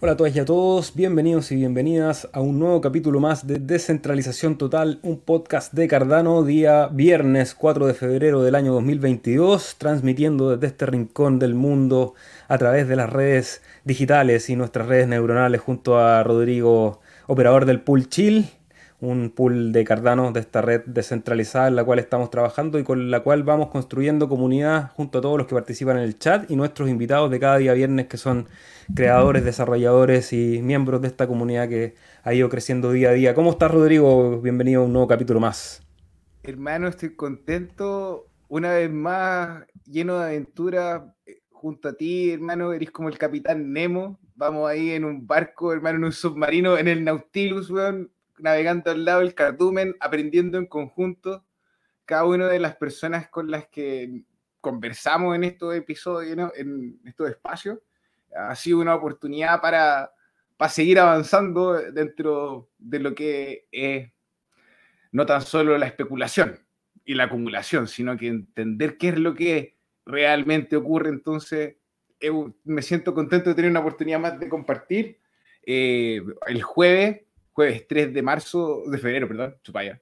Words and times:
Hola 0.00 0.12
a 0.12 0.16
todas 0.16 0.36
y 0.36 0.38
a 0.38 0.44
todos, 0.44 0.94
bienvenidos 0.94 1.50
y 1.50 1.56
bienvenidas 1.56 2.28
a 2.32 2.40
un 2.40 2.60
nuevo 2.60 2.80
capítulo 2.80 3.18
más 3.18 3.48
de 3.48 3.58
Descentralización 3.58 4.56
Total, 4.56 5.00
un 5.02 5.18
podcast 5.18 5.72
de 5.72 5.88
Cardano, 5.88 6.44
día 6.44 6.86
viernes 6.86 7.56
4 7.56 7.84
de 7.88 7.94
febrero 7.94 8.44
del 8.44 8.54
año 8.54 8.74
2022, 8.74 9.74
transmitiendo 9.76 10.50
desde 10.50 10.68
este 10.68 10.86
rincón 10.86 11.40
del 11.40 11.56
mundo 11.56 12.14
a 12.46 12.58
través 12.58 12.86
de 12.86 12.94
las 12.94 13.10
redes 13.10 13.60
digitales 13.82 14.48
y 14.50 14.54
nuestras 14.54 14.86
redes 14.86 15.08
neuronales 15.08 15.60
junto 15.60 15.98
a 15.98 16.22
Rodrigo, 16.22 17.00
operador 17.26 17.64
del 17.64 17.80
Pool 17.80 18.08
Chill 18.08 18.46
un 19.00 19.30
pool 19.30 19.70
de 19.70 19.84
Cardano 19.84 20.32
de 20.32 20.40
esta 20.40 20.60
red 20.60 20.82
descentralizada 20.86 21.68
en 21.68 21.76
la 21.76 21.84
cual 21.84 22.00
estamos 22.00 22.30
trabajando 22.30 22.78
y 22.78 22.84
con 22.84 23.10
la 23.10 23.20
cual 23.20 23.44
vamos 23.44 23.68
construyendo 23.68 24.28
comunidad 24.28 24.90
junto 24.94 25.18
a 25.18 25.22
todos 25.22 25.38
los 25.38 25.46
que 25.46 25.54
participan 25.54 25.98
en 25.98 26.02
el 26.02 26.18
chat 26.18 26.50
y 26.50 26.56
nuestros 26.56 26.88
invitados 26.88 27.30
de 27.30 27.38
cada 27.38 27.58
día 27.58 27.74
viernes 27.74 28.08
que 28.08 28.16
son 28.16 28.48
creadores, 28.94 29.44
desarrolladores 29.44 30.32
y 30.32 30.60
miembros 30.62 31.00
de 31.00 31.08
esta 31.08 31.28
comunidad 31.28 31.68
que 31.68 31.94
ha 32.24 32.34
ido 32.34 32.48
creciendo 32.48 32.90
día 32.90 33.10
a 33.10 33.12
día. 33.12 33.34
¿Cómo 33.34 33.50
estás 33.50 33.70
Rodrigo? 33.70 34.40
Bienvenido 34.40 34.82
a 34.82 34.86
un 34.86 34.92
nuevo 34.92 35.06
capítulo 35.06 35.38
más. 35.38 35.80
Hermano, 36.42 36.88
estoy 36.88 37.14
contento 37.14 38.26
una 38.48 38.72
vez 38.72 38.90
más, 38.90 39.64
lleno 39.84 40.18
de 40.18 40.24
aventura 40.24 41.14
eh, 41.24 41.42
junto 41.50 41.88
a 41.88 41.92
ti, 41.92 42.32
hermano, 42.32 42.72
eres 42.72 42.90
como 42.90 43.08
el 43.08 43.18
capitán 43.18 43.72
Nemo. 43.72 44.18
Vamos 44.34 44.68
ahí 44.68 44.90
en 44.90 45.04
un 45.04 45.26
barco, 45.26 45.72
hermano, 45.72 45.98
en 45.98 46.04
un 46.04 46.12
submarino, 46.12 46.78
en 46.78 46.88
el 46.88 47.04
Nautilus, 47.04 47.70
weón 47.70 48.10
navegando 48.40 48.90
al 48.90 49.04
lado 49.04 49.20
del 49.20 49.34
cardumen, 49.34 49.96
aprendiendo 50.00 50.58
en 50.58 50.66
conjunto. 50.66 51.44
Cada 52.04 52.24
una 52.24 52.48
de 52.48 52.58
las 52.58 52.76
personas 52.76 53.28
con 53.28 53.50
las 53.50 53.68
que 53.68 54.24
conversamos 54.60 55.36
en 55.36 55.44
estos 55.44 55.74
episodios, 55.74 56.52
en 56.56 57.00
estos 57.04 57.28
espacios, 57.28 57.78
ha 58.34 58.54
sido 58.54 58.80
una 58.80 58.94
oportunidad 58.94 59.60
para, 59.60 60.10
para 60.56 60.70
seguir 60.70 60.98
avanzando 60.98 61.74
dentro 61.92 62.70
de 62.78 62.98
lo 62.98 63.14
que 63.14 63.66
es 63.70 64.10
no 65.12 65.26
tan 65.26 65.42
solo 65.42 65.76
la 65.78 65.86
especulación 65.86 66.58
y 67.04 67.14
la 67.14 67.24
acumulación, 67.24 67.88
sino 67.88 68.16
que 68.16 68.28
entender 68.28 68.98
qué 68.98 69.08
es 69.08 69.18
lo 69.18 69.34
que 69.34 69.78
realmente 70.04 70.76
ocurre. 70.76 71.08
Entonces, 71.08 71.76
me 72.64 72.82
siento 72.82 73.14
contento 73.14 73.50
de 73.50 73.54
tener 73.54 73.70
una 73.70 73.80
oportunidad 73.80 74.20
más 74.20 74.38
de 74.38 74.48
compartir. 74.48 75.20
Eh, 75.64 76.22
el 76.46 76.62
jueves 76.62 77.22
jueves 77.58 77.88
3 77.88 78.14
de 78.14 78.22
marzo, 78.22 78.84
de 78.86 78.98
febrero, 78.98 79.26
perdón, 79.26 79.56
chupaya, 79.64 80.00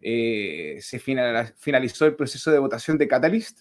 eh, 0.00 0.78
se 0.80 0.98
finalizó 0.98 2.06
el 2.06 2.16
proceso 2.16 2.50
de 2.50 2.58
votación 2.58 2.96
de 2.96 3.06
Catalyst. 3.06 3.58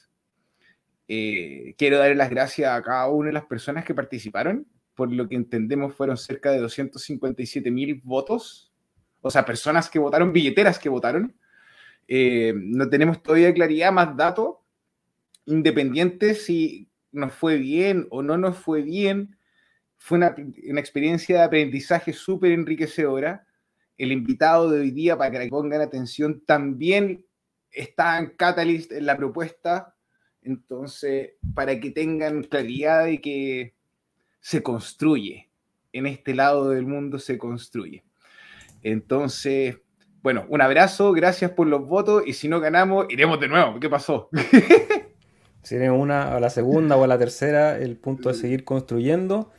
Eh, 1.09 1.75
quiero 1.77 1.97
darle 1.97 2.16
las 2.16 2.30
gracias 2.30 2.71
a 2.71 2.81
cada 2.81 3.09
una 3.09 3.27
de 3.27 3.33
las 3.33 3.44
personas 3.44 3.83
que 3.83 3.94
participaron. 3.94 4.66
Por 4.95 5.11
lo 5.11 5.27
que 5.27 5.36
entendemos, 5.36 5.94
fueron 5.94 6.16
cerca 6.16 6.52
de 6.52 6.59
257 6.59 7.69
mil 7.69 7.99
votos. 8.05 8.71
O 9.19 9.30
sea, 9.30 9.44
personas 9.44 9.89
que 9.89 9.99
votaron, 9.99 10.31
billeteras 10.31 10.80
que 10.80 10.88
votaron. 10.88 11.36
Eh, 12.08 12.53
no 12.55 12.89
tenemos 12.89 13.21
todavía 13.21 13.53
claridad, 13.53 13.91
más 13.91 14.16
datos 14.16 14.55
independientes 15.45 16.45
si 16.45 16.89
nos 17.11 17.33
fue 17.33 17.58
bien 17.58 18.08
o 18.09 18.23
no 18.23 18.38
nos 18.38 18.58
fue 18.58 18.83
bien 18.83 19.36
fue 20.03 20.17
una, 20.17 20.35
experiencia 20.81 21.37
de 21.37 21.43
aprendizaje 21.43 22.11
súper 22.11 22.51
enriquecedora. 22.51 23.47
El 23.97 24.11
invitado 24.11 24.69
de 24.69 24.81
hoy 24.81 24.91
día, 24.91 25.17
para 25.17 25.39
que 25.39 25.47
pongan 25.47 25.80
atención, 25.80 26.43
también 26.45 27.25
está 27.71 28.19
en 28.19 28.31
Catalyst 28.36 28.92
en 28.92 29.05
la 29.05 29.15
propuesta. 29.15 29.95
Entonces, 30.42 31.36
para 31.55 31.80
que 31.80 31.92
tengan 31.92 32.43
claridad 32.43 33.05
de 33.05 33.21
que 33.21 33.75
se 34.42 34.61
construye. 34.61 35.49
En 35.93 36.05
este 36.05 36.36
lado 36.36 36.71
del 36.71 36.86
mundo 36.86 37.17
se 37.17 37.37
construye. 37.37 38.03
Entonces, 38.81 39.77
bueno, 40.21 40.45
un 40.49 40.59
abrazo, 40.59 41.13
gracias 41.13 41.52
por 41.52 41.67
los 41.67 41.87
votos 41.87 42.23
y 42.25 42.33
si 42.33 42.49
no 42.49 42.59
ganamos, 42.59 43.05
iremos 43.09 43.39
de 43.39 43.47
nuevo. 43.47 43.80
¿Qué 43.80 43.89
pasó? 43.89 44.30
si 45.63 45.75
eres 45.75 45.92
una 45.92 46.36
a 46.36 46.42
la 46.42 46.49
segunda 46.49 46.97
o 46.97 47.05
a 47.05 47.08
la 47.08 47.17
tercera, 47.17 47.77
el 47.77 47.95
punto 47.95 48.31
es 48.31 48.39
seguir 48.39 48.65
construyendo 48.65 49.49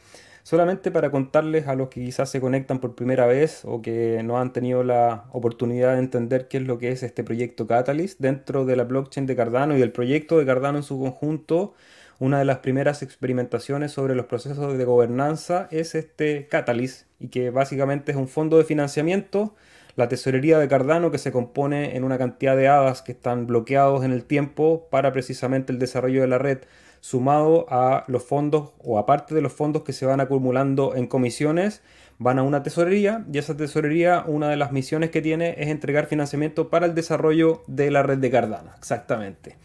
solamente 0.45 0.93
para 0.93 1.11
contarles 1.11 1.67
a 1.67 1.75
los 1.75 1.89
que 1.89 2.05
quizás 2.05 2.31
se 2.31 2.41
conectan 2.41 2.79
por 2.79 2.95
primera 2.95 3.27
vez 3.27 3.63
o 3.65 3.83
que 3.83 4.23
no 4.23 4.39
han 4.39 4.53
tenido 4.53 4.85
la 4.85 5.25
oportunidad 5.33 5.95
de 5.95 5.99
entender 5.99 6.49
qué 6.49 6.59
es 6.59 6.63
lo 6.63 6.79
que 6.79 6.93
es 6.93 7.03
este 7.03 7.25
proyecto 7.25 7.67
Catalyst 7.67 8.21
dentro 8.21 8.65
de 8.65 8.77
la 8.77 8.85
blockchain 8.85 9.27
de 9.27 9.35
Cardano 9.35 9.77
y 9.77 9.83
el 9.83 9.91
proyecto 9.91 10.39
de 10.39 10.47
Cardano 10.47 10.79
en 10.79 10.85
su 10.85 11.01
conjunto. 11.01 11.75
Una 12.21 12.39
de 12.39 12.45
las 12.45 12.59
primeras 12.59 13.03
experimentaciones 13.03 13.91
sobre 13.91 14.15
los 14.15 14.27
procesos 14.27 14.79
de 14.79 14.85
gobernanza 14.85 15.67
es 15.73 15.97
este 15.97 16.47
Catalyst 16.47 17.07
y 17.19 17.29
que 17.29 17.51
básicamente 17.51 18.13
es 18.13 18.19
un 18.19 18.29
fondo 18.29 18.59
de 18.59 18.65
financiamiento 18.65 19.55
la 19.97 20.09
tesorería 20.09 20.59
de 20.59 20.69
Cardano 20.69 21.11
que 21.11 21.19
se 21.19 21.33
compone 21.33 21.97
en 21.97 22.05
una 22.05 22.19
cantidad 22.19 22.57
de 22.57 22.69
hadas 22.69 23.03
que 23.03 23.13
están 23.13 23.47
bloqueados 23.47 24.05
en 24.05 24.13
el 24.13 24.25
tiempo 24.25 24.89
para 24.91 25.13
precisamente 25.13 25.73
el 25.73 25.79
desarrollo 25.79 26.21
de 26.21 26.29
la 26.29 26.39
red 26.39 26.59
sumado 27.05 27.67
a 27.69 28.05
los 28.07 28.25
fondos 28.25 28.71
o 28.79 28.99
aparte 28.99 29.35
de 29.35 29.43
los 29.43 29.53
fondos 29.53 29.83
que 29.83 29.93
se 29.93 30.07
van 30.07 30.21
acumulando 30.21 30.95
en 30.97 31.07
comisiones, 31.07 31.83
van 32.17 32.39
a 32.39 32.43
una 32.43 32.63
tesorería 32.63 33.27
y 33.31 33.37
esa 33.37 33.55
tesorería, 33.55 34.25
una 34.27 34.49
de 34.49 34.57
las 34.57 34.73
misiones 34.73 35.11
que 35.11 35.21
tiene 35.21 35.55
es 35.59 35.69
entregar 35.69 36.07
financiamiento 36.07 36.71
para 36.71 36.87
el 36.87 36.95
desarrollo 36.95 37.63
de 37.67 37.91
la 37.91 38.03
red 38.03 38.17
de 38.17 38.31
Cardano. 38.31 38.71
Exactamente. 38.79 39.59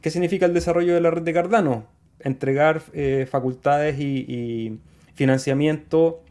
¿Qué 0.00 0.08
significa 0.08 0.46
el 0.46 0.54
desarrollo 0.54 0.94
de 0.94 1.02
la 1.02 1.10
red 1.10 1.20
de 1.20 1.34
Cardano? 1.34 1.84
Entregar 2.18 2.80
eh, 2.94 3.28
facultades 3.30 4.00
y 4.00 4.78
financiamiento 5.12 6.22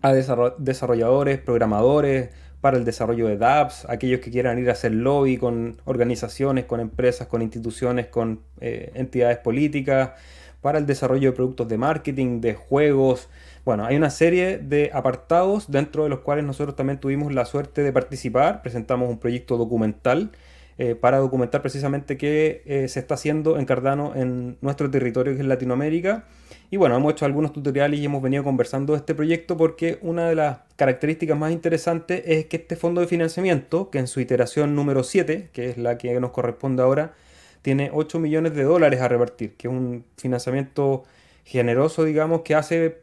a 0.00 0.12
desarrolladores, 0.12 1.40
programadores, 1.40 2.30
para 2.60 2.76
el 2.76 2.84
desarrollo 2.84 3.28
de 3.28 3.36
dApps, 3.36 3.86
aquellos 3.88 4.20
que 4.20 4.30
quieran 4.30 4.58
ir 4.58 4.68
a 4.68 4.72
hacer 4.72 4.92
lobby 4.92 5.36
con 5.36 5.80
organizaciones, 5.84 6.64
con 6.64 6.80
empresas, 6.80 7.28
con 7.28 7.42
instituciones, 7.42 8.06
con 8.06 8.40
eh, 8.60 8.90
entidades 8.94 9.38
políticas, 9.38 10.10
para 10.60 10.78
el 10.78 10.86
desarrollo 10.86 11.30
de 11.30 11.36
productos 11.36 11.68
de 11.68 11.78
marketing, 11.78 12.40
de 12.40 12.54
juegos. 12.54 13.28
Bueno, 13.64 13.84
hay 13.84 13.96
una 13.96 14.10
serie 14.10 14.58
de 14.58 14.90
apartados 14.92 15.70
dentro 15.70 16.02
de 16.02 16.08
los 16.08 16.20
cuales 16.20 16.44
nosotros 16.44 16.74
también 16.74 16.98
tuvimos 16.98 17.32
la 17.32 17.44
suerte 17.44 17.82
de 17.82 17.92
participar. 17.92 18.62
Presentamos 18.62 19.08
un 19.08 19.18
proyecto 19.18 19.56
documental 19.56 20.32
eh, 20.78 20.96
para 20.96 21.18
documentar 21.18 21.62
precisamente 21.62 22.16
qué 22.16 22.62
eh, 22.66 22.88
se 22.88 22.98
está 22.98 23.14
haciendo 23.14 23.56
en 23.58 23.66
Cardano 23.66 24.14
en 24.16 24.58
nuestro 24.60 24.90
territorio 24.90 25.34
que 25.34 25.40
es 25.40 25.46
Latinoamérica 25.46 26.24
y 26.70 26.76
bueno, 26.76 26.96
hemos 26.96 27.12
hecho 27.12 27.24
algunos 27.24 27.52
tutoriales 27.52 27.98
y 27.98 28.04
hemos 28.04 28.22
venido 28.22 28.44
conversando 28.44 28.92
de 28.92 28.98
este 28.98 29.14
proyecto 29.14 29.56
porque 29.56 29.98
una 30.02 30.28
de 30.28 30.34
las 30.34 30.58
características 30.76 31.38
más 31.38 31.50
interesantes 31.50 32.22
es 32.26 32.46
que 32.46 32.58
este 32.58 32.76
fondo 32.76 33.00
de 33.00 33.06
financiamiento, 33.06 33.90
que 33.90 33.98
en 33.98 34.06
su 34.06 34.20
iteración 34.20 34.74
número 34.74 35.02
7, 35.02 35.48
que 35.52 35.70
es 35.70 35.78
la 35.78 35.96
que 35.96 36.18
nos 36.20 36.30
corresponde 36.30 36.82
ahora, 36.82 37.14
tiene 37.62 37.90
8 37.92 38.18
millones 38.18 38.54
de 38.54 38.64
dólares 38.64 39.00
a 39.00 39.08
repartir, 39.08 39.56
que 39.56 39.68
es 39.68 39.72
un 39.72 40.04
financiamiento 40.18 41.04
generoso, 41.44 42.04
digamos, 42.04 42.42
que 42.42 42.54
hace 42.54 43.00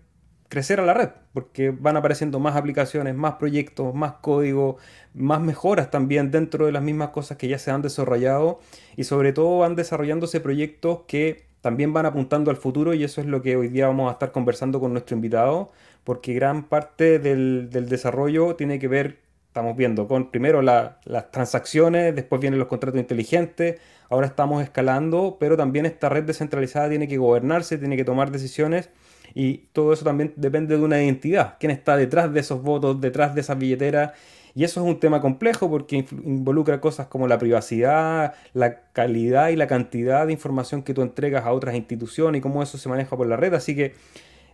crecer 0.47 0.79
a 0.79 0.85
la 0.85 0.93
red, 0.93 1.09
porque 1.33 1.71
van 1.71 1.97
apareciendo 1.97 2.39
más 2.39 2.55
aplicaciones, 2.55 3.15
más 3.15 3.33
proyectos, 3.33 3.95
más 3.95 4.13
código, 4.21 4.77
más 5.15 5.41
mejoras 5.41 5.89
también 5.89 6.29
dentro 6.29 6.67
de 6.67 6.71
las 6.71 6.83
mismas 6.83 7.09
cosas 7.09 7.37
que 7.37 7.47
ya 7.47 7.57
se 7.57 7.71
han 7.71 7.81
desarrollado 7.81 8.59
y 8.95 9.05
sobre 9.05 9.33
todo 9.33 9.57
van 9.57 9.75
desarrollándose 9.75 10.39
proyectos 10.39 10.99
que 11.07 11.47
también 11.65 11.93
van 11.93 12.05
apuntando 12.05 12.51
al 12.51 12.57
futuro 12.57 12.93
y 12.93 13.03
eso 13.03 13.21
es 13.21 13.25
lo 13.25 13.41
que 13.41 13.55
hoy 13.55 13.69
día 13.69 13.87
vamos 13.87 14.07
a 14.09 14.11
estar 14.11 14.31
conversando 14.31 14.79
con 14.79 14.91
nuestro 14.91 15.15
invitado, 15.15 15.71
porque 16.03 16.31
gran 16.35 16.65
parte 16.65 17.17
del, 17.17 17.71
desarrollo 17.71 18.55
tiene 18.55 18.77
que 18.77 18.87
ver, 18.87 19.17
estamos 19.47 19.75
viendo, 19.75 20.07
con 20.07 20.29
primero 20.29 20.61
las 20.61 21.31
transacciones, 21.31 22.15
después 22.15 22.39
vienen 22.39 22.59
los 22.59 22.67
contratos 22.67 22.99
inteligentes, 22.99 23.81
ahora 24.11 24.27
estamos 24.27 24.61
escalando, 24.61 25.37
pero 25.39 25.57
también 25.57 25.87
esta 25.87 26.07
red 26.07 26.25
descentralizada 26.25 26.87
tiene 26.87 27.07
que 27.07 27.17
gobernarse, 27.17 27.79
tiene 27.79 27.97
que 27.97 28.05
tomar 28.05 28.29
decisiones 28.29 28.91
y 29.33 29.69
todo 29.73 29.91
eso 29.91 30.05
también 30.05 30.33
depende 30.35 30.77
de 30.77 30.83
una 30.83 31.01
identidad, 31.01 31.55
quién 31.59 31.71
está 31.71 31.97
detrás 31.97 32.31
de 32.31 32.41
esos 32.41 32.61
votos, 32.61 33.01
detrás 33.01 33.33
de 33.33 33.41
esas 33.41 33.57
billeteras 33.57 34.11
y 34.55 34.63
eso 34.63 34.81
es 34.81 34.87
un 34.87 35.01
tema 35.01 35.19
complejo 35.19 35.69
porque 35.69 36.05
involucra 36.23 36.79
cosas 36.79 37.07
como 37.07 37.27
la 37.27 37.37
privacidad, 37.37 38.33
la 38.53 38.79
calidad 38.93 39.49
y 39.49 39.57
la 39.57 39.67
cantidad 39.67 40.25
de 40.25 40.31
información 40.31 40.81
que 40.81 40.93
tú 40.93 41.01
entregas 41.01 41.45
a 41.45 41.51
otras 41.51 41.75
instituciones 41.75 42.39
y 42.39 42.41
cómo 42.41 42.63
eso 42.63 42.77
se 42.77 42.87
maneja 42.87 43.17
por 43.17 43.27
la 43.27 43.35
red. 43.35 43.53
Así 43.53 43.75
que 43.75 43.95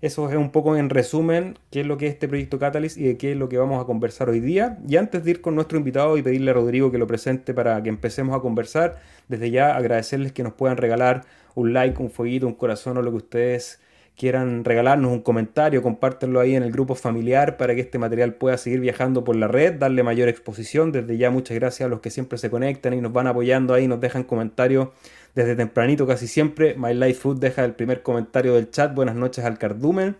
eso 0.02 0.28
es 0.28 0.36
un 0.36 0.50
poco 0.50 0.76
en 0.76 0.90
resumen 0.90 1.60
qué 1.70 1.82
es 1.82 1.86
lo 1.86 2.00
que 2.00 2.08
es 2.08 2.14
este 2.14 2.28
proyecto 2.28 2.58
Catalyst 2.58 2.98
y 2.98 3.04
de 3.04 3.18
qué 3.18 3.34
es 3.34 3.38
lo 3.38 3.48
que 3.48 3.60
vamos 3.60 3.80
a 3.80 3.86
conversar 3.86 4.28
hoy 4.28 4.40
día. 4.40 4.80
Y 4.88 4.96
antes 4.96 5.24
de 5.24 5.30
ir 5.30 5.42
con 5.42 5.54
nuestro 5.54 5.78
invitado 5.78 6.18
y 6.18 6.24
pedirle 6.24 6.50
a 6.50 6.56
Rodrigo 6.56 6.92
que 6.92 6.98
lo 6.98 7.06
presente 7.06 7.54
para 7.54 7.84
que 7.84 7.90
empecemos 7.90 8.36
a 8.36 8.40
conversar, 8.40 9.00
desde 9.28 9.52
ya 9.52 9.76
agradecerles 9.76 10.32
que 10.32 10.42
nos 10.42 10.54
puedan 10.54 10.78
regalar 10.78 11.26
un 11.54 11.74
like, 11.74 12.02
un 12.02 12.10
fueguito, 12.10 12.48
un 12.48 12.56
corazón 12.56 12.98
o 12.98 13.04
lo 13.04 13.12
que 13.12 13.18
ustedes 13.18 13.80
quieran 14.22 14.64
regalarnos 14.64 15.12
un 15.12 15.22
comentario, 15.22 15.82
compártenlo 15.82 16.40
ahí 16.40 16.54
en 16.56 16.62
el 16.62 16.72
grupo 16.72 16.94
familiar 16.94 17.58
para 17.58 17.74
que 17.74 17.82
este 17.82 17.98
material 17.98 18.36
pueda 18.36 18.56
seguir 18.60 18.80
viajando 18.80 19.24
por 19.24 19.36
la 19.36 19.48
red, 19.48 19.80
darle 19.80 20.04
mayor 20.04 20.30
exposición. 20.30 20.92
Desde 20.92 21.18
ya 21.18 21.32
muchas 21.32 21.56
gracias 21.56 21.88
a 21.88 21.90
los 21.90 22.02
que 22.02 22.12
siempre 22.12 22.38
se 22.38 22.52
conectan 22.52 22.94
y 22.94 23.02
nos 23.02 23.12
van 23.12 23.26
apoyando 23.26 23.74
ahí, 23.74 23.88
nos 23.88 24.00
dejan 24.00 24.24
comentarios 24.24 24.90
desde 25.34 25.56
tempranito 25.56 26.06
casi 26.06 26.28
siempre. 26.28 26.76
My 26.78 26.94
Life 26.94 27.16
Food 27.16 27.40
deja 27.40 27.66
el 27.66 27.74
primer 27.74 28.04
comentario 28.04 28.54
del 28.54 28.70
chat. 28.70 28.94
Buenas 28.94 29.16
noches 29.16 29.44
al 29.44 29.58
cardumen. 29.58 30.16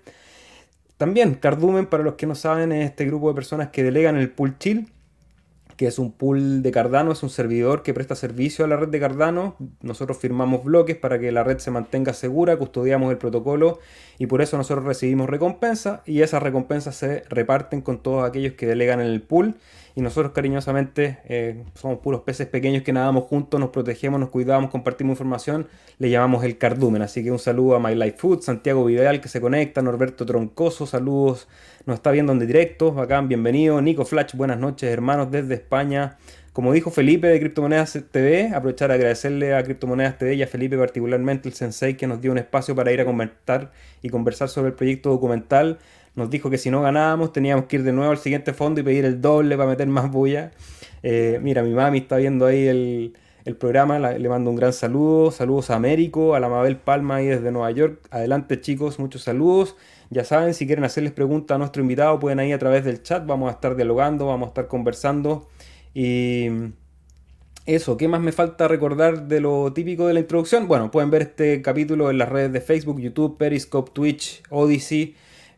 También 0.98 1.36
Cardumen, 1.36 1.86
para 1.86 2.02
los 2.02 2.16
que 2.16 2.26
no 2.26 2.34
saben, 2.34 2.72
es 2.72 2.90
este 2.90 3.06
grupo 3.06 3.30
de 3.30 3.36
personas 3.36 3.70
que 3.70 3.84
delegan 3.84 4.18
el 4.18 4.32
pool 4.32 4.58
chill 4.58 4.88
que 5.78 5.88
es 5.88 6.00
un 6.00 6.12
pool 6.12 6.62
de 6.62 6.72
Cardano, 6.72 7.12
es 7.12 7.24
un 7.24 7.30
servidor 7.30 7.84
que 7.84 7.94
presta 7.94 8.16
servicio 8.16 8.66
a 8.66 8.68
la 8.68 8.78
red 8.78 8.90
de 8.90 9.00
Cardano. 9.00 9.56
Nosotros 9.82 10.18
firmamos 10.18 10.64
bloques 10.64 10.96
para 10.96 11.20
que 11.20 11.32
la 11.32 11.44
red 11.44 11.60
se 11.60 11.72
mantenga 11.72 12.14
segura, 12.14 12.58
custodiamos 12.58 13.12
el 13.12 13.18
protocolo 13.18 13.80
y 14.18 14.28
por 14.28 14.42
eso 14.42 14.58
nosotros 14.58 14.86
recibimos 14.86 15.30
recompensas 15.30 16.02
y 16.06 16.22
esas 16.22 16.44
recompensas 16.44 16.96
se 16.96 17.24
reparten 17.30 17.82
con 17.82 18.00
todos 18.04 18.28
aquellos 18.28 18.54
que 18.54 18.68
delegan 18.68 19.02
en 19.02 19.08
el 19.08 19.22
pool 19.22 19.56
y 19.96 20.02
nosotros 20.02 20.32
cariñosamente 20.34 21.20
eh, 21.26 21.64
somos 21.76 22.00
puros 22.00 22.22
peces 22.22 22.48
pequeños 22.48 22.84
que 22.84 22.94
nadamos 22.94 23.26
juntos, 23.26 23.60
nos 23.60 23.70
protegemos, 23.70 24.20
nos 24.20 24.30
cuidamos, 24.30 24.72
compartimos 24.72 25.14
información, 25.14 25.68
le 26.00 26.10
llamamos 26.10 26.44
el 26.44 26.58
cardumen. 26.58 27.02
Así 27.02 27.24
que 27.24 27.32
un 27.32 27.40
saludo 27.40 27.76
a 27.76 27.80
My 27.80 27.96
Life 27.96 28.18
Food, 28.18 28.42
Santiago 28.42 28.86
Vidal 28.86 29.22
que 29.22 29.28
se 29.28 29.42
conecta, 29.42 29.82
Norberto 29.82 30.26
Troncoso, 30.26 30.86
saludos, 30.86 31.48
nos 31.86 31.96
está 31.96 32.12
viendo 32.12 32.32
en 32.32 32.40
directo, 32.40 32.94
bacán, 32.94 33.28
bienvenido, 33.28 33.82
Nico 33.82 34.06
Flash, 34.06 34.34
buenas 34.36 34.60
noches 34.60 34.92
hermanos 34.92 35.32
desde 35.32 35.56
España. 35.56 36.18
Como 36.54 36.74
dijo 36.74 36.92
Felipe 36.92 37.28
de 37.28 37.40
Criptomonedas 37.40 37.98
TV, 38.12 38.52
aprovechar 38.54 38.92
a 38.92 38.96
agradecerle 38.96 39.56
a 39.56 39.64
Criptomonedas 39.64 40.18
TV 40.18 40.36
y 40.36 40.44
a 40.44 40.48
Felipe 40.48 40.78
particularmente 40.78 41.48
el 41.48 41.56
sensei 41.56 41.96
que 41.96 42.08
nos 42.08 42.20
dio 42.20 42.30
un 42.30 42.38
espacio 42.38 42.76
para 42.76 42.92
ir 42.92 43.00
a 43.00 43.06
comentar 43.06 43.72
y 44.02 44.10
conversar 44.10 44.50
sobre 44.50 44.72
el 44.72 44.74
proyecto 44.74 45.10
documental 45.12 45.80
nos 46.16 46.30
dijo 46.30 46.50
que 46.50 46.58
si 46.58 46.70
no 46.70 46.82
ganábamos 46.82 47.32
teníamos 47.32 47.66
que 47.66 47.78
ir 47.78 47.84
de 47.84 47.94
nuevo 47.94 48.12
al 48.12 48.18
siguiente 48.18 48.54
fondo 48.54 48.82
y 48.82 48.84
pedir 48.84 49.06
el 49.06 49.22
doble 49.22 49.56
para 49.56 49.70
meter 49.70 49.88
más 49.88 50.12
bulla. 50.12 50.52
Eh, 51.04 51.40
mira, 51.42 51.64
mi 51.64 51.74
mami 51.74 52.00
está 52.00 52.18
viendo 52.18 52.46
ahí 52.46 52.68
el, 52.68 53.14
programa, 53.60 53.98
le 54.00 54.30
mando 54.30 54.50
un 54.50 54.56
gran 54.56 54.74
saludo. 54.74 55.32
Saludos 55.32 55.70
a 55.72 55.76
Américo, 55.76 56.36
a 56.36 56.40
la 56.40 56.50
Mabel 56.50 56.78
Palma 56.78 57.16
ahí 57.18 57.28
desde 57.28 57.52
Nueva 57.52 57.72
York. 57.72 58.08
Adelante 58.12 58.60
chicos, 58.62 59.00
muchos 59.00 59.24
saludos. 59.24 59.76
Ya 60.10 60.26
saben, 60.26 60.54
si 60.54 60.68
quieren 60.68 60.84
hacerles 60.84 61.14
preguntas 61.14 61.56
a 61.56 61.58
nuestro 61.58 61.82
invitado, 61.82 62.20
pueden 62.20 62.40
ir 62.42 62.54
a 62.54 62.60
través 62.60 62.84
del 62.84 63.02
chat. 63.02 63.26
Vamos 63.26 63.50
a 63.50 63.54
estar 63.54 63.76
dialogando, 63.76 64.28
vamos 64.28 64.48
a 64.48 64.50
estar 64.50 64.68
conversando. 64.68 65.48
Y 65.94 66.48
eso, 67.66 67.98
¿qué 67.98 68.08
más 68.08 68.22
me 68.22 68.32
falta 68.32 68.68
recordar 68.68 69.28
de 69.28 69.40
lo 69.40 69.72
típico 69.74 70.06
de 70.08 70.14
la 70.14 70.20
introducción? 70.20 70.68
Bueno, 70.68 70.92
pueden 70.92 71.10
ver 71.10 71.24
este 71.24 71.62
capítulo 71.62 72.12
en 72.12 72.18
las 72.18 72.30
redes 72.30 72.52
de 72.52 72.62
Facebook, 72.62 73.00
YouTube, 73.00 73.38
Periscope, 73.38 73.92
Twitch, 73.92 74.44
Odyssey 74.50 75.16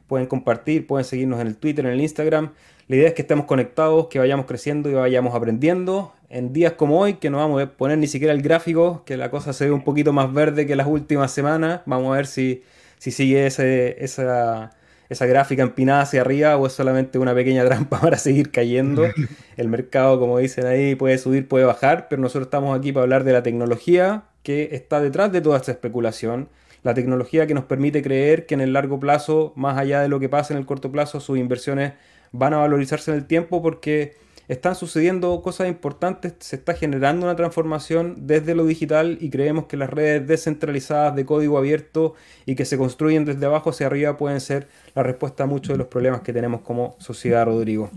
pueden 0.08 0.28
compartir, 0.28 0.88
pueden 0.88 1.06
seguirnos 1.06 1.40
en 1.42 1.48
el 1.48 1.58
Twitter, 1.58 1.86
en 1.86 1.94
el 1.94 2.02
Instagram. 2.02 2.52
La 2.88 2.96
idea 2.96 3.08
es 3.08 3.14
que 3.14 3.22
estemos 3.22 3.46
conectados, 3.46 4.08
que 4.08 4.20
vayamos 4.20 4.46
creciendo 4.46 4.90
y 4.90 4.94
vayamos 4.94 5.34
aprendiendo. 5.34 6.14
En 6.30 6.52
días 6.52 6.74
como 6.74 7.00
hoy, 7.00 7.16
que 7.16 7.30
no 7.30 7.38
vamos 7.38 7.62
a 7.62 7.72
poner 7.72 7.98
ni 7.98 8.08
siquiera 8.08 8.34
el 8.34 8.42
gráfico, 8.42 9.04
que 9.06 9.18
la 9.18 9.30
cosa 9.30 9.54
se 9.54 9.66
ve 9.66 9.72
un 9.72 9.84
poquito 9.84 10.14
más 10.14 10.34
verde 10.34 10.66
que 10.66 10.76
las 10.76 10.88
últimas 10.88 11.32
semanas. 11.32 11.82
Vamos 11.86 12.12
a 12.12 12.18
ver 12.18 12.26
si, 12.26 12.64
si 12.98 13.12
sigue 13.12 13.46
ese, 13.46 14.04
esa, 14.04 14.72
esa 15.10 15.26
gráfica 15.26 15.64
empinada 15.64 16.02
hacia 16.02 16.22
arriba 16.22 16.58
o 16.58 16.68
es 16.68 16.74
solamente 16.74 17.20
una 17.20 17.34
pequeña 17.34 17.64
trampa 17.68 18.02
para 18.02 18.18
seguir 18.18 18.52
cayendo. 18.52 19.06
El 19.58 19.68
mercado, 19.70 20.20
como 20.20 20.40
dicen 20.40 20.66
ahí, 20.66 20.96
puede 20.96 21.18
subir, 21.18 21.48
puede 21.48 21.66
bajar, 21.66 22.08
pero 22.10 22.22
nosotros 22.22 22.48
estamos 22.48 22.78
aquí 22.78 22.92
para 22.92 23.04
hablar 23.04 23.24
de 23.24 23.34
la 23.34 23.44
tecnología 23.44 24.24
que 24.42 24.70
está 24.74 25.00
detrás 25.00 25.32
de 25.32 25.40
toda 25.40 25.58
esta 25.58 25.72
especulación 25.72 26.50
la 26.83 26.94
tecnología 26.94 27.47
que 27.47 27.53
nos 27.53 27.65
permite 27.65 28.01
creer 28.01 28.45
que 28.45 28.53
en 28.53 28.62
el 28.62 28.74
largo 28.74 29.00
plazo, 29.00 29.53
más 29.56 29.77
allá 29.77 30.01
de 30.01 30.09
lo 30.09 30.19
que 30.19 30.30
pasa 30.30 30.53
en 30.53 30.59
el 30.59 30.65
corto 30.65 30.91
plazo, 30.91 31.19
sus 31.19 31.38
inversiones 31.38 31.94
van 32.31 32.53
a 32.53 32.57
valorizarse 32.57 33.12
en 33.12 33.18
el 33.18 33.25
tiempo 33.25 33.62
porque 33.62 34.15
están 34.50 34.75
sucediendo 34.75 35.41
cosas 35.41 35.69
importantes, 35.69 36.33
se 36.39 36.57
está 36.57 36.74
generando 36.74 37.25
una 37.25 37.35
transformación 37.35 38.27
desde 38.27 38.56
lo 38.56 38.65
digital 38.65 39.18
y 39.21 39.30
creemos 39.30 39.65
que 39.65 39.77
las 39.77 39.89
redes 39.89 40.27
descentralizadas 40.27 41.15
de 41.15 41.25
código 41.25 41.57
abierto 41.57 42.15
y 42.45 42.56
que 42.56 42.65
se 42.65 42.77
construyen 42.77 43.24
desde 43.24 43.45
abajo 43.45 43.69
hacia 43.69 43.88
arriba 43.88 44.18
pueden 44.18 44.41
ser 44.41 44.68
la 44.95 45.03
respuesta 45.03 45.44
a 45.44 45.47
muchos 45.47 45.74
de 45.74 45.77
los 45.77 45.88
problemas 45.88 46.21
que 46.21 46.33
tenemos 46.33 46.62
como 46.62 46.95
sociedad, 47.00 47.45
Rodrigo. 47.45 47.89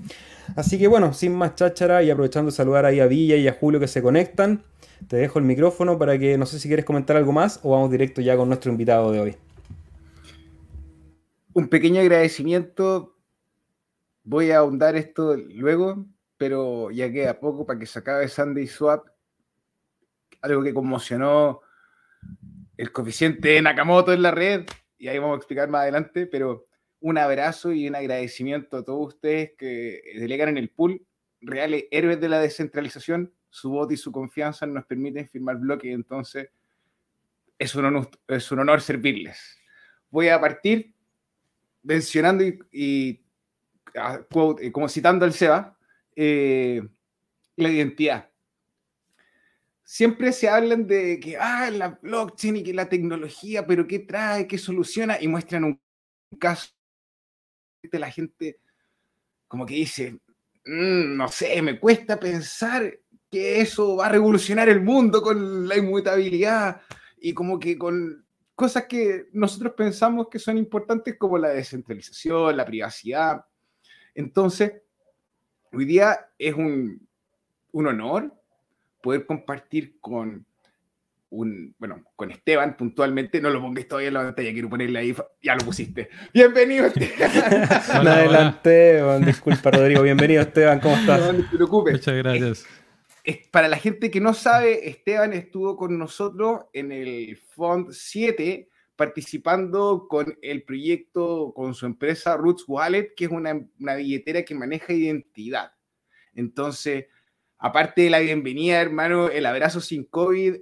Así 0.55 0.79
que 0.79 0.87
bueno, 0.87 1.13
sin 1.13 1.35
más 1.35 1.55
cháchara 1.55 2.03
y 2.03 2.11
aprovechando 2.11 2.51
de 2.51 2.57
saludar 2.57 2.85
ahí 2.85 3.01
a 3.01 3.07
Villa 3.07 3.37
y 3.37 3.49
a 3.49 3.53
Julio 3.53 3.81
que 3.81 3.89
se 3.89 4.03
conectan, 4.03 4.63
te 5.09 5.17
dejo 5.17 5.39
el 5.39 5.45
micrófono 5.45 5.99
para 5.99 6.19
que 6.19 6.39
no 6.39 6.47
sé 6.47 6.59
si 6.59 6.69
quieres 6.69 6.85
comentar 6.85 7.17
algo 7.17 7.33
más 7.33 7.61
o 7.63 7.71
vamos 7.71 7.91
directo 7.91 8.21
ya 8.21 8.37
con 8.37 8.49
nuestro 8.49 8.71
invitado 8.71 9.11
de 9.13 9.21
hoy. 9.21 9.37
Un 11.53 11.69
pequeño 11.69 12.01
agradecimiento. 12.01 13.17
Voy 14.25 14.51
a 14.51 14.59
ahondar 14.59 14.97
esto 14.97 15.37
luego, 15.37 16.07
pero 16.37 16.91
ya 16.91 17.11
queda 17.11 17.41
poco 17.41 17.67
para 17.67 17.79
que 17.79 17.87
se 17.87 17.99
acabe 17.99 18.29
Sunday 18.29 18.67
Swap. 18.67 19.07
Algo 20.43 20.63
que 20.63 20.75
conmocionó 20.75 21.61
el 22.77 22.93
coeficiente 22.93 23.49
de 23.49 23.63
Nakamoto 23.63 24.13
en 24.13 24.23
la 24.23 24.31
red, 24.31 24.67
y 24.99 25.09
ahí 25.09 25.19
vamos 25.19 25.35
a 25.35 25.39
explicar 25.39 25.69
más 25.69 25.83
adelante, 25.83 26.27
pero 26.27 26.67
un 27.07 27.19
abrazo 27.19 27.73
y 27.73 27.87
un 27.87 27.95
agradecimiento 27.95 28.79
a 28.79 28.85
todos 28.85 29.15
ustedes 29.15 29.53
que 29.57 30.03
delegan 30.19 30.49
en 30.49 30.59
el 30.59 30.71
pool, 30.71 31.07
reales 31.41 31.85
héroes 31.93 32.21
de 32.21 32.29
la 32.29 32.41
descentralización, 32.41 33.33
su 33.49 33.71
voto 33.71 33.95
y 33.95 33.97
su 33.97 34.11
confianza 34.11 34.67
nos 34.67 34.85
permiten 34.87 35.29
firmar 35.29 35.57
bloques, 35.57 35.95
entonces 35.95 36.49
es 37.61 37.75
un 37.77 37.85
honor, 37.85 38.11
es 38.27 38.51
un 38.51 38.59
honor 38.59 38.81
servirles. 38.81 39.57
Voy 40.11 40.31
a 40.31 40.41
partir 40.41 40.97
mencionando 41.85 42.43
y, 42.73 43.23
ah, 43.97 44.27
eh, 44.61 44.73
como 44.73 44.89
citando 44.89 45.25
al 45.25 45.33
SEBA, 45.33 45.79
eh, 46.17 46.83
la 47.55 47.71
identidad. 47.71 48.31
Siempre 49.85 50.33
se 50.33 50.49
hablan 50.49 50.89
de 50.89 51.21
que, 51.21 51.37
ah, 51.37 51.71
la 51.71 52.01
blockchain 52.03 52.57
y 52.57 52.63
que 52.65 52.75
la 52.75 52.89
tecnología, 52.89 53.65
pero 53.65 53.87
¿qué 53.87 54.01
trae? 54.01 54.49
¿Qué 54.49 54.59
soluciona? 54.59 55.19
Y 55.21 55.29
muestran 55.29 55.63
un 55.63 55.81
caso 56.41 56.76
la 57.93 58.11
gente 58.11 58.59
como 59.49 59.65
que 59.67 59.75
dice, 59.75 60.19
mm, 60.65 61.17
no 61.17 61.29
sé, 61.29 61.61
me 61.63 61.79
cuesta 61.79 62.19
pensar 62.19 62.99
que 63.31 63.61
eso 63.61 63.97
va 63.97 64.07
a 64.07 64.11
revolucionar 64.11 64.69
el 64.69 64.81
mundo 64.81 65.23
con 65.23 65.69
la 65.69 65.77
inmutabilidad 65.77 66.81
y 67.19 67.33
como 67.35 67.59
que 67.59 67.77
con 67.77 68.25
cosas 68.55 68.87
que 68.87 69.27
nosotros 69.33 69.75
pensamos 69.77 70.29
que 70.31 70.39
son 70.39 70.57
importantes 70.59 71.17
como 71.19 71.39
la 71.39 71.51
descentralización, 71.51 72.57
la 72.57 72.65
privacidad. 72.65 73.45
Entonces, 74.15 74.73
hoy 75.73 75.85
día 75.85 76.31
es 76.39 76.55
un, 76.55 77.07
un 77.73 77.87
honor 77.87 78.33
poder 79.03 79.27
compartir 79.27 80.01
con 80.01 80.46
un, 81.37 81.75
bueno, 81.79 82.03
con 82.17 82.31
Esteban 82.31 82.77
puntualmente, 82.77 83.41
no 83.41 83.51
lo 83.51 83.61
pongas 83.61 83.87
todavía 83.87 84.09
en 84.09 84.15
la 84.15 84.23
pantalla, 84.23 84.53
quiero 84.53 84.69
ponerle 84.69 84.99
ahí, 84.99 85.15
ya 85.43 85.55
lo 85.55 85.65
pusiste. 85.65 86.09
Bienvenido, 86.33 86.87
Esteban. 86.95 88.05
Me 88.05 88.11
adelanté, 88.11 89.03
disculpa 89.25 89.71
Rodrigo, 89.71 90.03
bienvenido 90.03 90.43
Esteban, 90.43 90.81
¿cómo 90.81 90.97
estás? 90.97 91.21
No, 91.21 91.33
no 91.33 91.51
te 91.51 91.57
preocupes. 91.57 91.95
Muchas 91.95 92.17
gracias 92.17 92.67
para 93.51 93.69
la 93.69 93.77
gente 93.77 94.11
que 94.11 94.21
no 94.21 94.35
sabe, 94.35 94.89
Esteban 94.89 95.33
estuvo 95.33 95.77
con 95.77 95.99
nosotros 95.99 96.67
en 96.73 96.93
el 96.93 97.37
Fund 97.37 97.91
7 97.91 98.69
participando 98.95 100.07
con 100.09 100.39
el 100.41 100.63
proyecto, 100.63 101.53
con 101.55 101.75
su 101.75 101.87
empresa 101.87 102.37
Roots 102.37 102.65
Wallet, 102.67 103.15
que 103.15 103.27
es 103.27 103.31
una, 103.31 103.55
billetera 103.97 104.43
que 104.43 104.55
maneja 104.55 104.93
identidad. 104.93 105.73
Entonces, 106.35 107.07
aparte 107.59 108.03
de 108.03 108.11
la 108.11 108.21
bienvenida, 108.21 108.81
hermano, 108.81 109.29
el 109.29 109.45
abrazo 109.45 109.81
sin 109.81 110.05
COVID, 110.05 110.55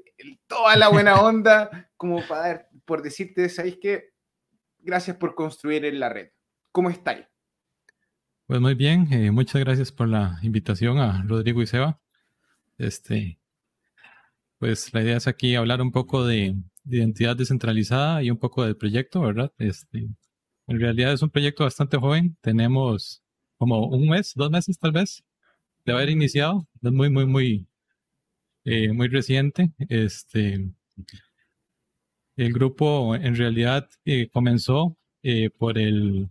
toda 0.47 0.77
la 0.77 0.89
buena 0.89 1.21
onda, 1.23 1.91
como 1.97 2.27
para 2.27 2.69
por 2.85 3.03
decirte, 3.03 3.49
¿sabéis 3.49 3.79
qué? 3.81 4.13
Gracias 4.79 5.17
por 5.17 5.35
construir 5.35 5.85
en 5.85 6.01
la 6.01 6.09
red. 6.09 6.31
¿Cómo 6.73 6.91
estáis? 6.91 7.27
Pues 8.47 8.61
muy 8.61 8.75
bien, 8.75 9.11
eh, 9.11 9.31
muchas 9.31 9.61
gracias 9.61 9.91
por 9.91 10.09
la 10.09 10.39
invitación 10.43 10.99
a 10.99 11.23
Rodrigo 11.27 11.63
y 11.63 11.67
Seba. 11.67 11.99
Este, 12.77 13.39
pues 14.59 14.93
la 14.93 15.03
idea 15.03 15.17
es 15.17 15.27
aquí 15.27 15.55
hablar 15.55 15.81
un 15.81 15.93
poco 15.93 16.27
de, 16.27 16.55
identidad 16.87 17.37
descentralizada 17.37 18.23
y 18.23 18.31
un 18.31 18.39
poco 18.39 18.65
del 18.65 18.77
proyecto, 18.77 19.21
¿verdad? 19.23 19.53
Este, 19.59 20.09
en 20.67 20.81
realidad 20.81 21.13
es 21.13 21.23
un 21.23 21.31
proyecto 21.31 21.65
bastante 21.65 21.97
joven. 21.97 22.37
Tenemos 22.41 23.23
como 23.59 23.89
un 23.89 24.09
mes, 24.09 24.33
dos 24.35 24.51
meses 24.51 24.79
tal 24.79 24.93
vez 24.93 25.25
de 25.85 25.93
haber 25.93 26.11
iniciado. 26.11 26.69
Es 26.83 26.93
muy, 26.93 27.11
muy, 27.11 27.27
muy, 27.27 27.67
eh, 28.65 28.93
muy 28.93 29.09
reciente. 29.09 29.73
Este, 29.89 30.71
el 32.37 32.53
grupo 32.53 33.15
en 33.15 33.37
realidad 33.37 33.89
eh, 34.05 34.29
comenzó 34.31 34.97
eh, 35.23 35.51
por 35.51 35.79
el 35.79 36.31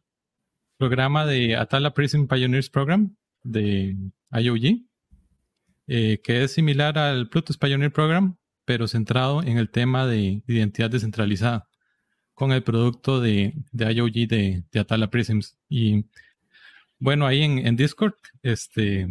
programa 0.77 1.25
de 1.25 1.55
Atala 1.55 1.93
Prism 1.93 2.25
Pioneers 2.25 2.69
Program 2.69 3.15
de 3.43 3.95
IOG. 4.31 4.81
Que 5.85 6.21
es 6.25 6.53
similar 6.53 6.97
al 6.97 7.29
Plutus 7.29 7.57
Pioneer 7.57 7.91
Program, 7.91 8.37
pero 8.65 8.87
centrado 8.87 9.43
en 9.43 9.57
el 9.57 9.69
tema 9.69 10.07
de 10.07 10.41
identidad 10.47 10.89
descentralizada, 10.89 11.67
con 12.33 12.51
el 12.53 12.63
producto 12.63 13.19
de, 13.19 13.53
de 13.71 13.93
IOG 13.93 14.13
de, 14.27 14.63
Atala 14.79 15.09
Prisms. 15.09 15.57
Y 15.69 16.05
bueno, 16.99 17.27
ahí 17.27 17.43
en, 17.43 17.75
Discord, 17.75 18.15
este... 18.41 19.07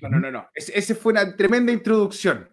No, 0.00 0.08
no, 0.08 0.20
no, 0.20 0.30
no. 0.30 0.48
Ese, 0.54 0.94
fue 0.94 1.12
una 1.12 1.36
tremenda 1.36 1.72
introducción. 1.72 2.48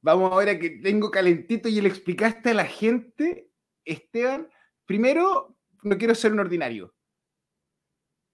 Vamos 0.00 0.32
ahora 0.32 0.58
que 0.58 0.70
tengo 0.70 1.10
calentito 1.10 1.68
y 1.68 1.80
le 1.80 1.88
explicaste 1.88 2.50
a 2.50 2.54
la 2.54 2.64
gente, 2.64 3.50
Esteban, 3.84 4.48
primero, 4.84 5.56
no 5.82 5.96
quiero 5.96 6.14
ser 6.14 6.32
un 6.32 6.40
ordinario. 6.40 6.94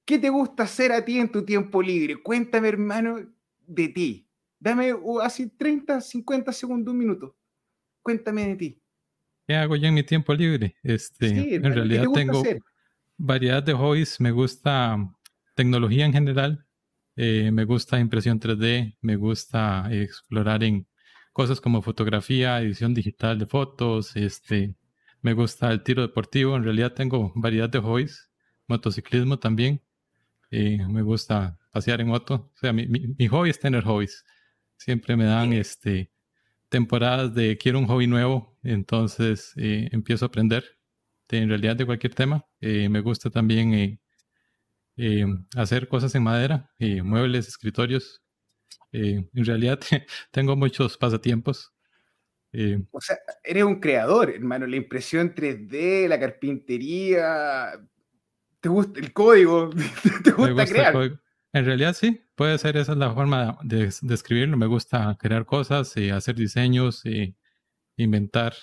¿Qué 0.04 0.18
te 0.18 0.30
gusta 0.30 0.62
hacer 0.62 0.92
a 0.92 1.04
ti 1.04 1.18
en 1.18 1.30
tu 1.30 1.44
tiempo 1.44 1.82
libre? 1.82 2.16
Cuéntame, 2.22 2.68
hermano, 2.68 3.18
de 3.66 3.88
ti. 3.88 4.28
Dame 4.58 4.94
uh, 4.94 5.20
así 5.20 5.50
30, 5.50 6.00
50 6.00 6.52
segundos, 6.52 6.92
un 6.92 6.98
minuto. 6.98 7.36
Cuéntame 8.02 8.48
de 8.48 8.56
ti. 8.56 8.82
¿Qué 9.46 9.54
hago 9.54 9.76
yo 9.76 9.88
en 9.88 9.94
mi 9.94 10.02
tiempo 10.02 10.34
libre? 10.34 10.74
Este, 10.82 11.54
en 11.54 11.62
realidad 11.62 12.04
tengo 12.14 12.42
variedad 13.16 13.62
de 13.62 13.74
hobbies. 13.74 14.20
Me 14.20 14.30
gusta 14.30 14.96
tecnología 15.54 16.06
en 16.06 16.12
general. 16.12 16.66
Eh, 17.20 17.50
me 17.50 17.64
gusta 17.64 17.98
impresión 17.98 18.38
3D. 18.38 18.96
Me 19.00 19.16
gusta 19.16 19.88
explorar 19.90 20.62
en 20.62 20.86
cosas 21.32 21.60
como 21.60 21.82
fotografía, 21.82 22.60
edición 22.60 22.94
digital 22.94 23.40
de 23.40 23.46
fotos. 23.46 24.14
Este, 24.14 24.76
me 25.20 25.32
gusta 25.32 25.72
el 25.72 25.82
tiro 25.82 26.02
deportivo. 26.02 26.56
En 26.56 26.62
realidad 26.62 26.92
tengo 26.94 27.32
variedad 27.34 27.68
de 27.68 27.80
hobbies. 27.80 28.30
Motociclismo 28.68 29.36
también. 29.40 29.82
Eh, 30.52 30.78
me 30.88 31.02
gusta 31.02 31.58
pasear 31.72 32.00
en 32.00 32.06
moto. 32.06 32.52
O 32.54 32.56
sea, 32.56 32.72
mi, 32.72 32.86
mi, 32.86 33.26
hobby 33.26 33.50
es 33.50 33.58
tener 33.58 33.82
hobbies. 33.82 34.24
Siempre 34.76 35.16
me 35.16 35.24
dan 35.24 35.52
este, 35.52 36.12
temporadas 36.68 37.34
de 37.34 37.58
quiero 37.58 37.80
un 37.80 37.86
hobby 37.86 38.06
nuevo, 38.06 38.56
entonces 38.62 39.52
eh, 39.56 39.88
empiezo 39.92 40.24
a 40.24 40.28
aprender 40.28 40.64
de, 41.28 41.38
en 41.38 41.48
realidad 41.48 41.74
de 41.74 41.86
cualquier 41.86 42.14
tema. 42.14 42.46
Eh, 42.60 42.88
me 42.88 43.00
gusta 43.00 43.28
también 43.30 43.74
hacer 45.56 45.88
cosas 45.88 46.14
en 46.14 46.22
madera, 46.22 46.70
muebles, 47.04 47.48
escritorios. 47.48 48.22
en 48.92 49.28
realidad 49.32 49.78
tengo 50.30 50.56
muchos 50.56 50.96
pasatiempos. 50.96 51.72
o 52.90 53.00
sea, 53.00 53.18
eres 53.44 53.64
un 53.64 53.80
creador, 53.80 54.30
hermano. 54.30 54.66
La 54.66 54.76
impresión 54.76 55.34
3D, 55.34 56.08
la 56.08 56.18
carpintería, 56.18 57.72
te 58.60 58.68
gusta 58.68 59.00
el 59.00 59.12
código, 59.12 59.70
te 60.24 60.32
gusta, 60.32 60.66
crear. 60.66 61.20
En 61.52 61.64
realidad 61.64 61.94
sí, 61.94 62.20
puede 62.34 62.58
ser 62.58 62.76
esa 62.76 62.92
es 62.92 62.98
la 62.98 63.12
forma 63.12 63.58
de, 63.62 63.84
escribirlo. 63.84 64.56
Me 64.56 64.66
gusta 64.66 65.16
crear 65.18 65.46
cosas 65.46 65.96
y 65.96 66.10
hacer 66.10 66.34
diseños 66.34 67.06
y 67.06 67.34
inventar 67.96 68.54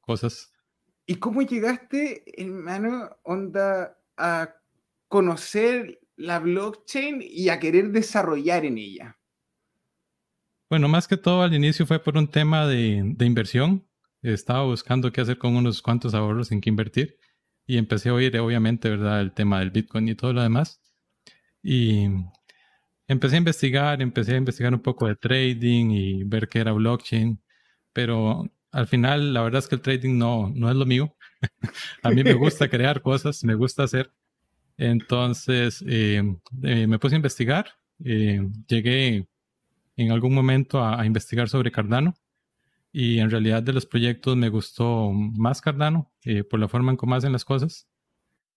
cosas. 0.00 0.52
¿Y 1.06 1.16
cómo 1.16 1.42
llegaste, 1.42 2.24
hermano, 2.36 3.16
onda, 3.22 3.98
a 4.16 4.54
conocer 5.08 6.00
la 6.16 6.38
blockchain 6.38 7.22
y 7.22 7.48
a 7.48 7.58
querer 7.60 7.90
desarrollar 7.90 8.64
en 8.64 8.78
ella? 8.78 9.18
Bueno, 10.68 10.88
más 10.88 11.06
que 11.06 11.16
todo 11.16 11.42
al 11.42 11.54
inicio 11.54 11.86
fue 11.86 12.02
por 12.02 12.16
un 12.16 12.28
tema 12.28 12.66
de, 12.66 13.02
de 13.04 13.26
inversión. 13.26 13.86
Estaba 14.22 14.64
buscando 14.64 15.12
qué 15.12 15.20
hacer 15.20 15.38
con 15.38 15.54
unos 15.54 15.80
cuantos 15.82 16.14
ahorros 16.14 16.50
en 16.50 16.60
qué 16.60 16.70
invertir 16.70 17.18
y 17.66 17.78
empecé 17.78 18.08
a 18.08 18.14
oír, 18.14 18.38
obviamente, 18.38 18.88
¿verdad?, 18.88 19.20
el 19.20 19.32
tema 19.32 19.58
del 19.58 19.70
Bitcoin 19.70 20.08
y 20.08 20.14
todo 20.14 20.32
lo 20.32 20.42
demás. 20.42 20.80
Y 21.62 22.06
empecé 23.08 23.36
a 23.36 23.38
investigar, 23.38 24.00
empecé 24.02 24.34
a 24.34 24.38
investigar 24.38 24.72
un 24.72 24.82
poco 24.82 25.06
de 25.08 25.16
trading 25.16 25.90
y 25.90 26.24
ver 26.24 26.48
qué 26.48 26.60
era 26.60 26.72
blockchain, 26.72 27.40
pero 27.92 28.44
al 28.72 28.86
final 28.86 29.34
la 29.34 29.42
verdad 29.42 29.60
es 29.60 29.68
que 29.68 29.76
el 29.76 29.82
trading 29.82 30.18
no, 30.18 30.50
no 30.54 30.70
es 30.70 30.76
lo 30.76 30.86
mío. 30.86 31.16
a 32.02 32.10
mí 32.10 32.22
me 32.22 32.34
gusta 32.34 32.68
crear 32.70 33.02
cosas, 33.02 33.42
me 33.44 33.54
gusta 33.54 33.84
hacer. 33.84 34.12
Entonces 34.78 35.82
eh, 35.86 36.22
eh, 36.62 36.86
me 36.86 36.98
puse 36.98 37.14
a 37.14 37.16
investigar, 37.16 37.66
eh, 38.04 38.40
llegué 38.68 39.26
en 39.96 40.12
algún 40.12 40.34
momento 40.34 40.84
a, 40.84 41.04
investigar 41.06 41.48
sobre 41.48 41.72
Cardano 41.72 42.14
y 42.92 43.18
en 43.18 43.30
realidad 43.30 43.62
de 43.62 43.72
los 43.72 43.86
proyectos 43.86 44.36
me 44.36 44.50
gustó 44.50 45.10
más 45.12 45.60
Cardano 45.62 46.12
por 46.50 46.60
la 46.60 46.68
forma 46.68 46.90
en 46.92 46.96
cómo 46.96 47.14
hacen 47.14 47.32
las 47.32 47.44
cosas. 47.44 47.88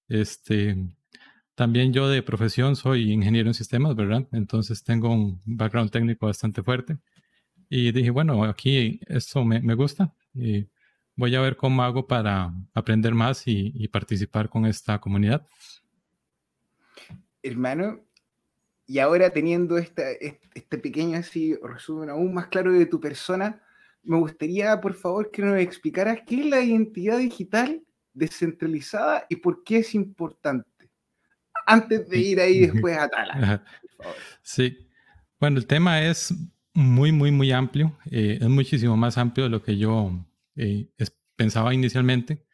Este, 0.09 0.75
también 1.55 1.93
yo 1.93 2.09
de 2.09 2.23
profesión 2.23 2.75
soy 2.75 3.11
ingeniero 3.11 3.49
en 3.49 3.53
sistemas, 3.53 3.95
¿verdad? 3.95 4.27
Entonces 4.31 4.83
tengo 4.83 5.09
un 5.09 5.41
background 5.45 5.91
técnico 5.91 6.25
bastante 6.27 6.63
fuerte. 6.63 6.97
Y 7.69 7.91
dije, 7.91 8.09
bueno, 8.11 8.43
aquí 8.45 8.99
esto 9.07 9.45
me, 9.45 9.75
gusta. 9.75 10.13
Y 10.33 10.67
voy 11.15 11.35
a 11.35 11.41
ver 11.41 11.57
cómo 11.57 11.83
hago 11.83 12.07
para 12.07 12.53
aprender 12.73 13.13
más 13.13 13.43
y 13.45 13.87
participar 13.89 14.49
con 14.49 14.65
esta 14.65 14.99
comunidad. 14.99 15.47
Hermano, 17.49 18.05
y 18.85 18.99
ahora 18.99 19.31
teniendo 19.31 19.77
esta, 19.77 20.03
este 20.11 20.77
pequeño 20.77 21.17
así 21.17 21.55
resumen 21.63 22.09
aún 22.09 22.31
más 22.33 22.47
claro 22.47 22.71
de 22.71 22.85
tu 22.85 22.99
persona, 22.99 23.61
me 24.03 24.17
gustaría, 24.17 24.79
por 24.79 24.93
favor, 24.93 25.31
que 25.31 25.41
nos 25.41 25.59
explicaras 25.59 26.19
qué 26.27 26.41
es 26.41 26.45
la 26.45 26.61
identidad 26.61 27.17
digital 27.17 27.81
descentralizada 28.13 29.25
y 29.29 29.37
por 29.37 29.63
qué 29.63 29.79
es 29.79 29.95
importante. 29.95 30.91
Antes 31.65 32.07
de 32.07 32.17
ir 32.19 32.39
ahí 32.39 32.67
después 32.67 32.97
a 32.99 33.09
Tala. 33.09 33.63
Sí. 34.43 34.87
Bueno, 35.39 35.57
el 35.57 35.65
tema 35.65 36.03
es 36.03 36.33
muy, 36.73 37.11
muy, 37.11 37.31
muy 37.31 37.51
amplio. 37.51 37.97
Eh, 38.11 38.37
es 38.41 38.47
muchísimo 38.47 38.95
más 38.95 39.17
amplio 39.17 39.45
de 39.45 39.49
lo 39.49 39.63
que 39.63 39.77
yo 39.77 40.11
eh, 40.55 40.87
pensaba 41.35 41.73
inicialmente. 41.73 42.45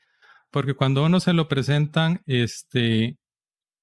Porque 0.52 0.74
cuando 0.74 1.04
uno 1.04 1.20
se 1.20 1.34
lo 1.34 1.50
presentan, 1.50 2.22
este, 2.26 3.18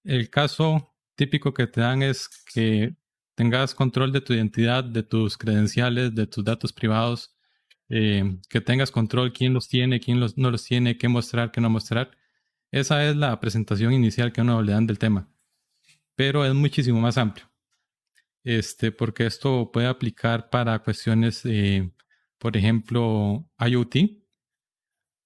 el 0.04 0.30
caso 0.30 0.91
típico 1.22 1.54
que 1.54 1.68
te 1.68 1.80
dan 1.80 2.02
es 2.02 2.28
que 2.52 2.96
tengas 3.36 3.74
control 3.74 4.10
de 4.12 4.20
tu 4.20 4.32
identidad, 4.32 4.82
de 4.82 5.04
tus 5.04 5.38
credenciales, 5.38 6.12
de 6.14 6.26
tus 6.26 6.44
datos 6.44 6.72
privados, 6.72 7.36
eh, 7.88 8.38
que 8.48 8.60
tengas 8.60 8.90
control 8.90 9.32
quién 9.32 9.54
los 9.54 9.68
tiene, 9.68 10.00
quién 10.00 10.18
los, 10.18 10.36
no 10.36 10.50
los 10.50 10.64
tiene, 10.64 10.98
qué 10.98 11.06
mostrar, 11.08 11.52
qué 11.52 11.60
no 11.60 11.70
mostrar. 11.70 12.10
Esa 12.72 13.08
es 13.08 13.14
la 13.16 13.38
presentación 13.38 13.92
inicial 13.92 14.32
que 14.32 14.40
uno 14.40 14.62
le 14.62 14.72
dan 14.72 14.86
del 14.86 14.98
tema. 14.98 15.28
Pero 16.16 16.44
es 16.44 16.54
muchísimo 16.54 17.00
más 17.00 17.18
amplio. 17.18 17.48
Este, 18.42 18.90
porque 18.90 19.26
esto 19.26 19.70
puede 19.72 19.86
aplicar 19.86 20.50
para 20.50 20.80
cuestiones, 20.80 21.44
por 22.38 22.56
ejemplo, 22.56 23.48
IoT. 23.60 23.96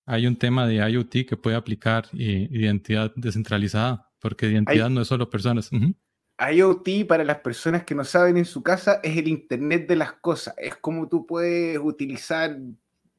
Hay 0.05 0.26
un 0.26 0.37
tema 0.37 0.67
de 0.67 0.76
IoT 0.76 1.26
que 1.26 1.37
puede 1.38 1.57
aplicar 1.57 2.09
eh, 2.12 2.49
identidad 2.50 3.12
descentralizada, 3.17 4.11
porque 4.26 4.49
identidad 4.49 4.90
no 4.90 5.02
es 5.02 5.06
solo 5.06 5.30
personas. 5.30 5.71
IoT, 5.71 7.06
para 7.06 7.23
las 7.23 7.38
personas 7.38 7.85
que 7.85 7.95
no 7.95 8.02
saben 8.02 8.37
en 8.37 8.45
su 8.45 8.61
casa, 8.61 8.99
es 9.04 9.16
el 9.16 9.28
Internet 9.28 9.87
de 9.87 9.95
las 9.95 10.14
cosas. 10.14 10.52
Es 10.59 10.75
como 10.75 11.09
tú 11.09 11.25
puedes 11.25 11.78
utilizar, 11.78 12.59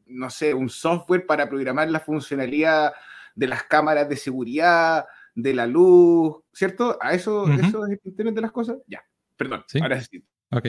no 0.06 0.30
sé, 0.30 0.54
un 0.54 0.68
software 0.68 1.26
para 1.26 1.48
programar 1.48 1.90
la 1.90 2.02
funcionalidad 2.02 2.92
de 3.36 3.48
las 3.48 3.64
cámaras 3.64 4.10
de 4.10 4.18
seguridad, 4.18 5.06
de 5.34 5.54
la 5.54 5.66
luz, 5.66 6.44
¿cierto? 6.52 6.98
¿A 7.00 7.14
eso, 7.14 7.48
eso 7.54 7.86
es 7.86 7.92
el 7.94 8.02
Internet 8.04 8.36
de 8.36 8.42
las 8.42 8.52
cosas? 8.52 8.76
Ya, 8.86 9.02
perdón. 9.38 9.64
¿Sí? 9.68 9.80
Ahora 9.80 10.02
sí. 10.02 10.22
Ok. 10.52 10.68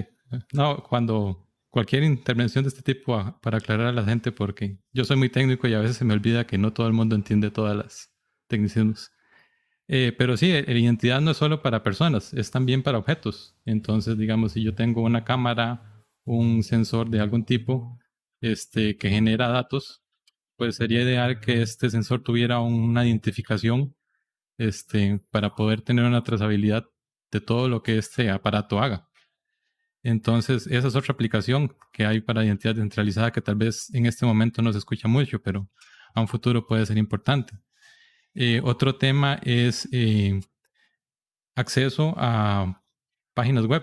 No, 0.52 0.84
cuando 0.84 1.48
cualquier 1.68 2.04
intervención 2.04 2.62
de 2.62 2.68
este 2.68 2.82
tipo, 2.82 3.16
ah, 3.16 3.40
para 3.42 3.58
aclarar 3.58 3.88
a 3.88 3.92
la 3.92 4.04
gente, 4.04 4.30
porque 4.30 4.78
yo 4.92 5.04
soy 5.04 5.16
muy 5.16 5.30
técnico 5.30 5.66
y 5.66 5.74
a 5.74 5.80
veces 5.80 5.96
se 5.96 6.04
me 6.04 6.14
olvida 6.14 6.46
que 6.46 6.58
no 6.58 6.72
todo 6.72 6.86
el 6.86 6.92
mundo 6.92 7.16
entiende 7.16 7.50
todas 7.50 7.76
las 7.76 8.12
tecnicismos. 8.46 9.10
Eh, 9.88 10.14
pero 10.16 10.36
sí, 10.36 10.52
la 10.52 10.72
identidad 10.78 11.20
no 11.20 11.30
es 11.30 11.38
solo 11.38 11.62
para 11.62 11.82
personas, 11.82 12.34
es 12.34 12.50
también 12.50 12.82
para 12.82 12.98
objetos. 12.98 13.56
Entonces, 13.64 14.18
digamos, 14.18 14.52
si 14.52 14.62
yo 14.62 14.74
tengo 14.74 15.02
una 15.02 15.24
cámara, 15.24 16.04
un 16.24 16.62
sensor 16.62 17.08
de 17.10 17.20
algún 17.20 17.44
tipo 17.44 17.98
este, 18.40 18.96
que 18.98 19.08
genera 19.10 19.48
datos, 19.48 20.02
pues 20.56 20.76
sería 20.76 21.02
ideal 21.02 21.40
que 21.40 21.62
este 21.62 21.90
sensor 21.90 22.22
tuviera 22.22 22.60
una 22.60 23.06
identificación 23.06 23.96
este, 24.58 25.20
para 25.30 25.54
poder 25.54 25.82
tener 25.82 26.04
una 26.04 26.22
trazabilidad 26.22 26.84
de 27.30 27.40
todo 27.40 27.68
lo 27.68 27.82
que 27.82 27.98
este 27.98 28.30
aparato 28.30 28.80
haga. 28.80 29.08
Entonces, 30.02 30.66
esa 30.66 30.88
es 30.88 30.96
otra 30.96 31.12
aplicación 31.14 31.76
que 31.92 32.06
hay 32.06 32.20
para 32.20 32.44
identidad 32.44 32.76
centralizada 32.76 33.32
que 33.32 33.40
tal 33.42 33.56
vez 33.56 33.92
en 33.94 34.06
este 34.06 34.26
momento 34.26 34.62
no 34.62 34.72
se 34.72 34.78
escucha 34.78 35.08
mucho, 35.08 35.40
pero 35.42 35.68
a 36.14 36.20
un 36.20 36.28
futuro 36.28 36.66
puede 36.66 36.86
ser 36.86 36.98
importante. 36.98 37.54
Eh, 38.40 38.60
otro 38.62 38.94
tema 38.94 39.40
es 39.42 39.88
eh, 39.90 40.38
acceso 41.56 42.14
a 42.16 42.84
páginas 43.34 43.66
web. 43.66 43.82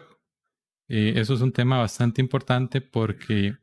Eh, 0.88 1.16
eso 1.18 1.34
es 1.34 1.42
un 1.42 1.52
tema 1.52 1.80
bastante 1.80 2.22
importante 2.22 2.80
porque 2.80 3.58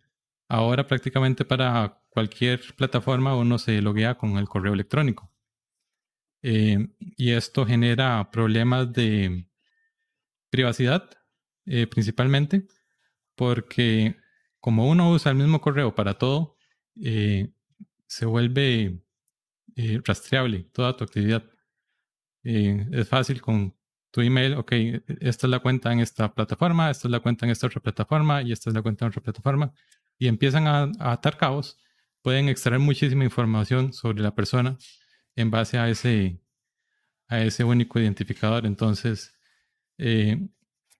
ahora 0.48 0.86
prácticamente 0.86 1.46
para 1.46 1.98
cualquier 2.10 2.60
plataforma 2.76 3.34
uno 3.34 3.58
se 3.58 3.80
loguea 3.80 4.18
con 4.18 4.36
el 4.36 4.46
correo 4.46 4.74
electrónico. 4.74 5.32
y 6.42 7.30
esto 7.32 7.64
genera 7.64 8.30
problemas 8.30 8.92
de 8.92 9.46
privacidad 10.50 11.08
principalmente 11.90 12.66
porque 13.36 14.16
como 14.60 14.88
uno 14.88 15.10
usa 15.12 15.30
el 15.32 15.38
mismo 15.38 15.60
correo 15.60 15.94
para 15.94 16.14
todo, 16.14 16.56
se 16.94 18.26
vuelve 18.26 19.02
eh, 19.76 20.00
rastreable 20.04 20.64
toda 20.72 20.96
tu 20.96 21.04
actividad. 21.04 21.44
Eh, 22.44 22.86
es 22.92 23.08
fácil 23.08 23.40
con 23.40 23.74
tu 24.10 24.20
email, 24.20 24.54
ok, 24.54 24.72
esta 25.20 25.46
es 25.46 25.50
la 25.50 25.60
cuenta 25.60 25.92
en 25.92 26.00
esta 26.00 26.34
plataforma, 26.34 26.90
esta 26.90 27.08
es 27.08 27.12
la 27.12 27.20
cuenta 27.20 27.46
en 27.46 27.52
esta 27.52 27.66
otra 27.66 27.80
plataforma 27.80 28.42
y 28.42 28.52
esta 28.52 28.68
es 28.70 28.74
la 28.74 28.82
cuenta 28.82 29.04
en 29.04 29.10
otra 29.10 29.22
plataforma. 29.22 29.72
Y 30.18 30.28
empiezan 30.28 30.66
a, 30.66 30.90
atar 31.00 31.38
cabos, 31.38 31.78
pueden 32.20 32.48
extraer 32.48 32.78
muchísima 32.78 33.24
información 33.24 33.92
sobre 33.92 34.22
la 34.22 34.34
persona 34.34 34.76
en 35.34 35.50
base 35.50 35.78
a 35.78 35.88
ese, 35.88 36.40
a 37.28 37.40
ese 37.42 37.64
único 37.64 37.98
identificador. 37.98 38.66
Entonces, 38.66 39.34
eh, 39.98 40.48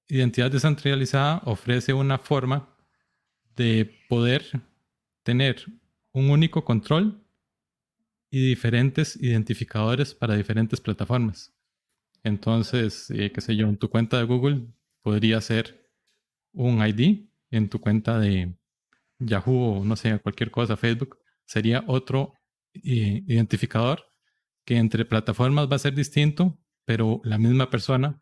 identidad 0.08 0.50
descentralizada 0.50 1.42
ofrece 1.44 1.92
una 1.92 2.18
forma 2.18 2.74
de 3.56 4.00
poder 4.08 4.42
tener 5.22 5.64
un 6.12 6.30
único 6.30 6.64
control 6.64 7.21
y 8.32 8.48
diferentes 8.48 9.14
identificadores 9.16 10.14
para 10.14 10.34
diferentes 10.34 10.80
plataformas. 10.80 11.54
Entonces, 12.24 13.10
eh, 13.10 13.30
qué 13.30 13.42
sé 13.42 13.54
yo, 13.56 13.68
en 13.68 13.76
tu 13.76 13.90
cuenta 13.90 14.16
de 14.16 14.24
Google 14.24 14.68
podría 15.02 15.38
ser 15.42 15.86
un 16.52 16.84
ID, 16.84 17.28
en 17.50 17.68
tu 17.68 17.78
cuenta 17.78 18.18
de 18.18 18.56
Yahoo 19.18 19.80
o 19.80 19.84
no 19.84 19.96
sé, 19.96 20.18
cualquier 20.18 20.50
cosa, 20.50 20.78
Facebook, 20.78 21.18
sería 21.44 21.84
otro 21.86 22.32
eh, 22.72 23.22
identificador 23.26 24.06
que 24.64 24.78
entre 24.78 25.04
plataformas 25.04 25.70
va 25.70 25.76
a 25.76 25.80
ser 25.80 25.94
distinto, 25.94 26.58
pero 26.86 27.20
la 27.24 27.36
misma 27.36 27.68
persona 27.68 28.18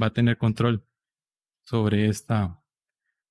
va 0.00 0.08
a 0.08 0.12
tener 0.12 0.36
control 0.36 0.84
sobre 1.62 2.08
esta, 2.10 2.62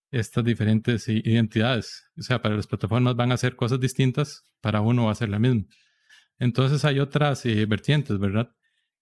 estas 0.10 0.44
diferentes 0.44 1.08
identidades. 1.10 2.10
O 2.18 2.24
sea, 2.24 2.42
para 2.42 2.56
las 2.56 2.66
plataformas 2.66 3.16
van 3.16 3.32
a 3.32 3.38
ser 3.38 3.56
cosas 3.56 3.80
distintas, 3.80 4.48
para 4.62 4.82
uno 4.82 5.06
va 5.06 5.12
a 5.12 5.16
ser 5.16 5.30
la 5.30 5.38
misma. 5.38 5.66
Entonces 6.40 6.86
hay 6.86 7.00
otras 7.00 7.46
eh, 7.46 7.66
vertientes, 7.66 8.20
¿verdad? 8.20 8.52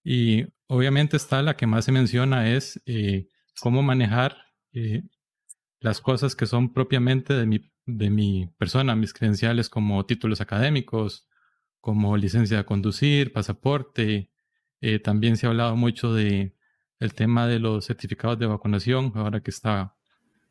Y 0.04 0.46
obviamente 0.66 1.16
está 1.16 1.42
la 1.42 1.56
que 1.56 1.66
más 1.66 1.84
se 1.84 1.92
menciona 1.92 2.50
es 2.50 2.80
eh, 2.86 3.28
cómo 3.60 3.82
manejar 3.82 4.36
eh, 4.72 5.02
las 5.80 6.00
cosas 6.00 6.36
que 6.36 6.46
son 6.46 6.72
propiamente 6.72 7.34
de 7.34 7.46
mi, 7.46 7.70
de 7.86 8.10
mi 8.10 8.48
persona, 8.58 8.96
mis 8.96 9.12
credenciales 9.12 9.68
como 9.68 10.04
títulos 10.06 10.40
académicos, 10.40 11.28
como 11.80 12.16
licencia 12.16 12.58
de 12.58 12.64
conducir, 12.64 13.32
pasaporte. 13.32 14.30
también 15.02 15.36
se 15.36 15.46
ha 15.46 15.50
hablado 15.50 15.76
mucho 15.76 16.14
de 16.14 16.54
el 17.00 17.14
tema 17.14 17.48
de 17.48 17.58
los 17.58 17.86
certificados 17.86 18.38
de 18.38 18.46
vacunación, 18.46 19.12
ahora 19.16 19.40
que 19.40 19.50
está 19.50 19.96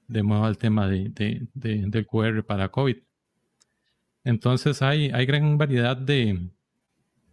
de 0.07 0.23
moda 0.23 0.49
el 0.49 0.57
tema 0.57 0.87
de, 0.87 1.47
del 1.53 2.05
QR 2.05 2.43
para 2.45 2.69
COVID. 2.69 2.97
Entonces 4.25 4.81
hay, 4.81 5.09
hay 5.11 5.25
gran 5.25 5.57
variedad 5.57 5.95
de, 5.95 6.51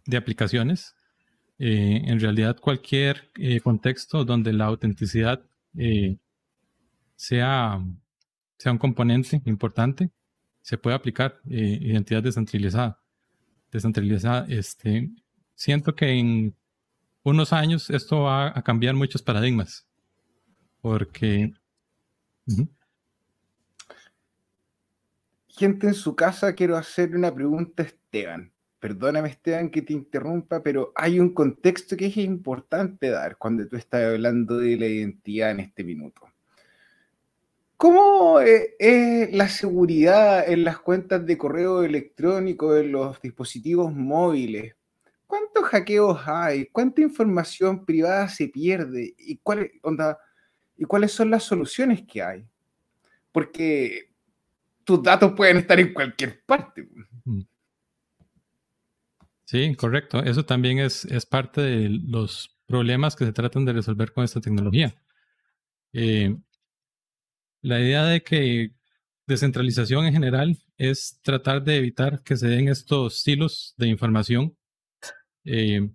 de 0.09 0.17
aplicaciones. 0.17 0.95
Eh, 1.59 2.01
en 2.05 2.19
realidad 2.19 2.57
cualquier 2.57 3.29
eh, 3.35 3.59
contexto 3.59 4.23
donde 4.23 4.53
la 4.53 4.65
autenticidad 4.65 5.41
eh, 5.77 6.17
sea, 7.15 7.83
sea 8.57 8.71
un 8.71 8.77
componente 8.77 9.41
importante, 9.45 10.09
se 10.61 10.77
puede 10.77 10.95
aplicar 10.95 11.39
identidad 11.45 12.23
descentralizada. 12.23 12.99
Descentralizada, 13.71 14.45
este, 14.49 15.09
siento 15.53 15.95
que 15.95 16.07
en 16.07 16.55
unos 17.23 17.53
años 17.53 17.89
esto 17.89 18.21
va 18.21 18.57
a 18.57 18.61
cambiar 18.63 18.95
muchos 18.95 19.21
paradigmas, 19.21 19.85
porque... 20.81 21.53
Gente 25.47 25.87
en 25.87 25.93
su 25.93 26.15
casa, 26.15 26.53
quiero 26.53 26.77
hacer 26.77 27.15
una 27.15 27.33
pregunta 27.33 27.83
a 27.83 27.85
Esteban. 27.85 28.51
Perdóname 28.79 29.29
Esteban 29.29 29.69
que 29.69 29.81
te 29.81 29.93
interrumpa, 29.93 30.63
pero 30.63 30.93
hay 30.95 31.19
un 31.19 31.33
contexto 31.33 31.97
que 31.97 32.05
es 32.05 32.17
importante 32.17 33.09
dar 33.09 33.37
cuando 33.37 33.67
tú 33.67 33.75
estás 33.75 34.05
hablando 34.05 34.57
de 34.57 34.77
la 34.77 34.87
identidad 34.87 35.51
en 35.51 35.59
este 35.59 35.83
minuto. 35.83 36.21
¿Cómo 37.75 38.41
eh, 38.41 38.75
es 38.77 39.33
la 39.33 39.47
seguridad 39.47 40.49
en 40.49 40.63
las 40.63 40.79
cuentas 40.79 41.25
de 41.25 41.37
correo 41.37 41.83
electrónico, 41.83 42.75
en 42.75 42.91
los 42.91 43.21
dispositivos 43.21 43.93
móviles? 43.93 44.75
¿Cuántos 45.25 45.63
hackeos 45.65 46.21
hay? 46.25 46.65
¿Cuánta 46.67 47.01
información 47.01 47.85
privada 47.85 48.27
se 48.27 48.47
pierde? 48.47 49.13
¿Y, 49.17 49.39
¿Y 50.77 50.85
cuáles 50.85 51.11
son 51.11 51.29
las 51.29 51.43
soluciones 51.43 52.03
que 52.07 52.21
hay? 52.21 52.45
Porque 53.31 54.09
tus 54.83 55.03
datos 55.03 55.33
pueden 55.33 55.57
estar 55.57 55.79
en 55.79 55.93
cualquier 55.93 56.41
parte. 56.45 56.87
Sí, 59.49 59.75
correcto. 59.75 60.19
Eso 60.23 60.45
también 60.45 60.77
es, 60.77 61.05
es 61.05 61.25
parte 61.25 61.61
de 61.61 61.89
los 61.89 62.55
problemas 62.67 63.15
que 63.15 63.25
se 63.25 63.33
tratan 63.33 63.65
de 63.65 63.73
resolver 63.73 64.13
con 64.13 64.23
esta 64.23 64.39
tecnología. 64.39 64.93
Eh, 65.91 66.37
la 67.61 67.79
idea 67.79 68.05
de 68.05 68.21
que 68.21 68.75
descentralización 69.25 70.05
en 70.05 70.13
general 70.13 70.55
es 70.77 71.19
tratar 71.23 71.63
de 71.63 71.77
evitar 71.77 72.21
que 72.21 72.37
se 72.37 72.47
den 72.47 72.67
estos 72.67 73.21
silos 73.21 73.73
de 73.77 73.87
información 73.87 74.55
eh, 75.45 75.89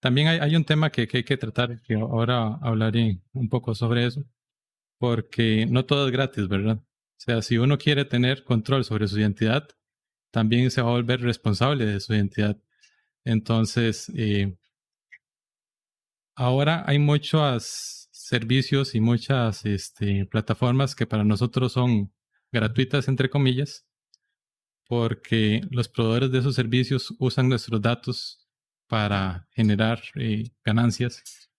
también 0.00 0.26
hay, 0.28 0.56
un 0.56 0.64
tema 0.64 0.90
que, 0.90 1.08
hay 1.12 1.24
que 1.24 1.36
tratar, 1.36 1.80
que 1.82 1.94
ahora 1.94 2.58
hablaré 2.62 3.20
un 3.32 3.48
poco 3.48 3.76
sobre 3.76 4.06
eso, 4.06 4.24
porque 4.98 5.66
no 5.66 5.84
todo 5.86 6.06
es 6.06 6.12
gratis, 6.12 6.48
¿verdad? 6.48 6.78
O 6.78 6.84
sea, 7.18 7.42
si 7.42 7.58
uno 7.58 7.78
quiere 7.78 8.04
tener 8.04 8.44
control 8.44 8.84
sobre 8.84 9.08
su 9.08 9.20
identidad, 9.20 9.68
también 10.30 10.70
se 10.70 10.82
va 10.82 10.88
a 10.90 10.92
volver 10.92 11.20
responsable 11.20 11.86
de 11.86 12.00
su 12.00 12.14
identidad. 12.14 12.58
Entonces, 13.24 14.10
eh, 14.14 14.56
ahora 16.34 16.84
hay 16.86 16.98
muchos 16.98 18.08
servicios 18.12 18.94
y 18.94 19.00
muchas 19.00 19.64
este, 19.66 20.26
plataformas 20.26 20.94
que 20.94 21.06
para 21.06 21.24
nosotros 21.24 21.72
son 21.72 22.12
gratuitas, 22.52 23.08
entre 23.08 23.30
comillas, 23.30 23.86
porque 24.88 25.62
los 25.70 25.88
proveedores 25.88 26.30
de 26.32 26.38
esos 26.38 26.54
servicios 26.54 27.14
usan 27.18 27.48
nuestros 27.48 27.80
datos 27.80 28.46
para 28.88 29.48
generar 29.52 30.00
eh, 30.16 30.50
ganancias 30.64 31.50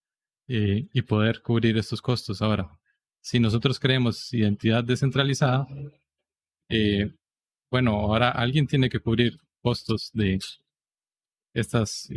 eh, 0.47 0.87
y 0.93 1.01
poder 1.01 1.41
cubrir 1.41 1.77
estos 1.77 2.01
costos. 2.01 2.41
Ahora, 2.41 2.79
si 3.21 3.39
nosotros 3.39 3.79
creemos 3.79 4.33
identidad 4.33 4.83
descentralizada, 4.83 5.67
bueno, 7.69 7.91
ahora 7.91 8.29
alguien 8.29 8.67
tiene 8.67 8.89
que 8.89 8.99
cubrir 8.99 9.37
costos 9.61 10.11
de 10.13 10.39
estas 11.53 12.09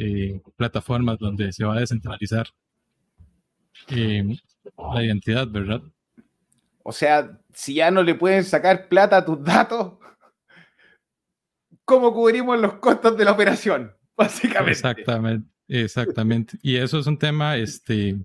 plataformas 0.56 1.18
donde 1.18 1.52
se 1.52 1.64
va 1.64 1.76
a 1.76 1.80
descentralizar 1.80 2.48
la 3.88 5.04
identidad, 5.04 5.48
¿verdad? 5.48 5.82
O 6.82 6.92
sea, 6.92 7.38
si 7.52 7.74
ya 7.74 7.90
no 7.90 8.02
le 8.02 8.14
pueden 8.14 8.44
sacar 8.44 8.88
plata 8.88 9.18
a 9.18 9.24
tus 9.24 9.42
datos, 9.42 9.94
¿cómo 11.84 12.12
cubrimos 12.12 12.58
los 12.58 12.74
costos 12.74 13.16
de 13.16 13.24
la 13.24 13.32
operación? 13.32 13.94
básicamente. 14.16 14.72
Exactamente, 14.72 15.48
exactamente. 15.68 16.58
Y 16.62 16.76
eso 16.76 16.98
es 16.98 17.06
un 17.06 17.18
tema, 17.18 17.56
este, 17.56 18.18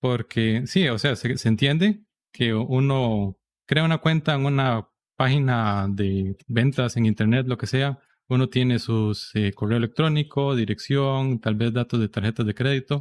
porque 0.00 0.62
sí, 0.66 0.88
o 0.88 0.98
sea, 0.98 1.16
se, 1.16 1.48
entiende 1.48 2.00
que 2.32 2.54
uno 2.54 3.36
crea 3.66 3.84
una 3.84 3.98
cuenta 3.98 4.34
en 4.34 4.46
una 4.46 4.88
página 5.16 5.88
de 5.88 6.36
ventas 6.46 6.96
en 6.96 7.06
internet, 7.06 7.46
lo 7.46 7.58
que 7.58 7.66
sea, 7.66 7.98
uno 8.28 8.48
tiene 8.48 8.78
su 8.78 9.16
eh, 9.34 9.52
correo 9.52 9.78
electrónico, 9.78 10.56
dirección, 10.56 11.40
tal 11.40 11.54
vez 11.54 11.72
datos 11.72 12.00
de 12.00 12.08
tarjetas 12.08 12.46
de 12.46 12.54
crédito. 12.54 13.00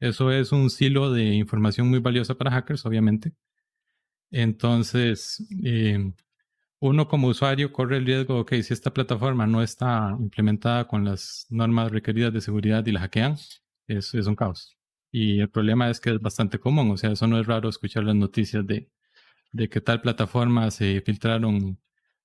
Eso 0.00 0.30
es 0.32 0.52
un 0.52 0.70
silo 0.70 1.12
de 1.12 1.24
información 1.34 1.88
muy 1.88 1.98
valiosa 2.00 2.34
para 2.34 2.50
hackers, 2.52 2.86
obviamente. 2.86 3.32
Entonces, 4.30 5.44
eh, 5.62 6.12
uno 6.80 7.06
como 7.08 7.28
usuario 7.28 7.72
corre 7.72 7.98
el 7.98 8.06
riesgo, 8.06 8.40
ok, 8.40 8.54
si 8.62 8.72
esta 8.72 8.92
plataforma 8.92 9.46
no 9.46 9.62
está 9.62 10.16
implementada 10.18 10.88
con 10.88 11.04
las 11.04 11.46
normas 11.50 11.92
requeridas 11.92 12.32
de 12.32 12.40
seguridad 12.40 12.84
y 12.86 12.92
la 12.92 13.00
hackean, 13.00 13.36
es, 13.86 14.14
es 14.14 14.26
un 14.26 14.36
caos. 14.36 14.76
Y 15.12 15.40
el 15.40 15.50
problema 15.50 15.90
es 15.90 16.00
que 16.00 16.10
es 16.10 16.20
bastante 16.20 16.58
común, 16.58 16.90
o 16.90 16.96
sea, 16.96 17.12
eso 17.12 17.26
no 17.26 17.38
es 17.38 17.46
raro 17.46 17.68
escuchar 17.68 18.04
las 18.04 18.16
noticias 18.16 18.66
de, 18.66 18.90
de 19.52 19.68
que 19.68 19.80
tal 19.80 20.00
plataforma 20.00 20.70
se 20.70 21.00
filtraron 21.02 21.80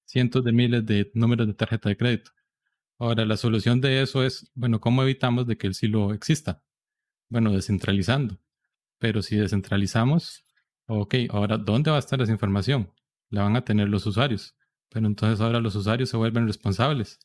cientos 0.06 0.44
de 0.44 0.52
miles 0.54 0.86
de 0.86 1.12
números 1.13 1.48
de 1.48 1.54
tarjeta 1.54 1.90
de 1.90 1.98
crédito. 1.98 2.32
Ahora, 3.00 3.26
la 3.26 3.38
solución 3.38 3.82
de 3.82 4.02
eso 4.02 4.24
es, 4.24 4.52
bueno, 4.56 4.80
¿cómo 4.82 5.04
evitamos 5.04 5.46
de 5.48 5.58
que 5.58 5.68
el 5.68 5.76
silo 5.76 6.13
exista? 6.13 6.63
Bueno, 7.30 7.52
descentralizando. 7.52 8.40
Pero 9.00 9.22
si 9.22 9.36
descentralizamos, 9.38 10.46
ok, 10.88 11.16
ahora, 11.30 11.58
¿dónde 11.58 11.92
va 11.92 11.98
a 11.98 12.00
estar 12.00 12.22
esa 12.22 12.32
información? 12.32 12.92
la 13.30 13.44
van 13.44 13.56
a 13.56 13.66
tener 13.66 13.90
los 13.90 14.06
usuarios. 14.06 14.56
Pero 14.90 15.08
entonces 15.08 15.42
ahora 15.42 15.60
los 15.60 15.76
usuarios 15.76 16.10
se 16.10 16.18
vuelven 16.18 16.48
responsables 16.48 17.20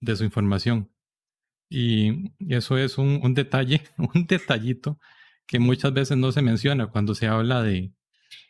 de 0.00 0.16
su 0.16 0.24
información. 0.24 0.90
Y 1.68 2.32
eso 2.52 2.76
es 2.78 2.98
un, 2.98 3.34
detalle, 3.34 3.82
un 3.98 4.26
detallito 4.26 4.98
que 5.46 5.58
muchas 5.58 5.92
veces 5.92 6.16
no 6.16 6.32
se 6.32 6.42
menciona 6.42 6.88
cuando 6.88 7.14
se 7.14 7.26
habla 7.26 7.62
de, 7.62 7.92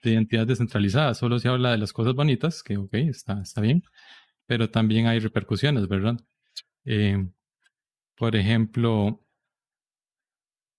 identidad 0.03 0.47
descentralizada. 0.47 1.14
Solo 1.14 1.38
se 1.38 1.49
habla 1.49 1.73
de 1.73 1.79
las 1.79 1.92
cosas 1.92 2.14
bonitas, 2.14 2.62
que 2.62 2.77
ok, 2.77 2.95
está, 2.95 3.42
está 3.42 3.61
bien, 3.61 3.83
pero 4.47 4.71
también 4.71 5.07
hay 5.07 5.18
repercusiones, 5.18 5.88
¿verdad? 5.88 6.21
Eh, 6.85 7.29
por 8.16 8.37
ejemplo, 8.37 9.25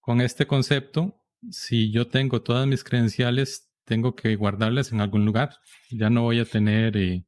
con 0.02 0.22
este 0.22 0.48
concepto, 0.48 1.22
si 1.50 1.92
yo 1.92 2.08
tengo 2.08 2.42
todas 2.42 2.68
mis 2.68 2.84
credenciales 2.84 3.74
tengo 3.86 4.16
que 4.16 4.36
guardarlas 4.36 4.92
en 4.92 5.02
algún 5.02 5.26
lugar. 5.26 5.58
Ya 5.92 6.10
no 6.10 6.24
voy 6.24 6.40
a 6.40 6.46
tener, 6.46 6.98
eh, 6.98 7.26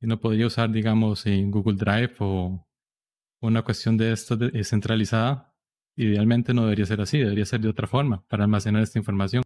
no 0.00 0.20
podría 0.20 0.46
usar, 0.46 0.70
digamos, 0.70 1.26
en 1.26 1.50
Google 1.50 1.76
Drive 1.76 2.14
o 2.20 2.66
una 3.40 3.62
cuestión 3.62 3.96
de 3.96 4.12
esto 4.12 4.36
descentralizada. 4.36 5.52
idealmente 5.96 6.52
no 6.54 6.64
debería 6.64 6.86
ser 6.86 7.00
así, 7.00 7.18
debería 7.18 7.46
ser 7.46 7.60
de 7.60 7.68
otra 7.68 7.86
forma 7.86 8.22
para 8.28 8.44
almacenar 8.44 8.82
esta 8.82 8.98
información. 8.98 9.42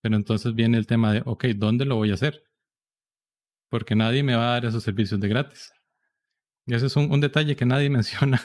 Pero 0.00 0.16
entonces 0.16 0.54
viene 0.54 0.78
el 0.78 0.86
tema 0.86 1.12
de, 1.12 1.22
ok, 1.24 1.46
¿dónde 1.56 1.84
lo 1.84 1.96
voy 1.96 2.10
a 2.10 2.14
hacer? 2.14 2.42
Porque 3.68 3.94
nadie 3.94 4.22
me 4.22 4.34
va 4.34 4.50
a 4.50 4.52
dar 4.52 4.64
esos 4.66 4.82
servicios 4.82 5.20
de 5.20 5.28
gratis. 5.28 5.72
Y 6.66 6.74
ese 6.74 6.86
es 6.86 6.96
un, 6.96 7.20
detalle 7.20 7.56
que 7.56 7.66
nadie 7.66 7.90
menciona 7.90 8.42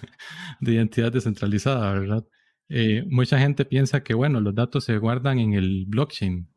de 0.60 0.74
identidad 0.74 1.12
descentralizada, 1.12 1.94
¿verdad? 1.94 2.26
Eh, 2.70 3.04
mucha 3.08 3.38
gente 3.38 3.65
piensa 3.65 4.04
que, 4.04 4.13
bueno, 4.13 4.39
los 4.39 4.56
datos 4.56 4.86
se 4.86 4.98
guardan 4.98 5.39
en 5.39 5.54
el 5.54 5.86
blockchain, 5.88 6.48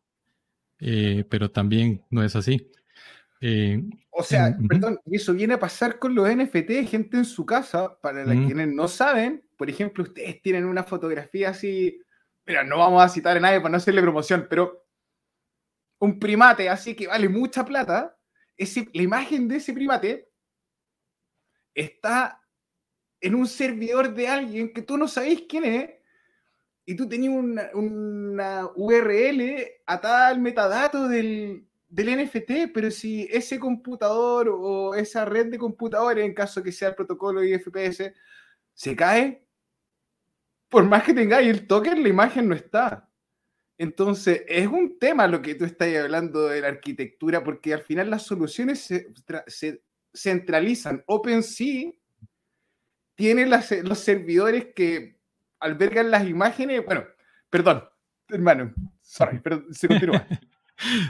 eh, 0.80 1.24
pero 1.28 1.50
también 1.50 2.04
no 2.10 2.22
es 2.22 2.34
así. 2.34 2.70
Eh, 3.40 3.82
o 4.10 4.22
sea, 4.22 4.56
perdón, 4.68 4.98
y 5.04 5.16
eso 5.16 5.32
viene 5.32 5.54
a 5.54 5.60
pasar 5.60 5.98
con 5.98 6.14
los 6.14 6.28
NFT, 6.28 6.88
gente 6.88 7.18
en 7.18 7.24
su 7.24 7.46
casa, 7.46 7.98
para 8.00 8.24
los 8.24 8.34
quienes 8.46 8.68
no 8.68 8.88
saben, 8.88 9.44
por 9.56 9.70
ejemplo, 9.70 10.02
ustedes 10.02 10.42
tienen 10.42 10.64
una 10.64 10.82
fotografía 10.82 11.50
así, 11.50 12.00
mira, 12.46 12.64
no 12.64 12.78
vamos 12.78 13.02
a 13.02 13.08
citar 13.08 13.36
a 13.36 13.40
nadie 13.40 13.60
para 13.60 13.70
no 13.70 13.76
hacerle 13.76 14.02
promoción, 14.02 14.46
pero 14.50 14.87
un 15.98 16.18
primate 16.18 16.68
así 16.68 16.94
que 16.94 17.06
vale 17.06 17.28
mucha 17.28 17.64
plata, 17.64 18.16
ese, 18.56 18.88
la 18.92 19.02
imagen 19.02 19.48
de 19.48 19.56
ese 19.56 19.72
primate 19.72 20.30
está 21.74 22.40
en 23.20 23.34
un 23.34 23.46
servidor 23.46 24.14
de 24.14 24.28
alguien 24.28 24.72
que 24.72 24.82
tú 24.82 24.96
no 24.96 25.08
sabéis 25.08 25.44
quién 25.48 25.64
es, 25.64 25.90
y 26.84 26.96
tú 26.96 27.06
tenías 27.06 27.34
una, 27.34 27.70
una 27.74 28.66
URL 28.74 29.66
atada 29.84 30.28
al 30.28 30.40
metadato 30.40 31.06
del, 31.06 31.68
del 31.88 32.24
NFT, 32.24 32.72
pero 32.72 32.90
si 32.90 33.28
ese 33.30 33.58
computador 33.58 34.48
o 34.50 34.94
esa 34.94 35.24
red 35.24 35.46
de 35.46 35.58
computadores, 35.58 36.24
en 36.24 36.34
caso 36.34 36.62
que 36.62 36.72
sea 36.72 36.88
el 36.88 36.94
protocolo 36.94 37.44
IFPS, 37.44 38.12
se 38.72 38.96
cae, 38.96 39.44
por 40.68 40.84
más 40.84 41.02
que 41.02 41.14
tengáis 41.14 41.48
el 41.48 41.66
token, 41.66 42.02
la 42.02 42.08
imagen 42.08 42.48
no 42.48 42.54
está. 42.54 43.07
Entonces, 43.78 44.42
es 44.48 44.66
un 44.66 44.98
tema 44.98 45.28
lo 45.28 45.40
que 45.40 45.54
tú 45.54 45.64
estás 45.64 45.96
hablando 45.96 46.48
de 46.48 46.60
la 46.60 46.68
arquitectura, 46.68 47.44
porque 47.44 47.72
al 47.72 47.82
final 47.82 48.10
las 48.10 48.24
soluciones 48.24 48.80
se, 48.80 49.82
centralizan. 50.12 51.04
OpenSea 51.06 51.92
tiene 53.14 53.46
los 53.46 53.98
servidores 53.98 54.68
que 54.74 55.20
albergan 55.60 56.10
las 56.10 56.26
imágenes. 56.26 56.84
Bueno, 56.84 57.04
perdón, 57.48 57.84
hermano, 58.28 58.74
sorry, 59.00 59.38
pero 59.42 59.64
se 59.70 59.88
continúa. 59.88 60.26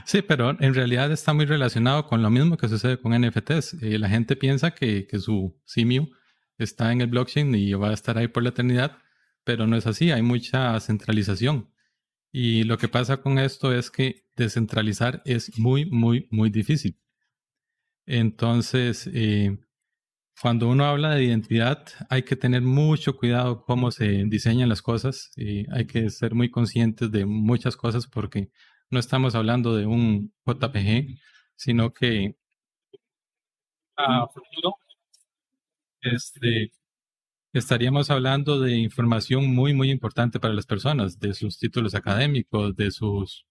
Sí, 0.07 0.23
pero 0.23 0.57
en 0.63 0.73
realidad 0.73 1.13
está 1.13 1.35
muy 1.35 1.45
relacionado 1.45 2.07
con 2.07 2.23
lo 2.23 2.31
mismo 2.31 2.57
que 2.57 2.69
sucede 2.69 2.99
con 2.99 3.13
NFTs. 3.13 3.75
Eh, 3.83 3.99
la 3.99 4.09
gente 4.09 4.35
piensa 4.35 4.71
que, 4.71 5.07
que, 5.07 5.19
su 5.19 5.61
simio 5.67 6.09
está 6.57 6.91
en 6.91 7.03
el 7.03 7.09
blockchain 7.09 7.55
y 7.55 7.75
va 7.75 7.91
a 7.91 7.93
estar 7.93 8.17
ahí 8.17 8.29
por 8.29 8.43
la 8.43 8.49
eternidad, 8.49 8.97
pero 9.45 9.67
no 9.67 9.77
es 9.77 9.87
así, 9.87 10.11
hay 10.11 10.23
mucha 10.23 10.81
centralización. 10.81 11.69
Y 12.33 12.65
lo 12.65 12.79
que 12.79 12.89
pasa 12.89 13.19
con 13.19 13.39
esto 13.39 13.73
es 13.73 13.91
que 13.91 14.27
descentralizar 14.37 15.23
es 15.25 15.59
muy, 15.59 15.87
muy, 15.87 16.29
muy 16.31 16.51
difícil. 16.51 16.99
Entonces, 18.07 19.09
eh, 19.13 19.59
cuando 20.41 20.69
uno 20.69 20.85
habla 20.87 21.15
de 21.15 21.25
identidad, 21.25 21.85
hay 22.11 22.23
que 22.23 22.37
tener 22.37 22.63
mucho 22.63 23.17
cuidado 23.17 23.65
cómo 23.65 23.91
se 23.91 24.25
diseñan 24.27 24.69
las 24.69 24.83
cosas. 24.83 25.31
y 25.37 25.67
hay 25.73 25.87
que 25.87 26.11
ser 26.11 26.35
muy 26.35 26.51
conscientes 26.51 27.11
de 27.11 27.27
muchas 27.27 27.77
cosas 27.77 28.07
porque 28.07 28.51
no 28.91 28.99
estamos 29.01 29.35
hablando 29.35 29.77
de 29.77 29.87
un 29.87 30.33
JPG, 30.47 31.19
sino 31.57 31.93
que 31.93 32.37
a 33.97 34.27
futuro 34.29 34.77
este, 36.03 36.71
estaríamos 37.59 38.11
hablando 38.11 38.61
de 38.61 38.77
información 38.77 39.47
muy, 39.55 39.75
muy 39.75 39.91
importante 39.91 40.41
para 40.41 40.55
las 40.55 40.67
personas, 40.67 41.19
de 41.21 41.35
sus 41.35 41.59
títulos 41.59 41.95
académicos, 41.95 42.77
de 42.77 42.91
sus 42.91 43.47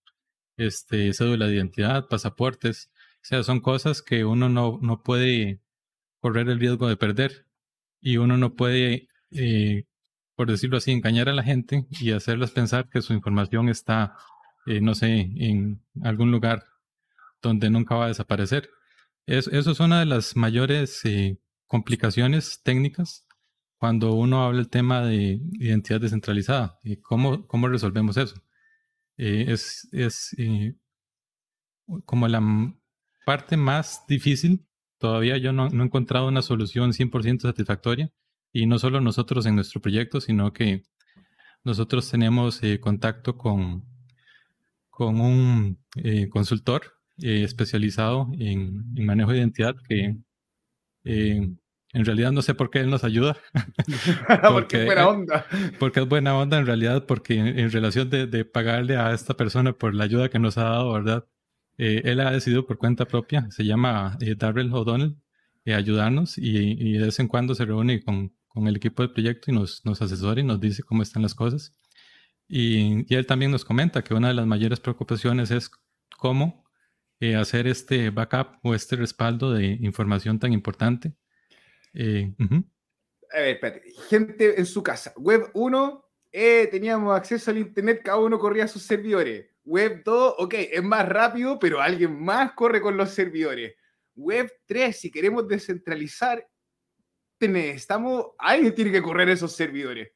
este, 0.58 1.14
cédula 1.14 1.48
de 1.48 1.56
identidad, 1.56 2.08
pasaportes. 2.08 2.92
O 3.18 3.26
sea, 3.26 3.44
son 3.44 3.60
cosas 3.60 4.02
que 4.02 4.26
uno 4.26 4.50
no, 4.50 4.80
no 4.82 5.04
puede 5.04 5.62
correr 6.20 6.50
el 6.50 6.60
riesgo 6.60 6.88
de 6.88 6.98
perder 6.98 7.46
y 8.02 8.18
uno 8.18 8.38
no 8.38 8.56
puede, 8.56 9.10
eh, 9.32 9.86
por 10.36 10.50
decirlo 10.50 10.78
así, 10.78 10.92
engañar 10.92 11.30
a 11.30 11.34
la 11.34 11.44
gente 11.44 11.86
y 11.90 12.12
hacerlas 12.12 12.52
pensar 12.52 12.90
que 12.90 13.02
su 13.02 13.14
información 13.14 13.70
está 13.70 14.16
eh, 14.68 14.82
no 14.82 14.96
sé, 14.96 15.32
en 15.38 15.82
algún 16.04 16.30
lugar 16.30 16.66
donde 17.42 17.70
nunca 17.70 17.96
va 17.96 18.06
a 18.06 18.08
desaparecer. 18.10 18.70
eso 19.26 19.72
es 19.72 19.80
una 19.80 20.00
de 20.02 20.06
las 20.06 20.36
mayores 20.36 21.06
eh, 21.06 21.40
complicaciones 21.68 22.62
técnicas 22.64 23.26
cuando 23.78 24.14
uno 24.14 24.44
habla 24.44 24.62
el 24.62 24.70
tema 24.70 25.02
de 25.04 25.40
identidad 25.60 26.02
descentralizada. 26.02 26.80
¿Y 26.84 26.98
cómo, 26.98 27.48
cómo 27.48 27.68
resolvemos 27.68 28.18
eso? 28.18 28.36
Eh, 29.18 29.46
es 29.50 29.88
es 29.92 30.36
como 32.06 32.28
la 32.28 32.42
parte 33.26 33.58
más 33.58 34.06
difícil. 34.08 34.66
Todavía 35.00 35.38
yo 35.38 35.54
no, 35.54 35.70
no 35.70 35.84
he 35.84 35.86
encontrado 35.86 36.28
una 36.28 36.42
solución 36.42 36.94
100% 36.94 37.42
satisfactoria. 37.42 38.12
Y 38.52 38.66
no 38.66 38.80
solo 38.80 39.02
nosotros 39.02 39.46
en 39.46 39.56
nuestro 39.56 39.82
proyecto, 39.82 40.22
sino 40.22 40.54
que 40.54 40.84
nosotros 41.64 42.10
tenemos 42.10 42.62
contacto 42.82 43.38
con 43.38 43.86
con 44.98 45.22
un 45.22 45.78
eh, 45.98 46.28
consultor 46.28 46.82
eh, 47.22 47.44
especializado 47.44 48.32
en, 48.40 48.96
manejo 49.06 49.32
de 49.32 49.38
identidad 49.38 49.76
que 49.88 50.18
eh, 51.04 51.56
en 51.94 52.06
realidad 52.06 52.32
no 52.32 52.42
sé 52.42 52.54
por 52.54 52.70
qué 52.70 52.80
él 52.80 52.90
nos 52.90 53.04
ayuda. 53.04 53.38
porque, 54.52 54.82
es 54.82 54.86
buena 54.86 55.08
onda. 55.08 55.46
Porque 55.80 56.02
es 56.02 56.08
buena 56.08 56.38
onda 56.38 56.58
en 56.58 56.66
realidad, 56.66 57.06
porque 57.06 57.36
en, 57.36 57.72
relación 57.72 58.10
de, 58.10 58.46
pagarle 58.46 58.98
a 58.98 59.14
esta 59.14 59.36
persona 59.36 59.74
por 59.74 59.94
la 59.94 60.04
ayuda 60.04 60.30
que 60.30 60.40
nos 60.40 60.58
ha 60.58 60.64
dado, 60.64 60.94
¿verdad? 60.94 61.26
él 61.78 62.20
ha 62.22 62.32
decidido 62.32 62.66
por 62.66 62.80
cuenta 62.80 63.06
propia, 63.06 63.48
se 63.52 63.64
llama 63.64 64.18
Darrell 64.38 64.74
O'Donnell, 64.74 65.16
ayudarnos 65.74 66.38
y, 66.38 66.94
de 66.94 67.06
vez 67.06 67.20
en 67.20 67.28
cuando 67.28 67.56
se 67.56 67.66
reúne 67.66 68.02
con, 68.02 68.34
con 68.48 68.68
el 68.68 68.76
equipo 68.76 69.04
del 69.04 69.12
proyecto 69.12 69.52
y 69.52 69.54
nos, 69.54 69.86
nos 69.86 70.02
asesora 70.02 70.40
y 70.42 70.44
nos 70.44 70.60
dice 70.60 70.84
cómo 70.84 71.04
están 71.04 71.24
las 71.24 71.36
cosas. 71.36 71.74
Y, 72.48 73.14
él 73.14 73.26
también 73.26 73.52
nos 73.52 73.66
comenta 73.66 74.04
que 74.04 74.14
una 74.14 74.30
de 74.30 74.34
las 74.34 74.48
mayores 74.48 74.80
preocupaciones 74.80 75.52
es 75.52 75.70
cómo 76.18 76.64
eh, 77.20 77.36
hacer 77.36 77.68
este 77.68 78.10
backup 78.10 78.60
o 78.64 78.74
este 78.74 78.96
respaldo 78.96 79.52
de 79.52 79.78
información 79.82 80.40
tan 80.40 80.54
importante. 80.54 81.14
Eh, 82.00 82.32
A 83.34 83.40
ver, 83.40 83.56
espérate. 83.56 83.82
Gente 84.08 84.60
en 84.60 84.66
su 84.66 84.84
casa. 84.84 85.14
Web 85.18 85.50
1, 85.54 86.06
eh, 86.32 86.68
teníamos 86.70 87.16
acceso 87.16 87.50
al 87.50 87.58
Internet, 87.58 88.02
cada 88.04 88.20
uno 88.20 88.38
corría 88.38 88.66
a 88.66 88.68
sus 88.68 88.84
servidores. 88.84 89.48
Web 89.66 90.04
2, 90.06 90.36
ok, 90.38 90.54
es 90.72 90.84
más 90.84 91.10
rápido, 91.10 91.58
pero 91.58 91.82
alguien 91.82 92.24
más 92.24 92.54
corre 92.54 92.80
con 92.80 92.96
los 92.96 93.10
servidores. 93.10 93.76
Web 94.16 94.52
3, 94.68 94.96
si 94.96 95.12
queremos 95.12 95.48
descentralizar, 95.48 96.48
necesitamos, 97.40 98.28
alguien 98.38 98.74
tiene 98.76 98.92
que 98.92 99.02
correr 99.02 99.30
esos 99.30 99.54
servidores 99.54 100.12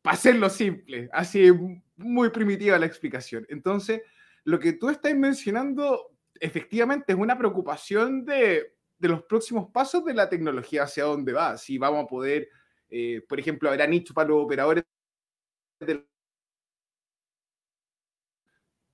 para 0.00 0.14
hacerlo 0.14 0.48
simple, 0.48 1.08
así 1.12 1.50
muy 1.96 2.30
primitiva 2.30 2.78
la 2.78 2.86
explicación. 2.86 3.44
Entonces, 3.48 4.02
lo 4.44 4.58
que 4.58 4.72
tú 4.72 4.88
estás 4.88 5.14
mencionando 5.14 6.16
efectivamente 6.40 7.12
es 7.12 7.18
una 7.18 7.36
preocupación 7.36 8.24
de, 8.24 8.77
los 9.06 9.22
próximos 9.22 9.70
pasos 9.70 10.04
de 10.04 10.14
la 10.14 10.28
tecnología 10.28 10.82
hacia 10.82 11.04
dónde 11.04 11.32
va. 11.32 11.56
Si 11.56 11.78
vamos 11.78 12.04
a 12.04 12.08
poder, 12.08 12.48
eh, 12.88 13.22
por 13.28 13.38
ejemplo, 13.38 13.68
habrá 13.68 13.86
nicho 13.86 14.12
para 14.12 14.30
los 14.30 14.42
operadores 14.42 14.82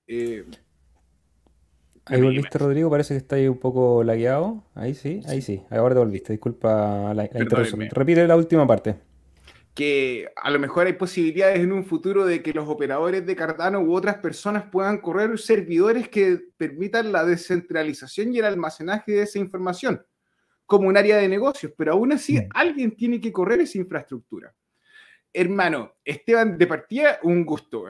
eh, 0.07 0.45
ahí 2.05 2.21
volviste, 2.21 2.59
Rodrigo. 2.59 2.91
Parece 2.91 3.15
que 3.15 3.17
está 3.17 3.37
ahí 3.37 3.47
un 3.47 3.57
poco 3.57 4.03
lagueado. 4.03 4.63
Ahí 4.75 4.93
sí, 4.93 5.21
ahí 5.27 5.41
sí. 5.41 5.63
Ahora 5.71 5.95
te 5.95 5.99
volviste. 5.99 6.33
Disculpa 6.33 7.13
la, 7.15 7.27
la 7.31 7.39
interrupción. 7.41 7.89
Repite 7.89 8.27
la 8.27 8.35
última 8.35 8.67
parte 8.67 9.14
que 9.75 10.29
a 10.37 10.49
lo 10.49 10.57
mejor 10.57 10.87
hay 10.87 10.93
posibilidades 10.93 11.59
en 11.59 11.73
un 11.73 11.83
futuro 11.83 12.25
de 12.25 12.41
que 12.41 12.53
los 12.53 12.67
operadores 12.69 13.25
de 13.25 13.35
Cardano 13.35 13.81
u 13.81 13.93
otras 13.93 14.19
personas 14.19 14.63
puedan 14.71 14.99
correr 14.99 15.37
servidores 15.37 16.07
que 16.07 16.39
permitan 16.55 17.11
la 17.11 17.25
descentralización 17.25 18.33
y 18.33 18.39
el 18.39 18.45
almacenaje 18.45 19.11
de 19.11 19.23
esa 19.23 19.37
información 19.37 20.01
como 20.65 20.87
un 20.87 20.97
área 20.97 21.17
de 21.17 21.27
negocios, 21.27 21.73
pero 21.77 21.91
aún 21.91 22.13
así 22.13 22.39
mm. 22.39 22.49
alguien 22.51 22.95
tiene 22.95 23.19
que 23.19 23.33
correr 23.33 23.61
esa 23.61 23.77
infraestructura. 23.77 24.55
Hermano, 25.33 25.95
Esteban, 26.03 26.57
de 26.57 26.67
partida, 26.67 27.19
un 27.23 27.45
gusto. 27.45 27.85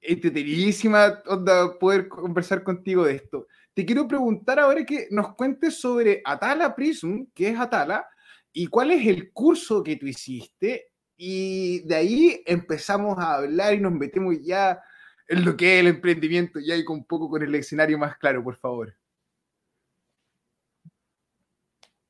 Entretenidísima 0.00 1.22
onda 1.26 1.78
poder 1.78 2.08
conversar 2.08 2.62
contigo 2.64 3.04
de 3.04 3.16
esto. 3.16 3.46
Te 3.74 3.84
quiero 3.84 4.08
preguntar 4.08 4.58
ahora 4.58 4.84
que 4.84 5.06
nos 5.10 5.34
cuentes 5.34 5.78
sobre 5.78 6.22
Atala 6.24 6.74
Prism, 6.74 7.24
que 7.34 7.50
es 7.50 7.58
Atala, 7.58 8.08
y 8.52 8.68
cuál 8.68 8.92
es 8.92 9.06
el 9.06 9.32
curso 9.32 9.82
que 9.82 9.96
tú 9.96 10.06
hiciste 10.06 10.92
y 11.16 11.80
de 11.80 11.94
ahí 11.94 12.42
empezamos 12.46 13.18
a 13.18 13.36
hablar 13.36 13.74
y 13.74 13.80
nos 13.80 13.92
metemos 13.92 14.34
ya 14.42 14.80
en 15.28 15.44
lo 15.44 15.56
que 15.56 15.74
es 15.74 15.80
el 15.80 15.88
emprendimiento, 15.88 16.60
ya 16.60 16.76
y 16.76 16.84
con 16.84 16.98
un 16.98 17.04
poco 17.04 17.28
con 17.28 17.42
el 17.42 17.54
escenario 17.54 17.98
más 17.98 18.16
claro, 18.16 18.42
por 18.44 18.56
favor. 18.56 18.94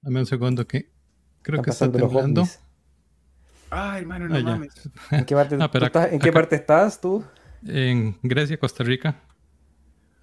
Dame 0.03 0.21
un 0.21 0.27
segundo 0.27 0.67
que 0.67 0.91
creo 1.43 1.63
que 1.63 1.71
está 1.71 1.91
temblando. 1.91 2.45
Ah, 3.71 3.99
hermano, 3.99 4.29
no 4.29 4.41
mames. 4.41 4.75
¿En 5.11 5.25
qué 5.25 5.35
parte, 5.35 5.57
ah, 5.61 5.71
estás, 5.73 6.13
¿en 6.13 6.19
qué 6.21 6.33
parte 6.33 6.57
estás 6.57 7.01
tú? 7.01 7.25
En 7.67 8.17
Grecia, 8.23 8.59
Costa 8.59 8.85
Rica. 8.85 9.21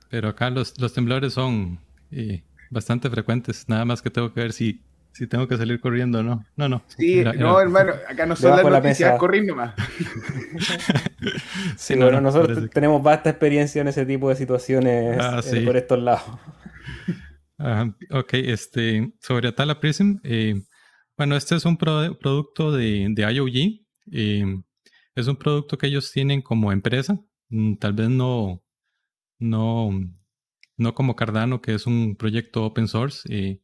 Pero 0.10 0.30
acá 0.30 0.50
los, 0.50 0.80
los 0.80 0.94
temblores 0.94 1.34
son 1.34 1.80
eh, 2.12 2.44
bastante 2.70 3.10
frecuentes. 3.10 3.68
Nada 3.68 3.84
más 3.84 4.02
que 4.02 4.10
tengo 4.10 4.34
que 4.34 4.40
ver 4.40 4.54
si, 4.54 4.82
si 5.14 5.28
tengo 5.28 5.48
que 5.48 5.58
salir 5.58 5.80
corriendo 5.80 6.20
o 6.20 6.24
no. 6.24 6.46
No, 6.56 6.68
no. 6.68 6.84
Sí, 6.88 7.24
no, 7.24 7.62
hermano, 7.62 7.94
acá 8.10 8.26
no 8.26 8.36
son 8.36 8.58
las 8.58 8.66
noticias 8.66 9.18
corriendo 9.20 9.56
más. 9.56 9.76
sí, 11.78 11.96
bueno, 11.96 12.20
nosotros 12.20 12.70
tenemos 12.72 13.02
vasta 13.02 13.30
experiencia 13.30 13.82
en 13.82 13.88
ese 13.88 14.06
tipo 14.06 14.30
de 14.30 14.36
situaciones 14.36 15.18
ah, 15.20 15.42
eh, 15.46 15.66
por 15.66 15.78
estos 15.78 16.00
lados. 16.00 16.24
ok, 18.10 18.34
este, 18.34 19.14
sobre 19.20 19.50
Atala 19.50 19.80
Prism, 19.80 20.18
eh, 20.24 20.64
bueno, 21.16 21.36
este 21.36 21.56
es 21.56 21.66
un 21.66 21.78
producto 21.78 22.72
de, 22.72 23.08
de 23.12 23.34
IOG. 23.34 23.82
es 25.16 25.28
un 25.28 25.36
producto 25.38 25.78
que 25.78 25.88
ellos 25.88 26.12
tienen 26.12 26.42
como 26.42 26.72
empresa. 26.72 27.20
Mm, 27.50 27.76
tal 27.76 27.94
vez 27.94 28.10
no, 28.10 28.64
no, 29.38 29.92
no 30.76 30.94
como 30.96 31.16
Cardano, 31.16 31.62
que 31.62 31.76
es 31.76 31.86
un 31.86 32.16
proyecto 32.16 32.66
open 32.66 32.88
source. 32.88 33.32
Eh, 33.32 33.62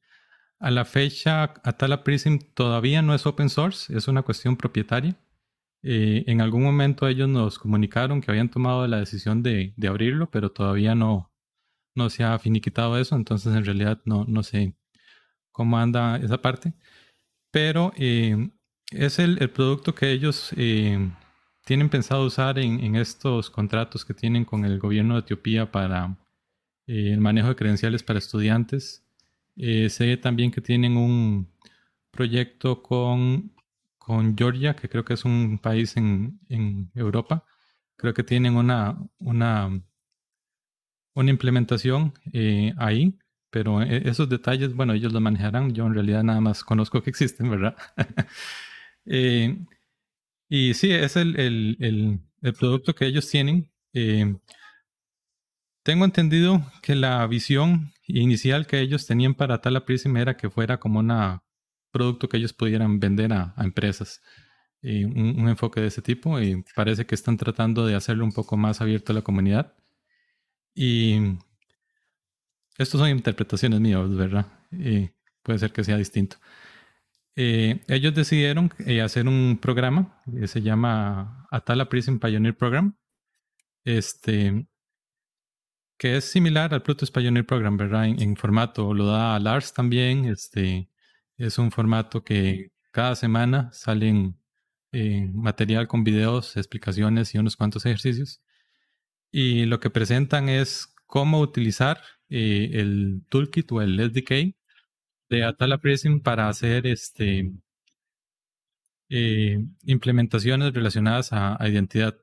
a 0.59 0.71
la 0.71 0.85
fecha, 0.85 1.53
Atala 1.63 2.03
Prism 2.03 2.37
todavía 2.53 3.01
no 3.01 3.13
es 3.15 3.25
open 3.25 3.49
source, 3.49 3.95
es 3.95 4.07
una 4.07 4.23
cuestión 4.23 4.57
propietaria. 4.57 5.15
Eh, 5.81 6.25
en 6.27 6.41
algún 6.41 6.63
momento 6.63 7.07
ellos 7.07 7.29
nos 7.29 7.57
comunicaron 7.57 8.21
que 8.21 8.31
habían 8.31 8.49
tomado 8.49 8.85
la 8.87 8.97
decisión 8.99 9.41
de, 9.43 9.73
abrirlo, 9.87 10.29
pero 10.29 10.51
todavía 10.51 10.95
no, 10.95 11.31
no 11.95 12.09
se 12.09 12.23
ha 12.23 12.37
finiquitado 12.39 12.97
eso, 12.97 13.15
entonces 13.15 13.55
en 13.55 13.65
realidad 13.65 14.01
no, 14.05 14.25
no 14.27 14.43
sé 14.43 14.75
cómo 15.51 15.77
anda 15.77 16.17
esa 16.17 16.41
parte. 16.41 16.73
Pero 17.51 17.93
eh, 17.97 18.49
es 18.91 19.19
el, 19.19 19.37
producto 19.51 19.95
que 19.95 20.11
ellos 20.11 20.53
tienen 21.69 21.89
pensado 21.89 22.25
usar 22.25 22.57
en, 22.57 22.95
estos 22.95 23.51
contratos 23.51 24.03
que 24.03 24.15
tienen 24.15 24.43
con 24.43 24.65
el 24.65 24.79
gobierno 24.79 25.13
de 25.13 25.19
Etiopía 25.19 25.71
para 25.71 26.17
eh, 26.87 27.11
el 27.13 27.21
manejo 27.21 27.49
de 27.49 27.55
credenciales 27.55 28.01
para 28.01 28.17
estudiantes. 28.17 29.05
Eh, 29.59 29.89
sé 29.89 30.17
también 30.17 30.51
que 30.51 30.61
tienen 30.61 30.97
un 30.97 31.51
proyecto 32.11 32.81
con, 32.81 33.53
con 33.97 34.37
Georgia, 34.37 34.75
que 34.75 34.89
creo 34.89 35.05
que 35.05 35.13
es 35.13 35.25
un 35.25 35.59
país 35.59 35.97
en, 35.97 36.39
Europa. 36.95 37.45
Creo 37.97 38.13
que 38.13 38.23
tienen 38.23 38.55
una, 38.55 38.97
una, 39.19 39.81
una 41.13 41.29
implementación 41.29 42.13
eh, 42.33 42.73
ahí, 42.77 43.19
pero 43.49 43.81
esos 43.81 44.29
detalles, 44.29 44.73
bueno, 44.73 44.93
ellos 44.93 45.13
lo 45.13 45.19
manejarán. 45.21 45.73
Yo 45.73 45.85
en 45.85 45.93
realidad 45.93 46.23
nada 46.23 46.41
más 46.41 46.63
conozco 46.63 47.03
que 47.03 47.09
existen, 47.09 47.49
¿verdad? 47.49 47.75
Y 50.49 50.73
sí, 50.73 50.91
es 50.91 51.15
el, 51.15 52.19
producto 52.57 52.95
que 52.95 53.05
ellos 53.05 53.29
tienen. 53.29 53.69
Eh, 53.93 54.35
tengo 55.83 56.05
entendido 56.05 56.65
que 56.81 56.95
la 56.95 57.25
visión 57.27 57.93
inicial 58.09 58.67
que 58.67 58.79
ellos 58.79 59.05
tenían 59.05 59.35
para 59.35 59.61
Tala 59.61 59.85
Prism 59.85 60.17
era 60.17 60.37
que 60.37 60.49
fuera 60.49 60.79
como 60.79 60.99
un 60.99 61.39
producto 61.91 62.27
que 62.29 62.37
ellos 62.37 62.53
pudieran 62.53 62.99
vender 62.99 63.33
a, 63.33 63.53
empresas. 63.57 64.21
Eh, 64.81 65.05
un, 65.05 65.49
enfoque 65.49 65.81
de 65.81 65.87
ese 65.87 66.01
tipo 66.01 66.39
y 66.39 66.63
parece 66.73 67.05
que 67.05 67.13
están 67.13 67.35
tratando 67.35 67.85
de 67.85 67.95
hacerlo 67.95 68.23
un 68.23 68.31
poco 68.31 68.55
más 68.55 68.79
abierto 68.81 69.11
a 69.11 69.15
la 69.15 69.21
comunidad. 69.21 69.73
Y 70.73 71.17
estos 72.77 72.99
son 72.99 73.09
interpretaciones 73.09 73.79
mías, 73.81 74.09
¿verdad? 74.15 74.47
Y 74.71 75.09
puede 75.43 75.59
ser 75.59 75.71
que 75.71 75.83
sea 75.83 75.97
distinto. 75.97 76.37
Eh, 77.35 77.81
ellos 77.87 78.13
decidieron 78.15 78.71
eh, 78.85 79.01
hacer 79.01 79.27
un 79.27 79.59
programa 79.61 80.21
que 80.29 80.47
se 80.47 80.61
llama 80.61 81.47
Atala 81.51 81.89
Prism 81.89 82.17
Pioneer 82.17 82.55
Program, 82.55 82.95
este, 83.85 84.67
que 85.99 86.17
es 86.17 86.25
similar 86.25 86.73
al 86.73 86.81
Plutus 86.81 87.11
Pioneer 87.11 87.45
Program, 87.45 87.77
¿verdad? 87.77 88.05
En, 88.07 88.35
formato, 88.37 88.93
lo 88.93 89.05
da 89.07 89.37
Lars 89.39 89.73
también, 89.73 90.25
este, 90.25 90.89
es 91.37 91.59
un 91.59 91.71
formato 91.71 92.23
que 92.23 92.71
cada 92.91 93.15
semana 93.15 93.71
salen 93.73 94.39
eh, 94.93 95.29
material 95.33 95.87
con 95.87 96.03
videos, 96.03 96.57
explicaciones 96.57 97.35
y 97.35 97.37
unos 97.39 97.57
cuantos 97.57 97.85
ejercicios. 97.85 98.41
Y 99.31 99.65
lo 99.65 99.79
que 99.79 99.89
presentan 99.89 100.49
es 100.49 100.95
cómo 101.05 101.41
utilizar 101.41 102.01
el 102.29 103.23
toolkit 103.29 103.71
o 103.71 103.81
el 103.81 103.99
SDK 103.99 104.55
de 105.29 105.43
Atala 105.43 105.79
Prism 105.79 106.19
para 106.19 106.49
hacer 106.49 106.87
este, 106.87 107.51
eh, 109.09 109.59
implementaciones 109.85 110.73
relacionadas 110.73 111.29
a, 111.33 111.57
identidad. 111.67 112.17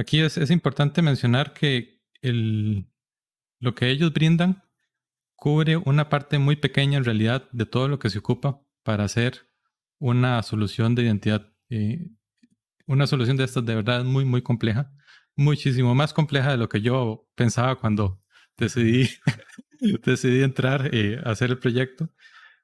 Aquí 0.00 0.20
es, 0.20 0.50
importante 0.50 1.02
mencionar 1.02 1.52
que 1.52 2.00
lo 2.22 3.74
que 3.74 3.90
ellos 3.90 4.14
brindan 4.14 4.62
cubre 5.36 5.76
una 5.76 6.08
parte 6.08 6.38
muy 6.38 6.56
pequeña 6.56 6.96
en 6.96 7.04
realidad 7.04 7.50
de 7.52 7.66
todo 7.66 7.86
lo 7.86 7.98
que 7.98 8.08
se 8.08 8.18
ocupa 8.18 8.62
para 8.82 9.04
hacer 9.04 9.46
una 9.98 10.42
solución 10.42 10.94
de 10.94 11.02
identidad. 11.02 11.52
Eh, 11.68 12.08
una 12.86 13.06
solución 13.06 13.36
de 13.36 13.44
estas 13.44 13.66
de 13.66 13.74
verdad 13.74 14.02
muy, 14.02 14.24
muy 14.24 14.40
compleja. 14.40 14.90
Muchísimo 15.36 15.94
más 15.94 16.14
compleja 16.14 16.52
de 16.52 16.56
lo 16.56 16.70
que 16.70 16.80
yo 16.80 17.28
pensaba 17.34 17.76
cuando 17.76 18.22
decidí 18.56 19.06
decidí 20.06 20.42
entrar 20.42 20.94
eh, 20.94 21.20
a 21.22 21.32
hacer 21.32 21.50
el 21.50 21.58
proyecto. 21.58 22.08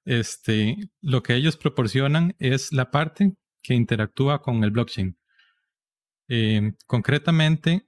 Este, 0.06 0.74
lo 1.02 1.22
que 1.22 1.34
ellos 1.34 1.58
proporcionan 1.58 2.34
es 2.38 2.72
la 2.72 2.90
parte 2.90 3.36
que 3.62 3.74
interactúa 3.74 4.40
con 4.40 4.64
el 4.64 4.70
blockchain. 4.70 5.18
Eh, 6.28 6.72
concretamente, 6.86 7.86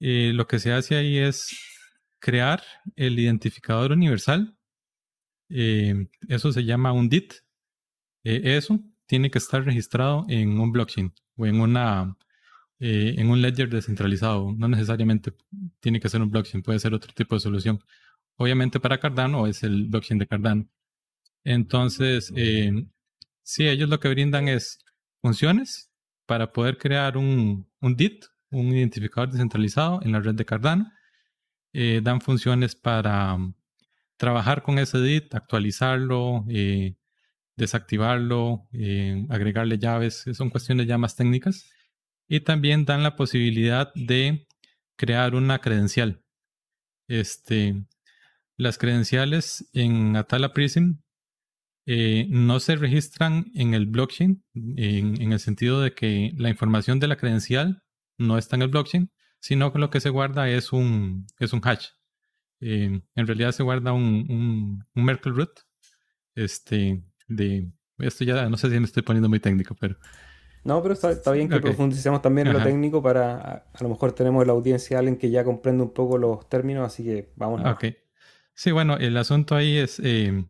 eh, 0.00 0.32
lo 0.34 0.46
que 0.46 0.58
se 0.58 0.72
hace 0.72 0.96
ahí 0.96 1.18
es 1.18 1.48
crear 2.18 2.62
el 2.96 3.18
identificador 3.18 3.92
universal. 3.92 4.56
eso 5.48 6.52
se 6.52 6.64
llama 6.64 6.92
un 6.92 7.08
DIT. 7.08 7.34
eso 8.24 8.80
tiene 9.06 9.30
que 9.30 9.38
estar 9.38 9.64
registrado 9.64 10.24
en 10.28 10.58
un 10.60 10.72
blockchain 10.72 11.12
o 11.36 11.46
en 11.46 11.60
una 11.60 12.16
en 12.80 13.30
un 13.30 13.40
ledger 13.42 13.70
descentralizado. 13.70 14.52
No 14.56 14.68
necesariamente 14.68 15.32
tiene 15.80 16.00
que 16.00 16.08
ser 16.08 16.22
un 16.22 16.30
blockchain, 16.30 16.62
puede 16.62 16.78
ser 16.80 16.94
otro 16.94 17.12
tipo 17.14 17.34
de 17.36 17.40
solución 17.40 17.80
obviamente 18.36 18.80
para 18.80 18.98
Cardano 18.98 19.46
es 19.46 19.62
el 19.62 19.86
blockchain 19.86 20.18
de 20.18 20.26
Cardano. 20.26 20.68
Entonces, 21.44 22.32
eh, 22.36 22.72
sí, 23.42 23.68
ellos 23.68 23.88
lo 23.88 24.00
que 24.00 24.08
brindan 24.08 24.48
es 24.48 24.78
funciones 25.20 25.90
para 26.26 26.52
poder 26.52 26.78
crear 26.78 27.16
un, 27.16 27.68
un 27.80 27.96
DIT, 27.96 28.26
un 28.50 28.74
identificador 28.74 29.30
descentralizado 29.30 30.00
en 30.02 30.12
la 30.12 30.20
red 30.20 30.34
de 30.34 30.44
Cardano. 30.44 30.92
Eh, 31.72 32.00
dan 32.02 32.20
funciones 32.20 32.74
para 32.74 33.34
um, 33.34 33.54
trabajar 34.16 34.62
con 34.62 34.78
ese 34.78 34.98
DIT, 34.98 35.34
actualizarlo, 35.34 36.44
eh, 36.48 36.96
desactivarlo, 37.56 38.68
agregarle 39.30 39.78
llaves, 39.78 40.24
son 40.34 40.50
cuestiones 40.50 40.86
ya 40.86 40.98
más 40.98 41.16
técnicas. 41.16 41.70
Y 42.28 42.40
también 42.40 42.84
dan 42.84 43.02
la 43.02 43.16
posibilidad 43.16 43.92
de 43.94 44.46
crear 44.96 45.34
una 45.34 45.60
credencial. 45.60 46.22
Este, 47.08 47.86
las 48.56 48.78
credenciales 48.78 49.68
en 49.72 50.16
Atala 50.16 50.52
Prism 50.52 50.96
eh, 51.88 52.26
no 52.30 52.58
se 52.58 52.74
registran 52.74 53.46
en 53.54 53.72
el 53.72 53.86
blockchain, 53.86 54.42
en, 54.76 55.32
el 55.32 55.38
sentido 55.38 55.80
de 55.80 55.94
que 55.94 56.32
la 56.36 56.50
información 56.50 56.98
de 56.98 57.06
la 57.06 57.16
credencial 57.16 57.84
no 58.18 58.38
está 58.38 58.56
en 58.56 58.62
el 58.62 58.68
blockchain, 58.68 59.12
sino 59.38 59.72
que 59.72 59.78
lo 59.78 59.88
que 59.88 60.00
se 60.00 60.10
guarda 60.10 60.50
es 60.50 60.72
un, 60.72 61.26
es 61.38 61.52
un 61.52 61.60
hash. 61.62 61.86
Eh, 62.60 63.00
en 63.14 63.26
realidad 63.26 63.52
se 63.52 63.62
guarda 63.62 63.92
un, 63.92 64.84
un, 64.94 65.04
Merkle 65.04 65.32
root. 65.32 65.60
Este, 66.34 67.04
de, 67.28 67.70
esto 67.98 68.24
ya 68.24 68.48
no 68.48 68.56
sé 68.56 68.68
si 68.68 68.80
me 68.80 68.86
estoy 68.86 69.04
poniendo 69.04 69.28
muy 69.28 69.38
técnico, 69.38 69.76
pero... 69.78 69.96
No, 70.64 70.82
pero 70.82 70.94
está, 70.94 71.30
bien 71.30 71.48
que 71.48 71.60
profundicemos 71.60 72.20
también 72.20 72.48
en 72.48 72.54
lo 72.54 72.62
técnico 72.64 73.00
para, 73.00 73.38
a, 73.72 73.82
lo 73.82 73.88
mejor 73.88 74.10
tenemos 74.10 74.42
en 74.42 74.48
la 74.48 74.54
audiencia 74.54 74.98
alguien 74.98 75.16
que 75.16 75.30
ya 75.30 75.44
comprende 75.44 75.84
un 75.84 75.92
poco 75.92 76.18
los 76.18 76.48
términos, 76.48 76.84
así 76.84 77.04
que 77.04 77.32
vamos 77.36 77.64
a... 77.64 77.70
Okay. 77.70 77.96
Sí, 78.52 78.72
bueno, 78.72 78.96
el 78.96 79.16
asunto 79.16 79.54
ahí 79.54 79.76
es 79.76 80.00
eh, 80.02 80.44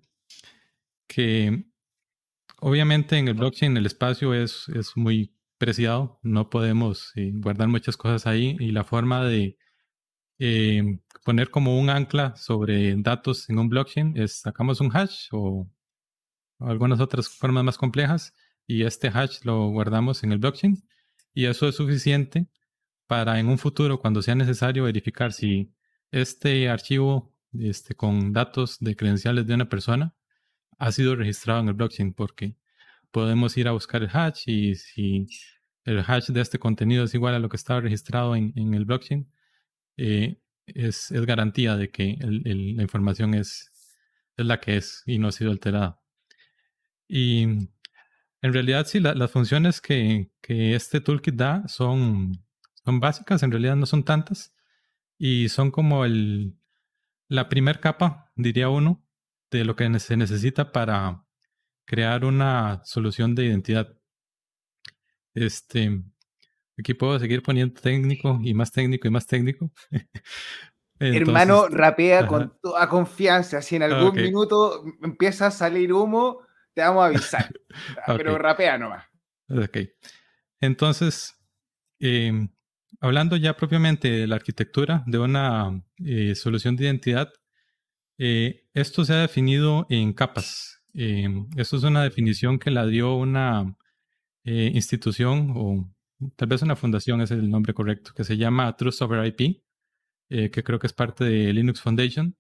que 1.07 1.66
obviamente 2.61 3.19
en 3.19 3.29
el 3.29 3.35
blockchain 3.35 3.77
el 3.77 3.87
espacio 3.87 4.35
es, 4.35 4.69
es 4.69 4.97
muy 4.97 5.35
preciado, 5.59 6.19
no 6.23 6.51
podemos 6.51 7.12
eh, 7.16 7.33
guardar 7.35 7.69
muchas 7.69 7.97
cosas 7.97 8.27
ahí 8.27 8.57
y 8.61 8.73
la 8.73 8.85
forma 8.85 9.25
de 9.25 9.57
eh, 10.38 11.01
poner 11.25 11.51
como 11.51 11.79
un 11.79 11.90
ancla 11.90 12.37
sobre 12.37 12.95
datos 12.97 13.49
en 13.49 13.59
un 13.59 13.69
blockchain 13.69 14.16
es 14.16 14.40
sacamos 14.40 14.81
un 14.81 14.95
hash 14.95 15.29
o, 15.33 15.69
algunas 16.59 17.01
otras 17.01 17.29
formas 17.29 17.64
más 17.64 17.79
complejas 17.79 18.35
y 18.66 18.85
este 18.85 19.09
hash 19.09 19.40
lo 19.45 19.69
guardamos 19.69 20.25
en 20.25 20.33
el 20.33 20.38
blockchain 20.38 20.83
y 21.35 21.47
eso 21.47 21.69
es 21.69 21.77
suficiente 21.77 22.49
para 23.07 23.38
en 23.38 23.49
un 23.49 23.59
futuro 23.59 24.01
cuando 24.01 24.23
sea 24.23 24.35
necesario 24.35 24.85
verificar 24.85 25.33
si 25.33 25.73
este 26.11 26.69
archivo 26.69 27.35
este, 27.53 27.95
con 27.95 28.33
datos 28.33 28.79
de 28.81 28.97
credenciales 28.97 29.47
de 29.47 29.55
una 29.55 29.69
persona 29.69 30.14
ha 30.79 30.93
sido 30.93 31.17
registrado 31.17 31.61
en 31.61 31.69
el 31.69 31.75
blockchain, 31.75 32.12
porque 32.12 32.57
podemos 33.11 33.57
ir 33.57 33.69
a 33.69 33.73
buscar 33.73 34.03
el 34.03 34.11
hash 34.12 34.45
y 34.47 34.75
si 34.75 35.27
el 35.85 36.01
hash 36.01 36.29
de 36.29 36.41
este 36.41 36.59
contenido 36.59 37.05
es 37.05 37.15
igual 37.15 37.35
a 37.35 37.39
lo 37.39 37.49
que 37.49 37.57
estaba 37.57 37.81
registrado 37.81 38.37
en, 38.37 38.75
el 38.75 38.85
blockchain, 38.85 39.31
eh, 39.97 40.41
es, 40.67 41.12
garantía 41.12 41.77
de 41.77 41.91
que 41.91 42.19
la 42.21 42.83
información 42.83 43.35
es 43.35 43.71
la 44.37 44.61
que 44.61 44.77
es 44.77 45.03
y 45.07 45.19
no 45.19 45.29
ha 45.29 45.33
sido 45.33 45.51
alterada. 45.51 46.01
Y 47.09 47.43
en 47.43 48.53
realidad 48.53 48.87
sí, 48.87 49.01
las 49.01 49.31
funciones 49.31 49.81
que, 49.81 50.31
este 50.43 51.01
toolkit 51.01 51.35
da 51.35 51.67
son, 51.69 52.45
son 52.85 53.01
básicas, 53.01 53.43
en 53.43 53.51
realidad 53.51 53.77
no 53.77 53.87
son 53.87 54.05
tantas, 54.05 54.55
y 55.19 55.49
son 55.49 55.71
como 55.71 56.05
el, 56.05 56.55
la 57.29 57.49
primera 57.49 57.81
capa, 57.81 58.31
diría 58.37 58.69
uno, 58.69 59.05
de 59.51 59.65
lo 59.65 59.77
que 59.77 59.99
se 59.99 60.17
necesita 60.17 60.73
para 60.73 61.25
crear 61.85 62.25
una 62.25 62.83
solución 62.85 63.35
de 63.35 63.47
identidad. 63.47 63.97
Este, 65.35 66.03
aquí 66.79 66.95
puedo 66.95 67.19
seguir 67.19 67.43
poniendo 67.43 67.81
técnico 67.81 68.39
y 68.43 68.55
más 68.55 68.73
técnico 68.73 69.09
y 69.09 69.11
más 69.11 69.27
técnico. 69.27 69.71
Hermano, 70.99 71.69
rapea 71.69 72.27
con 72.27 72.59
toda 72.63 72.89
confianza. 72.89 73.61
Si 73.61 73.77
en 73.77 73.83
algún 73.83 74.15
minuto 74.15 74.83
empieza 75.03 75.49
a 75.49 75.51
salir 75.51 75.93
humo, 75.93 76.41
te 76.73 76.81
vamos 76.81 77.03
a 77.03 77.07
avisar. 77.07 77.53
Pero 78.17 78.39
rapea 78.39 78.79
nomás. 78.79 79.05
Ok. 79.49 79.79
Entonces, 80.61 81.35
em, 81.99 82.49
hablando 83.01 83.37
ya 83.37 83.57
propiamente 83.57 84.11
de 84.11 84.27
la 84.27 84.37
arquitectura 84.37 85.05
de 85.07 85.19
una 85.19 85.83
eh, 86.05 86.35
solución 86.35 86.77
de 86.77 86.85
identidad, 86.85 87.31
eh, 88.19 88.67
esto 88.75 89.05
se 89.05 89.15
ha 89.15 89.21
definido 89.21 89.87
en 89.91 90.13
capas. 90.13 90.83
Em, 90.95 91.49
esto 91.57 91.77
es 91.77 91.83
una 91.85 92.03
definición 92.03 92.59
que 92.59 92.71
la 92.71 92.87
dio 92.87 93.15
una 93.17 93.77
eh, 94.45 94.71
institución 94.75 95.53
o 95.57 95.93
tal 96.37 96.49
vez 96.49 96.63
una 96.63 96.77
fundación 96.77 97.21
es 97.21 97.31
el 97.31 97.51
nombre 97.51 97.75
correcto, 97.75 98.13
que 98.15 98.25
se 98.25 98.37
llama 98.37 98.77
Trust 98.77 99.03
Over 99.03 99.27
IP, 99.27 99.63
que 100.29 100.65
creo 100.65 100.79
que 100.79 100.87
es 100.89 100.93
parte 100.93 101.25
de 101.25 101.53
Linux 101.53 101.81
Foundation. 101.83 102.37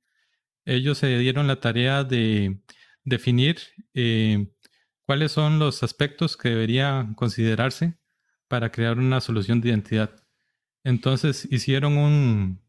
Ellos 0.64 0.98
se 0.98 1.18
dieron 1.18 1.46
la 1.46 1.60
tarea 1.60 2.04
de 2.04 2.60
definir 3.04 3.58
cuáles 5.06 5.32
son 5.32 5.58
los 5.58 5.82
aspectos 5.82 6.36
que 6.36 6.50
deberían 6.50 7.14
considerarse 7.14 7.96
para 8.48 8.70
crear 8.70 8.98
una 8.98 9.20
solución 9.20 9.60
de 9.60 9.70
identidad. 9.70 10.16
Entonces 10.84 11.48
hicieron 11.50 11.96
un 11.96 12.65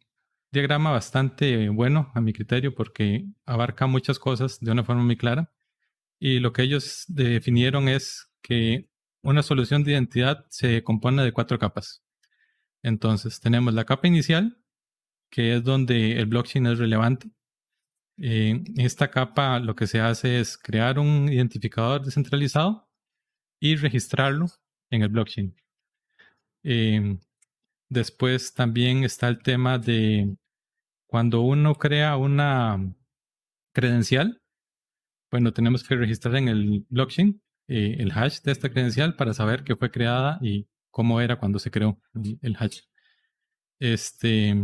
diagrama 0.52 0.92
bastante 0.92 1.70
bueno 1.70 2.12
a 2.16 2.22
mi 2.22 2.34
criterio 2.34 2.74
porque 2.74 3.26
abarca 3.46 3.88
muchas 3.88 4.20
cosas 4.20 4.60
de 4.60 4.72
una 4.72 4.84
forma 4.84 5.04
muy 5.04 5.18
clara. 5.18 5.52
Y 6.20 6.40
lo 6.40 6.54
que 6.54 6.64
ellos 6.64 7.06
definieron 7.08 7.90
es 7.90 8.32
que 8.42 8.90
una 9.22 9.44
solución 9.44 9.84
de 9.84 9.92
identidad 9.92 10.46
se 10.50 10.84
compone 10.84 11.24
de 11.24 11.32
cuatro 11.32 11.60
capas. 11.60 12.04
Entonces 12.84 13.40
tenemos 13.40 13.74
la 13.74 13.86
capa 13.86 14.08
inicial, 14.08 14.58
que 15.30 15.56
es 15.56 15.64
donde 15.64 16.20
el 16.20 16.28
blockchain 16.28 16.68
es 16.68 16.80
relevante. 16.80 17.30
En 18.18 18.64
esta 18.78 19.10
capa 19.12 19.60
lo 19.60 19.76
que 19.76 19.88
se 19.88 20.00
hace 20.00 20.40
es 20.40 20.58
crear 20.58 20.98
un 21.00 21.32
identificador 21.32 22.04
descentralizado 22.04 22.90
y 23.60 23.76
registrarlo 23.76 24.48
en 24.90 25.04
el 25.04 25.10
blockchain. 25.10 25.56
Em, 26.64 27.20
Después 27.90 28.54
también 28.54 29.04
está 29.04 29.28
el 29.28 29.42
tema 29.42 29.78
de 29.80 30.36
cuando 31.08 31.42
uno 31.42 31.76
crea 31.76 32.18
una 32.18 32.94
credencial, 33.74 34.42
bueno, 35.32 35.54
tenemos 35.54 35.84
que 35.84 35.96
registrar 35.96 36.36
en 36.36 36.48
el 36.48 36.86
blockchain 36.90 37.42
eh, 37.68 37.98
el 38.00 38.12
hash 38.12 38.42
de 38.42 38.52
esta 38.52 38.70
credencial 38.70 39.16
para 39.16 39.34
saber 39.34 39.64
que 39.64 39.76
fue 39.76 39.92
creada 39.92 40.40
y 40.42 40.68
cómo 40.90 41.20
era 41.22 41.38
cuando 41.38 41.60
se 41.60 41.72
creó 41.72 42.00
el 42.42 42.56
hash. 42.58 42.82
Este, 43.80 44.56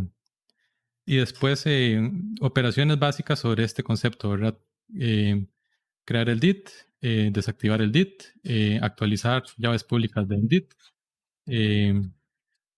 y 1.05 1.17
después 1.17 1.65
eh, 1.65 2.01
operaciones 2.41 2.97
básicas 2.99 3.39
sobre 3.39 3.63
este 3.65 3.83
concepto, 3.83 4.29
¿verdad? 4.29 4.57
Eh, 4.97 5.47
crear 6.05 6.29
el 6.29 6.39
DIT, 6.39 6.69
desactivar 7.01 7.81
el 7.81 7.91
DIT, 7.91 8.23
actualizar 8.81 9.43
llaves 9.57 9.83
públicas 9.83 10.25
del 10.27 10.47
DIT, 10.47 10.73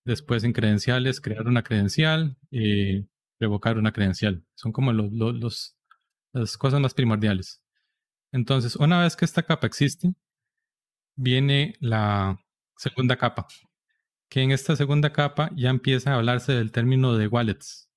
Después 0.05 0.43
en 0.43 0.53
credenciales, 0.53 1.19
crear 1.19 1.47
una 1.47 1.63
credencial, 1.63 2.37
y 2.51 3.07
revocar 3.39 3.77
una 3.77 3.91
credencial. 3.91 4.43
Son 4.55 4.71
como 4.71 4.93
las 4.93 6.57
cosas 6.57 6.79
más 6.79 6.93
primordiales. 6.93 7.61
Entonces, 8.31 8.75
una 8.75 9.01
vez 9.01 9.15
que 9.15 9.25
esta 9.25 9.43
capa 9.43 9.67
existe, 9.67 10.13
viene 11.15 11.75
la 11.79 12.39
segunda 12.77 13.17
capa, 13.17 13.47
que 14.29 14.41
en 14.41 14.51
esta 14.51 14.75
segunda 14.75 15.11
capa 15.13 15.49
ya 15.55 15.69
empieza 15.69 16.11
a 16.11 16.15
hablarse 16.15 16.53
del 16.53 16.71
término 16.71 17.15
de 17.17 17.27
wallets. 17.27 17.89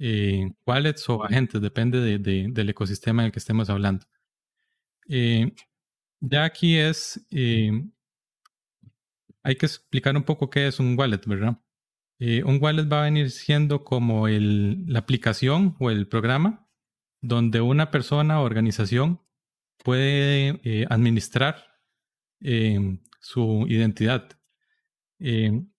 Eh, 0.00 0.52
wallets 0.66 1.08
o 1.08 1.24
agentes, 1.24 1.60
depende 1.60 2.18
del 2.18 2.68
ecosistema 2.68 3.22
en 3.22 3.26
el 3.26 3.32
que 3.32 3.40
estemos 3.40 3.70
hablando. 3.70 4.06
Eh, 5.08 5.52
ya 6.20 6.44
aquí 6.44 6.76
es 6.76 7.24
eh, 7.30 7.70
hay 9.42 9.56
que 9.56 9.66
explicar 9.66 10.16
un 10.16 10.24
poco 10.24 10.50
qué 10.50 10.66
es 10.66 10.80
un 10.80 10.98
wallet, 10.98 11.20
¿verdad? 11.26 11.58
Eh, 12.20 12.42
un 12.44 12.58
wallet 12.60 12.88
va 12.90 13.00
a 13.00 13.04
venir 13.04 13.30
siendo 13.30 13.84
como 13.84 14.26
la 14.28 14.98
aplicación 14.98 15.76
o 15.78 15.90
el 15.90 16.08
programa 16.08 16.68
donde 17.20 17.60
una 17.60 17.90
persona 17.90 18.40
o 18.40 18.44
organización 18.44 19.22
puede 19.84 20.60
eh, 20.64 20.86
administrar 20.90 21.64
em, 22.40 23.00
su 23.20 23.66
identidad. 23.68 24.28
Em, 25.20 25.70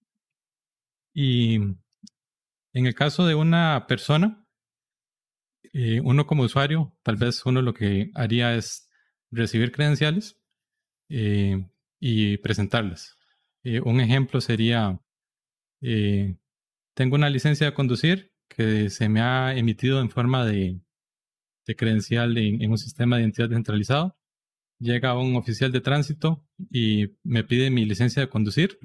y 1.14 1.56
en 1.56 2.86
el 2.86 2.96
caso 2.96 3.26
de 3.26 3.36
una 3.36 3.86
persona, 3.88 4.46
eh, 5.74 6.02
uno 6.02 6.26
como 6.26 6.44
usuario, 6.44 6.98
tal 7.04 7.18
vez 7.18 7.46
uno 7.46 7.62
lo 7.62 7.74
que 7.74 8.12
haría 8.16 8.56
es 8.56 8.90
recibir 9.32 9.72
credenciales 9.72 10.38
y 11.10 12.38
presentarlas. 12.38 13.19
Eh, 13.70 13.82
un 13.82 14.00
ejemplo 14.02 14.42
sería, 14.42 15.00
eh, 15.82 16.36
tengo 16.96 17.16
una 17.16 17.30
licencia 17.30 17.68
de 17.68 17.74
conducir 17.76 18.32
que 18.50 18.90
se 18.90 19.10
me 19.10 19.22
ha 19.22 19.56
emitido 19.56 20.02
en 20.02 20.10
forma 20.10 20.44
de, 20.46 20.82
credencial 21.78 22.36
en, 22.40 22.72
un 22.72 22.80
sistema 22.80 23.18
de 23.18 23.24
identidad 23.24 23.50
centralizado. 23.50 24.18
Llega 24.80 25.16
un 25.18 25.36
oficial 25.36 25.72
de 25.72 25.82
tránsito 25.82 26.44
y 26.72 27.16
me 27.24 27.44
pide 27.44 27.70
mi 27.70 27.86
licencia 27.86 28.22
de 28.24 28.30
conducir. 28.30 28.80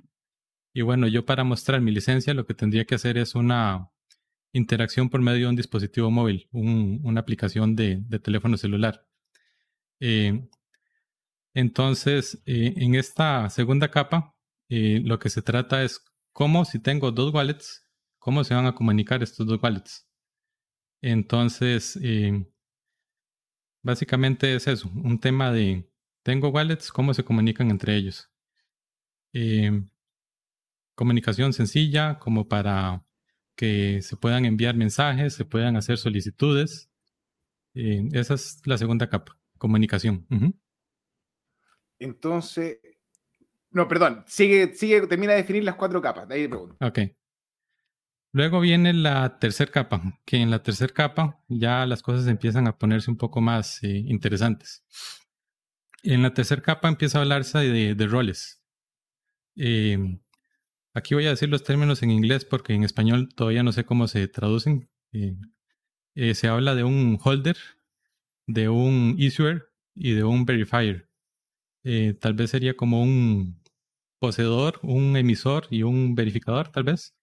Y 0.74 0.82
bueno, 0.82 1.08
yo 1.08 1.24
para 1.24 1.44
mostrar 1.44 1.80
mi 1.80 1.92
licencia 1.92 2.34
lo 2.34 2.46
que 2.46 2.54
tendría 2.54 2.84
que 2.84 2.96
hacer 2.96 3.16
es 3.18 3.34
una 3.34 3.90
interacción 4.52 5.08
por 5.10 5.22
medio 5.22 5.46
de 5.46 5.50
un 5.50 5.56
dispositivo 5.56 6.10
móvil, 6.10 6.48
una 6.52 7.20
aplicación 7.20 7.74
de, 7.76 8.02
teléfono 8.22 8.58
celular. 8.58 9.06
Eh, 10.00 10.46
entonces, 11.54 12.42
en 12.46 12.96
esta 12.96 13.48
segunda 13.50 13.90
capa 13.90 14.33
y 14.68 15.00
lo 15.00 15.18
que 15.18 15.28
se 15.30 15.42
trata 15.42 15.82
es 15.82 16.04
cómo 16.32 16.64
si 16.64 16.78
tengo 16.78 17.10
dos 17.10 17.32
wallets, 17.32 17.86
cómo 18.18 18.44
se 18.44 18.54
van 18.54 18.66
a 18.66 18.74
comunicar 18.74 19.22
estos 19.22 19.46
dos 19.46 19.60
wallets. 19.62 20.06
Entonces, 21.00 21.98
eh, 22.02 22.46
básicamente 23.82 24.54
es 24.54 24.66
eso, 24.66 24.90
un 24.94 25.20
tema 25.20 25.52
de, 25.52 25.88
tengo 26.22 26.48
wallets, 26.48 26.90
cómo 26.90 27.12
se 27.12 27.24
comunican 27.24 27.70
entre 27.70 27.96
ellos. 27.96 28.30
Eh, 29.32 29.82
comunicación 30.94 31.52
sencilla, 31.52 32.18
como 32.18 32.48
para 32.48 33.04
que 33.56 34.00
se 34.02 34.16
puedan 34.16 34.44
enviar 34.44 34.74
mensajes, 34.76 35.34
se 35.34 35.44
puedan 35.44 35.76
hacer 35.76 35.98
solicitudes. 35.98 36.90
Eh, 37.74 38.08
esa 38.12 38.34
es 38.34 38.62
la 38.64 38.78
segunda 38.78 39.08
capa, 39.08 39.38
comunicación. 39.58 40.26
Entonces, 41.98 42.78
no, 43.74 43.88
perdón, 43.88 44.22
sigue, 44.28 44.72
sigue, 44.74 45.04
termina 45.08 45.32
de 45.32 45.38
definir 45.38 45.64
las 45.64 45.74
cuatro 45.74 46.00
capas, 46.00 46.28
de 46.28 46.36
ahí 46.36 46.48
pregunto. 46.48 46.76
Ok. 46.80 47.00
Luego 48.30 48.60
viene 48.60 48.92
la 48.92 49.40
tercera 49.40 49.70
capa, 49.70 50.20
que 50.24 50.36
en 50.36 50.52
la 50.52 50.62
tercera 50.62 50.94
capa 50.94 51.42
ya 51.48 51.84
las 51.84 52.00
cosas 52.00 52.28
empiezan 52.28 52.68
a 52.68 52.78
ponerse 52.78 53.10
un 53.10 53.16
poco 53.16 53.40
más 53.40 53.82
eh, 53.82 53.88
interesantes. 54.06 54.84
En 56.04 56.22
la 56.22 56.32
tercera 56.34 56.62
capa 56.62 56.88
empieza 56.88 57.18
a 57.18 57.22
hablarse 57.22 57.58
de, 57.58 58.06
roles. 58.06 58.62
Em, 59.56 60.20
aquí 60.94 61.14
voy 61.14 61.26
a 61.26 61.30
decir 61.30 61.48
los 61.48 61.64
términos 61.64 62.02
en 62.04 62.12
inglés 62.12 62.44
porque 62.44 62.74
en 62.74 62.84
español 62.84 63.28
todavía 63.34 63.64
no 63.64 63.72
sé 63.72 63.84
cómo 63.84 64.06
se 64.06 64.28
traducen. 64.28 64.88
Eh, 65.12 65.36
eh, 66.14 66.34
se 66.34 66.46
habla 66.46 66.76
de 66.76 66.84
un 66.84 67.18
holder, 67.22 67.56
de 68.46 68.68
un 68.68 69.16
issuer 69.18 69.68
y 69.96 70.12
de 70.12 70.22
un 70.22 70.44
verifier. 70.44 71.08
tal 72.20 72.34
vez 72.34 72.50
sería 72.50 72.76
como 72.76 73.02
un 73.02 73.63
poseedor, 74.24 74.80
un 74.82 75.16
emisor 75.18 75.66
y 75.70 75.82
un 75.82 76.14
verificador, 76.14 76.70
tal 76.70 76.84
vez. 76.84 77.14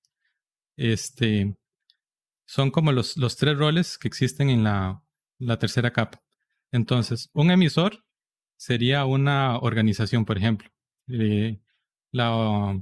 Este, 0.77 1.55
son 2.45 2.69
como 2.69 2.91
los, 2.91 3.17
los 3.17 3.37
tres 3.37 3.57
roles 3.57 3.97
que 3.97 4.07
existen 4.07 4.51
en 4.51 4.63
la, 4.63 5.03
tercera 5.59 5.91
capa. 5.91 6.21
Entonces, 6.71 7.29
un 7.33 7.49
emisor 7.49 8.03
sería 8.55 9.05
una 9.05 9.57
organización, 9.57 10.25
por 10.25 10.37
ejemplo. 10.37 10.69
Eh, 11.07 11.59
la 12.11 12.79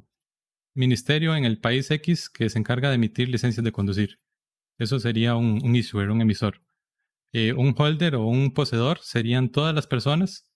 ministerio 0.75 1.35
en 1.35 1.45
el 1.45 1.59
país 1.59 1.89
X 1.91 2.29
que 2.29 2.49
se 2.49 2.59
encarga 2.59 2.89
de 2.89 2.95
emitir 2.95 3.29
licencias 3.29 3.63
de 3.63 3.71
conducir. 3.71 4.19
Eso 4.77 4.99
sería 4.99 5.35
un, 5.35 5.61
un 5.63 5.75
issuer, 5.75 6.09
un 6.09 6.21
emisor. 6.21 6.61
Eh, 7.31 7.53
un 7.53 7.73
holder 7.77 8.15
o 8.15 8.25
un 8.25 8.53
poseedor 8.53 8.99
serían 9.01 9.49
todas 9.49 9.73
las 9.73 9.87
personas 9.87 10.49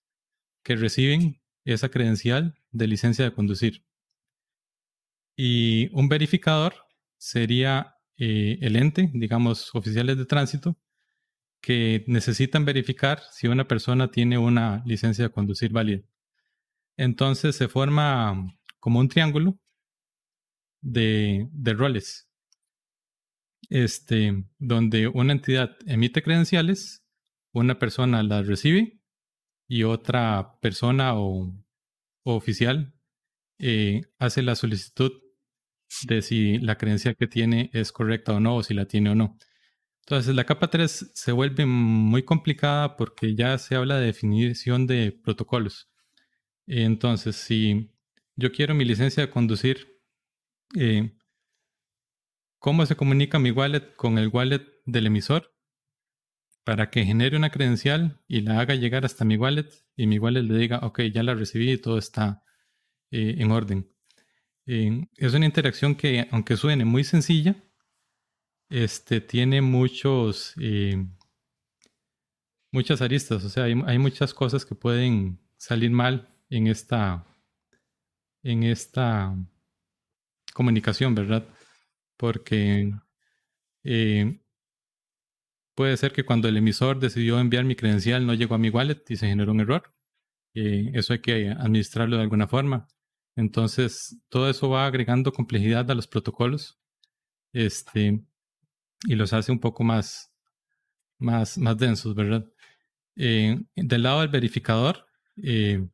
que 0.64 0.76
reciben 0.76 1.42
esa 1.66 1.90
credencial 1.90 2.56
de 2.72 2.88
licencia 2.88 3.26
de 3.26 3.34
conducir. 3.34 3.84
Y 5.36 5.90
un 5.94 6.10
verificador 6.10 6.76
sería 7.18 7.96
eh, 8.18 8.58
el 8.62 8.76
ente, 8.76 9.10
digamos, 9.14 9.74
oficiales 9.74 10.18
de 10.18 10.26
tránsito, 10.26 10.78
que 11.62 12.04
necesitan 12.08 12.66
verificar 12.66 13.22
si 13.32 13.48
una 13.48 13.68
persona 13.68 14.12
tiene 14.12 14.38
una 14.38 14.84
licencia 14.86 15.26
de 15.26 15.32
conducir 15.32 15.72
válida. 15.72 16.04
Entonces 16.98 17.56
se 17.56 17.68
forma 17.70 18.54
como 18.80 19.00
un 19.00 19.08
triángulo 19.08 19.58
de, 20.82 21.48
de 21.52 21.74
roles, 21.74 22.30
este, 23.70 24.44
donde 24.60 25.08
una 25.08 25.32
entidad 25.34 25.78
emite 25.86 26.22
credenciales, 26.22 27.04
una 27.54 27.80
persona 27.80 28.22
las 28.24 28.46
recibe 28.46 29.00
y 29.74 29.86
otra 29.86 30.60
persona 30.62 31.16
o, 31.16 31.52
oficial 32.24 32.94
eh, 33.58 34.04
hace 34.20 34.44
la 34.44 34.56
solicitud 34.56 35.12
de 36.04 36.22
si 36.22 36.60
la 36.60 36.78
creencia 36.78 37.16
que 37.16 37.26
tiene 37.26 37.72
es 37.74 37.92
correcta 37.92 38.34
o 38.34 38.40
no, 38.40 38.58
o 38.58 38.64
si 38.64 38.76
la 38.76 38.86
tiene 38.86 39.10
o 39.10 39.16
no. 39.16 39.36
Entonces, 40.02 40.36
la 40.36 40.46
capa 40.46 40.70
3 40.70 41.12
se 41.16 41.32
vuelve 41.32 41.66
muy 41.66 42.22
complicada 42.24 42.98
porque 42.98 43.34
ya 43.34 43.58
se 43.58 43.76
habla 43.76 43.98
de 43.98 44.06
definición 44.06 44.86
de 44.86 45.12
protocolos. 45.12 45.90
Entonces, 46.68 47.36
si 47.36 47.90
yo 48.36 48.52
quiero 48.52 48.76
mi 48.76 48.86
licencia 48.86 49.24
de 49.26 49.32
conducir, 49.32 49.88
eh, 50.78 51.18
¿cómo 52.60 52.86
se 52.86 52.96
comunica 52.96 53.40
mi 53.40 53.50
wallet 53.50 53.96
con 53.96 54.20
el 54.20 54.28
wallet 54.28 54.68
del 54.86 55.08
emisor? 55.08 55.53
Para 56.64 56.90
que 56.90 57.06
genere 57.06 57.36
una 57.38 57.50
credencial 57.50 58.22
y 58.28 58.42
la 58.42 58.60
haga 58.60 58.76
llegar 58.76 59.06
hasta 59.06 59.26
mi 59.26 59.36
wallet 59.38 59.70
y 59.98 60.08
mi 60.08 60.18
wallet 60.20 60.44
le 60.44 60.58
diga, 60.58 60.80
ok, 60.80 61.02
ya 61.14 61.24
la 61.24 61.36
recibí 61.36 61.72
y 61.72 61.78
todo 61.78 61.98
está 61.98 62.44
eh, 63.12 63.36
en 63.40 63.52
orden. 63.52 63.90
Eh, 64.66 65.08
es 65.18 65.34
una 65.34 65.46
interacción 65.46 65.96
que, 65.96 66.28
aunque 66.32 66.56
suene 66.56 66.86
muy 66.86 67.04
sencilla, 67.04 67.56
este, 68.70 69.22
tiene 69.22 69.62
muchos, 69.62 70.54
eh, 70.60 71.06
muchas 72.72 73.02
aristas, 73.02 73.44
o 73.44 73.50
sea, 73.50 73.66
hay, 73.66 74.00
muchas 74.00 74.34
cosas 74.34 74.66
que 74.66 74.76
pueden 74.76 75.40
salir 75.58 75.92
mal 75.92 76.30
en 76.50 76.68
esta, 76.68 77.26
en 78.42 78.64
esta 78.64 79.36
comunicación, 80.54 81.14
¿verdad? 81.14 81.48
Porque 82.18 82.92
eh, 83.84 84.43
puede 85.76 85.98
ser 85.98 86.14
que 86.14 86.26
cuando 86.26 86.48
el 86.48 86.58
emisor 86.58 87.00
decidió 87.00 87.40
enviar 87.40 87.66
mi 87.66 87.76
credencial 87.76 88.26
no 88.26 88.34
llegó 88.34 88.56
a 88.56 88.60
mi 88.60 88.70
wallet 88.70 89.04
y 89.10 89.18
se 89.18 89.28
generó 89.28 89.52
un 89.52 89.62
error. 89.62 89.94
Eh, 90.54 90.92
eso 90.94 91.14
hay 91.14 91.20
que 91.20 91.50
administrarlo 91.50 92.18
de 92.18 92.24
alguna 92.24 92.48
forma. 92.48 92.88
Entonces, 93.36 94.22
todo 94.30 94.50
eso 94.50 94.70
va 94.70 94.86
agregando 94.86 95.32
complejidad 95.34 95.90
a 95.90 95.96
los 95.96 96.08
protocolos. 96.08 96.80
Este, 97.54 98.24
y 99.08 99.16
los 99.16 99.34
hace 99.34 99.52
un 99.52 99.60
poco 99.60 99.84
más, 99.84 100.32
más, 101.20 101.58
más 101.58 101.78
densos, 101.78 102.16
¿verdad? 102.16 102.46
Eh, 103.16 103.60
del 103.76 104.04
lado 104.04 104.22
del 104.22 104.30
verificador, 104.30 105.06
eh, 105.44 105.88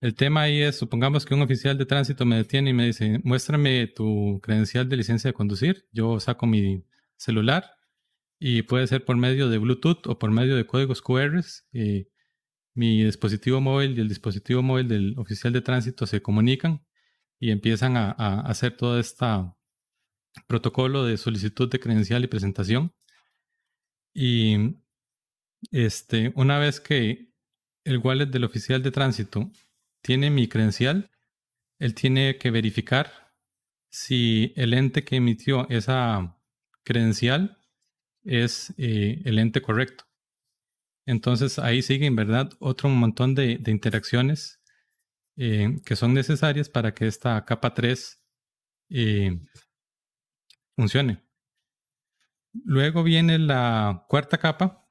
el 0.00 0.14
tema 0.14 0.42
ahí 0.42 0.62
es, 0.62 0.78
supongamos 0.78 1.26
que 1.26 1.34
un 1.34 1.42
oficial 1.42 1.76
de 1.76 1.84
tránsito 1.86 2.24
me 2.24 2.36
detiene 2.36 2.70
y 2.70 2.72
me 2.72 2.86
dice, 2.86 3.20
muéstrame 3.22 3.86
tu 3.88 4.40
credencial 4.42 4.88
de 4.88 4.96
licencia 4.96 5.28
de 5.28 5.34
conducir. 5.34 5.86
Yo 5.92 6.18
saco 6.20 6.46
mi 6.46 6.84
celular 7.16 7.70
y 8.40 8.62
puede 8.62 8.86
ser 8.86 9.04
por 9.04 9.16
medio 9.16 9.50
de 9.50 9.58
Bluetooth 9.58 10.06
o 10.06 10.18
por 10.18 10.30
medio 10.30 10.56
de 10.56 10.66
códigos 10.66 11.02
QR. 11.02 11.44
Eh, 11.74 12.08
mi 12.74 13.04
dispositivo 13.04 13.60
móvil 13.60 13.96
y 13.96 14.00
el 14.00 14.08
dispositivo 14.08 14.62
móvil 14.62 14.88
del 14.88 15.14
oficial 15.18 15.52
de 15.52 15.60
tránsito 15.60 16.06
se 16.06 16.22
comunican 16.22 16.84
y 17.38 17.50
empiezan 17.50 17.98
a, 17.98 18.10
a 18.12 18.40
hacer 18.40 18.76
toda 18.76 18.98
esta 18.98 19.54
protocolo 20.46 21.04
de 21.04 21.18
solicitud 21.18 21.70
de 21.70 21.80
credencial 21.80 22.24
y 22.24 22.28
presentación. 22.28 22.94
Y 24.14 24.76
este, 25.70 26.32
una 26.34 26.58
vez 26.58 26.80
que 26.80 27.32
el 27.84 27.98
wallet 27.98 28.26
del 28.26 28.44
oficial 28.44 28.82
de 28.82 28.90
tránsito 28.90 29.50
tiene 30.02 30.30
mi 30.30 30.48
credencial, 30.48 31.10
él 31.78 31.94
tiene 31.94 32.38
que 32.38 32.50
verificar 32.50 33.34
si 33.90 34.54
el 34.56 34.72
ente 34.72 35.04
que 35.04 35.16
emitió 35.16 35.68
esa 35.68 36.38
credencial 36.84 37.59
es 38.24 38.74
eh, 38.78 39.22
el 39.24 39.38
ente 39.38 39.62
correcto. 39.62 40.04
Entonces 41.06 41.58
ahí 41.58 41.82
sigue 41.82 42.06
en 42.06 42.16
verdad 42.16 42.50
otro 42.60 42.88
montón 42.88 43.34
de, 43.34 43.60
interacciones 43.66 44.60
eh, 45.36 45.76
que 45.84 45.96
son 45.96 46.14
necesarias 46.14 46.68
para 46.68 46.94
que 46.94 47.06
esta 47.06 47.44
capa 47.44 47.74
3 47.74 48.22
funcione. 50.76 51.22
Luego 52.52 53.02
viene 53.02 53.38
la 53.38 54.04
cuarta 54.08 54.38
capa, 54.38 54.88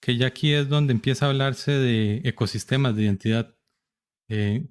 que 0.00 0.16
ya 0.16 0.26
aquí 0.28 0.52
es 0.52 0.68
donde 0.68 0.92
empieza 0.92 1.26
a 1.26 1.30
hablarse 1.30 1.72
de 1.72 2.20
ecosistemas 2.24 2.96
de 2.96 3.02
identidad. 3.04 3.56
Eh, 4.28 4.68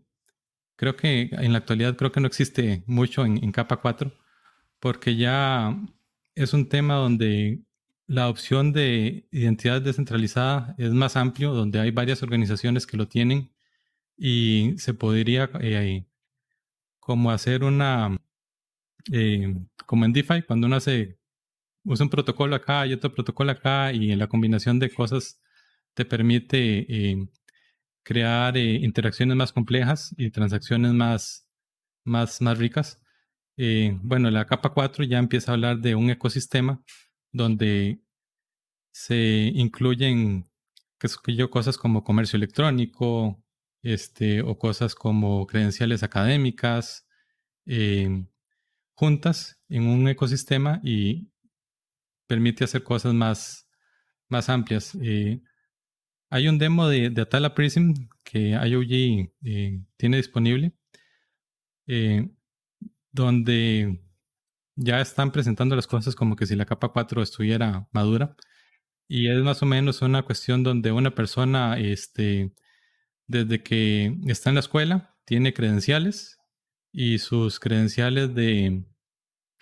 creo 0.76 0.96
que 0.96 1.30
en 1.32 1.54
la 1.54 1.60
actualidad 1.60 1.96
creo 1.96 2.12
que 2.12 2.22
no 2.22 2.28
existe 2.28 2.84
mucho 2.88 3.26
en, 3.26 3.52
capa 3.52 3.78
4, 3.78 4.14
porque 4.80 5.16
ya 5.16 5.76
es 6.36 6.54
un 6.54 6.70
tema 6.70 6.96
donde 6.96 7.64
la 8.10 8.28
opción 8.28 8.74
de 8.74 9.28
identidad 9.32 9.84
descentralizada 9.84 10.74
es 10.80 10.92
más 10.94 11.16
amplio, 11.16 11.54
donde 11.54 11.80
hay 11.80 11.92
varias 11.92 12.24
organizaciones 12.24 12.88
que 12.88 12.98
lo 12.98 13.08
tienen 13.08 13.52
y 14.18 14.74
se 14.78 14.96
podría 14.96 15.50
eh, 15.62 16.06
como 17.00 17.32
hacer 17.32 17.64
una 17.64 18.20
eh, 19.12 19.56
como 19.86 20.06
en 20.06 20.14
DeFi, 20.14 20.42
cuando 20.44 20.68
uno 20.68 20.78
hace, 20.78 21.20
usa 21.84 22.06
un 22.06 22.10
protocolo 22.10 22.56
acá 22.56 22.88
y 22.88 22.94
otro 22.94 23.14
protocolo 23.14 23.52
acá 23.52 23.94
y 23.94 24.16
la 24.16 24.28
combinación 24.28 24.80
de 24.80 24.90
cosas 24.92 25.40
te 25.94 26.06
permite 26.06 27.12
eh, 27.12 27.30
crear 28.04 28.58
eh, 28.58 28.76
interacciones 28.76 29.38
más 29.38 29.54
complejas 29.54 30.16
y 30.18 30.32
transacciones 30.32 30.94
más, 30.94 31.48
más, 32.06 32.42
más 32.42 32.58
ricas. 32.58 33.00
bueno, 34.04 34.32
la 34.32 34.46
capa 34.46 34.70
4 34.74 35.04
ya 35.06 35.20
empieza 35.20 35.52
a 35.52 35.56
hablar 35.56 35.80
de 35.80 35.96
un 35.96 36.10
ecosistema 36.10 36.84
donde 37.32 38.02
se 38.92 39.52
incluyen 39.56 40.50
cosas 41.50 41.78
como 41.78 42.04
comercio 42.04 42.38
electrónico, 42.38 43.42
este, 43.82 44.42
o 44.42 44.58
cosas 44.58 44.96
como 44.96 45.48
credenciales 45.48 46.04
académicas, 46.04 47.08
eh, 47.66 48.26
juntas 48.94 49.62
en 49.70 49.88
un 49.88 50.08
ecosistema 50.10 50.82
y 50.84 51.30
permite 52.28 52.66
hacer 52.66 52.84
cosas 52.84 53.14
más, 53.14 53.68
más 54.28 54.50
amplias. 54.50 54.96
Eh, 55.02 55.42
hay 56.30 56.48
un 56.48 56.60
demo 56.60 56.88
de, 56.88 57.14
Atala 57.22 57.56
Prism 57.56 57.94
que 58.24 58.52
IOG 58.52 59.32
eh, 59.44 59.82
tiene 59.98 60.18
disponible, 60.18 60.74
eh, 61.88 62.30
donde 63.12 64.00
ya 64.80 65.02
están 65.02 65.32
presentando 65.32 65.76
las 65.76 65.88
cosas 65.88 66.16
como 66.16 66.36
que 66.36 66.46
si 66.46 66.56
la 66.56 66.66
capa 66.66 66.90
4 66.90 67.22
estuviera 67.22 67.88
madura. 67.92 68.36
Y 69.08 69.30
es 69.30 69.42
más 69.44 69.62
o 69.62 69.66
menos 69.66 70.02
una 70.02 70.24
cuestión 70.24 70.64
donde 70.64 70.92
una 70.92 71.14
persona, 71.16 71.78
este, 71.80 72.54
desde 73.28 73.62
que 73.64 74.16
está 74.28 74.50
en 74.50 74.56
la 74.56 74.62
escuela, 74.62 75.18
tiene 75.26 75.54
credenciales 75.54 76.38
y 76.92 77.20
sus 77.20 77.60
credenciales 77.60 78.34
de 78.36 78.86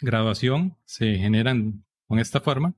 graduación 0.01 0.77
se 0.85 1.15
generan 1.15 1.83
con 2.07 2.19
esta 2.19 2.39
forma. 2.41 2.75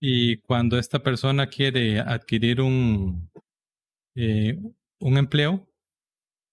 Y 0.00 0.38
cuando 0.38 0.78
esta 0.78 1.02
persona 1.02 1.46
quiere 1.48 2.00
adquirir 2.00 2.60
un, 2.60 3.30
eh, 4.16 4.58
un 4.98 5.18
empleo 5.18 5.68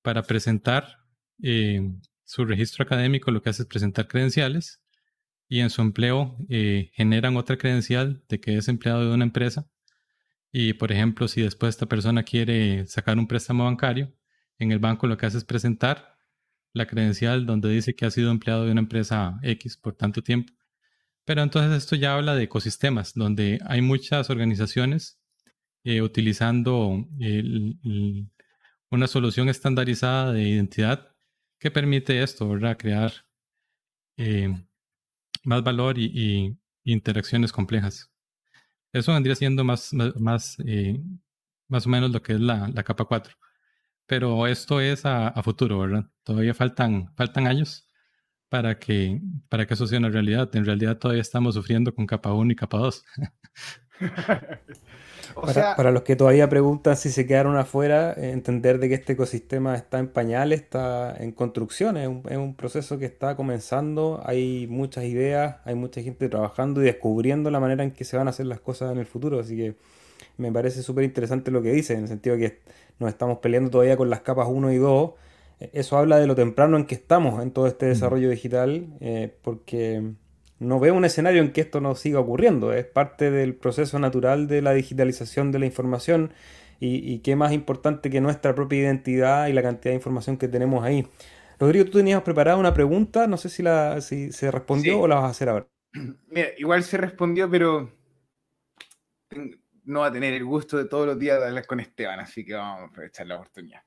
para 0.03 0.21
presentar 0.23 0.99
eh, 1.41 1.81
su 2.27 2.43
registro 2.43 2.83
académico, 2.83 3.31
lo 3.31 3.41
que 3.41 3.49
hace 3.49 3.63
es 3.63 3.69
presentar 3.69 4.07
credenciales 4.09 4.81
y 5.47 5.61
en 5.61 5.69
su 5.69 5.81
empleo 5.81 6.37
eh, 6.49 6.91
generan 6.93 7.37
otra 7.37 7.57
credencial 7.57 8.21
de 8.27 8.41
que 8.41 8.57
es 8.57 8.67
empleado 8.67 9.07
de 9.07 9.13
una 9.13 9.23
empresa. 9.23 9.69
Y 10.51 10.73
por 10.73 10.91
ejemplo, 10.91 11.29
si 11.29 11.41
después 11.41 11.75
esta 11.75 11.85
persona 11.85 12.23
quiere 12.23 12.85
sacar 12.87 13.17
un 13.17 13.27
préstamo 13.27 13.63
bancario, 13.63 14.13
en 14.59 14.73
el 14.73 14.79
banco 14.79 15.07
lo 15.07 15.17
que 15.17 15.25
hace 15.25 15.37
es 15.37 15.45
presentar 15.45 16.17
la 16.73 16.85
credencial 16.85 17.45
donde 17.45 17.69
dice 17.69 17.95
que 17.95 18.05
ha 18.05 18.11
sido 18.11 18.29
empleado 18.29 18.65
de 18.65 18.71
una 18.71 18.81
empresa 18.81 19.39
X 19.41 19.77
por 19.77 19.95
tanto 19.95 20.21
tiempo. 20.21 20.51
Pero 21.23 21.43
entonces 21.43 21.77
esto 21.81 21.95
ya 21.95 22.13
habla 22.15 22.35
de 22.35 22.43
ecosistemas, 22.43 23.13
donde 23.13 23.59
hay 23.65 23.81
muchas 23.81 24.29
organizaciones 24.29 25.17
eh, 25.85 26.01
utilizando 26.01 27.07
una 28.89 29.07
solución 29.07 29.47
estandarizada 29.47 30.33
de 30.33 30.43
identidad 30.43 31.16
que 31.59 31.71
permite 31.71 32.21
esto, 32.23 32.47
¿verdad? 32.49 32.77
Crear 32.77 33.11
eh, 34.17 34.53
más 35.43 35.63
valor 35.63 35.97
y, 35.97 36.57
interacciones 36.83 37.51
complejas. 37.51 38.09
Eso 38.93 39.13
vendría 39.13 39.35
siendo 39.35 39.63
más, 39.63 39.93
más, 39.93 40.57
eh, 40.65 41.01
más, 41.67 41.85
o 41.85 41.89
menos 41.89 42.11
lo 42.11 42.21
que 42.21 42.33
es 42.33 42.39
la, 42.39 42.71
capa 42.83 43.05
4. 43.05 43.35
Pero 44.05 44.47
esto 44.47 44.79
es 44.81 45.05
a, 45.05 45.27
a, 45.27 45.43
futuro, 45.43 45.79
¿verdad? 45.79 46.09
Todavía 46.23 46.53
faltan, 46.53 47.13
faltan 47.15 47.47
años 47.47 47.86
para 48.49 48.79
que, 48.79 49.19
para 49.49 49.65
que 49.65 49.73
eso 49.73 49.87
sea 49.87 49.99
una 49.99 50.09
realidad. 50.09 50.49
En 50.55 50.65
realidad 50.65 50.97
todavía 50.97 51.21
estamos 51.21 51.55
sufriendo 51.55 51.93
con 51.93 52.05
capa 52.05 52.33
1 52.33 52.51
y 52.51 52.55
capa 52.55 52.77
2. 52.77 53.05
para, 55.75 55.91
los 55.91 56.03
que 56.03 56.15
todavía 56.15 56.49
preguntan 56.49 56.95
si 56.97 57.09
se 57.09 57.25
quedaron 57.25 57.57
afuera, 57.57 58.13
entender 58.13 58.79
de 58.79 58.89
que 58.89 58.95
este 58.95 59.13
ecosistema 59.13 59.75
está 59.75 59.99
en 59.99 60.07
pañales, 60.07 60.61
está 60.61 61.15
en 61.17 61.31
construcción, 61.31 61.97
es 61.97 62.07
un, 62.07 62.55
proceso 62.55 62.97
que 62.97 63.05
está 63.05 63.35
comenzando, 63.35 64.21
hay 64.25 64.67
muchas 64.67 65.05
ideas, 65.05 65.57
hay 65.65 65.75
mucha 65.75 66.01
gente 66.01 66.29
trabajando 66.29 66.81
y 66.81 66.85
descubriendo 66.85 67.51
la 67.51 67.59
manera 67.59 67.83
en 67.83 67.91
que 67.91 68.03
se 68.03 68.17
van 68.17 68.27
a 68.27 68.31
hacer 68.31 68.45
las 68.45 68.59
cosas 68.59 68.91
en 68.91 68.97
el 68.97 69.05
futuro, 69.05 69.39
así 69.39 69.55
que 69.55 69.75
me 70.37 70.51
parece 70.51 70.81
súper 70.81 71.03
interesante 71.03 71.51
lo 71.51 71.61
que 71.61 71.71
dice, 71.71 71.93
en 71.93 72.01
el 72.01 72.07
sentido 72.07 72.35
de 72.37 72.41
que 72.41 72.61
nos 72.99 73.09
estamos 73.09 73.39
peleando 73.39 73.69
todavía 73.69 73.97
con 73.97 74.09
las 74.09 74.21
capas 74.21 74.47
1 74.49 74.71
y 74.71 74.77
2 74.77 75.11
eso 75.59 75.97
habla 75.97 76.17
de 76.19 76.27
lo 76.27 76.35
temprano 76.35 76.77
en 76.77 76.85
que 76.85 76.95
estamos 76.95 77.41
en 77.41 77.51
todo 77.51 77.67
este 77.67 77.87
desarrollo 77.87 78.29
digital, 78.29 78.87
eh, 78.99 79.35
porque 79.41 80.13
no 80.59 80.79
veo 80.79 80.93
un 80.93 81.05
escenario 81.05 81.41
en 81.41 81.51
que 81.51 81.61
esto 81.61 81.81
no 81.81 81.95
siga 81.95 82.19
ocurriendo. 82.19 82.73
Es 82.73 82.85
parte 82.85 83.31
del 83.31 83.55
proceso 83.55 83.97
natural 83.99 84.47
de 84.47 84.61
la 84.61 84.73
digitalización 84.73 85.51
de 85.51 85.59
la 85.59 85.65
información 85.65 86.33
y, 86.79 87.19
qué 87.19 87.35
más 87.35 87.53
importante 87.53 88.11
que 88.11 88.21
nuestra 88.21 88.53
propia 88.53 88.79
identidad 88.79 89.47
y 89.47 89.53
la 89.53 89.63
cantidad 89.63 89.91
de 89.91 89.95
información 89.95 90.37
que 90.37 90.47
tenemos 90.47 90.83
ahí. 90.83 91.07
Rodrigo, 91.59 91.85
tú 91.85 91.97
tenías 91.97 92.21
preparada 92.21 92.57
una 92.57 92.73
pregunta, 92.73 93.25
no 93.25 93.37
sé 93.37 93.49
si, 93.49 93.63
la, 93.63 93.99
si 94.01 94.31
se 94.31 94.51
respondió 94.51 94.99
o 94.99 95.07
la 95.07 95.15
vas 95.15 95.23
a 95.23 95.29
hacer 95.29 95.49
ahora. 95.49 95.67
Mira, 96.29 96.49
igual 96.57 96.83
se 96.83 96.97
respondió, 96.97 97.49
pero 97.49 97.91
no 99.85 100.01
va 100.01 100.07
a 100.07 100.11
tener 100.11 100.35
el 100.35 100.45
gusto 100.45 100.77
de 100.77 100.85
todos 100.85 101.07
los 101.07 101.17
días 101.17 101.39
de 101.39 101.47
hablar 101.47 101.65
con 101.65 101.79
Esteban, 101.79 102.19
así 102.19 102.45
que 102.45 102.53
vamos 102.53 102.81
a 102.81 102.85
aprovechar 102.85 103.25
la 103.25 103.37
oportunidad. 103.37 103.86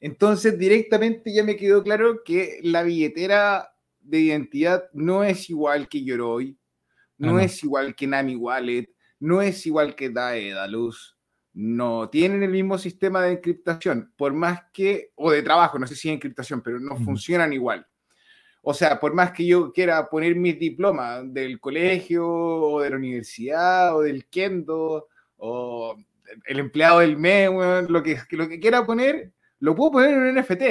Entonces, 0.00 0.58
directamente 0.58 1.32
ya 1.32 1.44
me 1.44 1.56
quedó 1.56 1.82
claro 1.82 2.22
que 2.24 2.60
la 2.62 2.82
billetera 2.82 3.72
de 4.00 4.20
identidad 4.20 4.84
no 4.92 5.24
es 5.24 5.50
igual 5.50 5.88
que 5.88 6.04
Yoroi, 6.04 6.56
no, 7.18 7.40
es 7.40 7.62
igual 7.64 7.94
que 7.94 8.06
Nami 8.06 8.36
Wallet, 8.36 8.90
no 9.20 9.40
es 9.40 9.66
igual 9.66 9.94
que 9.94 10.10
Daedalus, 10.10 11.16
no 11.54 12.10
tienen 12.10 12.42
el 12.42 12.50
mismo 12.50 12.76
sistema 12.76 13.22
de 13.22 13.32
encriptación, 13.32 14.12
por 14.16 14.34
más 14.34 14.60
que, 14.72 15.12
o 15.14 15.30
de 15.30 15.42
trabajo, 15.42 15.78
no 15.78 15.86
sé 15.86 15.96
si 15.96 16.08
es 16.08 16.14
encriptación, 16.14 16.60
pero 16.60 16.78
no 16.78 16.96
funcionan 16.98 17.52
igual. 17.52 17.86
O 18.60 18.74
sea, 18.74 19.00
por 19.00 19.14
más 19.14 19.32
que 19.32 19.46
yo 19.46 19.72
quiera 19.72 20.08
poner 20.10 20.34
mis 20.36 20.58
diplomas 20.58 21.22
del 21.32 21.60
colegio 21.60 22.28
o 22.28 22.82
de 22.82 22.90
la 22.90 22.96
universidad 22.96 23.96
o 23.96 24.02
del 24.02 24.26
Kendo 24.26 25.06
o 25.36 25.96
el 26.46 26.58
empleado 26.58 26.98
del 26.98 27.16
mes, 27.16 27.48
lo, 27.88 28.02
que, 28.02 28.18
lo 28.30 28.48
que 28.48 28.60
quiera 28.60 28.84
poner, 28.84 29.32
lo 29.66 29.74
puedo 29.74 29.90
poner 29.90 30.10
en 30.14 30.20
un 30.20 30.34
NFT, 30.36 30.62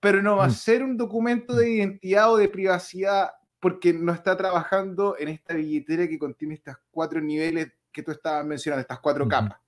pero 0.00 0.22
no 0.22 0.36
va 0.36 0.44
a 0.44 0.48
mm. 0.48 0.52
ser 0.52 0.82
un 0.82 0.98
documento 0.98 1.54
de 1.54 1.70
identidad 1.70 2.30
o 2.30 2.36
de 2.36 2.50
privacidad 2.50 3.30
porque 3.58 3.94
no 3.94 4.12
está 4.12 4.36
trabajando 4.36 5.16
en 5.18 5.28
esta 5.28 5.54
billetera 5.54 6.06
que 6.06 6.18
contiene 6.18 6.54
estos 6.54 6.76
cuatro 6.90 7.22
niveles 7.22 7.72
que 7.90 8.02
tú 8.02 8.12
estabas 8.12 8.44
mencionando, 8.44 8.82
estas 8.82 9.00
cuatro 9.00 9.26
capas. 9.26 9.58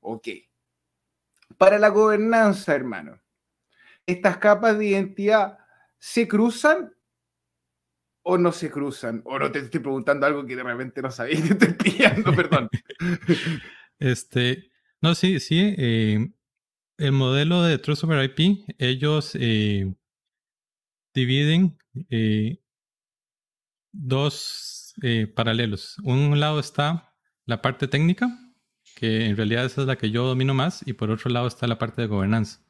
Ok. 0.00 0.26
Para 1.56 1.78
la 1.78 1.88
gobernanza, 1.88 2.74
hermano, 2.74 3.20
estas 4.04 4.38
capas 4.38 4.76
de 4.76 4.86
identidad 4.86 5.56
se 6.00 6.26
cruzan 6.26 6.92
o 8.22 8.36
no 8.36 8.50
se 8.50 8.72
cruzan? 8.72 9.22
O 9.24 9.38
no 9.38 9.52
te 9.52 9.60
estoy 9.60 9.78
preguntando 9.78 10.26
algo 10.26 10.44
que 10.44 10.56
de 10.56 10.64
repente 10.64 11.00
no 11.00 11.12
sabía 11.12 11.40
te 11.40 11.52
estoy 11.52 11.74
pillando, 11.74 12.34
perdón. 12.34 12.68
Este, 13.98 14.70
no, 15.00 15.14
sí, 15.14 15.40
sí. 15.40 15.74
Eh, 15.78 16.28
el 16.98 17.12
modelo 17.12 17.62
de 17.62 17.78
Trust 17.78 18.04
over 18.04 18.24
IP, 18.24 18.64
ellos 18.78 19.32
eh, 19.34 19.94
dividen 21.14 21.78
eh, 22.10 22.62
dos 23.92 24.94
eh, 25.02 25.26
paralelos. 25.26 25.98
Un 26.02 26.38
lado 26.40 26.58
está 26.60 27.14
la 27.44 27.62
parte 27.62 27.88
técnica, 27.88 28.28
que 28.94 29.26
en 29.26 29.36
realidad 29.36 29.66
esa 29.66 29.82
es 29.82 29.86
la 29.86 29.96
que 29.96 30.10
yo 30.10 30.26
domino 30.26 30.54
más, 30.54 30.82
y 30.86 30.94
por 30.94 31.10
otro 31.10 31.30
lado 31.30 31.46
está 31.46 31.66
la 31.66 31.78
parte 31.78 32.02
de 32.02 32.08
gobernanza. 32.08 32.62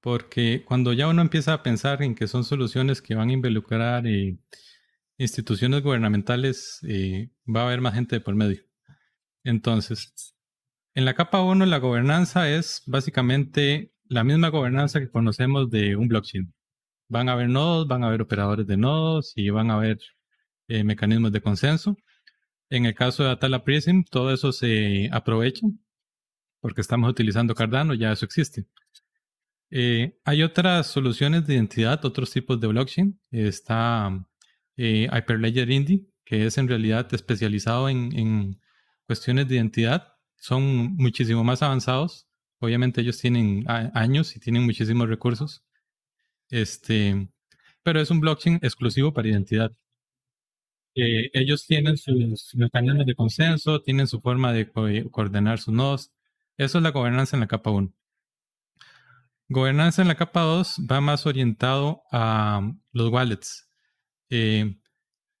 Porque 0.00 0.64
cuando 0.66 0.92
ya 0.92 1.08
uno 1.08 1.22
empieza 1.22 1.52
a 1.52 1.62
pensar 1.62 2.02
en 2.02 2.14
que 2.14 2.26
son 2.26 2.44
soluciones 2.44 3.02
que 3.02 3.14
van 3.14 3.30
a 3.30 3.32
involucrar 3.32 4.04
instituciones 5.16 5.82
gubernamentales, 5.82 6.80
va 7.46 7.60
a 7.62 7.64
haber 7.66 7.80
más 7.80 7.94
gente 7.94 8.16
de 8.16 8.20
por 8.20 8.34
medio. 8.34 8.64
Entonces, 9.44 10.34
en 10.94 11.04
la 11.04 11.14
capa 11.14 11.40
1, 11.42 11.66
la 11.66 11.78
gobernanza 11.78 12.50
es 12.50 12.82
básicamente 12.86 13.92
la 14.08 14.24
misma 14.24 14.48
gobernanza 14.48 15.00
que 15.00 15.10
conocemos 15.10 15.70
de 15.70 15.96
un 15.96 16.08
blockchain. 16.08 16.52
Van 17.08 17.28
a 17.28 17.32
haber 17.32 17.48
nodos, 17.48 17.88
van 17.88 18.04
a 18.04 18.08
haber 18.08 18.22
operadores 18.22 18.66
de 18.66 18.76
nodos 18.76 19.32
y 19.36 19.50
van 19.50 19.70
a 19.70 19.74
haber 19.74 19.98
eh, 20.68 20.84
mecanismos 20.84 21.32
de 21.32 21.40
consenso. 21.40 21.96
En 22.70 22.86
el 22.86 22.94
caso 22.94 23.24
de 23.24 23.30
Atala 23.30 23.64
Prism, 23.64 24.02
todo 24.10 24.32
eso 24.32 24.52
se 24.52 25.08
aprovecha 25.12 25.66
porque 26.60 26.80
estamos 26.80 27.10
utilizando 27.10 27.54
Cardano, 27.54 27.94
ya 27.94 28.12
eso 28.12 28.24
existe. 28.24 28.66
Eh, 29.70 30.18
hay 30.24 30.42
otras 30.42 30.86
soluciones 30.86 31.46
de 31.46 31.54
identidad, 31.54 32.04
otros 32.04 32.30
tipos 32.30 32.60
de 32.60 32.68
blockchain. 32.68 33.20
Está 33.30 34.26
eh, 34.76 35.08
Hyperledger 35.12 35.70
Indy, 35.70 36.08
que 36.24 36.46
es 36.46 36.58
en 36.58 36.68
realidad 36.68 37.12
especializado 37.14 37.88
en 37.88 38.60
cuestiones 39.06 39.48
de 39.48 39.56
identidad 39.56 40.11
son 40.42 40.96
muchísimo 40.96 41.44
más 41.44 41.62
avanzados. 41.62 42.26
Obviamente 42.58 43.00
ellos 43.00 43.18
tienen 43.18 43.64
años 43.68 44.34
y 44.36 44.40
tienen 44.40 44.64
muchísimos 44.64 45.08
recursos. 45.08 45.62
Este, 46.50 47.28
pero 47.84 48.00
es 48.00 48.10
un 48.10 48.20
blockchain 48.20 48.58
exclusivo 48.60 49.12
para 49.12 49.28
identidad. 49.28 49.72
Eh, 50.96 51.30
ellos 51.32 51.64
tienen 51.66 51.96
sus 51.96 52.54
mecanismos 52.56 53.06
de 53.06 53.14
consenso, 53.14 53.80
tienen 53.82 54.08
su 54.08 54.20
forma 54.20 54.52
de 54.52 54.68
coordinar 55.12 55.60
sus 55.60 55.74
nodos. 55.74 56.12
Eso 56.58 56.78
es 56.78 56.84
la 56.84 56.90
gobernanza 56.90 57.36
en 57.36 57.40
la 57.40 57.46
capa 57.46 57.70
1. 57.70 57.92
Gobernanza 59.48 60.02
en 60.02 60.08
la 60.08 60.16
capa 60.16 60.40
2 60.40 60.80
va 60.90 61.00
más 61.00 61.24
orientado 61.24 62.02
a 62.10 62.68
los 62.92 63.10
wallets. 63.10 63.68
Eh, 64.28 64.76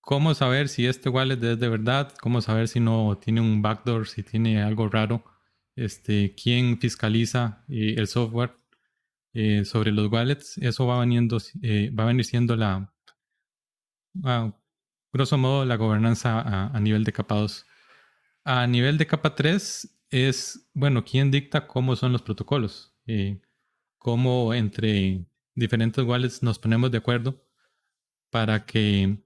cómo 0.02 0.34
saber 0.34 0.68
si 0.68 0.86
este 0.86 1.08
wallet 1.08 1.42
es 1.42 1.58
de 1.58 1.68
verdad, 1.68 2.12
cómo 2.20 2.42
saber 2.42 2.68
si 2.68 2.80
no 2.80 3.18
tiene 3.18 3.40
un 3.40 3.62
backdoor, 3.62 4.08
si 4.08 4.22
tiene 4.22 4.62
algo 4.62 4.88
raro, 4.88 5.24
este, 5.76 6.34
quién 6.34 6.78
fiscaliza 6.78 7.64
eh, 7.68 7.94
el 7.96 8.08
software 8.08 8.54
eh, 9.32 9.64
sobre 9.64 9.92
los 9.92 10.12
wallets, 10.12 10.58
eso 10.58 10.86
va, 10.86 11.00
veniendo, 11.00 11.38
eh, 11.62 11.90
va 11.90 12.04
a 12.04 12.08
venir 12.08 12.24
siendo 12.24 12.56
la, 12.56 12.92
grosso 15.12 15.38
modo, 15.38 15.64
la 15.64 15.76
gobernanza 15.76 16.40
a, 16.74 16.80
nivel 16.80 17.04
de 17.04 17.12
capa 17.12 17.36
2. 17.36 17.66
A 18.44 18.66
nivel 18.66 18.98
de 18.98 19.06
capa 19.06 19.34
3 19.36 20.04
es, 20.10 20.68
bueno, 20.74 21.04
quién 21.04 21.30
dicta 21.30 21.66
cómo 21.66 21.96
son 21.96 22.12
los 22.12 22.22
protocolos, 22.22 22.94
cómo 23.98 24.52
entre 24.52 25.24
diferentes 25.54 26.04
wallets 26.04 26.42
nos 26.42 26.58
ponemos 26.58 26.90
de 26.90 26.98
acuerdo 26.98 27.46
para 28.30 28.66
que 28.66 29.21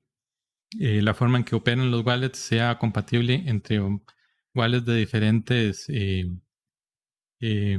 eh, 0.79 1.01
la 1.03 1.15
forma 1.15 1.39
en 1.39 1.45
que 1.45 1.55
operan 1.57 1.91
los 1.91 2.05
wallets 2.05 2.39
sea 2.39 2.79
compatible 2.79 3.45
entre 3.47 3.81
wallets 4.55 4.85
de 4.85 4.97
diferentes 4.97 5.89
eh, 5.89 6.27
eh, 7.41 7.79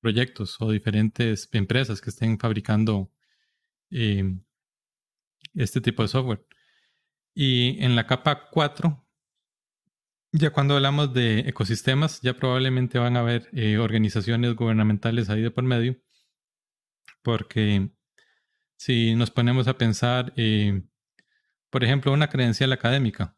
proyectos 0.00 0.60
o 0.60 0.70
diferentes 0.70 1.48
empresas 1.52 2.00
que 2.00 2.10
estén 2.10 2.38
fabricando 2.38 3.10
este 5.54 5.80
tipo 5.80 6.02
de 6.02 6.08
software. 6.08 6.44
Y 7.34 7.82
en 7.82 7.96
la 7.96 8.06
capa 8.06 8.48
4, 8.50 9.06
ya 10.32 10.50
cuando 10.50 10.74
hablamos 10.76 11.14
de 11.14 11.40
ecosistemas, 11.40 12.20
ya 12.20 12.34
probablemente 12.34 12.98
van 12.98 13.16
a 13.16 13.20
haber 13.20 13.48
organizaciones 13.80 14.54
gubernamentales 14.54 15.30
ahí 15.30 15.42
de 15.42 15.50
por 15.50 15.64
medio, 15.64 15.96
porque 17.22 17.90
si 18.76 19.14
nos 19.14 19.30
ponemos 19.30 19.68
a 19.68 19.78
pensar 19.78 20.32
por 21.70 21.84
ejemplo, 21.84 22.12
una 22.12 22.28
credencial 22.28 22.72
académica. 22.72 23.36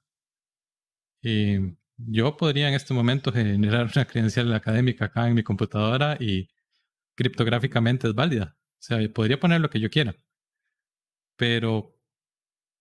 Eh, 1.22 1.76
yo 1.96 2.36
podría 2.36 2.68
en 2.68 2.74
este 2.74 2.94
momento 2.94 3.32
generar 3.32 3.90
una 3.94 4.06
credencial 4.06 4.52
académica 4.54 5.06
acá 5.06 5.28
en 5.28 5.34
mi 5.34 5.42
computadora 5.42 6.16
y 6.18 6.48
criptográficamente 7.14 8.08
es 8.08 8.14
válida. 8.14 8.56
O 8.78 8.82
sea, 8.82 8.98
podría 9.12 9.38
poner 9.40 9.60
lo 9.60 9.70
que 9.70 9.80
yo 9.80 9.90
quiera. 9.90 10.14
Pero, 11.36 11.96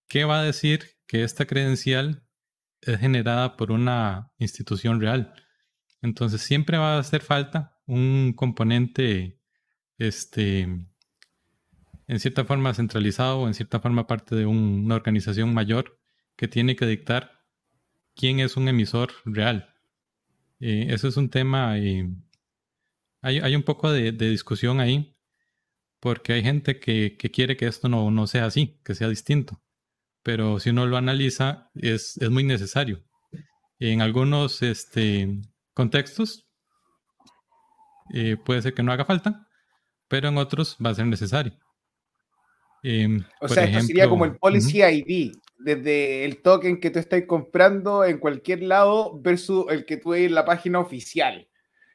¿qué 0.08 0.26
va 0.26 0.39
a 0.39 0.43
decir 0.43 0.86
que 1.08 1.24
esta 1.24 1.45
credencial 1.45 2.24
es 2.82 3.00
generada 3.00 3.58
por 3.58 3.72
una 3.72 4.32
institución 4.38 5.02
real. 5.02 5.34
Entonces 6.02 6.41
siempre 6.41 6.78
va 6.78 6.95
a 6.95 7.00
hacer 7.00 7.22
falta 7.22 7.78
un 7.86 8.34
componente, 8.34 9.39
este, 9.97 10.68
en 12.10 12.20
cierta 12.20 12.43
forma 12.43 12.74
centralizado 12.74 13.41
o 13.41 13.47
en 13.47 13.53
cierta 13.53 13.80
forma 13.80 14.07
parte 14.07 14.36
de 14.36 14.47
una 14.47 14.95
organización 14.95 15.53
mayor 15.53 15.99
que 16.36 16.47
tiene 16.47 16.76
que 16.76 16.88
dictar 16.88 17.43
quién 18.16 18.39
es 18.39 18.57
un 18.57 18.68
emisor 18.68 19.12
real. 19.26 19.76
Eh, 20.60 20.88
eso 20.89 21.07
es 21.07 21.18
un 21.18 21.30
tema, 21.30 21.78
eh, 21.78 22.10
hay, 23.22 23.55
un 23.55 23.62
poco 23.62 23.91
de, 23.91 24.12
discusión 24.12 24.80
ahí, 24.80 25.16
porque 25.99 26.34
hay 26.34 26.41
gente 26.41 26.80
que, 26.80 27.16
quiere 27.16 27.55
que 27.55 27.68
esto 27.68 27.89
no, 27.89 28.10
no, 28.10 28.26
sea 28.26 28.45
así, 28.45 28.82
que 28.84 28.95
sea 28.95 29.07
distinto. 29.07 29.62
Pero 30.24 30.60
si 30.60 30.72
uno 30.72 30.88
lo 30.88 30.97
analiza, 30.97 31.70
es, 31.76 32.18
es 32.18 32.30
muy 32.32 32.43
necesario. 32.43 33.03
En 33.78 34.01
algunos 34.01 34.64
este, 34.64 35.41
contextos 35.76 36.49
eh, 38.16 38.36
puede 38.43 38.64
ser 38.64 38.74
que 38.74 38.82
no 38.82 38.91
haga 38.91 39.05
falta, 39.05 39.47
pero 40.07 40.30
en 40.30 40.39
otros 40.39 40.76
va 40.84 40.89
a 40.89 40.95
ser 40.95 41.05
necesario. 41.05 41.53
Em, 42.84 43.23
o 43.41 43.47
sea, 43.47 43.65
esto 43.65 43.82
sería 43.82 44.07
como 44.07 44.25
el 44.25 44.38
Policy 44.38 44.82
ID, 44.82 45.34
desde 45.57 46.25
el 46.25 46.41
token 46.41 46.80
que 46.80 46.89
tú 46.89 46.99
estás 46.99 47.23
comprando 47.25 48.05
en 48.05 48.17
cualquier 48.17 48.63
lado 48.63 49.19
versus 49.21 49.65
el 49.69 49.86
que 49.86 49.97
tú 49.97 50.11
ves 50.11 50.27
en 50.27 50.36
la 50.36 50.45
página 50.45 50.80
oficial. 50.80 51.47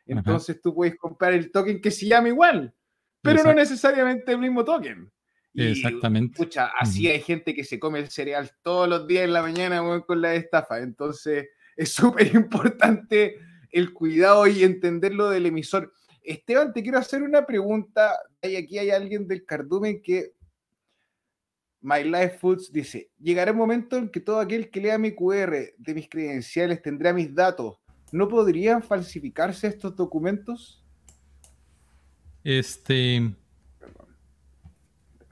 Entonces 0.07 0.61
tú 0.61 0.74
puedes 0.74 0.97
comprar 0.97 1.32
el 1.32 1.51
token 1.51 1.80
que 1.80 1.91
se 1.91 2.07
llama 2.07 2.28
igual, 2.28 2.74
pero 3.22 3.43
no 3.43 3.55
necesariamente 3.55 4.32
el 4.32 4.39
mismo 4.39 4.64
token. 4.64 5.11
Exactamente. 5.55 6.37
Pucha, 6.37 6.72
así 6.78 7.09
hay 7.09 7.20
gente 7.20 7.55
que 7.55 7.64
se 7.64 7.78
come 7.78 8.01
el 8.01 8.11
cereal 8.11 8.51
todos 8.62 8.89
los 8.89 9.07
días 9.07 9.24
en 9.24 9.32
la 9.32 9.43
mañana 9.43 9.82
con 10.07 10.20
la 10.20 10.35
estafa. 10.35 10.80
Entonces 10.80 11.49
es 11.76 11.91
súper 11.91 12.35
importante 12.35 13.37
el 13.70 13.93
cuidado 13.93 14.47
y 14.47 14.62
entenderlo 14.62 15.30
del 15.30 15.47
emisor. 15.47 15.93
Esteban, 16.22 16.72
te 16.72 16.82
quiero 16.82 16.99
hacer 16.99 17.22
una 17.22 17.47
pregunta. 17.47 18.18
Aquí 18.43 18.78
hay 18.78 18.91
alguien 18.91 19.26
del 19.26 19.45
cardumen 19.45 20.03
que 20.03 20.32
My 21.85 22.03
Life 22.03 22.39
Foods 22.39 22.72
dice, 22.72 23.11
llegará 23.20 23.53
un 23.53 23.59
momento 23.59 23.99
en 23.99 24.09
que 24.09 24.18
todo 24.18 24.41
aquel 24.41 24.70
que 24.70 24.80
lea 24.80 24.97
mi 24.97 25.14
QR 25.14 25.55
de 25.76 25.95
mis 25.95 26.09
credenciales 26.09 26.80
tendrá 26.80 27.12
mis 27.12 27.35
datos. 27.35 27.76
¿No 28.11 28.26
podrían 28.26 28.82
falsificarse 28.82 29.66
estos 29.66 29.95
documentos? 29.95 30.82
Este... 32.43 33.37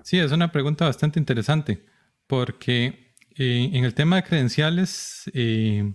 Sí, 0.02 0.18
es 0.18 0.30
una 0.30 0.52
pregunta 0.52 0.84
bastante 0.84 1.18
interesante, 1.18 1.86
porque 2.26 3.14
eh, 3.30 3.70
en 3.72 3.84
el 3.84 3.94
tema 3.94 4.16
de 4.16 4.24
credenciales, 4.24 5.30
eh, 5.32 5.94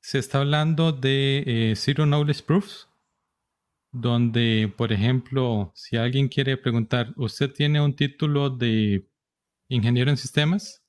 se 0.00 0.18
está 0.18 0.40
hablando 0.40 0.92
de 0.92 1.42
eh, 1.46 1.76
Zero 1.76 2.04
Knowledge 2.04 2.42
Proofs, 2.42 2.86
donde, 3.92 4.70
por 4.76 4.92
ejemplo, 4.92 5.72
si 5.74 5.96
alguien 5.96 6.28
quiere 6.28 6.58
preguntar, 6.58 7.14
¿usted 7.16 7.50
tiene 7.50 7.80
un 7.80 7.96
título 7.96 8.50
de 8.50 9.08
ingeniero 9.68 10.10
en 10.10 10.16
sistemas? 10.16 10.84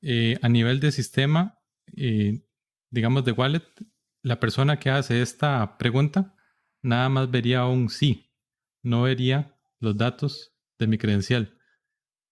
Eh, 0.00 0.38
a 0.42 0.48
nivel 0.48 0.80
de 0.80 0.92
sistema, 0.92 1.58
eh, 1.96 2.42
digamos 2.90 3.24
de 3.24 3.32
wallet, 3.32 3.64
la 4.22 4.40
persona 4.40 4.78
que 4.78 4.90
hace 4.90 5.22
esta 5.22 5.78
pregunta 5.78 6.34
nada 6.82 7.08
más 7.08 7.30
vería 7.30 7.66
un 7.66 7.88
sí, 7.88 8.32
no 8.82 9.02
vería 9.02 9.56
los 9.78 9.96
datos 9.96 10.52
de 10.78 10.86
mi 10.86 10.98
credencial. 10.98 11.56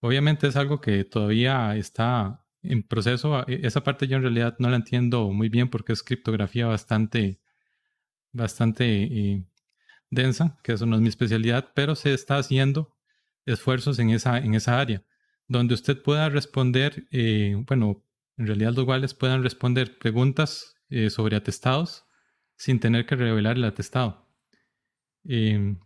Obviamente 0.00 0.48
es 0.48 0.56
algo 0.56 0.80
que 0.80 1.04
todavía 1.04 1.76
está 1.76 2.44
en 2.62 2.82
proceso. 2.82 3.46
E, 3.48 3.66
esa 3.66 3.84
parte 3.84 4.08
yo 4.08 4.16
en 4.16 4.22
realidad 4.22 4.56
no 4.58 4.70
la 4.70 4.76
entiendo 4.76 5.30
muy 5.30 5.48
bien 5.48 5.68
porque 5.68 5.92
es 5.92 6.02
criptografía 6.02 6.66
bastante, 6.66 7.40
bastante 8.32 8.84
eh, 9.04 9.44
densa, 10.10 10.58
que 10.62 10.72
eso 10.72 10.86
no 10.86 10.96
es 10.96 11.02
mi 11.02 11.08
especialidad, 11.08 11.72
pero 11.74 11.94
se 11.94 12.14
está 12.14 12.38
haciendo 12.38 12.96
esfuerzos 13.46 13.98
en 13.98 14.10
esa, 14.10 14.38
en 14.38 14.54
esa 14.54 14.80
área, 14.80 15.04
donde 15.50 15.74
usted 15.74 16.00
pueda 16.00 16.28
responder, 16.28 17.08
eh, 17.10 17.56
bueno, 17.66 18.04
en 18.36 18.46
realidad 18.46 18.70
los 18.70 18.84
iguales 18.84 19.14
puedan 19.14 19.42
responder 19.42 19.98
preguntas 19.98 20.76
eh, 20.90 21.10
sobre 21.10 21.36
atestados 21.36 22.06
sin 22.54 22.78
tener 22.78 23.04
que 23.04 23.16
revelar 23.16 23.56
el 23.56 23.64
atestado. 23.64 24.28
Em, 25.24 25.80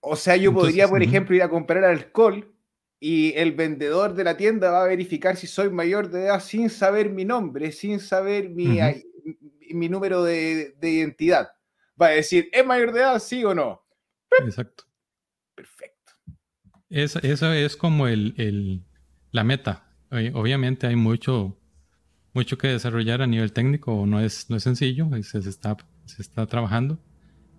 o 0.00 0.14
sea, 0.14 0.36
yo 0.36 0.52
podría, 0.52 0.86
por 0.86 1.02
ejemplo, 1.02 1.34
ir 1.34 1.42
a 1.42 1.48
comprar 1.48 1.84
alcohol 1.84 2.54
y 3.00 3.32
el 3.34 3.52
vendedor 3.52 4.12
de 4.12 4.24
la 4.24 4.36
tienda 4.36 4.70
va 4.72 4.84
a 4.84 4.88
verificar 4.88 5.36
si 5.36 5.46
soy 5.46 5.70
mayor 5.70 6.10
de 6.10 6.24
edad 6.24 6.40
sin 6.40 6.68
saber 6.68 7.08
mi 7.08 7.24
nombre, 7.24 7.72
sin 7.72 7.98
saber 7.98 8.50
mi, 8.50 8.78
mi 9.70 9.88
número 9.88 10.22
de, 10.22 10.76
identidad. 10.82 11.48
Va 12.00 12.08
a 12.08 12.10
decir, 12.10 12.50
¿es 12.52 12.66
mayor 12.66 12.92
de 12.92 13.00
edad, 13.00 13.18
sí 13.20 13.42
o 13.42 13.54
no? 13.54 13.86
Exacto. 14.38 14.84
Perfecto. 15.54 15.97
Eso, 16.90 17.18
eso 17.22 17.52
es 17.52 17.76
como 17.76 18.06
el, 18.08 18.82
la 19.30 19.44
meta. 19.44 19.84
Obviamente 20.10 20.86
hay 20.86 20.96
mucho, 20.96 21.58
mucho 22.32 22.56
que 22.56 22.68
desarrollar 22.68 23.22
a 23.22 23.26
nivel 23.26 23.52
técnico, 23.52 24.06
no 24.06 24.20
es, 24.20 24.48
no 24.48 24.56
es 24.56 24.62
sencillo, 24.62 25.08
se, 25.22 25.38
está, 25.38 25.76
se 26.06 26.22
está 26.22 26.46
trabajando 26.46 26.98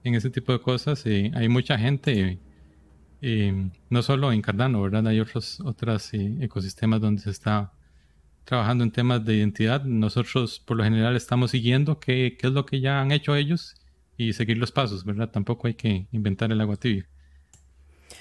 en 0.04 0.16
ese 0.16 0.30
tipo 0.30 0.52
de 0.52 0.62
cosas. 0.62 1.06
y 1.06 1.32
hay 1.34 1.48
mucha 1.50 1.78
gente 1.78 2.40
no 3.90 4.02
solo 4.02 4.32
en 4.32 4.42
Cardano, 4.42 4.82
¿verdad? 4.82 5.08
Hay 5.08 5.20
otros, 5.20 5.60
otros 5.62 6.14
eh, 6.14 6.38
ecosistemas 6.42 7.02
donde 7.02 7.22
se 7.22 7.30
está 7.32 7.74
trabajando 8.46 8.84
en 8.84 8.92
temas 8.92 9.24
de 9.26 9.36
identidad. 9.36 9.84
Nosotros 9.84 10.60
por 10.60 10.78
lo 10.78 10.84
general 10.84 11.16
estamos 11.16 11.52
siguiendo 11.52 12.00
qué, 12.00 12.38
qué 12.40 12.48
es 12.48 12.54
lo 12.54 12.66
que 12.66 12.80
ya 12.80 13.02
han 13.02 13.12
hecho 13.12 13.36
ellos 13.36 13.76
y 14.18 14.34
seguir 14.34 14.58
los 14.58 14.72
pasos, 14.72 15.06
¿verdad? 15.06 15.30
Tampoco 15.32 15.68
hay 15.68 15.76
que 15.76 16.08
inventar 16.12 16.52
el 16.52 16.62
agua 16.62 16.78
tibia. 16.78 17.08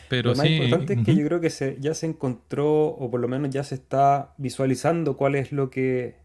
Pero 0.09 0.30
lo 0.30 0.36
más 0.36 0.46
importante 0.46 0.94
es 0.94 1.04
que 1.04 1.14
yo 1.14 1.26
creo 1.26 1.40
que 1.40 1.50
se, 1.50 1.76
ya 1.80 1.94
se 1.94 2.06
encontró, 2.06 2.86
o 2.86 3.11
por 3.11 3.20
lo 3.20 3.28
menos 3.28 3.50
ya 3.50 3.62
se 3.64 3.74
está 3.74 4.34
visualizando 4.38 5.16
cuál 5.16 5.34
es 5.34 5.52
lo 5.52 5.70
que, 5.70 6.16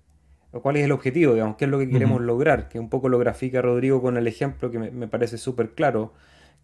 cuál 0.52 0.78
es 0.78 0.86
el 0.86 0.92
objetivo, 0.92 1.34
digamos, 1.34 1.58
qué 1.58 1.66
es 1.66 1.72
lo 1.72 1.80
que 1.80 1.90
queremos 1.90 2.22
lograr, 2.22 2.70
que 2.70 2.80
un 2.80 2.90
poco 2.90 3.10
lo 3.10 3.20
grafica 3.20 3.62
Rodrigo 3.62 4.02
con 4.02 4.18
el 4.18 4.28
ejemplo 4.28 4.72
que 4.72 4.80
me, 4.80 4.92
me 4.92 5.08
parece 5.08 5.38
súper 5.38 5.72
claro 5.72 6.14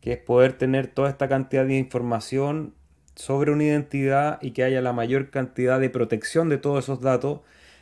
que 0.01 0.13
es 0.13 0.17
poder 0.17 0.53
tener 0.53 0.87
toda 0.87 1.09
esta 1.09 1.27
cantidad 1.27 1.65
de 1.65 1.77
información 1.77 2.73
sobre 3.15 3.51
una 3.51 3.65
identidad 3.65 4.39
y 4.41 4.51
que 4.51 4.63
haya 4.63 4.81
la 4.81 4.93
mayor 4.93 5.29
cantidad 5.29 5.79
de 5.79 5.89
protección 5.89 6.47
de 6.47 6.57
todos 6.57 6.85
esos 6.85 7.01
datos 7.01 7.41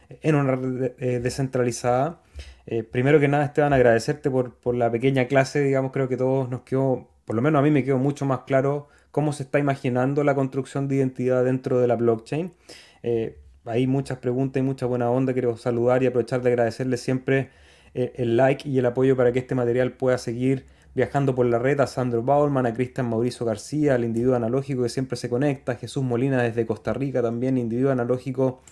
en 0.09 0.35
una 0.35 0.55
red 0.55 0.93
eh, 0.97 1.19
descentralizada. 1.19 2.21
Eh, 2.65 2.83
primero 2.83 3.19
que 3.19 3.27
nada, 3.27 3.45
Esteban, 3.45 3.73
agradecerte 3.73 4.31
por, 4.31 4.55
por, 4.55 4.75
la 4.75 4.91
pequeña 4.91 5.25
clase, 5.25 5.61
digamos, 5.61 5.91
creo 5.91 6.09
que 6.09 6.17
todos 6.17 6.49
nos 6.49 6.61
quedó, 6.61 7.07
por 7.25 7.35
lo 7.35 7.41
menos 7.41 7.59
a 7.59 7.61
mí 7.61 7.71
me 7.71 7.83
quedó 7.83 7.97
mucho 7.97 8.25
más 8.25 8.39
claro 8.47 8.87
cómo 9.11 9.33
se 9.33 9.43
está 9.43 9.59
imaginando 9.59 10.23
la 10.23 10.35
construcción 10.35 10.87
de 10.87 10.95
identidad 10.97 11.43
dentro 11.43 11.79
de 11.79 11.87
la 11.87 11.95
blockchain. 11.95 12.53
Eh, 13.03 13.39
hay 13.65 13.87
muchas 13.87 14.19
preguntas 14.19 14.59
y 14.61 14.63
mucha 14.63 14.85
buena 14.85 15.09
onda, 15.09 15.33
quiero 15.33 15.57
saludar 15.57 16.03
y 16.03 16.07
aprovechar 16.07 16.41
de 16.41 16.49
agradecerles 16.49 17.01
siempre 17.01 17.49
el 17.93 18.37
like 18.37 18.69
y 18.69 18.77
el 18.77 18.85
apoyo 18.85 19.17
para 19.17 19.31
que 19.31 19.39
este 19.39 19.55
material 19.55 19.93
pueda 19.93 20.19
seguir 20.19 20.67
viajando 20.97 21.35
por 21.35 21.45
la 21.45 21.59
red 21.59 21.79
a 21.79 21.85
Sandro 21.85 22.23
Bauman, 22.23 22.65
a 22.65 22.73
Cristian 22.73 23.07
Mauricio 23.07 23.45
García, 23.45 23.93
al 23.93 24.03
individuo 24.03 24.35
analógico 24.35 24.81
que 24.81 24.89
siempre 24.89 25.15
se 25.15 25.29
conecta, 25.29 25.75
Jesús 25.75 26.03
Molina 26.03 26.41
desde 26.41 26.65
Costa 26.65 26.91
Rica 26.91 27.21
también, 27.21 27.59
individuo 27.59 27.91
analógico. 27.91 28.63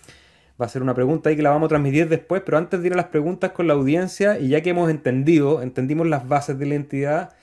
Va 0.59 0.65
a 0.65 0.69
ser 0.69 0.81
una 0.81 0.95
pregunta 0.95 1.29
ahí 1.29 1.35
que 1.35 1.43
la 1.43 1.51
vamos 1.51 1.67
a 1.67 1.69
transmitir 1.69 2.09
después, 2.09 2.41
pero 2.43 2.57
antes 2.57 2.81
de 2.81 2.87
ir 2.87 2.93
a 2.93 2.95
las 2.95 3.09
preguntas 3.09 3.51
con 3.51 3.67
la 3.67 3.75
audiencia, 3.75 4.39
y 4.39 4.47
ya 4.47 4.61
que 4.61 4.71
hemos 4.71 4.89
entendido, 4.89 5.61
entendimos 5.61 6.07
las 6.07 6.27
bases 6.27 6.57
de 6.57 6.65
la 6.65 6.73
entidad, 6.73 7.33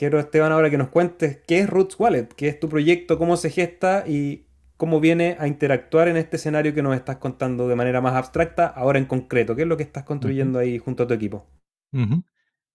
quiero 0.00 0.18
Esteban 0.18 0.50
ahora 0.50 0.70
que 0.70 0.78
nos 0.78 0.88
cuentes 0.88 1.42
qué 1.46 1.58
es 1.58 1.68
Roots 1.68 2.00
Wallet, 2.00 2.28
qué 2.34 2.48
es 2.48 2.58
tu 2.58 2.70
proyecto, 2.70 3.18
cómo 3.18 3.36
se 3.36 3.50
gesta 3.50 4.04
y 4.08 4.46
cómo 4.78 4.98
viene 4.98 5.36
a 5.38 5.46
interactuar 5.46 6.08
en 6.08 6.16
este 6.16 6.36
escenario 6.36 6.72
que 6.72 6.82
nos 6.82 6.96
estás 6.96 7.18
contando 7.18 7.68
de 7.68 7.76
manera 7.76 8.00
más 8.00 8.14
abstracta, 8.14 8.66
ahora 8.66 8.98
en 8.98 9.04
concreto. 9.04 9.54
¿Qué 9.54 9.62
es 9.62 9.68
lo 9.68 9.76
que 9.76 9.82
estás 9.82 10.04
construyendo 10.04 10.58
ahí 10.58 10.78
junto 10.78 11.02
a 11.02 11.06
tu 11.06 11.12
equipo? 11.12 11.46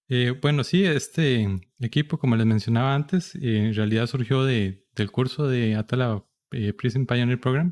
Eh, 0.07 0.35
bueno, 0.39 0.63
sí, 0.63 0.85
este 0.85 1.47
equipo, 1.79 2.19
como 2.19 2.35
les 2.35 2.45
mencionaba 2.45 2.93
antes, 2.93 3.33
eh, 3.33 3.69
en 3.69 3.73
realidad 3.73 4.05
surgió 4.05 4.43
de, 4.43 4.85
del 4.95 5.09
curso 5.09 5.47
de 5.47 5.73
Atala 5.73 6.23
eh, 6.51 6.73
Prison 6.73 7.07
Pioneer 7.07 7.39
Program. 7.39 7.71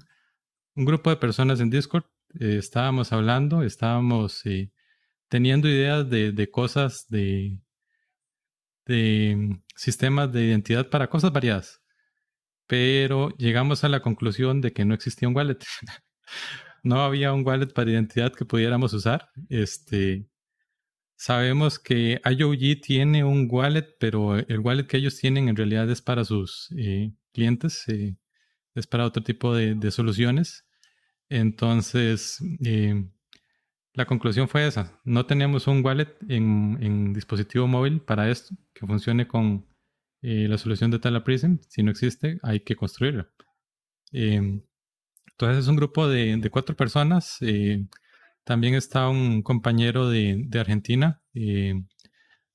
Un 0.74 0.86
grupo 0.86 1.12
de 1.12 1.18
personas 1.18 1.60
en 1.60 1.70
Discord 1.70 2.06
estábamos 2.39 3.14
hablando, 3.14 3.62
estábamos 3.62 4.41
teniendo 5.30 5.70
ideas 5.70 6.10
de, 6.10 6.32
de 6.32 6.49
cosas, 6.49 7.06
de, 7.08 7.60
de 8.86 9.36
mm, 9.38 9.63
sistemas 9.75 10.31
de 10.31 10.45
identidad 10.45 10.89
para 10.89 11.09
cosas 11.09 11.31
variadas. 11.31 11.81
Pero 12.67 13.29
llegamos 13.38 13.84
a 13.84 13.89
la 13.89 14.01
conclusión 14.01 14.61
de 14.61 14.73
que 14.73 14.86
no 14.86 14.93
existía 14.93 15.27
un 15.27 15.36
wallet. 15.36 15.59
no 16.84 17.01
había 17.03 17.34
un 17.34 17.45
wallet 17.45 17.67
para 17.73 17.91
identidad 17.91 18.34
que 18.34 18.45
pudiéramos 18.45 18.93
usar. 18.93 19.29
Este, 19.49 20.27
Sabemos 21.25 21.79
que 21.79 22.19
IOG 22.25 22.81
tiene 22.81 23.23
un 23.23 23.47
wallet, 23.49 23.95
pero 23.97 24.38
el 24.38 24.59
wallet 24.59 24.88
que 24.88 24.97
ellos 24.97 25.17
tienen 25.17 25.47
en 25.47 25.55
realidad 25.55 25.89
es 25.89 26.01
para 26.01 26.25
sus 26.25 26.67
eh, 26.77 27.13
clientes, 27.31 27.88
eh, 27.88 28.17
es 28.75 28.88
para 28.88 29.05
otro 29.05 29.23
tipo 29.23 29.55
de, 29.55 29.89
soluciones. 29.91 30.65
Entonces, 31.29 32.39
eh, 32.65 33.05
la 33.93 34.05
conclusión 34.05 34.47
fue 34.47 34.67
esa. 34.67 34.99
No 35.03 35.25
tenemos 35.25 35.67
un 35.67 35.85
wallet 35.85 36.15
en, 36.27 37.13
dispositivo 37.13 37.67
móvil 37.67 38.01
para 38.01 38.29
esto, 38.29 38.55
que 38.73 38.87
funcione 38.87 39.27
con 39.27 39.67
eh, 40.21 40.47
la 40.49 40.57
solución 40.57 40.89
de 40.91 40.99
Tala 40.99 41.23
Prism. 41.23 41.57
Si 41.69 41.83
no 41.83 41.91
existe, 41.91 42.39
hay 42.41 42.61
que 42.61 42.75
construirlo. 42.75 43.27
Em, 44.11 44.63
entonces 45.31 45.63
es 45.63 45.67
un 45.67 45.75
grupo 45.75 46.07
de, 46.07 46.49
cuatro 46.51 46.75
personas. 46.75 47.37
Eh, 47.41 47.87
también 48.43 48.75
está 48.75 49.09
un 49.09 49.43
compañero 49.43 50.09
de, 50.09 50.47
Argentina, 50.59 51.21
eh, 51.33 51.75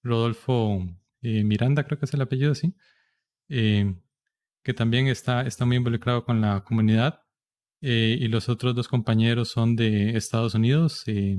Rodolfo 0.03 0.86
Miranda, 1.22 1.84
creo 1.84 1.99
que 1.99 2.07
es 2.07 2.14
el 2.14 2.22
apellido 2.22 2.53
así, 2.53 2.74
que 3.49 4.74
también 4.74 5.09
está, 5.09 5.43
está 5.43 5.64
muy 5.64 5.76
involucrado 5.76 6.24
con 6.24 6.41
la 6.41 6.62
comunidad. 6.64 7.22
Eh, 7.81 8.16
y 8.20 8.29
los 8.29 8.49
otros 8.49 8.74
dos 8.74 8.89
compañeros 8.89 9.51
son 9.51 9.76
de 9.76 10.16
Estados 10.16 10.55
Unidos, 10.55 11.05
eh, 11.07 11.39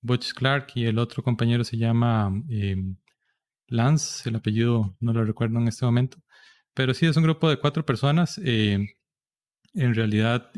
Butch 0.00 0.32
Clark 0.34 0.72
y 0.74 0.86
el 0.86 0.98
otro 0.98 1.22
compañero 1.22 1.64
se 1.64 1.76
llama 1.76 2.32
eh, 2.50 2.76
Lance, 3.68 4.28
el 4.28 4.36
apellido 4.36 4.96
no 5.00 5.12
lo 5.12 5.24
recuerdo 5.24 5.58
en 5.60 5.68
este 5.68 5.84
momento, 5.86 6.18
pero 6.74 6.94
sí 6.94 7.06
es 7.06 7.16
un 7.16 7.22
grupo 7.24 7.48
de 7.48 7.58
cuatro 7.58 7.84
personas. 7.86 8.38
en 8.38 9.94
realidad 9.94 10.50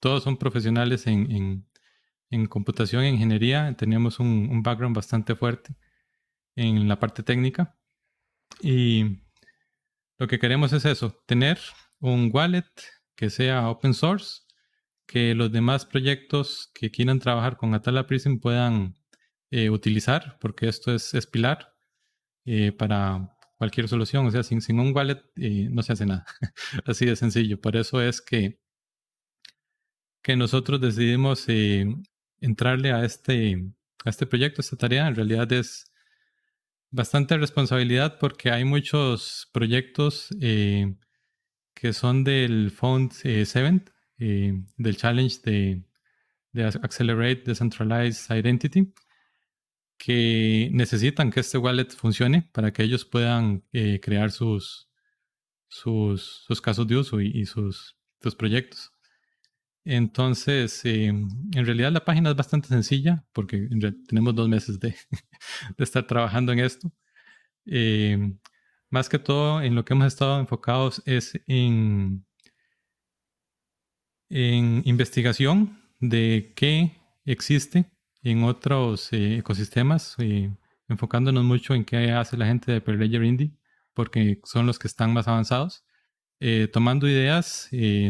todos 0.00 0.22
son 0.24 0.36
profesionales 0.38 1.06
en, 1.06 1.66
computación 2.48 3.04
e 3.04 3.10
ingeniería, 3.10 3.74
tenemos 3.76 4.20
un, 4.20 4.48
un 4.50 4.62
background 4.62 4.96
bastante 4.96 5.34
fuerte 5.34 5.74
en 6.56 6.88
la 6.88 6.98
parte 6.98 7.22
técnica 7.22 7.76
y 8.62 9.20
lo 10.18 10.26
que 10.28 10.38
queremos 10.38 10.72
es 10.72 10.84
eso, 10.84 11.12
tener 11.26 11.58
un 12.00 12.30
wallet 12.32 12.64
que 13.18 13.30
sea 13.30 13.68
open 13.68 13.94
source, 13.94 14.42
que 15.04 15.34
los 15.34 15.50
demás 15.50 15.84
proyectos 15.84 16.70
que 16.72 16.92
quieran 16.92 17.18
trabajar 17.18 17.56
con 17.56 17.74
Atala 17.74 18.06
Prism 18.06 18.36
puedan 18.38 18.94
eh, 19.50 19.70
utilizar, 19.70 20.38
porque 20.40 20.68
esto 20.68 20.94
es, 20.94 21.14
es 21.14 21.26
pilar 21.26 21.74
eh, 22.44 22.70
para 22.70 23.36
cualquier 23.56 23.88
solución. 23.88 24.24
O 24.26 24.30
sea, 24.30 24.44
sin, 24.44 24.60
sin 24.60 24.78
un 24.78 24.94
wallet 24.94 25.20
eh, 25.34 25.68
no 25.68 25.82
se 25.82 25.94
hace 25.94 26.06
nada. 26.06 26.26
Así 26.86 27.06
de 27.06 27.16
sencillo. 27.16 27.60
Por 27.60 27.76
eso 27.76 28.00
es 28.00 28.20
que, 28.22 28.60
que 30.22 30.36
nosotros 30.36 30.80
decidimos 30.80 31.46
entrarle 32.40 32.92
a 32.92 33.04
este, 33.04 33.64
a 34.04 34.10
este 34.10 34.26
proyecto, 34.26 34.60
a 34.60 34.62
esta 34.62 34.76
tarea. 34.76 35.08
En 35.08 35.16
realidad 35.16 35.52
es 35.52 35.90
bastante 36.92 37.36
responsabilidad 37.36 38.16
porque 38.20 38.52
hay 38.52 38.64
muchos 38.64 39.50
proyectos 39.52 40.28
que 41.78 41.92
son 41.92 42.24
del 42.24 42.72
Fund 42.72 43.12
7, 43.12 43.84
eh, 44.18 44.52
del 44.76 44.96
Challenge 44.96 45.36
de, 45.44 45.84
Accelerate 46.82 47.44
Decentralized 47.46 48.36
Identity, 48.36 48.92
que 49.96 50.70
necesitan 50.72 51.30
que 51.30 51.40
este 51.40 51.56
wallet 51.56 51.90
funcione 51.90 52.50
para 52.52 52.72
que 52.72 52.82
ellos 52.82 53.04
puedan 53.04 53.62
eh, 53.72 54.00
crear 54.00 54.32
sus, 54.32 54.88
sus, 55.68 56.60
casos 56.60 56.84
de 56.88 56.96
uso 56.96 57.20
y, 57.20 57.46
sus, 57.46 57.96
sus, 58.20 58.34
proyectos. 58.34 58.90
Entonces, 59.84 60.84
eh, 60.84 61.06
en 61.06 61.64
realidad 61.64 61.92
la 61.92 62.04
página 62.04 62.30
es 62.30 62.36
bastante 62.36 62.68
sencilla 62.68 63.24
porque 63.32 63.68
tenemos 64.08 64.34
dos 64.34 64.48
meses 64.48 64.80
de, 64.80 64.96
de 65.76 65.84
estar 65.84 66.04
trabajando 66.08 66.50
en 66.52 66.58
esto. 66.58 66.92
Más 68.90 69.08
que 69.10 69.18
todo, 69.18 69.60
en 69.62 69.74
lo 69.74 69.84
que 69.84 69.92
hemos 69.92 70.06
estado 70.06 70.40
enfocados 70.40 71.02
es 71.04 71.38
en, 71.46 72.24
investigación 74.30 75.78
de 76.00 76.52
qué 76.56 76.92
existe 77.26 77.90
en 78.22 78.44
otros 78.44 79.12
eh, 79.12 79.38
ecosistemas, 79.38 80.14
eh, 80.18 80.50
enfocándonos 80.88 81.44
mucho 81.44 81.74
en 81.74 81.84
qué 81.84 82.12
hace 82.12 82.36
la 82.38 82.46
gente 82.46 82.72
de 82.72 82.80
Perlayer 82.80 83.24
Indie, 83.24 83.52
porque 83.94 84.40
son 84.44 84.66
los 84.66 84.78
que 84.78 84.88
están 84.88 85.12
más 85.12 85.28
avanzados, 85.28 85.84
eh, 86.40 86.68
tomando 86.72 87.08
ideas, 87.08 87.68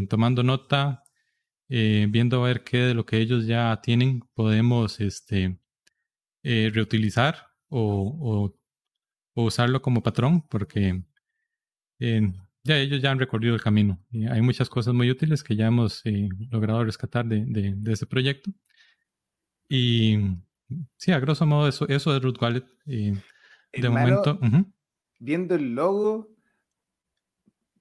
tomando 0.09 0.43
nota, 0.43 1.03
viendo 1.69 2.45
a 2.45 2.49
ver 2.49 2.65
qué 2.65 2.79
de 2.79 2.95
lo 2.95 3.05
que 3.07 3.19
ellos 3.19 3.47
ya 3.47 3.81
tienen 3.83 4.21
podemos 4.35 5.01
este, 5.01 5.59
reutilizar 6.43 7.49
o, 7.69 8.17
o 8.21 8.58
usarlo 9.45 9.83
como 9.83 10.03
patrón 10.03 10.43
porque 10.49 11.03
eh, 12.01 12.33
ya 12.65 12.79
ellos 12.79 13.01
ya 13.01 13.11
han 13.11 13.19
recorrido 13.19 13.55
el 13.55 13.63
camino. 13.63 13.99
Y 14.11 14.27
hay 14.27 14.43
muchas 14.43 14.69
cosas 14.69 14.95
muy 14.95 15.11
útiles 15.11 15.43
que 15.43 15.57
ya 15.57 15.67
hemos 15.67 16.05
eh, 16.05 16.29
logrado 16.51 16.85
rescatar 16.85 17.27
de, 17.27 17.45
de, 17.47 17.93
ese 17.93 18.07
proyecto. 18.07 18.51
Y 19.69 20.19
sí, 20.97 21.13
a 21.13 21.21
grosso 21.21 21.47
modo 21.47 21.69
eso, 21.69 21.89
eso 21.89 22.17
es 22.17 22.23
Root 22.23 22.41
Wallet. 22.41 22.65
de 22.85 23.89
momento... 23.89 24.39
Viendo 25.21 25.57
el 25.57 25.75
logo, 25.75 26.31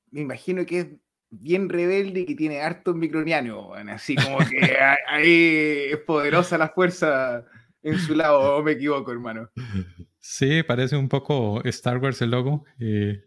me 0.10 0.22
imagino 0.22 0.66
que 0.66 0.80
es 0.80 0.88
bien 1.30 1.70
rebelde 1.70 2.22
y 2.22 2.26
que 2.26 2.36
tiene 2.36 2.62
harto 2.62 2.94
microniano, 2.94 3.74
así 3.74 4.16
como 4.16 4.40
que 4.40 4.76
ahí 5.08 5.90
es 5.92 5.98
poderosa 6.00 6.58
la 6.58 6.70
fuerza 6.70 7.46
en 7.84 8.00
su 8.00 8.16
lado, 8.16 8.58
o 8.58 8.64
me 8.64 8.74
equivoco, 8.74 9.12
hermano. 9.12 9.50
Sí, 10.30 10.62
parece 10.62 10.98
un 10.98 11.08
poco 11.08 11.64
Star 11.64 12.00
Wars 12.00 12.22
el 12.22 12.32
logo. 12.32 12.66
Eh, 12.82 13.24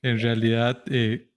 en 0.00 0.18
realidad 0.18 0.82
eh, 0.86 1.30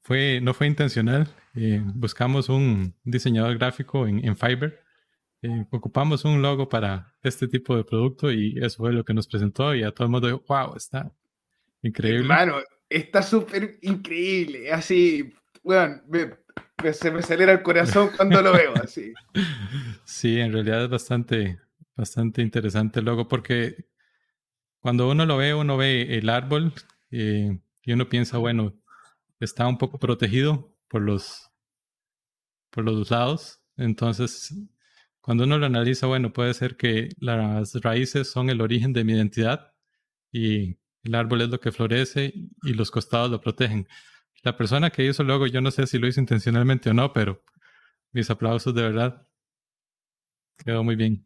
fue, 0.00 0.40
no 0.40 0.54
fue 0.54 0.68
intencional. 0.68 1.26
Eh, 1.56 1.82
buscamos 1.84 2.48
un 2.48 2.94
diseñador 3.02 3.58
gráfico 3.58 4.06
en, 4.06 4.24
en 4.24 4.36
Fiverr. 4.36 4.78
ocupamos 5.72 6.24
un 6.24 6.40
logo 6.40 6.68
para 6.68 7.12
este 7.20 7.48
tipo 7.48 7.76
de 7.76 7.82
producto 7.82 8.30
y 8.30 8.56
eso 8.62 8.84
fue 8.84 8.92
lo 8.92 9.04
que 9.04 9.12
nos 9.12 9.26
presentó 9.26 9.74
y 9.74 9.82
a 9.82 9.90
todo 9.90 10.04
el 10.04 10.12
mundo 10.12 10.28
dijo, 10.28 10.44
wow, 10.46 10.76
está 10.76 11.12
increíble. 11.82 12.20
Hermano, 12.20 12.58
está 12.88 13.22
súper 13.24 13.80
increíble. 13.82 14.70
Así, 14.70 15.34
bueno, 15.64 16.00
se 16.92 17.10
me 17.10 17.18
acelera 17.18 17.50
el 17.50 17.62
corazón 17.64 18.10
cuando 18.16 18.40
lo 18.40 18.52
veo 18.52 18.72
así. 18.80 19.12
Sí, 20.04 20.38
en 20.38 20.52
realidad 20.52 20.84
es 20.84 20.90
bastante, 20.90 21.58
bastante 21.96 22.40
interesante 22.40 23.00
el 23.00 23.06
logo 23.06 23.26
porque 23.26 23.90
cuando 24.82 25.08
uno 25.08 25.24
lo 25.24 25.36
ve, 25.36 25.54
uno 25.54 25.76
ve 25.76 26.18
el 26.18 26.28
árbol 26.28 26.74
eh, 27.12 27.60
y 27.82 27.92
uno 27.92 28.08
piensa, 28.08 28.38
bueno, 28.38 28.74
está 29.38 29.66
un 29.68 29.78
poco 29.78 29.98
protegido 29.98 30.76
por 30.88 31.02
los, 31.02 31.50
por 32.70 32.84
los 32.84 33.10
lados. 33.10 33.62
Entonces, 33.76 34.52
cuando 35.20 35.44
uno 35.44 35.58
lo 35.58 35.66
analiza, 35.66 36.08
bueno, 36.08 36.32
puede 36.32 36.52
ser 36.52 36.76
que 36.76 37.10
las 37.18 37.74
raíces 37.74 38.28
son 38.28 38.50
el 38.50 38.60
origen 38.60 38.92
de 38.92 39.04
mi 39.04 39.12
identidad 39.12 39.72
y 40.32 40.78
el 41.04 41.14
árbol 41.14 41.42
es 41.42 41.48
lo 41.48 41.60
que 41.60 41.70
florece 41.70 42.34
y 42.62 42.74
los 42.74 42.90
costados 42.90 43.30
lo 43.30 43.40
protegen. 43.40 43.86
La 44.42 44.56
persona 44.56 44.90
que 44.90 45.06
hizo 45.06 45.22
el 45.22 45.28
logo, 45.28 45.46
yo 45.46 45.60
no 45.60 45.70
sé 45.70 45.86
si 45.86 45.98
lo 45.98 46.08
hizo 46.08 46.18
intencionalmente 46.18 46.90
o 46.90 46.94
no, 46.94 47.12
pero 47.12 47.44
mis 48.10 48.28
aplausos 48.30 48.74
de 48.74 48.82
verdad. 48.82 49.28
Quedó 50.58 50.82
muy 50.82 50.96
bien. 50.96 51.24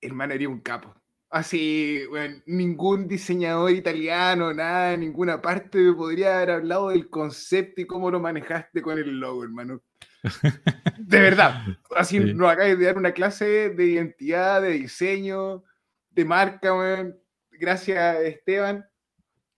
Hermano, 0.00 0.34
era 0.34 0.48
un 0.48 0.60
capo. 0.60 1.00
Así, 1.30 2.00
bueno, 2.08 2.40
ningún 2.46 3.06
diseñador 3.06 3.70
italiano, 3.72 4.54
nada, 4.54 4.96
ninguna 4.96 5.42
parte 5.42 5.92
podría 5.92 6.36
haber 6.36 6.50
hablado 6.52 6.88
del 6.88 7.10
concepto 7.10 7.82
y 7.82 7.86
cómo 7.86 8.10
lo 8.10 8.18
manejaste 8.18 8.80
con 8.80 8.98
el 8.98 9.20
logo, 9.20 9.44
hermano. 9.44 9.82
De 10.98 11.20
verdad. 11.20 11.62
Así 11.96 12.18
nos 12.18 12.50
acabas 12.50 12.78
de 12.78 12.84
dar 12.84 12.96
una 12.96 13.12
clase 13.12 13.70
de 13.70 13.84
identidad, 13.84 14.62
de 14.62 14.70
diseño, 14.70 15.64
de 16.10 16.24
marca, 16.24 16.74
Gracias, 17.50 18.20
Esteban. 18.20 18.86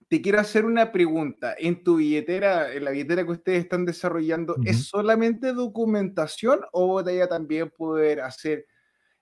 Te 0.08 0.20
quiero 0.20 0.40
hacer 0.40 0.64
una 0.64 0.90
pregunta. 0.90 1.54
En 1.56 1.84
tu 1.84 1.96
billetera, 1.96 2.72
en 2.72 2.84
la 2.84 2.90
billetera 2.90 3.24
que 3.24 3.30
ustedes 3.30 3.62
están 3.62 3.84
desarrollando, 3.84 4.56
¿es 4.64 4.86
solamente 4.86 5.52
documentación 5.52 6.62
o 6.72 6.88
vos 6.88 7.04
también 7.28 7.70
poder 7.70 8.22
hacer 8.22 8.66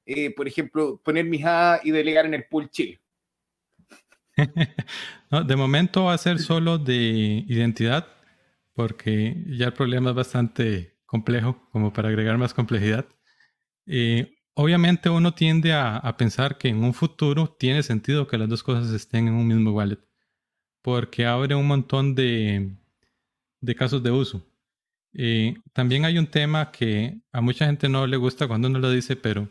eh, 0.09 0.35
por 0.35 0.49
ejemplo, 0.49 0.99
poner 1.05 1.27
mis 1.27 1.45
A 1.45 1.81
y 1.85 1.91
delegar 1.91 2.25
en 2.25 2.33
el 2.33 2.47
pool 2.47 2.71
Chile? 2.71 2.99
de 5.47 5.57
momento 5.57 6.05
va 6.05 6.15
a 6.15 6.19
ser 6.19 6.39
solo 6.39 6.79
de 6.79 7.45
identidad, 7.47 8.09
porque 8.73 9.37
ya 9.49 9.67
el 9.67 9.75
problema 9.75 10.11
es 10.11 10.17
bastante 10.17 10.97
complejo 11.05 11.69
como 11.73 11.93
para 11.93 12.09
agregar 12.09 12.39
más 12.39 12.55
complejidad. 12.55 13.07
Eh, 13.87 14.35
obviamente 14.55 15.11
uno 15.11 15.35
tiende 15.35 15.75
a, 15.75 16.17
pensar 16.17 16.57
que 16.57 16.69
en 16.69 16.83
un 16.83 16.95
futuro 16.95 17.55
tiene 17.59 17.83
sentido 17.83 18.27
que 18.27 18.39
las 18.39 18.49
dos 18.49 18.63
cosas 18.63 18.91
estén 18.91 19.29
en 19.29 19.35
un 19.35 19.47
mismo 19.47 19.73
wallet, 19.73 19.99
porque 20.81 21.27
abre 21.27 21.55
un 21.55 21.67
montón 21.67 22.15
de, 22.15 22.71
de 23.61 23.75
casos 23.75 24.03
de 24.03 24.11
uso. 24.11 24.43
Eh, 25.13 25.55
también 25.75 26.07
hay 26.07 26.17
un 26.17 26.29
tema 26.29 26.71
que 26.71 27.21
a 27.31 27.43
mucha 27.43 27.67
gente 27.67 27.91
no 27.91 28.07
le 28.07 28.17
gusta 28.17 28.49
cuando 28.49 28.69
uno 28.69 28.79
lo 28.79 28.91
dice, 28.91 29.17
pero 29.17 29.49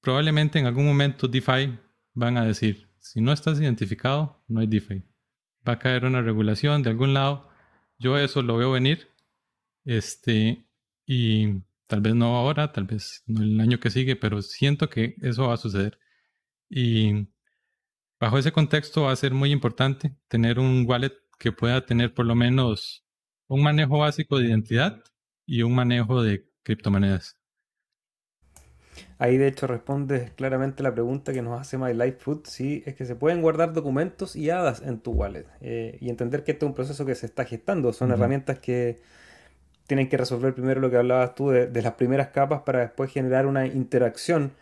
probablemente 0.00 0.58
en 0.58 0.66
algún 0.66 0.86
momento 0.86 1.28
DeFi 1.28 1.78
van 2.14 2.36
a 2.36 2.44
decir, 2.44 2.88
si 2.98 3.20
no 3.20 3.32
estás 3.32 3.60
identificado, 3.60 4.42
no 4.48 4.60
hay 4.60 4.66
DeFi. 4.66 5.02
Va 5.66 5.74
a 5.74 5.78
caer 5.78 6.04
una 6.04 6.22
regulación 6.22 6.82
de 6.82 6.90
algún 6.90 7.14
lado. 7.14 7.48
Yo 7.98 8.18
eso 8.18 8.42
lo 8.42 8.56
veo 8.56 8.72
venir. 8.72 9.08
Este, 9.84 10.66
y 11.06 11.62
tal 11.86 12.00
vez 12.00 12.14
no 12.14 12.36
ahora, 12.36 12.72
tal 12.72 12.84
vez 12.84 13.22
no 13.26 13.42
el 13.42 13.60
año 13.60 13.80
que 13.80 13.90
sigue, 13.90 14.16
pero 14.16 14.42
siento 14.42 14.88
que 14.88 15.16
eso 15.22 15.48
va 15.48 15.54
a 15.54 15.58
suceder. 15.58 15.98
Y 16.68 17.28
bajo 18.20 18.38
ese 18.38 18.52
contexto 18.52 19.02
va 19.02 19.12
a 19.12 19.16
ser 19.16 19.34
muy 19.34 19.50
importante 19.50 20.16
tener 20.28 20.58
un 20.58 20.84
wallet 20.86 21.14
que 21.38 21.52
pueda 21.52 21.84
tener 21.86 22.14
por 22.14 22.26
lo 22.26 22.34
menos 22.34 23.04
un 23.48 23.62
manejo 23.62 23.98
básico 23.98 24.38
de 24.38 24.46
identidad 24.48 25.02
y 25.46 25.62
un 25.62 25.74
manejo 25.74 26.22
de 26.22 26.48
criptomonedas. 26.62 27.39
Ahí 29.20 29.36
de 29.36 29.48
hecho 29.48 29.66
responde 29.66 30.32
claramente 30.34 30.82
la 30.82 30.94
pregunta 30.94 31.34
que 31.34 31.42
nos 31.42 31.60
hace 31.60 31.76
My 31.76 31.92
Life 31.92 32.16
Food, 32.20 32.46
si 32.46 32.82
es 32.86 32.94
que 32.94 33.04
se 33.04 33.14
pueden 33.14 33.42
guardar 33.42 33.74
documentos 33.74 34.34
y 34.34 34.48
hadas 34.48 34.80
en 34.80 34.98
tu 34.98 35.12
wallet 35.12 35.44
eh, 35.60 35.98
y 36.00 36.08
entender 36.08 36.42
que 36.42 36.52
este 36.52 36.64
es 36.64 36.70
un 36.70 36.74
proceso 36.74 37.04
que 37.04 37.14
se 37.14 37.26
está 37.26 37.44
gestando, 37.44 37.92
son 37.92 38.12
herramientas 38.12 38.60
que 38.60 38.98
tienen 39.86 40.08
que 40.08 40.16
resolver 40.16 40.54
primero 40.54 40.80
lo 40.80 40.90
que 40.90 40.96
hablabas 40.96 41.34
tú 41.34 41.50
de, 41.50 41.66
de, 41.66 41.82
las 41.82 41.92
primeras 41.94 42.28
capas 42.28 42.62
para 42.62 42.80
después 42.80 43.12
generar 43.12 43.44
una 43.44 43.66
interacción, 43.66 44.52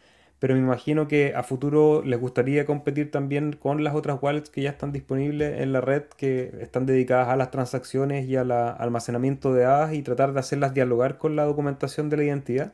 pero 0.40 0.54
me 0.54 0.60
imagino 0.60 1.06
que 1.06 1.36
a 1.36 1.44
futuro 1.44 2.02
les 2.02 2.18
gustaría 2.18 2.66
competir 2.66 3.12
también 3.12 3.52
con 3.52 3.84
las 3.84 3.94
otras 3.94 4.18
wallets 4.20 4.50
que 4.50 4.62
ya 4.62 4.70
están 4.70 4.90
disponibles 4.90 5.60
en 5.60 5.72
la 5.72 5.80
red, 5.80 6.02
que 6.16 6.52
están 6.60 6.84
dedicadas 6.84 7.28
a 7.28 7.36
las 7.36 7.52
transacciones 7.52 8.26
y 8.26 8.34
al 8.34 8.50
almacenamiento 8.50 9.54
de 9.54 9.66
hadas 9.66 9.94
y 9.94 10.02
tratar 10.02 10.32
de 10.32 10.40
hacerlas 10.40 10.74
dialogar 10.74 11.16
con 11.16 11.36
la 11.36 11.44
documentación 11.44 12.10
de 12.10 12.16
la 12.16 12.24
identidad. 12.24 12.72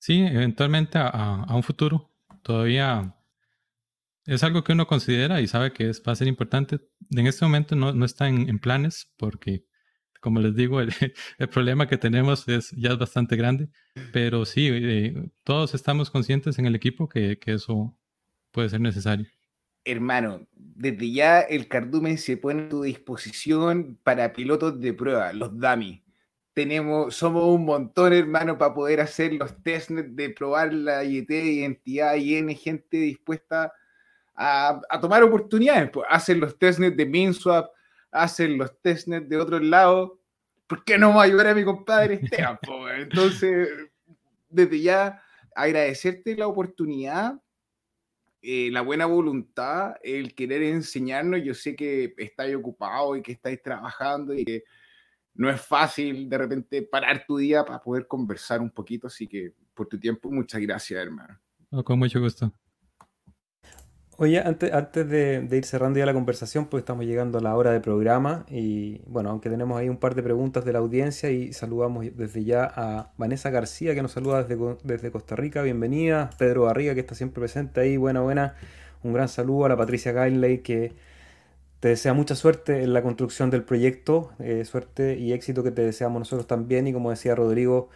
Sí, 0.00 0.18
eventualmente 0.22 0.98
a, 0.98 1.46
un 1.54 1.62
futuro. 1.62 2.10
Todavía 2.42 3.14
es 4.24 4.42
algo 4.42 4.64
que 4.64 4.72
uno 4.72 4.86
considera 4.86 5.42
y 5.42 5.46
sabe 5.46 5.72
que 5.72 5.90
es, 5.90 6.02
va 6.06 6.12
a 6.12 6.16
ser 6.16 6.26
importante. 6.26 6.80
En 7.10 7.26
este 7.26 7.44
momento 7.44 7.76
no, 7.76 7.92
no 7.92 8.06
está 8.06 8.26
en, 8.28 8.58
planes 8.58 9.12
porque, 9.18 9.66
como 10.20 10.40
les 10.40 10.56
digo, 10.56 10.80
el, 11.38 11.48
problema 11.50 11.86
que 11.86 11.98
tenemos 11.98 12.48
es, 12.48 12.70
ya 12.70 12.92
es 12.92 12.98
bastante 12.98 13.36
grande. 13.36 13.68
Pero 14.10 14.46
sí, 14.46 14.68
eh, 14.72 15.30
todos 15.44 15.74
estamos 15.74 16.10
conscientes 16.10 16.58
en 16.58 16.64
el 16.64 16.74
equipo 16.74 17.06
que, 17.06 17.38
que 17.38 17.52
eso 17.52 17.94
puede 18.52 18.70
ser 18.70 18.80
necesario. 18.80 19.26
Hermano, 19.84 20.46
desde 20.52 21.12
ya 21.12 21.40
el 21.40 21.68
cardumen 21.68 22.16
se 22.16 22.38
pone 22.38 22.62
a 22.64 22.68
tu 22.70 22.82
disposición 22.84 23.98
para 24.02 24.32
pilotos 24.32 24.80
de 24.80 24.94
prueba, 24.94 25.34
los 25.34 25.58
dummy 25.58 26.02
tenemos, 26.60 27.16
somos 27.16 27.44
un 27.44 27.64
montón, 27.64 28.12
hermano, 28.12 28.58
para 28.58 28.74
poder 28.74 29.00
hacer 29.00 29.32
los 29.32 29.62
testnets 29.62 30.14
de 30.14 30.28
probar 30.28 30.74
la 30.74 31.02
IET 31.02 31.26
de 31.26 31.42
identidad 31.42 32.16
y 32.16 32.36
N 32.36 32.54
gente 32.54 32.98
dispuesta 32.98 33.72
a, 34.34 34.82
tomar 35.00 35.22
oportunidades. 35.22 35.88
Pues, 35.88 36.06
hacen 36.10 36.38
los 36.38 36.58
testnets 36.58 36.98
de 36.98 37.06
MinSwap, 37.06 37.70
hacen 38.10 38.58
los 38.58 38.78
testnets 38.82 39.26
de 39.26 39.38
otros 39.38 39.62
lados. 39.62 40.12
¿Por 40.66 40.84
qué 40.84 40.98
no 40.98 41.14
va 41.14 41.22
a 41.22 41.24
ayudar 41.24 41.46
a 41.46 41.54
mi 41.54 41.64
compadre 41.64 42.20
Esteban? 42.22 42.58
Entonces, 42.98 43.66
desde 44.50 44.82
ya, 44.82 45.22
agradecerte 45.54 46.36
la 46.36 46.46
oportunidad, 46.46 47.40
eh, 48.42 48.68
la 48.70 48.82
buena 48.82 49.06
voluntad, 49.06 49.94
el 50.02 50.34
querer 50.34 50.62
enseñarnos. 50.62 51.40
Yo 51.42 51.54
sé 51.54 51.74
que 51.74 52.12
estáis 52.18 52.54
ocupados 52.54 53.16
y 53.16 53.22
que 53.22 53.32
estáis 53.32 53.62
trabajando 53.62 54.34
y 54.34 54.44
que 54.44 54.64
no 55.40 55.48
es 55.48 55.58
fácil 55.58 56.28
de 56.28 56.36
repente 56.36 56.82
parar 56.82 57.24
tu 57.26 57.38
día 57.38 57.64
para 57.64 57.80
poder 57.80 58.06
conversar 58.06 58.60
un 58.60 58.68
poquito, 58.68 59.06
así 59.06 59.26
que 59.26 59.54
por 59.72 59.86
tu 59.86 59.98
tiempo, 59.98 60.30
muchas 60.30 60.60
gracias, 60.60 61.00
hermano. 61.00 61.40
con 61.82 61.98
mucho 61.98 62.20
gusto. 62.20 62.52
Oye, 64.18 64.38
antes, 64.40 64.70
antes 64.70 65.08
de, 65.08 65.48
ir 65.50 65.64
cerrando 65.64 65.98
ya 65.98 66.04
la 66.04 66.12
conversación, 66.12 66.66
pues 66.66 66.82
estamos 66.82 67.06
llegando 67.06 67.38
a 67.38 67.40
la 67.40 67.56
hora 67.56 67.72
de 67.72 67.80
programa 67.80 68.44
y 68.50 69.00
bueno, 69.06 69.30
aunque 69.30 69.48
tenemos 69.48 69.78
ahí 69.78 69.88
un 69.88 69.96
par 69.96 70.14
de 70.14 70.22
preguntas 70.22 70.66
de 70.66 70.74
la 70.74 70.80
audiencia 70.80 71.30
y 71.30 71.54
saludamos 71.54 72.04
desde 72.14 72.44
ya 72.44 72.70
a 72.76 73.14
Vanessa 73.16 73.48
García 73.48 73.94
que 73.94 74.02
nos 74.02 74.12
saluda 74.12 74.44
desde, 74.44 74.76
desde 74.84 75.10
Costa 75.10 75.36
Rica, 75.36 75.62
bienvenida, 75.62 76.28
Pedro 76.36 76.64
Barriga 76.64 76.92
que 76.92 77.00
está 77.00 77.14
siempre 77.14 77.40
presente 77.40 77.80
ahí, 77.80 77.96
buena, 77.96 78.20
buena, 78.20 78.56
un 79.02 79.14
gran 79.14 79.30
saludo 79.30 79.64
a 79.64 79.68
la 79.70 79.76
Patricia 79.78 80.12
Gainley 80.12 80.58
que 80.58 80.92
te 81.80 81.88
desea 81.88 82.12
mucha 82.12 82.34
suerte 82.34 82.82
en 82.82 82.92
la 82.92 83.02
construcción 83.02 83.50
del 83.50 83.64
proyecto, 83.64 84.32
eh, 84.38 84.64
suerte 84.66 85.18
y 85.18 85.32
éxito 85.32 85.62
que 85.62 85.70
te 85.70 85.82
deseamos 85.82 86.20
nosotros 86.20 86.46
también 86.46 86.86
y 86.86 86.92
como 86.92 87.10
decía 87.10 87.34
Rodrigo, 87.34 87.88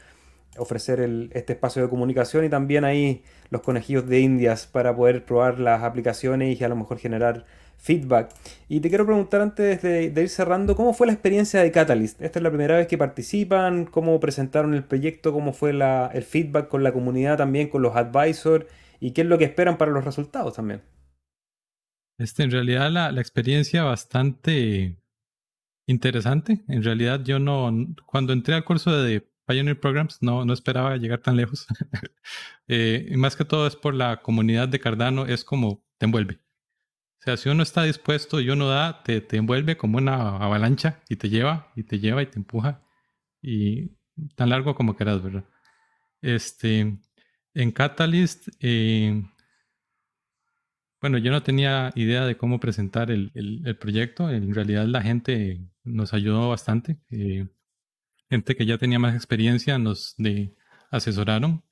ofrecer 0.57 1.01
este 1.33 1.53
espacio 1.53 1.83
de 1.83 1.89
comunicación 1.89 2.45
y 2.45 2.49
también 2.49 2.85
ahí 2.85 3.23
los 3.51 3.61
conejillos 3.61 4.07
de 4.09 4.21
indias 4.21 4.67
para 4.67 4.97
poder 4.97 5.25
probar 5.25 5.61
las 5.61 5.83
aplicaciones 5.83 6.59
y 6.59 6.65
a 6.65 6.69
lo 6.69 6.77
mejor 6.77 6.99
generar 6.99 7.45
feedback. 7.77 8.31
Y 8.69 8.81
te 8.81 8.89
quiero 8.89 9.05
preguntar 9.05 9.43
antes 9.43 9.83
de, 9.83 10.05
ir 10.05 10.29
cerrando, 10.31 10.77
¿cómo 10.77 10.95
fue 10.95 11.07
la 11.07 11.13
experiencia 11.13 11.61
de 11.61 11.71
Catalyst? 11.71 12.23
Esta 12.23 12.39
es 12.39 12.43
la 12.43 12.51
primera 12.51 12.77
vez 12.77 12.87
que 12.87 12.97
participan, 12.97 13.85
cómo 13.85 14.19
presentaron 14.21 14.73
el 14.73 14.85
proyecto, 14.85 15.33
cómo 15.33 15.53
fue 15.53 15.71
el 15.71 16.23
feedback 16.23 16.69
con 16.69 16.83
la 16.83 16.93
comunidad 16.93 17.37
también, 17.37 17.69
con 17.69 17.83
los 17.83 17.95
advisors 17.97 18.65
y 19.01 19.11
qué 19.11 19.23
es 19.23 19.27
lo 19.27 19.37
que 19.37 19.45
esperan 19.45 19.77
para 19.77 19.91
los 19.91 20.05
resultados 20.05 20.55
también. 20.55 20.81
Este, 22.19 22.43
en 22.45 22.51
realidad 22.51 22.91
la, 22.91 23.11
la 23.13 23.21
experiencia 23.21 23.83
bastante 23.83 24.99
interesante. 25.87 26.65
En 26.69 26.83
realidad 26.83 27.23
yo 27.25 27.39
no, 27.39 27.71
cuando 28.07 28.33
entré 28.33 28.55
al 28.55 28.65
curso 28.65 28.93
de 28.93 29.29
Pioneer 29.47 29.79
Programs 29.79 30.23
no, 30.23 30.45
no 30.45 30.53
esperaba 30.53 30.97
llegar 30.97 31.21
tan 31.21 31.37
lejos. 31.37 31.67
eh, 32.69 33.07
y 33.11 33.17
más 33.17 33.37
que 33.37 33.45
todo 33.45 33.67
es 33.67 33.77
por 33.77 33.95
la 33.95 34.23
comunidad 34.23 34.69
de 34.69 34.81
Cardano, 34.81 35.27
es 35.27 35.45
como 35.45 35.85
te 35.99 36.07
envuelve. 36.07 36.41
O 37.21 37.25
sea, 37.25 37.37
si 37.37 37.49
uno 37.49 37.63
está 37.63 37.85
dispuesto 37.85 38.41
y 38.41 38.51
uno 38.51 38.69
da, 38.69 39.03
te, 39.03 39.21
te 39.21 39.37
envuelve 39.39 39.77
como 39.77 39.99
una 39.99 40.37
avalancha 40.37 41.03
y 41.09 41.17
te 41.17 41.31
lleva 41.31 41.73
y 41.75 41.85
te 41.85 41.99
lleva 41.99 42.23
y 42.23 42.27
te 42.27 42.39
empuja. 42.39 42.83
Y 43.41 43.93
tan 44.37 44.51
largo 44.51 44.75
como 44.75 44.97
quieras, 44.97 45.23
¿verdad? 45.23 45.45
Este, 46.21 46.99
en 47.55 47.73
Catalyst, 47.73 48.49
eh, 48.61 49.23
bueno, 51.05 51.19
yo 51.19 51.31
no 51.31 51.43
tenía 51.43 51.93
idea 51.97 52.25
de 52.25 52.39
cómo 52.39 52.59
presentar 52.59 53.11
el, 53.11 53.31
proyecto. 53.79 54.31
En 54.31 54.55
realidad 54.55 54.87
la 54.87 55.03
gente 55.03 55.61
nos 55.83 56.15
ayudó 56.15 56.49
bastante. 56.49 56.99
Eh, 57.11 57.47
gente 58.31 58.57
que 58.57 58.65
ya 58.65 58.79
tenía 58.79 58.99
más 58.99 59.15
experiencia 59.15 59.79
nos 59.79 60.17
asesoraron. 60.91 61.63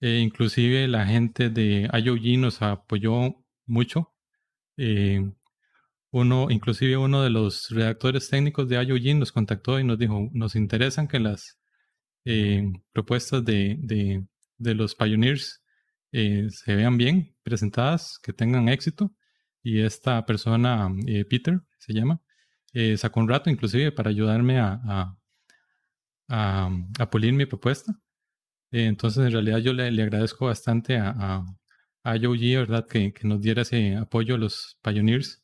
E 0.00 0.18
inclusive 0.20 0.86
la 0.86 1.04
gente 1.04 1.50
de 1.50 1.90
IOG 1.92 2.38
nos 2.38 2.62
apoyó 2.62 3.34
mucho. 3.66 4.14
Eh, 4.76 5.20
uno, 6.12 6.46
inclusive 6.48 6.96
uno 6.96 7.24
de 7.24 7.30
los 7.30 7.70
redactores 7.70 8.28
técnicos 8.28 8.68
de 8.68 8.80
IOG 8.84 9.16
nos 9.18 9.32
contactó 9.32 9.80
y 9.80 9.84
nos 9.84 9.98
dijo, 9.98 10.30
nos 10.32 10.54
interesan 10.54 11.08
que 11.08 11.18
las 11.18 11.58
eh, 12.24 12.70
propuestas 12.92 13.44
de, 13.44 13.76
de, 13.80 14.24
de 14.58 14.74
los 14.76 14.94
pioneers 14.94 15.59
eh, 16.12 16.48
se 16.50 16.74
vean 16.74 16.96
bien 16.98 17.36
presentadas, 17.42 18.18
que 18.22 18.32
tengan 18.32 18.68
éxito. 18.68 19.12
Y 19.62 19.80
esta 19.80 20.24
persona, 20.26 20.90
eh, 21.06 21.24
Peter, 21.24 21.60
se 21.78 21.92
llama, 21.92 22.20
eh, 22.72 22.96
sacó 22.96 23.20
un 23.20 23.28
rato 23.28 23.50
inclusive 23.50 23.92
para 23.92 24.10
ayudarme 24.10 24.58
a, 24.58 25.16
a, 26.28 27.10
pulir 27.10 27.32
mi 27.32 27.46
propuesta. 27.46 27.92
entonces, 28.72 29.24
en 29.26 29.32
realidad 29.32 29.58
yo 29.58 29.72
le, 29.72 30.02
agradezco 30.02 30.46
bastante 30.46 30.96
a, 30.98 31.44
a, 32.04 32.18
¿verdad? 32.18 32.86
Que, 32.88 33.12
que, 33.12 33.28
nos 33.28 33.40
diera 33.42 33.62
ese 33.62 33.96
apoyo 33.96 34.36
a 34.36 34.38
los 34.38 34.78
pioneers 34.82 35.42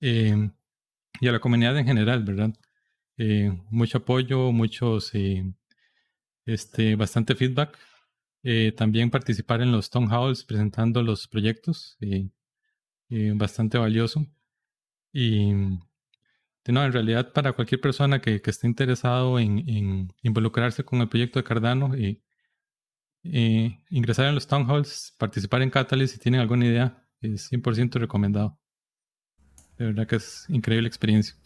y 0.00 0.32
a 1.28 1.32
la 1.32 1.40
comunidad 1.40 1.78
en 1.78 1.86
general, 1.86 2.24
¿verdad? 2.24 2.54
mucho 3.70 3.98
apoyo, 3.98 4.52
muchos, 4.52 5.12
este, 6.46 6.96
bastante 6.96 7.34
feedback 7.34 7.78
eh, 8.42 8.72
también 8.76 9.10
participar 9.10 9.62
en 9.62 9.72
los 9.72 9.90
town 9.90 10.08
halls 10.10 10.44
presentando 10.44 11.02
los 11.02 11.26
proyectos, 11.28 11.96
eh, 12.00 12.28
eh, 13.10 13.32
bastante 13.34 13.78
valioso. 13.78 14.26
Y 15.12 15.52
no, 16.66 16.84
en 16.84 16.92
realidad 16.92 17.32
para 17.32 17.52
cualquier 17.52 17.80
persona 17.80 18.20
que, 18.20 18.42
que 18.42 18.50
esté 18.50 18.66
interesado 18.66 19.38
en, 19.38 20.12
involucrarse 20.22 20.84
con 20.84 21.00
el 21.00 21.08
proyecto 21.08 21.38
de 21.38 21.44
Cardano, 21.44 21.92
ingresar 23.22 24.26
en 24.26 24.34
los 24.34 24.46
town 24.46 24.70
halls, 24.70 25.14
participar 25.18 25.62
en 25.62 25.70
Catalyst 25.70 26.14
si 26.14 26.20
tienen 26.20 26.40
alguna 26.40 26.66
idea, 26.66 27.06
es 27.20 27.50
100% 27.50 27.98
recomendado. 27.98 28.58
De 29.78 29.86
verdad 29.86 30.06
que 30.06 30.16
es 30.16 30.44
increíble 30.48 30.88
experiencia. 30.88 31.36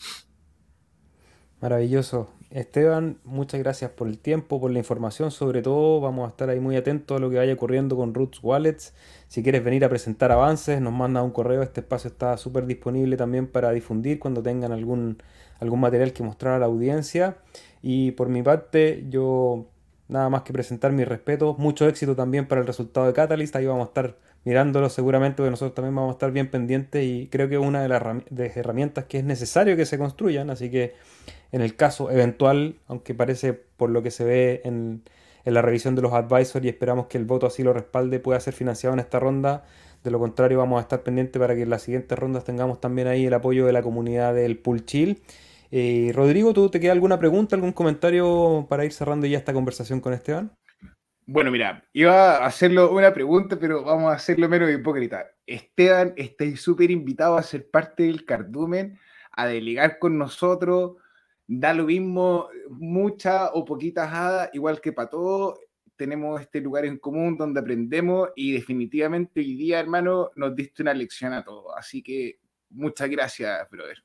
Maravilloso. 1.60 2.34
Esteban, 2.52 3.18
muchas 3.24 3.60
gracias 3.60 3.90
por 3.90 4.08
el 4.08 4.18
tiempo, 4.18 4.60
por 4.60 4.70
la 4.70 4.78
información, 4.78 5.30
sobre 5.30 5.62
todo 5.62 6.00
vamos 6.00 6.26
a 6.26 6.28
estar 6.28 6.50
ahí 6.50 6.60
muy 6.60 6.76
atentos 6.76 7.16
a 7.16 7.20
lo 7.20 7.30
que 7.30 7.36
vaya 7.36 7.54
ocurriendo 7.54 7.96
con 7.96 8.12
Roots 8.12 8.40
Wallets. 8.42 8.92
Si 9.28 9.42
quieres 9.42 9.64
venir 9.64 9.86
a 9.86 9.88
presentar 9.88 10.30
avances, 10.32 10.78
nos 10.82 10.92
manda 10.92 11.22
un 11.22 11.30
correo, 11.30 11.62
este 11.62 11.80
espacio 11.80 12.08
está 12.08 12.36
súper 12.36 12.66
disponible 12.66 13.16
también 13.16 13.46
para 13.46 13.70
difundir 13.70 14.18
cuando 14.18 14.42
tengan 14.42 14.70
algún, 14.70 15.22
algún 15.60 15.80
material 15.80 16.12
que 16.12 16.22
mostrar 16.22 16.52
a 16.52 16.58
la 16.58 16.66
audiencia. 16.66 17.38
Y 17.80 18.10
por 18.12 18.28
mi 18.28 18.42
parte, 18.42 19.06
yo 19.08 19.66
nada 20.08 20.28
más 20.28 20.42
que 20.42 20.52
presentar 20.52 20.92
mi 20.92 21.04
respeto. 21.04 21.56
Mucho 21.58 21.88
éxito 21.88 22.14
también 22.14 22.46
para 22.46 22.60
el 22.60 22.66
resultado 22.66 23.06
de 23.06 23.14
Catalyst. 23.14 23.56
Ahí 23.56 23.64
vamos 23.64 23.86
a 23.86 23.88
estar 23.88 24.18
mirándolo 24.44 24.90
seguramente, 24.90 25.36
porque 25.36 25.50
nosotros 25.50 25.74
también 25.74 25.94
vamos 25.94 26.10
a 26.10 26.12
estar 26.12 26.32
bien 26.32 26.50
pendientes 26.50 27.02
y 27.02 27.28
creo 27.28 27.48
que 27.48 27.54
es 27.54 27.60
una 27.60 27.80
de 27.82 27.88
las 27.88 28.56
herramientas 28.56 29.06
que 29.06 29.18
es 29.18 29.24
necesario 29.24 29.74
que 29.74 29.86
se 29.86 29.96
construyan. 29.96 30.50
Así 30.50 30.70
que 30.70 30.94
en 31.52 31.60
el 31.60 31.76
caso 31.76 32.10
eventual, 32.10 32.76
aunque 32.88 33.14
parece 33.14 33.52
por 33.52 33.90
lo 33.90 34.02
que 34.02 34.10
se 34.10 34.24
ve 34.24 34.62
en, 34.64 35.02
la 35.44 35.60
revisión 35.60 35.94
de 35.94 36.02
los 36.02 36.12
advisors 36.12 36.64
y 36.64 36.68
esperamos 36.68 37.06
que 37.06 37.18
el 37.18 37.24
voto 37.24 37.46
así 37.46 37.62
lo 37.62 37.72
respalde, 37.72 38.20
pueda 38.20 38.40
ser 38.40 38.54
financiado 38.54 38.94
en 38.94 39.00
esta 39.00 39.20
ronda. 39.20 39.64
De 40.02 40.10
lo 40.10 40.18
contrario, 40.18 40.58
vamos 40.58 40.78
a 40.78 40.82
estar 40.82 41.02
pendientes 41.02 41.38
para 41.38 41.54
que 41.54 41.62
en 41.62 41.70
las 41.70 41.82
siguientes 41.82 42.18
rondas 42.18 42.44
tengamos 42.44 42.80
también 42.80 43.06
ahí 43.08 43.26
el 43.26 43.34
apoyo 43.34 43.66
de 43.66 43.72
la 43.72 43.82
comunidad 43.82 44.34
del 44.34 44.58
Pool 44.58 44.84
Chill. 44.84 45.22
Eh, 45.70 46.12
Rodrigo, 46.14 46.52
¿tú 46.52 46.70
te 46.70 46.80
queda 46.80 46.92
alguna 46.92 47.18
pregunta, 47.18 47.56
algún 47.56 47.72
comentario 47.72 48.66
para 48.68 48.84
ir 48.84 48.92
cerrando 48.92 49.26
ya 49.26 49.38
esta 49.38 49.52
conversación 49.52 50.00
con 50.00 50.12
Esteban? 50.12 50.52
Bueno, 51.26 51.50
mira, 51.50 51.84
iba 51.92 52.38
a 52.38 52.46
hacerlo 52.46 52.92
una 52.92 53.12
pregunta, 53.14 53.58
pero 53.58 53.84
vamos 53.84 54.12
a 54.12 54.16
hacerlo 54.16 54.48
menos 54.48 54.70
hipócrita. 54.70 55.26
Esteban, 55.46 56.14
estáis 56.16 56.60
súper 56.60 56.90
invitado 56.90 57.36
a 57.36 57.42
ser 57.42 57.70
parte 57.70 58.04
del 58.04 58.24
cardumen, 58.24 58.98
a 59.30 59.46
delegar 59.46 59.98
con 59.98 60.18
nosotros. 60.18 60.96
Da 61.54 61.74
lo 61.74 61.84
mismo, 61.84 62.48
mucha 62.70 63.52
o 63.52 63.62
poquitas 63.64 64.10
hadas, 64.10 64.48
igual 64.54 64.80
que 64.80 64.90
para 64.90 65.10
todos 65.10 65.58
tenemos 65.96 66.40
este 66.40 66.62
lugar 66.62 66.86
en 66.86 66.96
común 66.96 67.36
donde 67.36 67.60
aprendemos 67.60 68.30
y 68.34 68.52
definitivamente 68.52 69.40
hoy 69.40 69.54
día, 69.54 69.78
hermano, 69.78 70.30
nos 70.34 70.56
diste 70.56 70.80
una 70.80 70.94
lección 70.94 71.34
a 71.34 71.44
todos. 71.44 71.74
Así 71.76 72.02
que 72.02 72.38
muchas 72.70 73.10
gracias, 73.10 73.68
brother. 73.70 73.98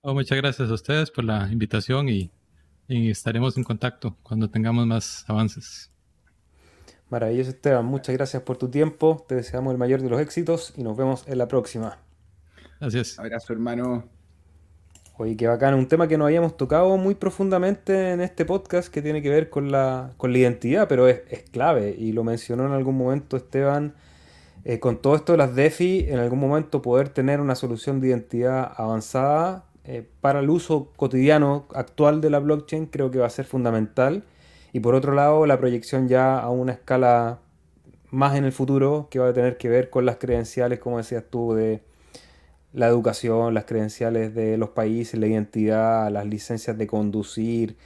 Oh, 0.00 0.14
muchas 0.14 0.36
gracias 0.36 0.68
a 0.68 0.74
ustedes 0.74 1.12
por 1.12 1.24
la 1.24 1.48
invitación 1.50 2.08
y, 2.08 2.32
estaremos 2.88 3.56
en 3.56 3.62
contacto 3.62 4.16
cuando 4.24 4.50
tengamos 4.50 4.84
más 4.84 5.24
avances. 5.28 5.92
Maravilloso, 7.08 7.50
Esteban. 7.50 7.84
Muchas 7.84 8.16
gracias 8.16 8.42
por 8.42 8.56
tu 8.56 8.68
tiempo. 8.68 9.24
Te 9.28 9.36
deseamos 9.36 9.70
el 9.72 9.78
mayor 9.78 10.02
de 10.02 10.10
los 10.10 10.20
éxitos 10.20 10.74
y 10.76 10.82
nos 10.82 10.96
vemos 10.96 11.28
en 11.28 11.38
la 11.38 11.46
próxima. 11.46 11.98
Gracias. 12.80 13.16
Abrazo, 13.16 13.52
hermano. 13.52 14.17
Oye, 15.20 15.36
qué 15.36 15.48
bacán, 15.48 15.74
un 15.74 15.88
tema 15.88 16.06
que 16.06 16.16
nos 16.16 16.26
habíamos 16.26 16.56
tocado 16.56 16.96
muy 16.96 17.16
profundamente 17.16 18.12
en 18.12 18.20
este 18.20 18.44
podcast 18.44 18.86
que 18.86 19.02
tiene 19.02 19.20
que 19.20 19.28
ver 19.28 19.50
con 19.50 19.72
la, 19.72 20.12
con 20.16 20.30
la 20.30 20.38
identidad, 20.38 20.86
pero 20.86 21.08
es, 21.08 21.22
clave 21.50 21.92
y 21.98 22.12
lo 22.12 22.22
mencionó 22.22 22.64
en 22.66 22.72
algún 22.72 22.96
momento 22.96 23.36
Esteban, 23.36 23.94
eh, 24.64 24.78
con 24.78 24.98
todo 25.02 25.16
esto 25.16 25.32
de 25.32 25.38
las 25.38 25.56
DeFi, 25.56 26.06
en 26.08 26.20
algún 26.20 26.38
momento 26.38 26.82
poder 26.82 27.08
tener 27.08 27.40
una 27.40 27.56
solución 27.56 28.00
de 28.00 28.10
identidad 28.10 28.72
avanzada 28.76 29.64
eh, 29.82 30.08
para 30.20 30.38
el 30.38 30.50
uso 30.50 30.92
cotidiano 30.94 31.66
actual 31.74 32.20
de 32.20 32.30
la 32.30 32.38
blockchain 32.38 32.86
creo 32.86 33.10
que 33.10 33.18
va 33.18 33.26
a 33.26 33.30
ser 33.30 33.44
fundamental. 33.44 34.22
Y 34.72 34.78
por 34.78 34.94
otro 34.94 35.14
lado, 35.14 35.46
la 35.46 35.58
proyección 35.58 36.06
ya 36.06 36.38
a 36.38 36.48
una 36.48 36.74
escala 36.74 37.40
más 38.12 38.36
en 38.36 38.44
el 38.44 38.52
futuro 38.52 39.08
que 39.10 39.18
va 39.18 39.30
a 39.30 39.32
tener 39.32 39.56
que 39.56 39.68
ver 39.68 39.90
con 39.90 40.06
las 40.06 40.18
credenciales, 40.18 40.78
como 40.78 40.98
decías 40.98 41.24
tú, 41.28 41.54
de 41.54 41.87
la 42.78 42.86
educación, 42.86 43.54
las 43.54 43.64
credenciales 43.64 44.34
de 44.34 44.56
los 44.56 44.70
países, 44.70 45.18
la 45.18 45.26
identidad, 45.26 46.10
las 46.10 46.26
licencias 46.26 46.78
de 46.78 46.86
conducir. 46.86 47.76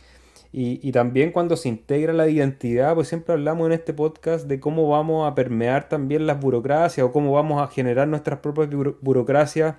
Y, 0.55 0.93
también 0.93 1.33
cuando 1.33 1.57
se 1.57 1.71
integra 1.71 2.13
la 2.13 2.29
identidad, 2.29 2.95
pues 2.95 3.09
siempre 3.09 3.33
hablamos 3.33 3.67
en 3.67 3.73
este 3.73 3.95
podcast 3.95 4.47
de 4.47 4.61
cómo 4.61 4.87
vamos 4.87 5.27
a 5.27 5.35
permear 5.35 5.89
también 5.89 6.27
las 6.27 6.39
burocracias 6.39 7.07
o 7.07 7.11
cómo 7.11 7.33
vamos 7.33 7.63
a 7.63 7.69
generar 7.69 8.07
nuestras 8.07 8.41
propias 8.41 8.69
burocracias. 9.01 9.77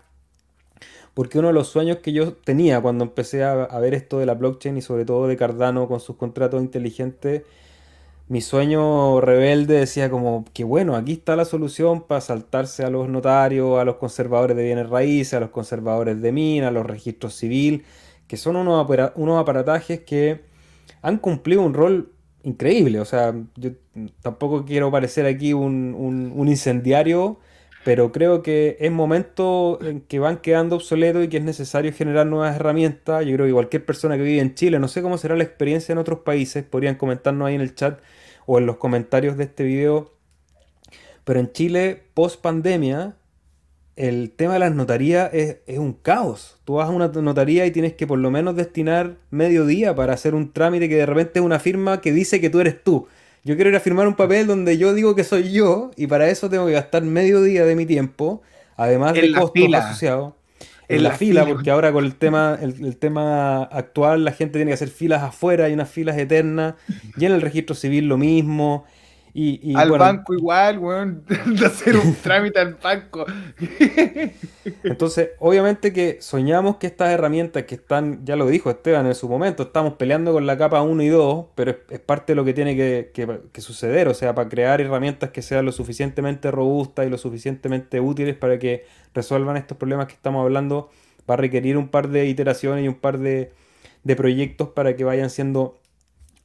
Porque 1.14 1.38
uno 1.38 1.50
de 1.50 1.54
los 1.54 1.68
sueños 1.68 1.98
que 1.98 2.12
yo 2.12 2.34
tenía 2.34 2.82
cuando 2.82 3.04
empecé 3.04 3.44
a, 3.44 3.66
a 3.66 3.80
ver 3.80 3.94
esto 3.94 4.18
de 4.18 4.26
la 4.26 4.34
blockchain 4.34 4.78
y 4.78 4.82
sobre 4.82 5.06
todo 5.06 5.28
de 5.28 5.38
Cardano 5.38 5.88
con 5.88 6.00
sus 6.00 6.16
contratos 6.16 6.60
inteligentes 6.60 7.44
mi 8.28 8.42
sueño 8.42 9.22
rebelde 9.22 9.80
decía 9.80 10.10
como 10.10 10.46
que 10.54 10.64
bueno, 10.64 10.96
aquí 10.96 11.14
está 11.14 11.36
la 11.36 11.46
solución 11.46 12.04
para 12.04 12.22
saltarse 12.22 12.84
a 12.84 12.90
los 12.90 13.10
notarios, 13.10 13.80
a 13.80 13.86
los 13.86 13.98
conservadores 13.98 14.56
de 14.58 14.64
bienes 14.64 14.90
raíces, 14.90 15.34
a 15.34 15.40
los 15.40 15.50
conservadores 15.50 16.22
de 16.22 16.32
minas, 16.32 16.70
a 16.70 16.72
los 16.72 16.86
registros 16.86 17.36
civil, 17.36 17.84
que 18.28 18.38
son 18.38 18.56
unos, 18.56 18.88
unos 19.16 19.42
aparatajes 19.42 20.02
que 20.02 20.42
han 21.02 21.18
cumplido 21.18 21.62
un 21.62 21.74
rol 21.74 22.14
increíble. 22.44 23.00
O 23.00 23.06
sea, 23.06 23.36
yo 23.56 23.72
tampoco 24.22 24.66
quiero 24.66 24.92
parecer 24.92 25.26
aquí 25.26 25.54
un, 25.54 25.96
un, 26.36 26.48
incendiario, 26.48 27.40
pero 27.84 28.12
creo 28.12 28.44
que 28.44 28.78
es 28.80 28.92
momento 28.92 29.80
en 29.82 30.02
que 30.02 30.20
van 30.20 30.38
quedando 30.38 30.78
obsoletos 30.78 31.24
y 31.26 31.28
que 31.28 31.38
es 31.38 31.44
necesario 31.44 31.92
generar 31.94 32.26
nuevas 32.26 32.56
herramientas. 32.56 33.26
Yo 33.26 33.34
creo 33.34 33.46
que 33.46 33.54
cualquier 33.54 33.86
persona 33.86 34.16
que 34.16 34.24
vive 34.24 34.42
en 34.42 34.56
Chile, 34.56 34.80
no 34.80 34.88
sé 34.88 35.02
cómo 35.02 35.18
será 35.18 35.36
la 35.36 35.44
experiencia 35.44 35.92
en 35.92 35.98
otros 35.98 36.20
países, 36.20 36.64
podrían 36.64 36.96
comentarnos 36.96 37.48
ahí 37.48 37.56
en 37.56 37.62
el 37.62 37.76
chat 37.76 38.00
o 38.46 38.58
en 38.58 38.66
los 38.66 38.78
comentarios 38.78 39.38
de 39.38 39.44
este 39.46 39.64
video. 39.64 40.14
Pero 41.26 41.40
en 41.40 41.52
Chile, 41.52 42.04
post 42.14 42.42
pandemia, 42.42 43.16
el 43.96 44.32
tema 44.32 44.54
de 44.54 44.60
las 44.60 44.74
notarías 44.74 45.34
es, 45.34 45.58
un 45.78 45.94
caos. 45.94 46.58
Tú 46.66 46.76
vas 46.76 46.90
a 46.90 46.92
una 46.92 47.10
notaría 47.10 47.66
y 47.66 47.72
tienes 47.72 47.94
que 47.94 48.08
por 48.08 48.20
lo 48.20 48.32
menos 48.32 48.56
destinar 48.56 49.18
medio 49.30 49.66
día 49.66 49.94
para 49.94 50.14
hacer 50.14 50.36
un 50.36 50.52
trámite 50.52 50.90
que 50.90 50.96
de 50.96 51.06
repente 51.06 51.40
es 51.40 51.46
una 51.46 51.60
firma 51.60 52.02
que 52.02 52.12
dice 52.12 52.42
que 52.42 52.50
tú 52.50 52.60
eres 52.60 52.84
tú. 52.84 53.08
Yo 53.44 53.56
quiero 53.56 53.70
ir 53.70 53.76
a 53.76 53.80
firmar 53.80 54.08
un 54.08 54.16
papel 54.16 54.48
donde 54.48 54.78
yo 54.78 54.94
digo 54.94 55.16
que 55.16 55.24
soy 55.24 55.52
yo 55.52 55.92
y 55.98 56.08
para 56.08 56.30
eso 56.30 56.50
tengo 56.50 56.66
que 56.66 56.74
gastar 56.74 57.04
medio 57.04 57.42
día 57.42 57.66
de 57.66 57.76
mi 57.76 57.86
tiempo, 57.86 58.42
además 58.78 59.14
de 59.14 59.34
costos 59.34 59.74
asociados 59.74 60.34
en 60.88 61.04
la, 61.04 61.12
fila, 61.12 61.46
porque 61.46 61.72
ahora 61.72 61.92
con 61.92 62.06
el 62.06 62.16
tema, 62.16 62.58
el, 62.62 62.98
tema 62.98 63.64
actual 63.64 64.24
la 64.24 64.32
gente 64.32 64.60
tiene 64.60 64.70
que 64.70 64.76
hacer 64.76 64.90
filas 64.90 65.24
afuera, 65.24 65.66
hay 65.66 65.74
unas 65.74 65.90
filas 65.90 66.18
eternas, 66.18 66.76
y 67.18 67.26
en 67.26 67.32
el 67.32 67.42
registro 67.42 67.76
civil 67.76 68.08
lo 68.08 68.18
mismo. 68.18 68.86
Y, 69.36 69.76
al 69.76 69.90
banco 69.90 70.36
igual, 70.36 70.78
weón, 70.78 71.24
de 71.28 71.66
hacer 71.66 71.98
un 71.98 72.14
trámite 72.22 72.60
al 72.60 72.76
banco. 72.76 73.26
Entonces, 74.84 75.32
obviamente 75.40 75.92
que 75.92 76.18
soñamos 76.22 76.78
que 76.78 76.86
estas 76.86 77.10
herramientas 77.10 77.64
que 77.64 77.74
están, 77.76 78.24
ya 78.26 78.36
lo 78.36 78.46
dijo 78.46 78.70
Esteban 78.70 79.08
en 79.08 79.16
su 79.16 79.28
momento, 79.28 79.64
estamos 79.64 79.94
peleando 79.94 80.34
con 80.34 80.46
la 80.46 80.56
capa 80.56 80.84
1 80.84 81.02
y 81.02 81.08
2, 81.08 81.48
pero 81.56 81.76
es, 81.90 82.00
parte 82.00 82.34
de 82.34 82.36
lo 82.36 82.46
que 82.46 82.54
tiene 82.54 82.76
que, 82.76 83.12
que, 83.52 83.62
suceder, 83.62 84.08
o 84.08 84.14
sea, 84.14 84.36
para 84.36 84.50
crear 84.50 84.80
herramientas 84.82 85.32
que 85.32 85.42
sean 85.42 85.66
lo 85.66 85.72
suficientemente 85.72 86.52
robustas 86.52 87.08
y 87.08 87.10
lo 87.10 87.18
suficientemente 87.18 88.00
útiles 88.00 88.36
para 88.36 88.60
que 88.60 88.86
resuelvan 89.16 89.58
estos 89.58 89.78
problemas 89.78 90.06
que 90.06 90.14
estamos 90.14 90.44
hablando, 90.44 90.92
va 91.28 91.34
a 91.34 91.38
requerir 91.38 91.78
un 91.78 91.88
par 91.88 92.10
de 92.10 92.28
iteraciones 92.28 92.86
y 92.86 92.88
un 92.88 92.96
par 92.96 93.18
de, 93.18 93.52
de 94.04 94.16
proyectos 94.16 94.70
para 94.70 94.96
que 94.96 95.04
vayan 95.04 95.32
siendo 95.32 95.80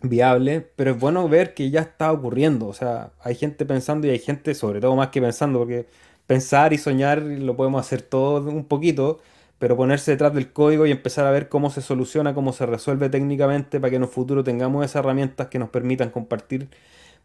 viable, 0.03 0.67
pero 0.77 0.93
es 0.93 0.99
bueno 0.99 1.29
ver 1.29 1.55
que 1.55 1.71
ya 1.71 1.81
está 1.81 2.13
ocurriendo. 2.13 2.67
O 2.69 2.75
sea, 2.75 3.11
hay 3.21 3.35
gente 3.35 3.67
pensando 3.67 4.07
y 4.07 4.11
hay 4.11 4.19
gente, 4.19 4.55
sobre 4.55 4.81
todo 4.81 4.95
más 4.97 5.09
que 5.09 5.21
pensando, 5.21 5.59
porque 5.59 5.87
pensar 6.27 6.73
y 6.73 6.79
soñar 6.79 7.23
lo 7.23 7.57
podemos 7.57 7.81
hacer 7.81 8.03
todo 8.03 8.51
un 8.51 8.65
poquito, 8.65 9.21
pero 9.59 9.77
ponerse 9.77 10.13
detrás 10.13 10.35
del 10.35 10.53
código 10.53 10.87
y 10.87 10.91
empezar 10.93 11.27
a 11.27 11.31
ver 11.31 11.49
cómo 11.49 11.71
se 11.71 11.83
soluciona, 11.83 12.35
cómo 12.35 12.53
se 12.53 12.67
resuelve 12.67 13.09
técnicamente 13.11 13.81
para 13.81 13.91
que 13.91 13.97
en 13.97 14.03
un 14.03 14.09
futuro 14.09 14.45
tengamos 14.45 14.85
esas 14.85 15.01
herramientas 15.01 15.49
que 15.49 15.59
nos 15.59 15.71
permitan 15.71 16.11
compartir 16.11 16.69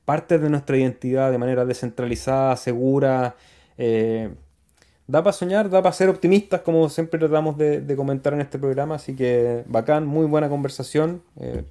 partes 0.05 0.41
de 0.41 0.49
nuestra 0.49 0.77
identidad 0.77 1.31
de 1.31 1.37
manera 1.37 1.65
descentralizada, 1.65 2.55
segura. 2.57 3.35
Eh, 3.77 4.33
da 5.07 5.23
para 5.23 5.33
soñar, 5.33 5.69
da 5.69 5.81
para 5.81 5.93
ser 5.93 6.09
optimistas, 6.09 6.61
como 6.61 6.89
siempre 6.89 7.19
tratamos 7.19 7.57
de, 7.57 7.95
comentar 7.95 8.33
en 8.33 8.41
este 8.41 8.59
programa. 8.59 8.95
Así 8.95 9.15
que 9.15 9.63
bacán, 9.67 10.05
muy 10.05 10.25
buena 10.25 10.49
conversación. 10.49 11.21
Eh, 11.39 11.63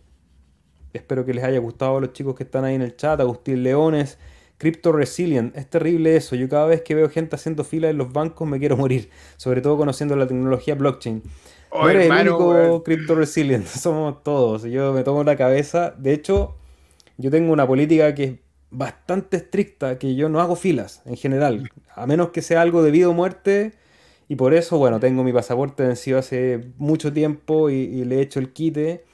Espero 0.92 1.24
que 1.24 1.32
les 1.32 1.42
haya 1.44 1.58
gustado 1.58 1.96
a 1.96 2.00
los 2.00 2.12
chicos 2.12 2.34
que 2.34 2.44
están 2.44 2.64
ahí 2.64 2.74
en 2.74 2.82
el 2.82 2.96
chat. 2.96 3.18
Agustín 3.20 3.62
Leones, 3.62 4.18
Crypto 4.58 4.92
Resilient. 4.92 5.56
Es 5.56 5.68
terrible 5.68 6.16
eso. 6.16 6.36
Yo 6.36 6.48
cada 6.48 6.66
vez 6.66 6.82
que 6.82 6.94
veo 6.94 7.08
gente 7.08 7.36
haciendo 7.36 7.64
fila 7.64 7.88
en 7.88 7.98
los 7.98 8.12
bancos 8.12 8.46
me 8.46 8.58
quiero 8.58 8.76
morir. 8.78 9.10
Sobre 9.36 9.62
todo 9.62 9.76
conociendo 9.76 10.16
la 10.16 10.26
tecnología 10.26 10.74
blockchain. 10.74 11.22
no 11.72 11.88
eres 11.88 12.10
el 12.10 12.28
único 12.28 12.82
Crypto 12.84 13.14
Resilient. 13.14 13.66
Somos 13.66 14.22
todos. 14.22 14.64
Yo 14.64 14.92
me 14.92 15.02
tomo 15.02 15.24
la 15.24 15.36
cabeza. 15.36 15.94
De 15.96 16.12
hecho, 16.12 16.56
yo 17.16 17.30
tengo 17.30 17.52
una 17.52 17.66
política 17.66 18.14
que 18.14 18.24
es 18.24 18.32
bastante 18.70 19.38
estricta, 19.38 19.98
que 19.98 20.14
yo 20.14 20.28
no 20.28 20.40
hago 20.40 20.56
filas 20.56 21.02
en 21.06 21.16
general. 21.16 21.70
A 21.94 22.06
menos 22.06 22.30
que 22.30 22.42
sea 22.42 22.60
algo 22.60 22.82
de 22.82 22.90
vida 22.90 23.08
o 23.08 23.14
muerte. 23.14 23.72
Y 24.28 24.36
por 24.36 24.54
eso, 24.54 24.78
bueno, 24.78 25.00
tengo 25.00 25.24
mi 25.24 25.32
pasaporte 25.32 25.84
vencido 25.84 26.18
hace 26.18 26.72
mucho 26.76 27.12
tiempo 27.12 27.70
y, 27.70 27.74
y 27.74 28.04
le 28.04 28.18
he 28.18 28.20
hecho 28.22 28.40
el 28.40 28.52
quite 28.52 29.04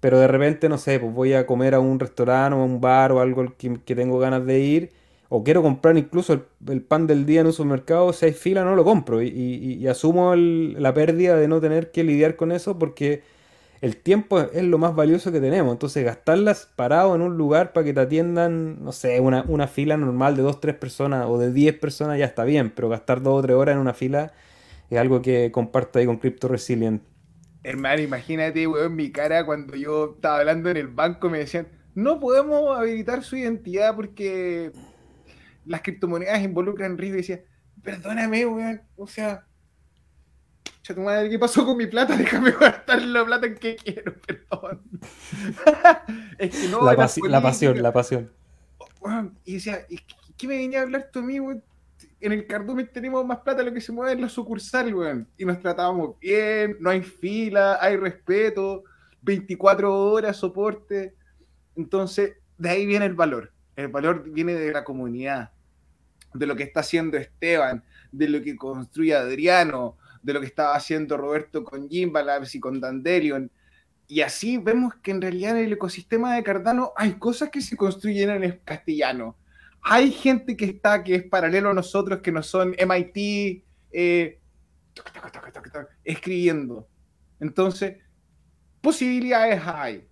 pero 0.00 0.18
de 0.18 0.28
repente, 0.28 0.68
no 0.68 0.78
sé, 0.78 1.00
pues 1.00 1.12
voy 1.12 1.32
a 1.32 1.46
comer 1.46 1.74
a 1.74 1.80
un 1.80 1.98
restaurante 1.98 2.56
o 2.56 2.60
a 2.60 2.64
un 2.64 2.80
bar 2.80 3.12
o 3.12 3.20
algo 3.20 3.54
que, 3.56 3.94
tengo 3.94 4.18
ganas 4.18 4.44
de 4.46 4.60
ir, 4.60 4.92
o 5.28 5.44
quiero 5.44 5.62
comprar 5.62 5.96
incluso 5.98 6.40
el, 6.68 6.82
pan 6.82 7.06
del 7.06 7.26
día 7.26 7.40
en 7.40 7.46
un 7.48 7.52
supermercado, 7.52 8.12
si 8.12 8.26
hay 8.26 8.32
fila 8.32 8.64
no 8.64 8.74
lo 8.76 8.84
compro 8.84 9.22
y, 9.22 9.86
asumo 9.88 10.34
la 10.36 10.94
pérdida 10.94 11.36
de 11.36 11.48
no 11.48 11.60
tener 11.60 11.90
que 11.90 12.04
lidiar 12.04 12.36
con 12.36 12.52
eso 12.52 12.78
porque 12.78 13.22
el 13.80 13.96
tiempo 13.96 14.40
es 14.40 14.64
lo 14.64 14.78
más 14.78 14.94
valioso 14.94 15.30
que 15.32 15.40
tenemos, 15.40 15.72
entonces 15.72 16.04
gastarlas 16.04 16.68
parado 16.76 17.14
en 17.14 17.22
un 17.22 17.36
lugar 17.36 17.72
para 17.72 17.84
que 17.84 17.92
te 17.92 18.00
atiendan, 18.00 18.82
no 18.82 18.92
sé, 18.92 19.20
una, 19.20 19.44
una 19.48 19.68
fila 19.68 19.96
normal 19.96 20.36
de 20.36 20.42
2, 20.42 20.60
3 20.60 20.74
personas 20.76 21.26
o 21.28 21.38
de 21.38 21.52
10 21.52 21.78
personas 21.78 22.18
ya 22.18 22.24
está 22.24 22.44
bien, 22.44 22.70
pero 22.74 22.88
gastar 22.88 23.22
2 23.22 23.34
o 23.34 23.42
3 23.42 23.56
horas 23.56 23.74
en 23.74 23.80
una 23.80 23.94
fila 23.94 24.32
es 24.90 24.98
algo 24.98 25.22
que 25.22 25.52
comparto 25.52 25.98
ahí 25.98 26.06
con 26.06 26.16
Crypto 26.16 26.48
Resilient. 26.48 27.02
Hermano, 27.62 28.02
imagínate, 28.02 28.66
weón, 28.66 28.94
mi 28.94 29.10
cara 29.10 29.44
cuando 29.44 29.74
yo 29.74 30.14
estaba 30.14 30.38
hablando 30.38 30.70
en 30.70 30.76
el 30.76 30.88
banco 30.88 31.28
me 31.28 31.38
decían, 31.38 31.68
no 31.94 32.20
podemos 32.20 32.78
habilitar 32.78 33.24
su 33.24 33.36
identidad 33.36 33.96
porque 33.96 34.72
las 35.64 35.82
criptomonedas 35.82 36.40
involucran 36.42 36.96
riesgo. 36.96 37.16
Y 37.16 37.22
decía, 37.22 37.44
perdóname, 37.82 38.46
weón, 38.46 38.82
o 38.96 39.06
sea, 39.06 39.48
tu 40.94 41.00
madre, 41.00 41.28
¿qué 41.28 41.38
pasó 41.38 41.64
con 41.64 41.76
mi 41.76 41.86
plata? 41.86 42.16
Déjame 42.16 42.52
gastar 42.52 43.02
la 43.02 43.24
plata 43.24 43.46
en 43.46 43.54
que 43.56 43.76
quiero, 43.76 44.14
perdón. 44.26 44.82
es 46.38 46.56
que 46.56 46.68
no, 46.68 46.84
la, 46.84 46.92
la 46.92 46.96
pasión, 47.42 47.82
la 47.82 47.92
pasión. 47.92 48.32
y 49.44 49.54
decía, 49.54 49.86
¿qué 50.36 50.46
me 50.46 50.56
venía 50.56 50.80
a 50.80 50.82
hablar 50.82 51.10
tú 51.12 51.20
a 51.20 51.22
mí, 51.22 51.40
weón? 51.40 51.62
En 52.20 52.32
el 52.32 52.46
cardumen 52.46 52.90
tenemos 52.92 53.24
más 53.24 53.38
plata 53.38 53.62
de 53.62 53.70
lo 53.70 53.74
que 53.74 53.80
se 53.80 53.92
mueve 53.92 54.12
en 54.12 54.22
la 54.22 54.28
sucursal, 54.28 54.92
weón. 54.92 55.28
Y 55.36 55.44
nos 55.44 55.60
tratábamos 55.60 56.18
bien, 56.18 56.76
no 56.80 56.90
hay 56.90 57.02
fila, 57.02 57.78
hay 57.80 57.96
respeto, 57.96 58.82
24 59.22 59.94
horas, 59.94 60.36
soporte. 60.36 61.14
Entonces, 61.76 62.36
de 62.56 62.68
ahí 62.68 62.86
viene 62.86 63.06
el 63.06 63.14
valor. 63.14 63.52
El 63.76 63.88
valor 63.88 64.28
viene 64.30 64.54
de 64.54 64.72
la 64.72 64.82
comunidad, 64.82 65.52
de 66.34 66.46
lo 66.46 66.56
que 66.56 66.64
está 66.64 66.80
haciendo 66.80 67.16
Esteban, 67.16 67.84
de 68.10 68.28
lo 68.28 68.42
que 68.42 68.56
construye 68.56 69.14
Adriano, 69.14 69.96
de 70.22 70.32
lo 70.32 70.40
que 70.40 70.46
estaba 70.46 70.74
haciendo 70.74 71.16
Roberto 71.16 71.62
con 71.62 71.88
Jimba 71.88 72.22
Labs 72.22 72.54
y 72.56 72.60
con 72.60 72.80
Dandelion. 72.80 73.50
Y 74.08 74.22
así 74.22 74.58
vemos 74.58 74.94
que 74.96 75.10
en 75.12 75.20
realidad 75.20 75.56
en 75.56 75.66
el 75.66 75.72
ecosistema 75.74 76.34
de 76.34 76.42
Cardano 76.42 76.92
hay 76.96 77.12
cosas 77.14 77.50
que 77.50 77.60
se 77.60 77.76
construyen 77.76 78.30
en 78.30 78.42
el 78.42 78.60
castellano. 78.62 79.36
Hay 79.82 80.10
gente 80.10 80.56
que 80.56 80.66
está, 80.66 81.02
que 81.02 81.14
es 81.14 81.24
paralelo 81.24 81.70
a 81.70 81.74
nosotros, 81.74 82.20
que 82.20 82.32
no 82.32 82.42
son 82.42 82.74
MIT, 82.78 83.64
eh, 83.90 84.40
escribiendo. 86.04 86.88
Entonces, 87.40 87.96
posibilidades 88.80 89.62
hay, 89.64 90.08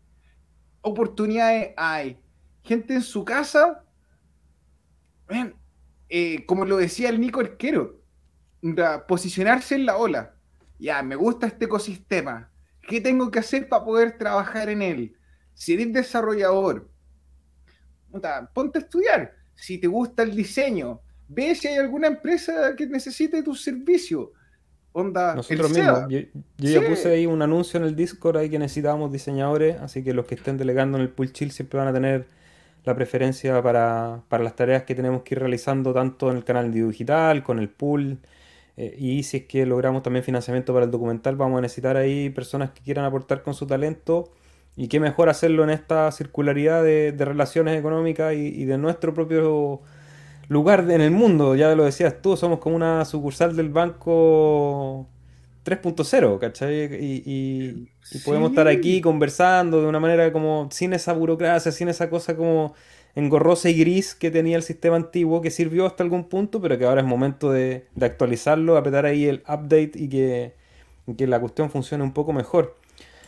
oportunidades 0.81 1.73
hay. 1.77 2.19
Gente 2.62 2.95
en 2.95 3.03
su 3.03 3.25
casa, 3.25 3.85
eh, 6.09 6.45
como 6.47 6.64
lo 6.64 6.77
decía 6.79 7.09
el 7.09 7.21
Nico 7.21 7.41
Arquero, 7.41 8.01
posicionarse 9.07 9.77
en 9.77 9.87
la 9.87 9.97
ola. 9.97 10.35
Ya, 10.79 11.03
me 11.03 11.17
gusta 11.17 11.47
este 11.47 11.67
ecosistema. 11.67 12.51
¿Qué 12.89 13.01
tengo 13.01 13.31
que 13.31 13.39
hacer 13.39 13.69
para 13.69 13.85
poder 13.85 14.19
trabajar 14.19 14.69
en 14.69 14.83
él? 14.83 15.17
Si 15.55 15.75
eres 15.75 15.93
desarrollador, 15.93 16.91
ponte 18.53 18.79
a 18.79 18.83
estudiar. 18.83 19.36
Si 19.57 19.79
te 19.79 19.89
gusta 19.89 20.23
el 20.23 20.37
diseño, 20.37 21.01
ve 21.29 21.55
si 21.55 21.69
hay 21.69 21.79
alguna 21.79 22.07
empresa 22.07 22.75
que 22.77 22.87
necesite 22.87 23.43
tu 23.43 23.55
servicio. 23.55 24.33
Onda, 24.93 25.35
Nosotros 25.35 25.71
mismos. 25.71 26.05
Yo, 26.09 26.21
ya 26.59 26.87
puse 26.89 27.11
ahí 27.11 27.27
un 27.27 27.43
anuncio 27.43 27.79
en 27.81 27.87
el 27.87 27.97
Discord 27.97 28.37
ahí 28.39 28.49
que 28.49 28.59
necesitábamos 28.59 29.13
diseñadores, 29.13 29.79
así 29.81 30.05
que 30.05 30.15
los 30.15 30.27
que 30.27 30.37
estén 30.37 30.57
delegando 30.57 30.97
en 30.97 31.03
el 31.03 31.11
pool 31.11 31.33
chill 31.33 31.51
siempre 31.51 31.79
van 31.79 31.89
a 31.89 31.93
tener 31.93 32.27
la 32.85 32.95
preferencia 32.95 33.61
para, 33.63 34.23
para 34.29 34.45
las 34.45 34.55
tareas 34.55 34.85
que 34.85 34.95
tenemos 34.95 35.23
que 35.23 35.35
ir 35.35 35.41
realizando 35.41 35.93
tanto 35.93 36.31
en 36.31 36.37
el 36.37 36.45
canal 36.45 36.73
digital, 36.73 37.43
con 37.43 37.59
el 37.59 37.69
pool 37.69 38.21
eh, 38.77 38.95
y 38.99 39.23
si 39.23 39.39
es 39.39 39.45
que 39.47 39.65
logramos 39.65 40.03
también 40.03 40.23
financiamiento 40.25 40.73
para 40.73 40.85
el 40.85 40.91
documental, 40.91 41.37
vamos 41.37 41.59
a 41.59 41.63
necesitar 41.63 41.97
ahí 41.97 42.31
personas 42.31 42.71
que 42.71 42.83
quieran 42.83 43.05
aportar 43.05 43.43
con 43.43 43.55
su 43.55 43.67
talento. 43.67 44.31
Y 44.77 44.89
qué 44.89 45.01
mejor 45.01 45.29
hacerlo 45.29 45.64
en 45.64 45.70
esta 45.70 46.11
circularidad 46.12 46.85
de, 46.85 47.14
relaciones 47.18 47.79
económicas 47.79 48.35
y, 48.35 48.64
de 48.64 48.77
nuestro 48.79 49.14
propio 49.14 49.81
lugar 50.49 50.91
en 50.91 51.01
el 51.01 51.11
mundo. 51.11 51.55
Ya 51.55 51.74
lo 51.74 51.85
decías 51.85 52.20
tú, 52.20 52.37
somos 52.37 52.59
como 52.59 52.77
una 52.77 53.05
sucursal 53.05 53.57
del 53.57 53.70
banco 53.70 55.09
3.0, 55.64 56.39
¿cachai? 56.39 56.89
Y, 57.01 57.89
podemos 58.24 58.51
estar 58.51 58.68
aquí 58.68 59.01
conversando 59.01 59.81
de 59.81 59.89
una 59.89 59.99
manera 59.99 60.33
como 60.33 60.68
sin 60.70 60.93
esa 60.93 61.12
burocracia, 61.12 61.72
sin 61.72 61.89
esa 61.89 62.09
cosa 62.09 62.37
como 62.37 62.74
engorrosa 63.16 63.70
y 63.70 63.79
gris 63.79 64.14
que 64.14 64.31
tenía 64.31 64.57
el 64.57 64.62
sistema 64.62 64.97
antiguo, 64.97 65.41
que 65.41 65.51
sirvió 65.51 65.87
hasta 65.87 66.05
algún 66.05 66.29
punto, 66.29 66.61
pero 66.61 66.79
que 66.79 66.85
ahora 66.85 67.01
es 67.01 67.07
momento 67.07 67.51
de, 67.51 67.87
actualizarlo, 68.01 68.77
apretar 68.77 69.07
ahí 69.07 69.24
el 69.24 69.43
update 69.49 69.93
y 69.95 70.09
que, 70.09 70.53
que, 71.16 71.27
la 71.27 71.41
cuestión 71.41 71.70
funcione 71.70 72.05
un 72.05 72.12
poco 72.12 72.33
mejor. 72.33 72.77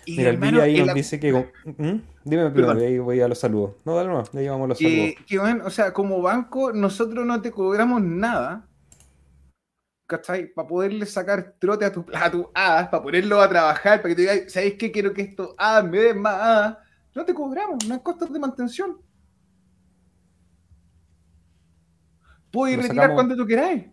Y 0.09 0.16
Mira, 0.16 0.30
el 0.30 0.61
ahí 0.61 0.82
nos 0.82 0.94
dice 0.94 1.20
que... 1.20 1.30
¿Mm? 1.32 2.00
Dime, 2.24 2.50
pero 2.50 2.70
ahí 2.70 2.98
voy 2.98 3.20
a 3.20 3.28
los 3.28 3.38
saludos. 3.38 3.72
No, 3.84 3.94
dale 3.94 4.09
más, 4.09 4.34
ahí 4.34 4.48
vamos 4.48 4.64
a 4.64 4.68
los 4.68 4.78
saludos. 4.78 5.14
Que, 5.26 5.38
bueno, 5.38 5.66
o 5.66 5.70
sea, 5.70 5.92
como 5.92 6.22
banco, 6.22 6.72
nosotros 6.72 7.26
no 7.26 7.42
te 7.42 7.50
cobramos 7.50 8.00
nada, 8.00 8.66
¿cachai? 10.06 10.46
Para 10.46 10.66
poderle 10.66 11.04
sacar 11.04 11.56
trote 11.59 11.84
a 11.84 11.92
tu, 11.92 12.06
a 12.14 12.30
tu 12.30 12.50
hadas, 12.54 12.88
para 12.88 13.02
ponerlo 13.02 13.38
a 13.38 13.50
trabajar, 13.50 14.00
para 14.00 14.09
que 14.09 14.14
te 14.14 14.20
digas, 14.22 14.50
¿sabéis 14.50 14.74
qué? 14.78 14.90
Quiero 14.90 15.12
que 15.12 15.20
esto 15.20 15.54
hadas 15.59 15.84
me 15.84 15.98
dé 15.98 16.14
más 16.14 16.34
hadas. 16.40 16.78
No 17.14 17.26
te 17.26 17.34
cobramos, 17.34 17.86
no 17.86 17.92
hay 17.92 18.00
costos 18.00 18.32
de 18.32 18.38
mantención. 18.38 18.96
Puedes 22.50 22.82
retirar 22.82 23.12
cuando 23.12 23.36
tú 23.36 23.46
queráis. 23.46 23.84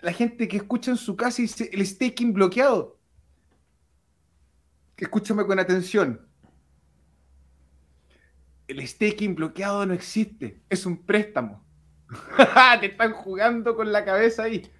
La 0.00 0.12
gente 0.12 0.48
que 0.48 0.56
escucha 0.56 0.90
en 0.90 0.96
su 0.96 1.14
casa 1.14 1.40
y 1.40 1.44
dice 1.44 1.70
el 1.72 1.86
staking 1.86 2.32
bloqueado. 2.32 2.99
Escúchame 5.00 5.46
con 5.46 5.58
atención. 5.58 6.20
El 8.68 8.86
staking 8.86 9.34
bloqueado 9.34 9.84
no 9.86 9.94
existe. 9.94 10.60
Es 10.68 10.86
un 10.86 11.04
préstamo. 11.04 11.64
Te 12.80 12.86
están 12.86 13.12
jugando 13.12 13.74
con 13.74 13.90
la 13.90 14.04
cabeza 14.04 14.44
ahí. 14.44 14.70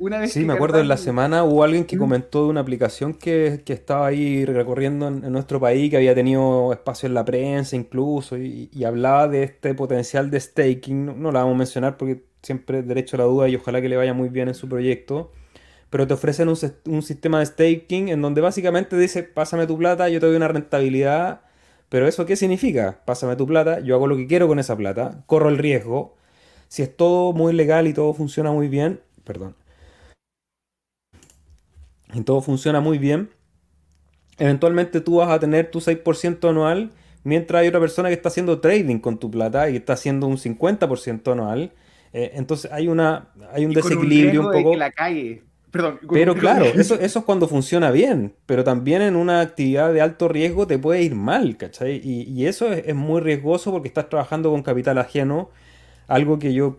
Una 0.00 0.18
vez 0.18 0.32
sí, 0.32 0.44
me 0.44 0.52
acuerdo 0.52 0.78
en 0.78 0.86
la 0.86 0.96
semana 0.96 1.42
hubo 1.42 1.64
alguien 1.64 1.84
que 1.84 1.98
comentó 1.98 2.44
de 2.44 2.50
una 2.50 2.60
aplicación 2.60 3.14
que, 3.14 3.64
estaba 3.66 4.06
ahí 4.06 4.44
recorriendo 4.44 5.08
en, 5.08 5.32
nuestro 5.32 5.58
país, 5.58 5.90
que 5.90 5.96
había 5.96 6.14
tenido 6.14 6.72
espacio 6.72 7.08
en 7.08 7.14
la 7.14 7.24
prensa 7.24 7.74
incluso, 7.74 8.36
y, 8.38 8.70
hablaba 8.84 9.26
de 9.26 9.42
este 9.42 9.74
potencial 9.74 10.30
de 10.30 10.38
staking. 10.38 11.06
No, 11.06 11.14
no, 11.14 11.32
la 11.32 11.40
vamos 11.40 11.56
a 11.56 11.58
mencionar 11.58 11.96
porque 11.96 12.24
siempre 12.42 12.82
derecho 12.82 13.16
a 13.16 13.18
la 13.18 13.24
duda 13.24 13.48
y 13.48 13.56
ojalá 13.56 13.80
que 13.80 13.88
le 13.88 13.96
vaya 13.96 14.14
muy 14.14 14.28
bien 14.28 14.48
en 14.48 14.54
su 14.54 14.68
proyecto. 14.68 15.32
Pero 15.90 16.06
te 16.06 16.14
ofrecen 16.14 16.48
un, 16.48 17.02
sistema 17.02 17.38
de 17.38 17.46
staking 17.46 18.08
en 18.08 18.20
donde 18.20 18.40
básicamente 18.40 18.96
dice, 18.98 19.22
pásame 19.22 19.66
tu 19.66 19.78
plata, 19.78 20.08
yo 20.08 20.20
te 20.20 20.26
doy 20.26 20.36
una 20.36 20.48
rentabilidad. 20.48 21.40
Pero 21.88 22.06
eso 22.06 22.26
qué 22.26 22.36
significa? 22.36 23.00
Pásame 23.06 23.36
tu 23.36 23.46
plata, 23.46 23.80
yo 23.80 23.94
hago 23.94 24.06
lo 24.06 24.16
que 24.16 24.26
quiero 24.26 24.46
con 24.48 24.58
esa 24.58 24.76
plata, 24.76 25.22
corro 25.26 25.48
el 25.48 25.56
riesgo. 25.58 26.16
Si 26.68 26.82
es 26.82 26.94
todo 26.94 27.32
muy 27.32 27.54
legal 27.54 27.86
y 27.86 27.94
todo 27.94 28.12
funciona 28.12 28.52
muy 28.52 28.68
bien, 28.68 29.00
perdón. 29.24 29.54
Y 32.12 32.22
todo 32.22 32.42
funciona 32.42 32.80
muy 32.80 32.98
bien, 32.98 33.30
eventualmente 34.38 35.00
tú 35.00 35.16
vas 35.16 35.30
a 35.30 35.38
tener 35.38 35.70
tu 35.70 35.80
6% 35.80 36.48
anual, 36.48 36.90
mientras 37.22 37.60
hay 37.60 37.68
otra 37.68 37.80
persona 37.80 38.08
que 38.08 38.14
está 38.14 38.28
haciendo 38.28 38.60
trading 38.60 38.98
con 38.98 39.18
tu 39.18 39.30
plata 39.30 39.68
y 39.68 39.76
está 39.76 39.94
haciendo 39.94 40.26
un 40.26 40.38
50% 40.38 41.32
anual 41.32 41.72
eh, 42.12 42.32
entonces 42.34 42.70
hay, 42.72 42.88
una, 42.88 43.28
hay 43.52 43.64
un 43.66 43.72
desequilibrio 43.72 44.46
un, 44.46 44.52
poco. 44.52 44.76
la 44.76 44.90
calle. 44.90 45.42
Pero 45.70 46.34
claro, 46.34 46.64
eso, 46.64 46.94
eso 46.94 47.18
es 47.18 47.24
cuando 47.24 47.46
funciona 47.46 47.90
bien, 47.90 48.34
pero 48.46 48.64
también 48.64 49.02
en 49.02 49.16
una 49.16 49.40
actividad 49.40 49.92
de 49.92 50.00
alto 50.00 50.28
riesgo 50.28 50.66
te 50.66 50.78
puede 50.78 51.02
ir 51.02 51.14
mal, 51.14 51.56
¿cachai? 51.56 52.00
Y, 52.02 52.46
eso 52.46 52.72
es, 52.72 52.94
muy 52.94 53.20
riesgoso 53.20 53.70
porque 53.70 53.88
estás 53.88 54.08
trabajando 54.08 54.50
con 54.50 54.62
capital 54.62 54.98
ajeno, 54.98 55.50
algo 56.06 56.38
que 56.38 56.54
yo 56.54 56.78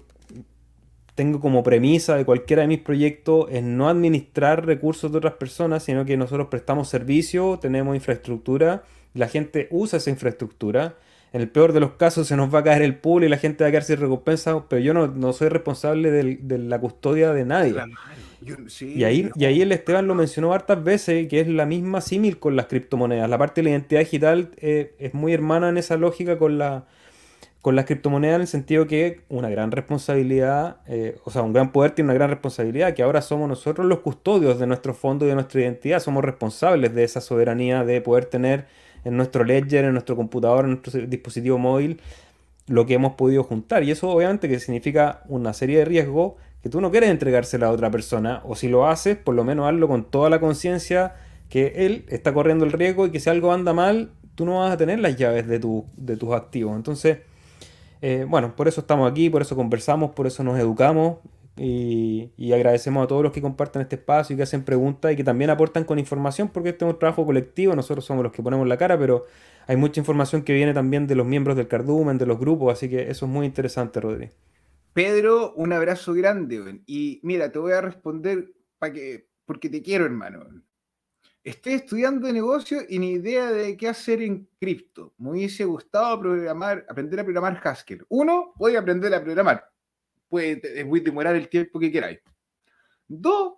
tengo 1.14 1.40
como 1.40 1.62
premisa 1.64 2.16
de 2.16 2.26
cualquiera 2.26 2.62
de 2.64 2.70
mis 2.70 2.80
proyectos 2.80 3.48
es 3.52 3.62
no 3.62 3.90
administrar 3.90 4.66
recursos 4.66 5.12
de 5.12 5.18
otras 5.18 5.34
personas, 5.34 5.84
sino 5.84 6.06
que 6.06 6.18
nosotros 6.18 6.48
prestamos 6.48 6.90
servicio, 6.90 7.60
tenemos 7.62 7.96
infraestructura, 7.96 8.84
la 9.14 9.28
gente 9.28 9.68
usa 9.70 9.98
esa 9.98 10.10
infraestructura 10.10 10.96
en 11.32 11.42
el 11.42 11.50
peor 11.50 11.74
de 11.74 11.80
los 11.80 11.92
casos 11.92 12.28
se 12.28 12.36
nos 12.36 12.54
va 12.54 12.60
a 12.60 12.64
caer 12.64 12.82
el 12.82 12.96
pool 12.96 13.24
y 13.24 13.30
la 13.30 13.38
gente 13.38 13.64
va 13.64 13.68
a 13.68 13.72
quedar 13.72 13.84
sin 13.84 13.98
recompensa, 13.98 14.64
pero 14.68 14.82
yo 14.82 14.94
no, 14.94 15.34
soy 15.34 15.50
responsable 15.50 16.10
de 16.12 16.58
la 16.58 16.80
custodia 16.80 17.34
de 17.34 17.46
nadie. 17.46 17.76
Y, 18.82 19.04
ahí, 19.04 19.30
y 19.36 19.46
ahí 19.46 19.62
el 19.62 19.72
Esteban 19.72 20.08
lo 20.08 20.16
mencionó 20.16 20.54
hartas 20.54 20.84
veces, 20.84 21.28
que 21.28 21.42
es 21.42 21.48
la 21.48 21.66
misma 21.66 22.02
símil 22.02 22.40
con 22.40 22.56
las 22.56 22.68
criptomonedas. 22.68 23.30
La 23.30 23.38
parte 23.38 23.62
de 23.62 23.64
la 23.66 23.70
identidad 23.72 24.00
digital 24.00 24.52
eh, 24.58 24.94
es 25.00 25.14
muy 25.14 25.34
hermana 25.34 25.70
en 25.70 25.78
esa 25.78 25.98
lógica 25.98 26.38
con 26.38 26.58
la 26.58 26.86
con 27.62 27.76
las 27.76 27.86
criptomonedas 27.86 28.36
en 28.36 28.42
el 28.42 28.48
sentido 28.48 28.88
que 28.88 29.22
una 29.28 29.50
gran 29.50 29.72
responsabilidad, 29.72 30.78
eh, 30.88 31.18
o 31.26 31.32
sea, 31.32 31.42
un 31.42 31.52
gran 31.52 31.72
poder 31.72 31.92
tiene 31.92 32.08
una 32.08 32.14
gran 32.14 32.30
responsabilidad, 32.30 32.94
que 32.94 33.04
ahora 33.04 33.22
somos 33.22 33.50
nosotros 33.50 33.86
los 33.86 34.00
custodios 34.00 34.60
de 34.60 34.68
nuestro 34.68 34.94
fondo 34.94 35.26
y 35.26 35.30
de 35.30 35.36
nuestra 35.36 35.62
identidad, 35.62 36.00
somos 36.00 36.24
responsables 36.24 36.96
de 36.96 37.04
esa 37.04 37.20
soberanía 37.20 37.84
de 37.84 38.00
poder 38.00 38.26
tener 38.26 38.66
en 39.04 39.18
nuestro 39.18 39.44
ledger, 39.44 39.86
en 39.86 39.92
nuestro 39.92 40.16
computador, 40.16 40.66
en 40.66 40.72
nuestro 40.72 41.02
dispositivo 41.06 41.58
móvil, 41.58 42.00
lo 42.68 42.86
que 42.86 42.94
hemos 42.94 43.16
podido 43.16 43.44
juntar. 43.44 43.84
Y 43.84 43.92
eso 43.92 44.10
obviamente 44.10 44.48
que 44.48 44.60
significa 44.60 45.24
una 45.28 45.54
serie 45.54 45.80
de 45.80 45.86
riesgos 45.86 46.34
que 46.62 46.70
tú 46.70 46.82
no 46.82 46.92
quieres 46.92 47.10
entregársela 47.10 47.68
a 47.68 47.72
otra 47.72 47.90
persona, 47.90 48.42
o 48.44 48.56
si 48.56 48.68
lo 48.68 48.88
haces, 48.88 49.18
por 49.18 49.36
lo 49.36 49.44
menos 49.44 49.68
hazlo 49.68 49.88
con 49.88 50.04
toda 50.04 50.30
la 50.30 50.40
conciencia 50.40 51.16
que 51.50 51.86
él 51.86 52.06
está 52.10 52.34
corriendo 52.34 52.66
el 52.66 52.72
riesgo 52.72 53.08
y 53.08 53.12
que 53.12 53.20
si 53.20 53.30
algo 53.30 53.52
anda 53.52 53.74
mal, 53.74 54.12
tú 54.36 54.46
no 54.46 54.60
vas 54.60 54.72
a 54.72 54.78
tener 54.78 55.00
las 55.00 55.18
llaves 55.18 55.48
de, 55.48 55.60
de 55.98 56.18
tus 56.18 56.34
activos. 56.34 56.76
Entonces, 56.76 57.20
eh, 58.02 58.26
bueno, 58.28 58.56
por 58.56 58.68
eso 58.68 58.82
estamos 58.82 59.12
aquí, 59.12 59.30
por 59.30 59.42
eso 59.42 59.56
conversamos, 59.56 60.12
por 60.12 60.28
eso 60.28 60.44
nos 60.44 60.60
educamos. 60.60 61.18
Y, 61.62 62.54
agradecemos 62.54 63.04
a 63.04 63.08
todos 63.08 63.22
los 63.22 63.34
que 63.34 63.42
comparten 63.42 63.82
este 63.82 63.98
espacio 63.98 64.34
y 64.34 64.38
que 64.38 64.44
hacen 64.44 64.64
preguntas 64.64 65.12
y 65.12 65.18
que 65.18 65.26
también 65.26 65.50
aportan 65.50 65.84
con 65.84 66.00
información, 66.00 66.48
porque 66.48 66.70
este 66.70 66.86
es 66.86 66.92
un 66.94 66.98
trabajo 66.98 67.26
colectivo, 67.26 67.76
nosotros 67.76 68.06
somos 68.06 68.24
los 68.24 68.32
que 68.32 68.42
ponemos 68.42 68.66
la 68.66 68.78
cara, 68.78 68.98
pero 68.98 69.26
hay 69.68 69.76
mucha 69.76 70.00
información 70.00 70.44
que 70.44 70.54
viene 70.54 70.74
también 70.74 71.06
de 71.06 71.16
los 71.16 71.26
miembros 71.26 71.58
del 71.58 71.68
cardumen, 71.68 72.18
de 72.18 72.26
los 72.26 72.40
grupos, 72.40 72.72
así 72.72 72.88
que 72.90 73.10
eso 73.10 73.26
es 73.26 73.32
muy 73.32 73.46
interesante, 73.46 74.00
Rodri. 74.00 74.30
Pedro, 74.94 75.54
un 75.54 75.74
abrazo 75.74 76.14
grande. 76.14 76.82
Y 76.86 77.20
mira, 77.24 77.52
te 77.52 77.60
voy 77.60 77.74
a 77.74 77.82
responder 77.82 78.54
para 78.78 78.94
que, 78.94 79.30
porque 79.46 79.70
te 79.70 79.82
quiero, 79.82 80.06
hermano. 80.06 80.46
Estoy 81.44 81.74
estudiando 81.74 82.32
negocio 82.32 82.82
y 82.88 83.00
ni 83.00 83.12
idea 83.14 83.52
de 83.52 83.78
qué 83.78 83.88
hacer 83.88 84.22
en 84.22 84.48
cripto. 84.60 85.14
Me 85.18 85.32
hubiese 85.32 85.64
gustado 85.64 86.20
programar, 86.20 86.86
aprender 86.90 87.20
a 87.20 87.24
programar 87.24 87.62
Haskell. 87.64 88.06
Uno, 88.10 88.54
voy 88.58 88.76
a 88.76 88.80
aprender 88.80 89.14
a 89.14 89.24
programar. 89.24 89.72
Puede 90.28 90.58
demorar 90.58 91.36
el 91.36 91.48
tiempo 91.48 91.80
que 91.80 91.92
queráis. 91.92 92.20
Dos, 93.08 93.54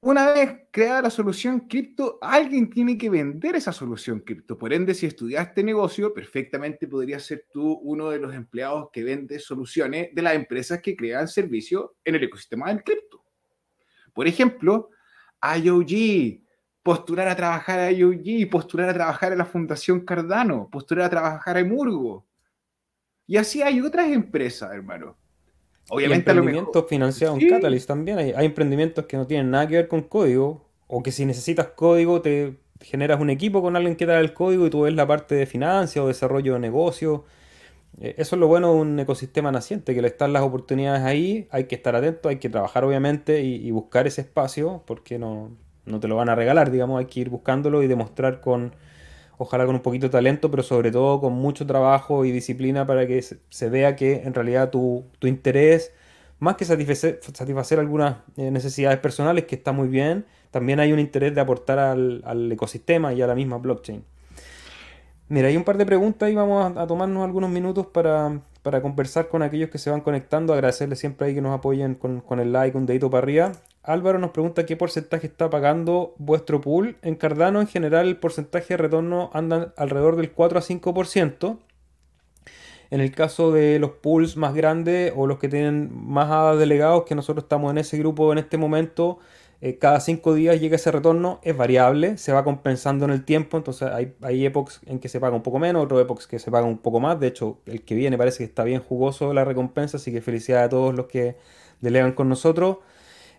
una 0.00 0.32
vez 0.32 0.68
creada 0.70 1.02
la 1.02 1.10
solución 1.10 1.60
cripto, 1.60 2.18
alguien 2.20 2.70
tiene 2.70 2.96
que 2.96 3.10
vender 3.10 3.56
esa 3.56 3.72
solución 3.72 4.20
cripto. 4.20 4.56
Por 4.56 4.72
ende, 4.72 4.94
si 4.94 5.06
estudiaste 5.06 5.64
negocio, 5.64 6.12
perfectamente 6.12 6.86
podrías 6.86 7.24
ser 7.24 7.46
tú 7.50 7.72
uno 7.82 8.10
de 8.10 8.18
los 8.18 8.34
empleados 8.34 8.90
que 8.92 9.02
vende 9.02 9.38
soluciones 9.38 10.10
de 10.14 10.22
las 10.22 10.34
empresas 10.34 10.80
que 10.80 10.94
crean 10.94 11.26
servicios 11.26 11.90
en 12.04 12.14
el 12.14 12.24
ecosistema 12.24 12.68
del 12.68 12.84
cripto. 12.84 13.24
Por 14.12 14.28
ejemplo, 14.28 14.90
IOG, 15.42 16.42
postular 16.82 17.28
a 17.28 17.36
trabajar 17.36 17.80
a 17.80 17.90
IOG, 17.90 18.48
postular 18.50 18.90
a 18.90 18.94
trabajar 18.94 19.32
en 19.32 19.38
la 19.38 19.44
Fundación 19.44 20.04
Cardano, 20.04 20.68
postular 20.70 21.06
a 21.06 21.10
trabajar 21.10 21.58
en 21.58 21.68
Murgo. 21.68 22.26
Y 23.26 23.38
así 23.38 23.60
hay 23.62 23.80
otras 23.80 24.08
empresas, 24.08 24.72
hermano. 24.72 25.18
Obviamente, 25.88 26.30
emprendimientos 26.30 26.86
financiados 26.88 27.40
en 27.40 27.48
Catalyst 27.48 27.86
también. 27.86 28.18
Hay, 28.18 28.32
hay, 28.36 28.46
emprendimientos 28.46 29.06
que 29.06 29.16
no 29.16 29.26
tienen 29.26 29.50
nada 29.50 29.68
que 29.68 29.76
ver 29.76 29.88
con 29.88 30.02
código, 30.02 30.66
o 30.88 31.02
que 31.02 31.12
si 31.12 31.24
necesitas 31.24 31.68
código, 31.68 32.22
te 32.22 32.56
generas 32.80 33.20
un 33.20 33.30
equipo 33.30 33.62
con 33.62 33.76
alguien 33.76 33.96
que 33.96 34.06
te 34.06 34.12
da 34.12 34.20
el 34.20 34.32
código 34.34 34.66
y 34.66 34.70
tú 34.70 34.82
ves 34.82 34.94
la 34.94 35.06
parte 35.06 35.34
de 35.34 35.46
finanzas 35.46 35.98
o 35.98 36.08
desarrollo 36.08 36.54
de 36.54 36.60
negocio. 36.60 37.24
Eh, 38.00 38.14
eso 38.18 38.36
es 38.36 38.40
lo 38.40 38.48
bueno 38.48 38.74
de 38.74 38.80
un 38.80 38.98
ecosistema 38.98 39.50
naciente, 39.52 39.94
que 39.94 40.02
le 40.02 40.08
están 40.08 40.32
las 40.32 40.42
oportunidades 40.42 41.02
ahí, 41.02 41.48
hay 41.50 41.64
que 41.64 41.74
estar 41.74 41.96
atento, 41.96 42.28
hay 42.28 42.36
que 42.36 42.48
trabajar 42.48 42.84
obviamente 42.84 43.42
y, 43.42 43.70
buscar 43.70 44.06
ese 44.06 44.20
espacio, 44.20 44.82
porque 44.86 45.18
no, 45.18 45.50
no, 45.84 46.00
te 46.00 46.08
lo 46.08 46.16
van 46.16 46.28
a 46.28 46.34
regalar, 46.34 46.70
digamos, 46.70 46.98
hay 46.98 47.06
que 47.06 47.20
ir 47.20 47.30
buscándolo 47.30 47.82
y 47.82 47.86
demostrar 47.86 48.40
con, 48.40 48.74
ojalá 49.38 49.66
con 49.66 49.74
un 49.74 49.82
poquito 49.82 50.06
de 50.06 50.10
talento, 50.10 50.50
pero 50.50 50.62
sobre 50.62 50.90
todo 50.90 51.20
con 51.20 51.32
mucho 51.32 51.66
trabajo 51.66 52.24
y 52.24 52.32
disciplina 52.32 52.86
para 52.86 53.06
que 53.06 53.22
se, 53.22 53.68
vea 53.68 53.96
que 53.96 54.22
en 54.24 54.34
realidad 54.34 54.70
tu, 54.70 55.04
tu, 55.18 55.26
interés, 55.26 55.92
más 56.38 56.56
que 56.56 56.64
satisfacer, 56.64 57.20
satisfacer 57.32 57.78
algunas 57.78 58.18
eh, 58.36 58.50
necesidades 58.50 58.98
personales, 58.98 59.44
que 59.44 59.56
está 59.56 59.72
muy 59.72 59.88
bien, 59.88 60.26
también 60.50 60.80
hay 60.80 60.92
un 60.92 60.98
interés 60.98 61.34
de 61.34 61.40
aportar 61.40 61.78
al, 61.78 62.22
al 62.24 62.50
ecosistema 62.52 63.12
y 63.12 63.22
a 63.22 63.26
la 63.26 63.34
misma 63.34 63.58
blockchain. 63.58 64.04
Mira, 65.28 65.48
hay 65.48 65.56
un 65.56 65.64
par 65.64 65.76
de 65.76 65.84
preguntas 65.84 66.30
y 66.30 66.36
vamos 66.36 66.76
a, 66.76 66.86
tomarnos 66.86 67.24
algunos 67.24 67.50
minutos 67.50 67.86
para, 67.86 68.40
conversar 68.80 69.28
con 69.28 69.42
aquellos 69.42 69.70
que 69.70 69.78
se 69.78 69.90
van 69.90 70.00
conectando. 70.00 70.52
Agradecerles 70.52 71.00
siempre 71.00 71.26
ahí 71.26 71.34
que 71.34 71.40
nos 71.40 71.52
apoyen 71.52 71.96
con, 71.96 72.38
el 72.38 72.52
like, 72.52 72.76
un 72.76 72.86
dedito 72.86 73.10
para 73.10 73.24
arriba. 73.24 73.52
Álvaro 73.86 74.18
nos 74.18 74.32
pregunta 74.32 74.66
qué 74.66 74.76
porcentaje 74.76 75.28
está 75.28 75.48
pagando 75.48 76.14
vuestro 76.18 76.60
pool. 76.60 76.96
En 77.02 77.14
Cardano, 77.14 77.60
en 77.60 77.68
general, 77.68 78.08
el 78.08 78.16
porcentaje 78.16 78.74
de 78.74 78.78
retorno 78.78 79.30
anda 79.32 79.72
alrededor 79.76 80.16
del 80.16 80.32
4 80.32 80.58
a 80.58 80.62
5%. 80.62 81.58
En 82.90 83.00
el 83.00 83.12
caso 83.12 83.52
de 83.52 83.78
los 83.78 83.92
pools 83.92 84.36
más 84.36 84.54
grandes 84.54 85.12
o 85.16 85.26
los 85.26 85.38
que 85.38 85.48
tienen 85.48 85.90
más 85.92 86.58
delegados, 86.58 87.04
que 87.04 87.14
nosotros 87.14 87.44
estamos 87.44 87.70
en 87.70 87.78
ese 87.78 87.96
grupo 87.98 88.32
en 88.32 88.38
este 88.38 88.58
momento, 88.58 89.18
eh, 89.60 89.78
cada 89.78 90.00
cinco 90.00 90.34
días 90.34 90.60
llega 90.60 90.76
ese 90.76 90.92
retorno, 90.92 91.40
es 91.42 91.56
variable, 91.56 92.18
se 92.18 92.32
va 92.32 92.44
compensando 92.44 93.04
en 93.04 93.10
el 93.10 93.24
tiempo, 93.24 93.56
entonces 93.56 93.88
hay, 93.90 94.14
hay 94.20 94.44
epochs 94.44 94.80
en 94.86 95.00
que 95.00 95.08
se 95.08 95.18
paga 95.18 95.34
un 95.34 95.42
poco 95.42 95.58
menos, 95.58 95.84
otros 95.84 96.00
epochs 96.02 96.26
que 96.26 96.38
se 96.38 96.50
paga 96.50 96.66
un 96.66 96.78
poco 96.78 97.00
más, 97.00 97.18
de 97.18 97.28
hecho 97.28 97.58
el 97.66 97.82
que 97.82 97.94
viene 97.94 98.18
parece 98.18 98.38
que 98.38 98.44
está 98.44 98.64
bien 98.64 98.80
jugoso 98.80 99.32
la 99.32 99.44
recompensa, 99.44 99.96
así 99.96 100.12
que 100.12 100.20
felicidades 100.20 100.66
a 100.66 100.68
todos 100.68 100.94
los 100.94 101.06
que 101.06 101.36
delegan 101.80 102.12
con 102.12 102.28
nosotros. 102.28 102.78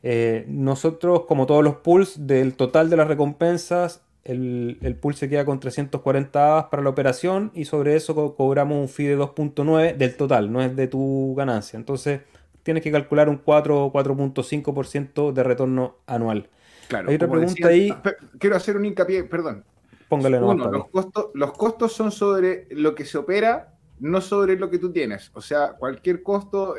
Eh, 0.04 0.46
nosotros, 0.48 1.26
como 1.26 1.46
todos 1.46 1.64
los 1.64 1.78
pools, 1.78 2.28
del 2.28 2.56
total 2.56 2.90
de 2.90 2.98
las 2.98 3.08
recompensas, 3.08 4.02
el, 4.24 4.78
el 4.82 4.96
pool 4.96 5.16
se 5.16 5.30
queda 5.30 5.46
con 5.46 5.60
340 5.60 6.70
para 6.70 6.84
la 6.84 6.90
operación 6.90 7.52
y 7.54 7.66
sobre 7.66 7.96
eso 7.96 8.36
cobramos 8.36 8.78
un 8.78 8.90
fee 8.90 9.08
de 9.08 9.18
2.9 9.18 9.96
del 9.96 10.18
total, 10.18 10.52
no 10.52 10.62
es 10.62 10.76
de 10.76 10.88
tu 10.88 11.34
ganancia. 11.36 11.78
Entonces, 11.78 12.22
tienes 12.64 12.84
que 12.84 12.92
calcular 12.92 13.30
un 13.30 13.38
4 13.38 13.86
o 13.86 13.94
4.5% 13.94 15.32
de 15.32 15.44
retorno 15.44 15.96
anual. 16.06 16.50
Claro, 16.90 17.10
Hay 17.10 17.16
otra 17.16 17.30
pregunta 17.30 17.68
ahí. 17.70 17.94
Quiero 18.40 18.58
hacer 18.58 18.76
un 18.76 18.86
hincapié, 18.86 19.24
perdón. 19.24 19.64
Póngale 20.10 20.40
Uno, 20.40 20.70
los 20.72 20.88
costos, 20.90 21.28
los 21.34 21.52
costos 21.54 21.94
son 21.94 22.12
sobre 22.12 22.68
lo 22.72 22.96
que 22.96 23.06
se 23.06 23.18
opera, 23.18 23.74
no 24.00 24.22
sobre 24.22 24.58
lo 24.58 24.70
que 24.70 24.80
tú 24.80 24.92
tienes. 24.92 25.32
O 25.34 25.42
sea, 25.42 25.74
cualquier 25.74 26.24
costo 26.24 26.76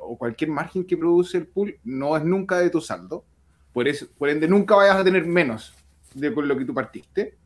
o 0.00 0.18
cualquier 0.18 0.50
margen 0.50 0.84
que 0.84 0.96
produce 0.96 1.38
el 1.38 1.46
pool 1.46 1.78
no 1.84 2.16
es 2.16 2.24
nunca 2.24 2.58
de 2.58 2.70
tu 2.70 2.80
saldo. 2.80 3.24
Por, 3.72 3.88
eso, 3.88 4.06
por 4.18 4.28
ende, 4.28 4.48
nunca 4.48 4.76
vayas 4.76 4.96
a 4.96 5.04
tener 5.04 5.26
menos 5.26 5.74
de 6.14 6.30
lo 6.30 6.56
que 6.56 6.64
tú 6.64 6.74
partiste. 6.74 7.36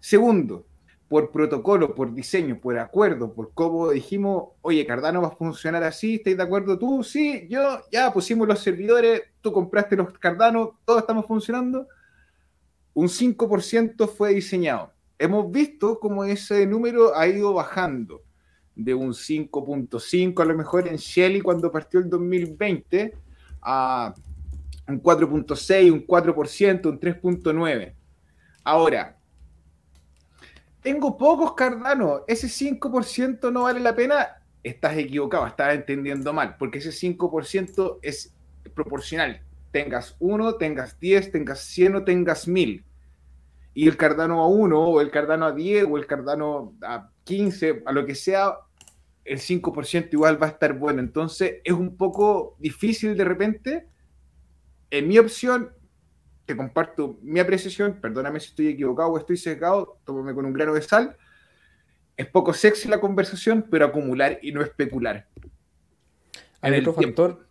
Segundo, 0.00 0.66
por 1.08 1.32
protocolo, 1.32 1.94
por 1.94 2.14
diseño, 2.14 2.60
por 2.60 2.78
acuerdo, 2.78 3.32
por 3.32 3.52
cómo 3.54 3.90
dijimos, 3.90 4.50
oye, 4.60 4.86
Cardano 4.86 5.22
va 5.22 5.28
a 5.28 5.36
funcionar 5.36 5.82
así, 5.82 6.16
¿estáis 6.16 6.36
de 6.36 6.42
acuerdo 6.42 6.78
tú? 6.78 7.02
Sí, 7.02 7.46
yo, 7.48 7.80
ya 7.90 8.12
pusimos 8.12 8.46
los 8.46 8.60
servidores, 8.60 9.22
tú 9.40 9.52
compraste 9.52 9.96
los 9.96 10.16
Cardano, 10.18 10.78
todos 10.84 11.00
estamos 11.00 11.26
funcionando. 11.26 11.88
Un 12.94 13.08
5% 13.08 14.08
fue 14.08 14.34
diseñado. 14.34 14.92
Hemos 15.18 15.50
visto 15.50 15.98
cómo 15.98 16.24
ese 16.24 16.66
número 16.66 17.16
ha 17.16 17.26
ido 17.26 17.52
bajando 17.52 18.22
de 18.74 18.94
un 18.94 19.12
5.5 19.12 20.40
a 20.40 20.44
lo 20.44 20.56
mejor 20.56 20.86
en 20.86 20.96
Shelly 20.96 21.40
cuando 21.40 21.72
partió 21.72 21.98
el 21.98 22.08
2020 22.08 23.12
a 23.62 24.14
un 24.86 25.02
4.6, 25.02 25.92
un 25.92 26.06
4%, 26.06 26.86
un 26.86 27.00
3.9. 27.00 27.94
Ahora, 28.64 29.18
tengo 30.80 31.16
pocos 31.16 31.54
Cardano, 31.54 32.22
ese 32.28 32.46
5% 32.46 33.52
no 33.52 33.62
vale 33.64 33.80
la 33.80 33.94
pena, 33.94 34.38
estás 34.62 34.96
equivocado, 34.96 35.46
estás 35.46 35.74
entendiendo 35.74 36.32
mal, 36.32 36.56
porque 36.58 36.78
ese 36.78 36.90
5% 36.90 37.98
es 38.02 38.32
proporcional. 38.74 39.42
Tengas 39.72 40.16
1, 40.20 40.54
tengas 40.54 40.98
10, 40.98 41.32
tengas 41.32 41.60
100 41.60 41.96
o 41.96 42.04
tengas 42.04 42.46
1000. 42.46 42.84
Y 43.78 43.86
el 43.86 43.96
Cardano 43.96 44.42
a 44.42 44.48
1, 44.48 44.76
o 44.76 45.00
el 45.00 45.08
Cardano 45.12 45.46
a 45.46 45.52
10, 45.52 45.86
o 45.88 45.98
el 45.98 46.06
Cardano 46.08 46.74
a 46.82 47.12
15, 47.22 47.84
a 47.86 47.92
lo 47.92 48.04
que 48.04 48.16
sea, 48.16 48.56
el 49.24 49.38
5% 49.38 50.08
igual 50.14 50.42
va 50.42 50.48
a 50.48 50.50
estar 50.50 50.76
bueno. 50.76 50.98
Entonces 50.98 51.60
es 51.62 51.72
un 51.74 51.96
poco 51.96 52.56
difícil 52.58 53.16
de 53.16 53.22
repente. 53.22 53.86
En 54.90 55.06
mi 55.06 55.16
opción, 55.18 55.70
te 56.44 56.56
comparto 56.56 57.20
mi 57.22 57.38
apreciación, 57.38 58.00
perdóname 58.00 58.40
si 58.40 58.48
estoy 58.48 58.66
equivocado 58.66 59.10
o 59.10 59.18
estoy 59.18 59.36
sesgado, 59.36 60.00
tómame 60.04 60.34
con 60.34 60.44
un 60.44 60.54
grano 60.54 60.74
de 60.74 60.82
sal. 60.82 61.16
Es 62.16 62.26
poco 62.26 62.52
sexy 62.52 62.88
la 62.88 62.98
conversación, 62.98 63.64
pero 63.70 63.84
acumular 63.84 64.40
y 64.42 64.50
no 64.50 64.60
especular. 64.60 65.28
Hay 66.62 66.80
otro 66.80 66.94
factor, 66.94 67.46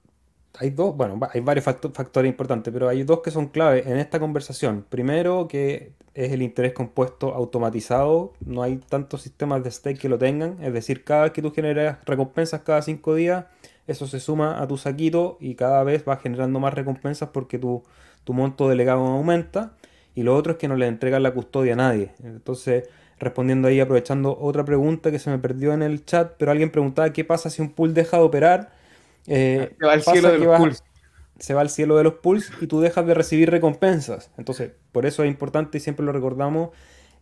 hay 0.59 0.71
dos, 0.71 0.93
bueno, 0.93 1.17
hay 1.31 1.39
varios 1.39 1.63
factores 1.63 2.29
importantes, 2.29 2.73
pero 2.73 2.89
hay 2.89 3.03
dos 3.03 3.21
que 3.21 3.31
son 3.31 3.47
clave 3.47 3.89
en 3.89 3.97
esta 3.97 4.19
conversación. 4.19 4.85
Primero, 4.89 5.47
que 5.47 5.93
es 6.17 6.31
el 6.31 6.41
interés 6.41 6.73
compuesto 6.73 7.33
automatizado, 7.33 8.33
no 8.45 8.63
hay 8.63 8.77
tantos 8.77 9.21
sistemas 9.21 9.63
de 9.63 9.71
stake 9.71 9.99
que 9.99 10.09
lo 10.09 10.17
tengan, 10.17 10.57
es 10.61 10.73
decir, 10.73 11.03
cada 11.03 11.23
vez 11.23 11.31
que 11.31 11.41
tú 11.41 11.51
generas 11.51 11.97
recompensas 12.05 12.61
cada 12.61 12.81
cinco 12.81 13.15
días, 13.15 13.45
eso 13.87 14.07
se 14.07 14.19
suma 14.19 14.61
a 14.61 14.67
tu 14.67 14.77
saquito 14.77 15.37
y 15.39 15.55
cada 15.55 15.83
vez 15.83 16.03
va 16.07 16.17
generando 16.17 16.59
más 16.59 16.73
recompensas 16.73 17.29
porque 17.29 17.57
tu 17.57 17.83
tu 18.27 18.33
monto 18.33 18.67
delegado 18.67 19.07
aumenta. 19.07 19.71
Y 20.13 20.23
lo 20.23 20.35
otro 20.35 20.53
es 20.53 20.57
que 20.57 20.67
no 20.67 20.75
le 20.75 20.87
entregan 20.87 21.23
la 21.23 21.31
custodia 21.31 21.73
a 21.73 21.75
nadie. 21.77 22.11
Entonces, 22.21 22.89
respondiendo 23.19 23.69
ahí, 23.69 23.79
aprovechando 23.79 24.37
otra 24.37 24.65
pregunta 24.65 25.11
que 25.11 25.19
se 25.19 25.29
me 25.29 25.39
perdió 25.39 25.73
en 25.73 25.81
el 25.81 26.03
chat, 26.03 26.33
pero 26.37 26.51
alguien 26.51 26.69
preguntaba 26.69 27.13
qué 27.13 27.23
pasa 27.23 27.49
si 27.49 27.61
un 27.61 27.71
pool 27.71 27.93
deja 27.93 28.17
de 28.17 28.23
operar. 28.23 28.73
Eh, 29.27 29.73
se 29.79 29.85
va 29.85 29.93
al 29.93 30.01
cielo 30.01 30.29
de 30.29 30.39
los 30.39 30.57
pools. 30.57 30.83
Se 31.39 31.53
va 31.53 31.61
al 31.61 31.69
cielo 31.69 31.97
de 31.97 32.03
los 32.03 32.15
pools 32.15 32.51
y 32.61 32.67
tú 32.67 32.81
dejas 32.81 33.05
de 33.05 33.13
recibir 33.13 33.49
recompensas. 33.51 34.31
Entonces, 34.37 34.71
por 34.91 35.05
eso 35.05 35.23
es 35.23 35.29
importante 35.29 35.77
y 35.77 35.81
siempre 35.81 36.05
lo 36.05 36.11
recordamos, 36.11 36.69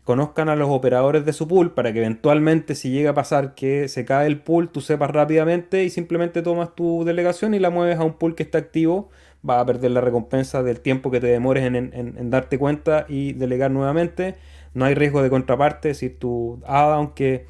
conozcan 0.03 0.49
a 0.49 0.55
los 0.55 0.69
operadores 0.69 1.25
de 1.25 1.33
su 1.33 1.47
pool 1.47 1.73
para 1.73 1.91
que 1.91 1.99
eventualmente 1.99 2.75
si 2.75 2.91
llega 2.91 3.11
a 3.11 3.13
pasar 3.15 3.55
que 3.55 3.87
se 3.87 4.05
cae 4.05 4.27
el 4.27 4.39
pool, 4.41 4.69
tú 4.69 4.81
sepas 4.81 5.11
rápidamente 5.11 5.83
y 5.83 5.89
simplemente 5.89 6.41
tomas 6.41 6.75
tu 6.75 7.03
delegación 7.03 7.53
y 7.53 7.59
la 7.59 7.69
mueves 7.69 7.99
a 7.99 8.03
un 8.03 8.13
pool 8.13 8.35
que 8.35 8.43
está 8.43 8.59
activo 8.59 9.09
vas 9.45 9.61
a 9.61 9.65
perder 9.65 9.91
la 9.91 10.01
recompensa 10.01 10.63
del 10.63 10.81
tiempo 10.81 11.11
que 11.11 11.19
te 11.19 11.27
demores 11.27 11.63
en, 11.63 12.29
darte 12.31 12.57
cuenta 12.57 13.05
y 13.07 13.33
delegar 13.33 13.69
nuevamente. 13.69 14.35
No 14.73 14.85
hay 14.85 14.95
riesgo 14.95 15.21
de 15.21 15.29
contraparte, 15.29 15.93
si 15.93 16.09
tu 16.09 16.59
ADA, 16.65 16.95
aunque 16.95 17.45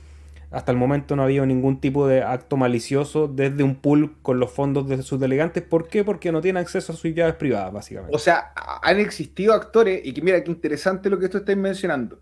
hasta 0.56 0.72
el 0.72 0.78
momento 0.78 1.18
no 1.18 1.22
ha 1.22 1.26
habido 1.26 1.46
ningún 1.46 1.82
tipo 1.82 2.08
de 2.08 2.24
acto 2.24 2.56
malicioso 2.56 3.28
desde 3.28 3.62
un 3.62 3.76
pool 3.76 4.16
con 4.22 4.40
los 4.40 4.52
fondos 4.54 4.88
de 4.88 5.04
sus 5.04 5.20
delegantes. 5.20 5.62
¿Por 5.62 5.90
qué? 5.90 6.06
Porque 6.06 6.32
no 6.32 6.40
tiene 6.40 6.62
acceso 6.62 6.94
a 6.94 6.96
sus 6.96 7.14
llaves 7.14 7.36
privadas, 7.36 7.74
básicamente. 7.74 8.16
O 8.16 8.20
sea, 8.20 8.54
han 8.82 9.02
existido 9.02 9.54
actores, 9.54 10.00
y 10.06 10.14
que 10.14 10.22
mira 10.22 10.42
qué 10.42 10.50
interesante 10.50 11.10
lo 11.10 11.20
que 11.20 11.28
tú 11.28 11.40
estás 11.40 11.58
mencionando, 11.58 12.22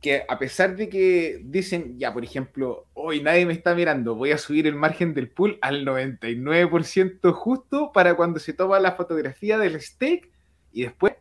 que 0.00 0.22
a 0.28 0.38
pesar 0.38 0.76
de 0.76 0.88
que 0.88 1.40
dicen, 1.46 1.98
ya, 1.98 2.14
por 2.14 2.22
ejemplo, 2.22 2.86
hoy 2.94 3.20
nadie 3.20 3.44
me 3.44 3.54
está 3.54 3.74
mirando, 3.74 4.14
voy 4.14 4.30
a 4.30 4.38
subir 4.38 4.68
el 4.68 4.76
margen 4.76 5.12
del 5.12 5.28
pool 5.28 5.58
al 5.60 5.84
99% 5.84 7.32
justo 7.32 7.90
para 7.92 8.14
cuando 8.14 8.38
se 8.38 8.52
toma 8.52 8.78
la 8.78 8.92
fotografía 8.92 9.58
del 9.58 9.80
stake 9.80 10.30
y 10.72 10.82
después 10.82 11.14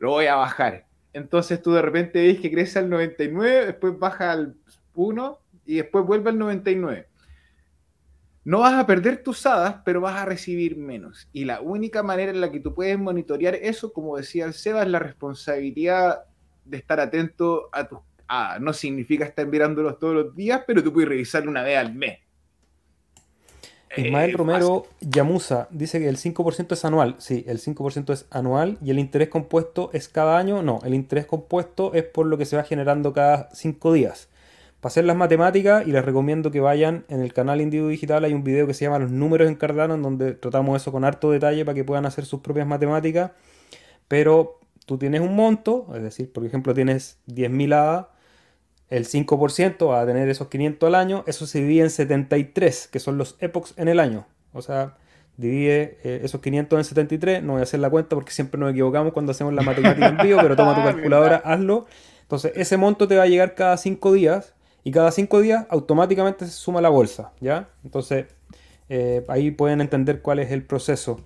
lo 0.00 0.10
voy 0.10 0.26
a 0.26 0.34
bajar. 0.34 0.86
Entonces 1.12 1.62
tú 1.62 1.72
de 1.72 1.82
repente 1.82 2.20
ves 2.20 2.40
que 2.40 2.50
crece 2.50 2.78
al 2.78 2.90
99, 2.90 3.66
después 3.66 3.98
baja 3.98 4.32
al 4.32 4.56
1 4.98 5.38
y 5.66 5.76
después 5.76 6.04
vuelve 6.04 6.30
al 6.30 6.38
99. 6.38 7.08
No 8.44 8.60
vas 8.60 8.74
a 8.74 8.86
perder 8.86 9.22
tus 9.22 9.44
hadas, 9.46 9.82
pero 9.84 10.00
vas 10.00 10.16
a 10.16 10.24
recibir 10.24 10.76
menos. 10.76 11.28
Y 11.32 11.44
la 11.44 11.60
única 11.60 12.02
manera 12.02 12.30
en 12.30 12.40
la 12.40 12.50
que 12.50 12.60
tú 12.60 12.74
puedes 12.74 12.98
monitorear 12.98 13.54
eso, 13.54 13.92
como 13.92 14.16
decía 14.16 14.46
el 14.46 14.54
Seba, 14.54 14.82
es 14.82 14.88
la 14.88 14.98
responsabilidad 14.98 16.24
de 16.64 16.76
estar 16.78 17.00
atento 17.00 17.68
a 17.72 17.86
tus 17.86 18.00
ah, 18.28 18.58
no 18.60 18.72
significa 18.72 19.24
estar 19.24 19.46
mirándolos 19.46 19.98
todos 19.98 20.14
los 20.14 20.34
días, 20.34 20.62
pero 20.66 20.82
tú 20.82 20.92
puedes 20.92 21.08
revisarlo 21.08 21.50
una 21.50 21.62
vez 21.62 21.78
al 21.78 21.94
mes. 21.94 22.18
Ismael 23.96 24.34
Romero 24.34 24.86
Yamusa 25.00 25.66
dice 25.70 25.98
que 25.98 26.08
el 26.08 26.18
5% 26.18 26.72
es 26.72 26.84
anual. 26.84 27.16
Sí, 27.18 27.44
el 27.48 27.58
5% 27.58 28.12
es 28.12 28.26
anual 28.30 28.76
y 28.82 28.90
el 28.90 28.98
interés 28.98 29.28
compuesto 29.28 29.90
es 29.94 30.08
cada 30.08 30.38
año. 30.38 30.62
No, 30.62 30.80
el 30.84 30.94
interés 30.94 31.24
compuesto 31.24 31.94
es 31.94 32.04
por 32.04 32.26
lo 32.26 32.36
que 32.36 32.44
se 32.44 32.56
va 32.56 32.64
generando 32.64 33.14
cada 33.14 33.48
5 33.54 33.92
días. 33.94 34.28
Para 34.80 34.90
hacer 34.90 35.04
las 35.04 35.16
matemáticas, 35.16 35.86
y 35.86 35.90
les 35.90 36.04
recomiendo 36.04 36.52
que 36.52 36.60
vayan 36.60 37.04
en 37.08 37.20
el 37.20 37.32
canal 37.32 37.60
Individuo 37.60 37.90
Digital, 37.90 38.24
hay 38.24 38.32
un 38.32 38.44
video 38.44 38.66
que 38.68 38.74
se 38.74 38.84
llama 38.84 39.00
Los 39.00 39.10
números 39.10 39.48
en 39.48 39.56
Cardano, 39.56 39.94
en 39.94 40.02
donde 40.02 40.34
tratamos 40.34 40.80
eso 40.80 40.92
con 40.92 41.04
harto 41.04 41.32
detalle 41.32 41.64
para 41.64 41.74
que 41.74 41.82
puedan 41.82 42.06
hacer 42.06 42.24
sus 42.24 42.40
propias 42.40 42.66
matemáticas. 42.66 43.32
Pero 44.06 44.60
tú 44.86 44.96
tienes 44.96 45.20
un 45.20 45.34
monto, 45.34 45.88
es 45.96 46.02
decir, 46.02 46.32
por 46.32 46.46
ejemplo, 46.46 46.74
tienes 46.74 47.18
10.000 47.26 47.74
ADA, 47.74 48.10
el 48.88 49.06
5% 49.06 49.88
va 49.88 50.00
a 50.00 50.06
tener 50.06 50.28
esos 50.28 50.46
500 50.46 50.86
al 50.86 50.94
año, 50.94 51.24
eso 51.26 51.46
se 51.46 51.60
divide 51.60 51.82
en 51.82 51.90
73, 51.90 52.86
que 52.86 53.00
son 53.00 53.18
los 53.18 53.36
epochs 53.40 53.74
en 53.76 53.88
el 53.88 53.98
año. 53.98 54.26
O 54.52 54.62
sea, 54.62 54.96
divide 55.36 55.98
eh, 56.04 56.20
esos 56.22 56.40
500 56.40 56.78
en 56.78 56.84
73, 56.84 57.42
no 57.42 57.54
voy 57.54 57.60
a 57.60 57.64
hacer 57.64 57.80
la 57.80 57.90
cuenta 57.90 58.14
porque 58.14 58.30
siempre 58.30 58.60
nos 58.60 58.70
equivocamos 58.70 59.12
cuando 59.12 59.32
hacemos 59.32 59.52
la 59.54 59.62
matemática 59.62 60.06
en 60.06 60.18
vivo, 60.18 60.38
pero 60.40 60.54
toma 60.54 60.76
tu 60.76 60.82
calculadora, 60.84 61.42
hazlo. 61.44 61.86
Entonces, 62.22 62.52
ese 62.54 62.76
monto 62.76 63.08
te 63.08 63.16
va 63.16 63.24
a 63.24 63.26
llegar 63.26 63.56
cada 63.56 63.76
5 63.76 64.12
días 64.12 64.54
y 64.88 64.90
cada 64.90 65.10
5 65.10 65.42
días 65.42 65.66
automáticamente 65.68 66.46
se 66.46 66.52
suma 66.52 66.80
la 66.80 66.88
bolsa, 66.88 67.32
¿ya? 67.42 67.68
Entonces, 67.84 68.24
eh, 68.88 69.22
ahí 69.28 69.50
pueden 69.50 69.82
entender 69.82 70.22
cuál 70.22 70.38
es 70.38 70.50
el 70.50 70.62
proceso. 70.62 71.20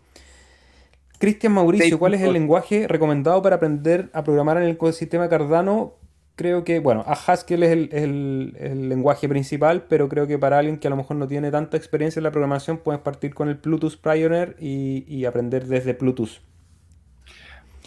Cristian 1.21 1.53
Mauricio, 1.53 1.97
¿cuál 1.97 2.15
es 2.15 2.23
el 2.23 2.33
lenguaje 2.33 2.89
recomendado 2.89 3.41
para 3.41 3.55
aprender 3.55 4.11
a 4.15 4.25
programar 4.25 4.57
en 4.57 4.65
el 4.65 4.71
ecosistema 4.71 5.29
Cardano? 5.29 5.95
Creo 6.35 6.65
que, 6.65 6.81
bueno, 6.81 7.05
a 7.07 7.13
Haskell 7.13 7.63
es 7.63 7.71
el, 7.71 8.89
lenguaje 8.89 9.29
principal, 9.29 9.85
pero 9.89 10.09
creo 10.09 10.27
que 10.27 10.41
para 10.41 10.59
alguien 10.59 10.79
que 10.79 10.89
a 10.89 10.91
lo 10.91 10.97
mejor 10.97 11.17
no 11.17 11.29
tiene 11.29 11.53
tanta 11.53 11.77
experiencia 11.77 12.19
en 12.19 12.25
la 12.25 12.33
programación, 12.33 12.79
puedes 12.79 13.01
partir 13.01 13.33
con 13.33 13.49
el 13.49 13.55
Bluetooth 13.55 13.97
Pioneer 14.03 14.57
y, 14.59 15.25
aprender 15.25 15.67
desde 15.67 15.93
Bluetooth. 15.93 16.41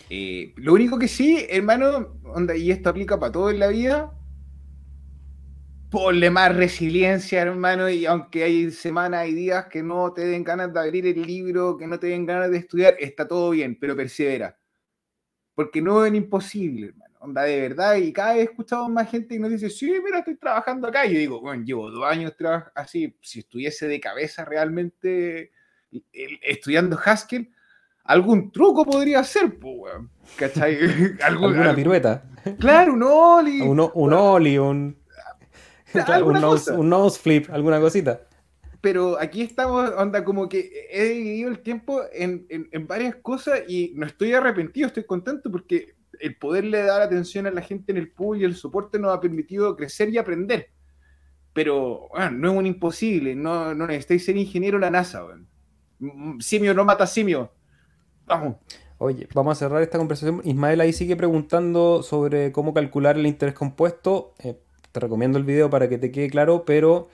Eh, 0.10 0.53
lo 0.56 0.72
único 0.72 0.97
que 0.97 1.10
sí, 1.10 1.45
hermano, 1.49 2.14
onda, 2.23 2.56
y 2.56 2.72
esto 2.72 2.89
aplica 2.89 3.19
para 3.19 3.34
todo 3.34 3.49
en 3.49 3.60
la 3.60 3.68
vida, 3.68 4.14
ponle 5.95 6.30
más 6.30 6.53
resiliencia, 6.53 7.41
hermano, 7.41 7.89
y 7.89 8.05
aunque 8.05 8.43
hay 8.43 8.69
semanas 8.69 9.30
y 9.30 9.34
días 9.34 9.67
que 9.67 9.81
no 9.81 10.11
te 10.11 10.26
den 10.26 10.43
ganas 10.43 10.73
de 10.73 10.80
abrir 10.81 11.07
el 11.07 11.22
libro, 11.22 11.77
que 11.77 11.88
no 11.88 11.97
te 11.97 12.07
den 12.07 12.26
ganas 12.26 12.51
de 12.51 12.57
estudiar, 12.57 12.97
está 12.99 13.26
todo 13.26 13.51
bien, 13.51 13.77
pero 13.80 13.95
persevera. 13.95 14.59
Porque 15.53 15.81
no 15.81 16.05
es 16.05 16.13
imposible, 16.13 16.88
hermano. 16.88 17.15
Onda, 17.22 17.43
de 17.43 17.61
verdad, 17.61 17.95
y 17.95 18.11
cada 18.11 18.34
vez 18.34 18.41
he 18.41 18.43
escuchado 18.51 18.89
más 18.89 19.09
gente 19.09 19.35
y 19.35 19.39
nos 19.39 19.49
dice, 19.49 19.69
sí, 19.69 19.89
mira, 20.03 20.19
estoy 20.19 20.35
trabajando 20.35 20.89
acá. 20.89 21.05
Y 21.05 21.13
yo 21.13 21.19
digo, 21.19 21.39
bueno, 21.39 21.63
llevo 21.63 21.89
dos 21.89 22.03
años 22.03 22.34
así, 22.76 23.17
si 23.22 23.39
estuviese 23.39 23.88
de 23.88 24.01
cabeza 24.01 24.43
realmente 24.43 25.53
estudiando 26.11 26.99
Haskell, 27.03 27.49
algún 28.03 28.51
truco 28.51 28.84
podría 28.84 29.23
ser, 29.23 29.57
pues, 29.57 29.93
¿cachai? 30.35 30.77
¿Alguna 31.23 31.73
pirueta? 31.73 32.26
Claro, 32.59 32.93
un 32.93 33.03
oli. 33.03 33.61
Un, 33.61 33.89
un 33.93 34.13
oli, 34.13 34.57
un 34.57 35.05
un, 36.24 36.90
nose, 36.90 37.20
flip, 37.20 37.49
alguna 37.52 37.80
cosita. 37.80 38.22
Pero 38.82 39.20
aquí 39.20 39.41
estamos, 39.41 39.90
onda, 39.98 40.24
como 40.24 40.48
que 40.48 40.88
he 40.91 41.06
dividido 41.06 41.49
el 41.49 41.60
tiempo 41.60 42.02
en, 42.12 42.48
varias 42.88 43.16
cosas 43.16 43.62
y 43.68 43.94
no 43.95 44.06
estoy 44.06 44.34
arrepentido, 44.34 44.88
estoy 44.88 45.06
contento 45.06 45.52
porque 45.52 45.95
el 46.20 46.38
poderle 46.38 46.84
dar 46.84 47.02
atención 47.02 47.48
a 47.48 47.52
la 47.52 47.62
gente 47.62 47.91
en 47.91 47.98
el 47.98 48.12
pool 48.12 48.41
y 48.41 48.45
el 48.45 48.56
soporte 48.56 48.99
nos 48.99 49.14
ha 49.16 49.20
permitido 49.20 49.76
crecer 49.76 50.10
y 50.10 50.18
aprender. 50.18 50.70
Pero 51.53 52.10
bueno, 52.10 52.32
no 52.32 52.52
es 52.52 52.57
un 52.57 52.66
imposible, 52.66 53.36
no, 53.36 53.74
no 53.74 53.88
necesitáis 53.88 54.26
ser 54.26 54.38
ingeniero 54.38 54.78
en 54.78 54.82
la 54.82 54.91
NASA. 54.91 55.26
Simio 56.40 56.74
no 56.74 56.86
mata 56.86 57.07
simio. 57.07 57.52
Vamos. 58.26 58.57
Oye, 58.98 59.28
vamos 59.34 59.57
a 59.57 59.60
cerrar 59.60 59.82
esta 59.82 59.98
conversación. 59.98 60.41
Ismael 60.44 60.80
ahí 60.80 60.94
sigue 60.94 61.16
preguntando 61.16 62.02
sobre 62.02 62.52
cómo 62.52 62.74
calcular 62.74 63.18
el 63.18 63.28
interés 63.28 63.53
compuesto. 63.53 64.34
Eh, 64.40 64.60
te 64.95 65.01
recomiendo 65.01 65.38
el 65.38 65.43
video 65.43 65.69
para 65.69 65.89
que 65.89 65.97
te 65.97 66.09
quede 66.09 66.30
claro, 66.30 66.63
pero 66.65 67.09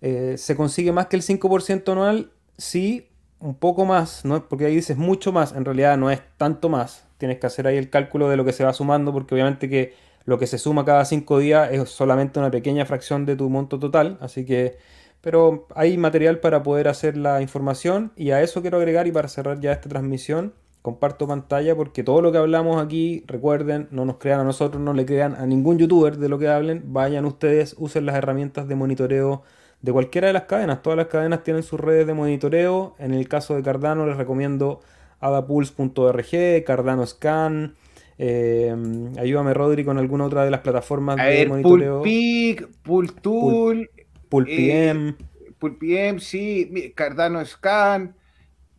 eh, 0.00 0.36
se 0.38 0.54
consigue 0.54 0.92
más 0.92 1.08
que 1.08 1.16
el 1.16 1.22
5% 1.22 1.90
anual, 1.90 2.30
sí, 2.56 3.08
un 3.40 3.56
poco 3.56 3.84
más, 3.84 4.24
¿no? 4.24 4.48
porque 4.48 4.66
ahí 4.66 4.76
dices 4.76 4.96
mucho 4.96 5.32
más, 5.32 5.52
en 5.52 5.64
realidad 5.64 5.98
no 5.98 6.08
es 6.08 6.22
tanto 6.36 6.68
más, 6.68 7.04
tienes 7.18 7.38
que 7.38 7.46
hacer 7.48 7.66
ahí 7.66 7.76
el 7.76 7.90
cálculo 7.90 8.28
de 8.28 8.36
lo 8.36 8.44
que 8.44 8.52
se 8.52 8.64
va 8.64 8.72
sumando, 8.72 9.12
porque 9.12 9.34
obviamente 9.34 9.68
que 9.68 9.94
lo 10.24 10.38
que 10.38 10.46
se 10.46 10.56
suma 10.56 10.84
cada 10.84 11.04
5 11.04 11.38
días 11.40 11.72
es 11.72 11.90
solamente 11.90 12.38
una 12.38 12.52
pequeña 12.52 12.86
fracción 12.86 13.26
de 13.26 13.34
tu 13.34 13.50
monto 13.50 13.80
total, 13.80 14.16
así 14.20 14.46
que, 14.46 14.78
pero 15.20 15.66
hay 15.74 15.98
material 15.98 16.38
para 16.38 16.62
poder 16.62 16.86
hacer 16.86 17.16
la 17.16 17.42
información 17.42 18.12
y 18.14 18.30
a 18.30 18.40
eso 18.40 18.62
quiero 18.62 18.78
agregar 18.78 19.08
y 19.08 19.12
para 19.12 19.26
cerrar 19.26 19.58
ya 19.58 19.72
esta 19.72 19.88
transmisión 19.88 20.54
comparto 20.86 21.26
pantalla 21.26 21.74
porque 21.74 22.04
todo 22.04 22.22
lo 22.22 22.30
que 22.30 22.38
hablamos 22.38 22.80
aquí, 22.80 23.24
recuerden, 23.26 23.88
no 23.90 24.04
nos 24.04 24.18
crean 24.18 24.38
a 24.38 24.44
nosotros, 24.44 24.80
no 24.80 24.92
le 24.92 25.04
crean 25.04 25.34
a 25.34 25.44
ningún 25.44 25.78
youtuber 25.78 26.16
de 26.16 26.28
lo 26.28 26.38
que 26.38 26.46
hablen, 26.46 26.84
vayan 26.92 27.24
ustedes, 27.24 27.74
usen 27.76 28.06
las 28.06 28.14
herramientas 28.14 28.68
de 28.68 28.76
monitoreo 28.76 29.42
de 29.82 29.90
cualquiera 29.90 30.28
de 30.28 30.32
las 30.32 30.44
cadenas, 30.44 30.82
todas 30.82 30.96
las 30.96 31.08
cadenas 31.08 31.42
tienen 31.42 31.64
sus 31.64 31.80
redes 31.80 32.06
de 32.06 32.14
monitoreo, 32.14 32.94
en 33.00 33.14
el 33.14 33.26
caso 33.26 33.56
de 33.56 33.64
Cardano 33.64 34.06
les 34.06 34.16
recomiendo 34.16 34.78
adapulse.org, 35.18 36.64
Cardano 36.64 37.04
Scan, 37.04 37.74
eh, 38.16 38.72
ayúdame 39.18 39.54
Rodri 39.54 39.84
con 39.84 39.98
alguna 39.98 40.26
otra 40.26 40.44
de 40.44 40.52
las 40.52 40.60
plataformas 40.60 41.16
de 41.16 41.48
monitoreo. 41.48 41.98
Pulpic, 41.98 42.68
Pultool, 42.84 43.90
Pulpiem. 44.28 45.16
Pulpiem, 45.58 46.20
sí, 46.20 46.92
Cardano 46.94 47.44
Scan. 47.44 48.14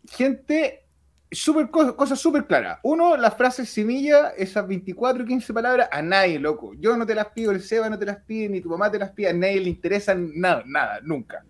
Gente, 0.10 0.87
super, 1.32 1.70
cosa 1.70 2.16
súper 2.16 2.46
clara. 2.46 2.80
Uno, 2.84 3.18
las 3.18 3.36
frases 3.36 3.70
semilla, 3.70 4.30
esas 4.30 4.68
24 4.68 5.26
15 5.26 5.54
palabras, 5.54 5.90
a 5.92 6.02
nadie, 6.02 6.40
loco. 6.40 6.74
Yo 6.76 6.96
no 6.98 7.06
te 7.06 7.16
las 7.16 7.28
pido, 7.28 7.52
el 7.52 7.62
Seba 7.62 7.90
no 7.90 8.00
te 8.00 8.06
las 8.06 8.18
pide, 8.18 8.50
ni 8.50 8.62
tu 8.62 8.70
mamá 8.70 8.92
te 8.92 9.00
las 9.00 9.12
pide, 9.12 9.30
a 9.30 9.34
nadie 9.34 9.62
le 9.62 9.70
interesan 9.70 10.32
nada, 10.36 10.64
nada, 10.66 11.00
nunca. 11.04 11.44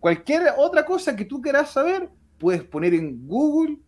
Cualquier 0.00 0.52
otra 0.56 0.84
cosa 0.84 1.16
que 1.16 1.24
tú 1.24 1.40
quieras 1.40 1.70
saber, 1.70 2.08
puedes 2.38 2.62
poner 2.62 2.94
en 2.94 3.26
Google 3.26 3.78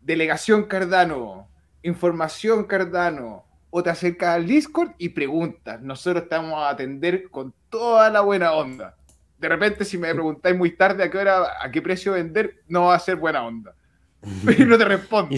delegación 0.00 0.64
Cardano, 0.64 1.48
información 1.82 2.64
Cardano, 2.64 3.44
o 3.70 3.82
te 3.82 3.90
acercas 3.90 4.30
al 4.30 4.46
Discord 4.46 4.92
y 4.98 5.10
preguntas. 5.10 5.80
Nosotros 5.80 6.24
estamos 6.24 6.54
a 6.54 6.70
atender 6.70 7.28
con 7.30 7.54
toda 7.68 8.10
la 8.10 8.20
buena 8.20 8.52
onda. 8.52 8.96
De 9.38 9.48
repente, 9.48 9.84
si 9.84 9.96
me 9.96 10.12
preguntáis 10.12 10.56
muy 10.56 10.72
tarde 10.76 11.04
a 11.04 11.10
qué 11.10 11.18
hora, 11.18 11.62
a 11.62 11.70
qué 11.70 11.80
precio 11.80 12.12
vender, 12.12 12.62
no 12.68 12.86
va 12.86 12.96
a 12.96 12.98
ser 12.98 13.16
buena 13.16 13.44
onda. 13.44 13.74
y 14.58 14.64
no 14.64 14.78
te 14.78 14.84
respondo. 14.84 15.34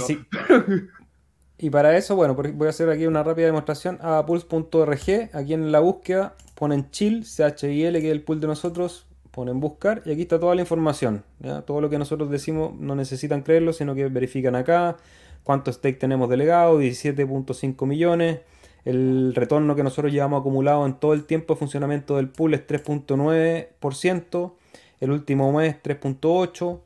Y, 1.58 1.70
para 1.70 1.96
eso, 1.96 2.16
bueno, 2.16 2.34
voy 2.34 2.66
a 2.66 2.70
hacer 2.70 2.90
aquí 2.90 3.06
una 3.06 3.22
rápida 3.22 3.46
demostración 3.46 3.98
a 4.02 4.26
pulse.org. 4.26 5.30
Aquí 5.32 5.54
en 5.54 5.70
la 5.70 5.80
búsqueda 5.80 6.34
ponen 6.56 6.90
chill, 6.90 7.24
C-H-I-L, 7.24 8.00
que 8.00 8.06
es 8.06 8.12
el 8.12 8.22
pool 8.22 8.40
de 8.40 8.48
nosotros. 8.48 9.06
Ponen 9.30 9.60
buscar 9.60 10.02
y 10.04 10.12
aquí 10.12 10.22
está 10.22 10.38
toda 10.38 10.54
la 10.54 10.60
información. 10.60 11.24
Todo 11.64 11.80
lo 11.80 11.88
que 11.88 11.98
nosotros 11.98 12.30
decimos 12.30 12.74
no 12.78 12.94
necesitan 12.94 13.42
creerlo, 13.42 13.72
sino 13.72 13.94
que 13.94 14.08
verifican 14.08 14.56
acá 14.56 14.96
cuánto 15.44 15.72
stake 15.72 15.98
tenemos 15.98 16.28
delegado, 16.28 16.80
17.5 16.80 17.86
millones. 17.86 18.40
El 18.84 19.34
retorno 19.34 19.76
que 19.76 19.84
nosotros 19.84 20.12
llevamos 20.12 20.40
acumulado 20.40 20.84
en 20.86 20.94
todo 20.94 21.12
el 21.12 21.24
tiempo 21.24 21.54
de 21.54 21.58
funcionamiento 21.58 22.16
del 22.16 22.28
pool 22.28 22.54
es 22.54 22.66
3.9%. 22.66 24.52
El 25.00 25.10
último 25.10 25.52
mes 25.52 25.76
3.8%. 25.82 26.80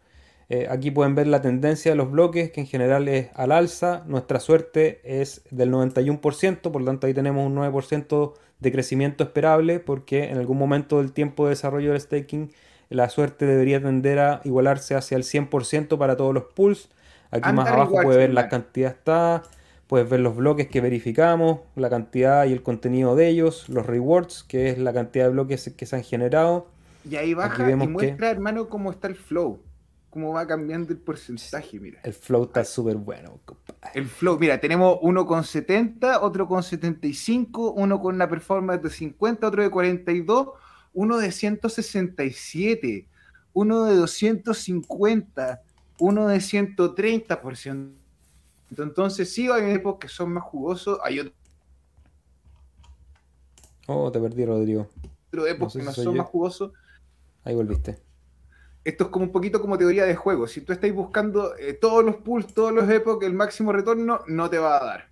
Eh, 0.49 0.69
aquí 0.71 0.91
pueden 0.91 1.15
ver 1.15 1.27
la 1.27 1.43
tendencia 1.43 1.91
de 1.91 1.97
los 1.97 2.11
bloques, 2.11 2.53
que 2.53 2.61
en 2.61 2.67
general 2.67 3.09
es 3.09 3.31
al 3.35 3.53
alza. 3.53 4.05
Nuestra 4.07 4.39
suerte 4.41 5.01
es 5.05 5.43
del 5.51 5.73
91%, 5.73 6.71
por 6.71 6.81
lo 6.81 6.87
tanto 6.87 7.07
ahí 7.07 7.15
tenemos 7.15 7.47
un 7.47 7.57
9% 7.57 8.35
de 8.61 8.73
crecimiento 8.73 9.25
esperable, 9.25 9.81
porque 9.81 10.31
en 10.31 10.39
algún 10.39 10.59
momento 10.59 10.99
del 10.99 11.13
tiempo 11.13 11.45
de 11.45 11.51
desarrollo 11.51 11.93
del 11.93 12.01
staking 12.01 12.51
la 12.89 13.09
suerte 13.09 13.47
debería 13.47 13.83
tender 13.83 14.19
a 14.19 14.41
igualarse 14.45 14.95
hacia 14.95 15.17
el 15.17 15.25
100% 15.25 15.99
para 15.99 16.17
todos 16.17 16.33
los 16.33 16.45
pools. 16.45 16.89
Aquí 17.31 17.53
más 17.53 17.69
abajo 17.69 17.97
puede 18.03 18.19
ver 18.19 18.33
la 18.33 18.49
cantidad 18.49 18.93
está. 18.93 19.43
Puedes 19.89 20.09
ver 20.09 20.21
los 20.21 20.35
bloques 20.35 20.67
que 20.67 20.81
verificamos, 20.81 21.61
la 21.77 21.89
cantidad 21.89 22.45
y 22.47 22.53
el 22.53 22.63
contenido 22.63 23.15
de 23.15 23.29
ellos, 23.29 23.69
los 23.69 23.87
rewards, 23.87 24.43
que 24.43 24.69
es 24.71 24.79
la 24.79 24.93
cantidad 24.93 25.27
de 25.27 25.31
bloques 25.31 25.73
que 25.77 25.87
se 25.87 25.95
han 25.95 26.03
generado. 26.03 26.67
Y 27.09 27.15
ahí 27.15 27.35
baja 27.35 27.71
y 27.71 27.75
muestra, 27.77 28.31
hermano, 28.31 28.69
cómo 28.69 28.91
está 28.91 29.07
el 29.07 29.15
flow, 29.15 29.61
cómo 30.11 30.33
va 30.33 30.47
cambiando 30.47 30.93
el 30.93 30.99
porcentaje, 30.99 31.79
mira. 31.79 32.01
El 32.03 32.15
flow 32.15 32.45
está 32.45 32.65
súper 32.65 32.97
bueno, 32.97 33.41
El 33.95 34.07
flow, 34.07 34.39
mira, 34.39 34.61
tenemos 34.61 34.99
uno 35.03 35.27
con 35.27 35.45
70, 35.45 36.23
otro 36.23 36.49
con 36.49 36.63
75, 36.63 37.73
uno 37.73 38.01
con 38.01 38.15
una 38.15 38.29
performance 38.29 38.83
de 38.83 38.91
50, 38.91 39.47
otro 39.47 39.63
de 39.63 39.71
42, 39.71 40.49
uno 40.95 41.19
de 41.19 41.31
167, 41.31 43.09
uno 43.53 43.85
de 43.85 43.97
250, 43.97 45.63
uno 45.99 46.29
de 46.29 46.37
130%. 46.39 47.93
Entonces 48.79 49.33
sí, 49.33 49.51
hay 49.51 49.73
épocas 49.73 50.11
que 50.11 50.15
son 50.17 50.33
más 50.33 50.45
jugosos, 50.45 50.99
hay 51.03 51.21
otros... 51.21 51.35
Oh, 53.87 54.11
te 54.11 54.19
perdí, 54.19 54.45
Rodrigo. 54.45 54.89
Otros 55.29 55.49
épocas 55.49 55.75
que 55.75 55.83
no 55.83 55.93
son 55.93 56.17
más 56.17 56.27
jugosos. 56.27 56.73
Ahí 57.45 57.55
volviste. 57.55 58.06
Esto 58.87 59.05
es 59.05 59.11
como 59.11 59.25
un 59.25 59.33
poquito 59.33 59.61
como 59.61 59.77
teoría 59.77 60.05
de 60.05 60.15
juego. 60.15 60.47
Si 60.47 60.61
tú 60.61 60.73
estás 60.73 60.93
buscando 60.93 61.57
eh, 61.57 61.73
todos 61.73 62.05
los 62.05 62.19
pools, 62.19 62.55
todos 62.55 62.73
los 62.73 62.89
épocas, 62.89 63.27
el 63.27 63.35
máximo 63.35 63.73
retorno 63.73 64.21
no 64.29 64.49
te 64.49 64.59
va 64.59 64.81
a 64.81 64.85
dar. 64.85 65.09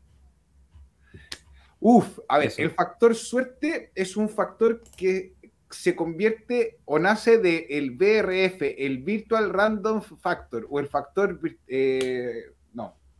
Uf, 1.80 2.20
a 2.28 2.38
ver, 2.38 2.52
el 2.56 2.70
factor 2.70 3.16
suerte 3.16 3.90
es 3.96 4.16
un 4.16 4.28
factor 4.28 4.80
que 4.96 5.34
se 5.70 5.96
convierte 5.96 6.78
o 6.84 7.00
nace 7.00 7.38
del 7.38 7.66
el 7.68 7.90
BRF, 7.90 8.62
el 8.78 9.02
Virtual 9.02 9.52
Random 9.52 10.00
Factor, 10.02 10.68
o 10.70 10.78
el 10.78 10.86
factor 10.86 11.40
eh, 11.66 12.44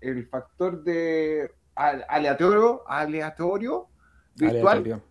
el 0.03 0.27
factor 0.29 0.85
de 0.85 1.51
aleatorio, 1.75 2.85
aleatorio 2.87 3.89
virtual, 4.37 5.03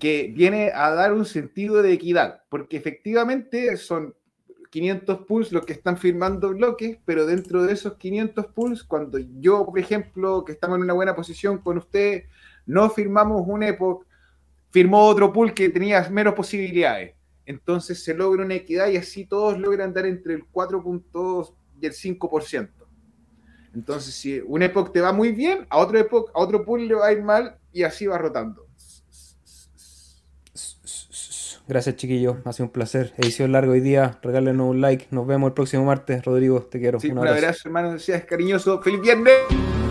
que 0.00 0.32
viene 0.34 0.70
a 0.74 0.92
dar 0.92 1.12
un 1.12 1.26
sentido 1.26 1.82
de 1.82 1.92
equidad, 1.92 2.44
porque 2.48 2.78
efectivamente 2.78 3.76
son 3.76 4.14
500 4.72 5.26
pools 5.26 5.52
los 5.52 5.66
que 5.66 5.74
están 5.74 5.98
firmando 5.98 6.48
bloques, 6.48 6.96
pero 7.04 7.26
dentro 7.26 7.62
de 7.62 7.74
esos 7.74 7.98
500 7.98 8.46
pools, 8.46 8.82
cuando 8.82 9.18
yo, 9.18 9.66
por 9.66 9.78
ejemplo, 9.78 10.46
que 10.46 10.52
estamos 10.52 10.78
en 10.78 10.84
una 10.84 10.94
buena 10.94 11.14
posición 11.14 11.58
con 11.58 11.76
usted, 11.76 12.24
no 12.64 12.88
firmamos 12.88 13.42
un 13.46 13.62
Epoch, 13.62 14.06
firmó 14.70 15.04
otro 15.04 15.30
pool 15.30 15.52
que 15.52 15.68
tenía 15.68 16.08
menos 16.08 16.32
posibilidades. 16.32 17.14
Entonces 17.44 18.02
se 18.02 18.14
logra 18.14 18.46
una 18.46 18.54
equidad 18.54 18.88
y 18.88 18.96
así 18.96 19.26
todos 19.26 19.58
logran 19.58 19.92
dar 19.92 20.06
entre 20.06 20.32
el 20.32 20.50
4.2 20.50 21.52
y 21.78 21.86
el 21.86 21.92
5%. 21.92 22.70
Entonces, 23.74 24.14
si 24.14 24.40
un 24.40 24.62
Epoch 24.62 24.90
te 24.90 25.02
va 25.02 25.12
muy 25.12 25.32
bien, 25.32 25.66
a 25.68 25.76
otro 25.76 25.98
Epoch, 25.98 26.30
a 26.34 26.40
otro 26.40 26.64
pool 26.64 26.88
le 26.88 26.94
va 26.94 27.08
a 27.08 27.12
ir 27.12 27.22
mal 27.22 27.58
y 27.74 27.82
así 27.82 28.06
va 28.06 28.16
rotando. 28.16 28.66
Gracias, 31.68 31.96
chiquillos. 31.96 32.36
Ha 32.44 32.52
sido 32.52 32.66
un 32.66 32.72
placer. 32.72 33.12
Edición 33.16 33.52
largo 33.52 33.72
hoy 33.72 33.80
día. 33.80 34.18
Regálenos 34.22 34.68
un 34.68 34.80
like. 34.80 35.06
Nos 35.10 35.26
vemos 35.26 35.48
el 35.48 35.54
próximo 35.54 35.84
martes. 35.84 36.24
Rodrigo, 36.24 36.62
te 36.62 36.80
quiero. 36.80 36.98
un 37.02 37.18
abrazo, 37.18 37.68
hermano. 37.68 37.98
Seas 37.98 38.24
cariñoso. 38.24 38.82
¡Feliz 38.82 39.00
viernes! 39.00 39.81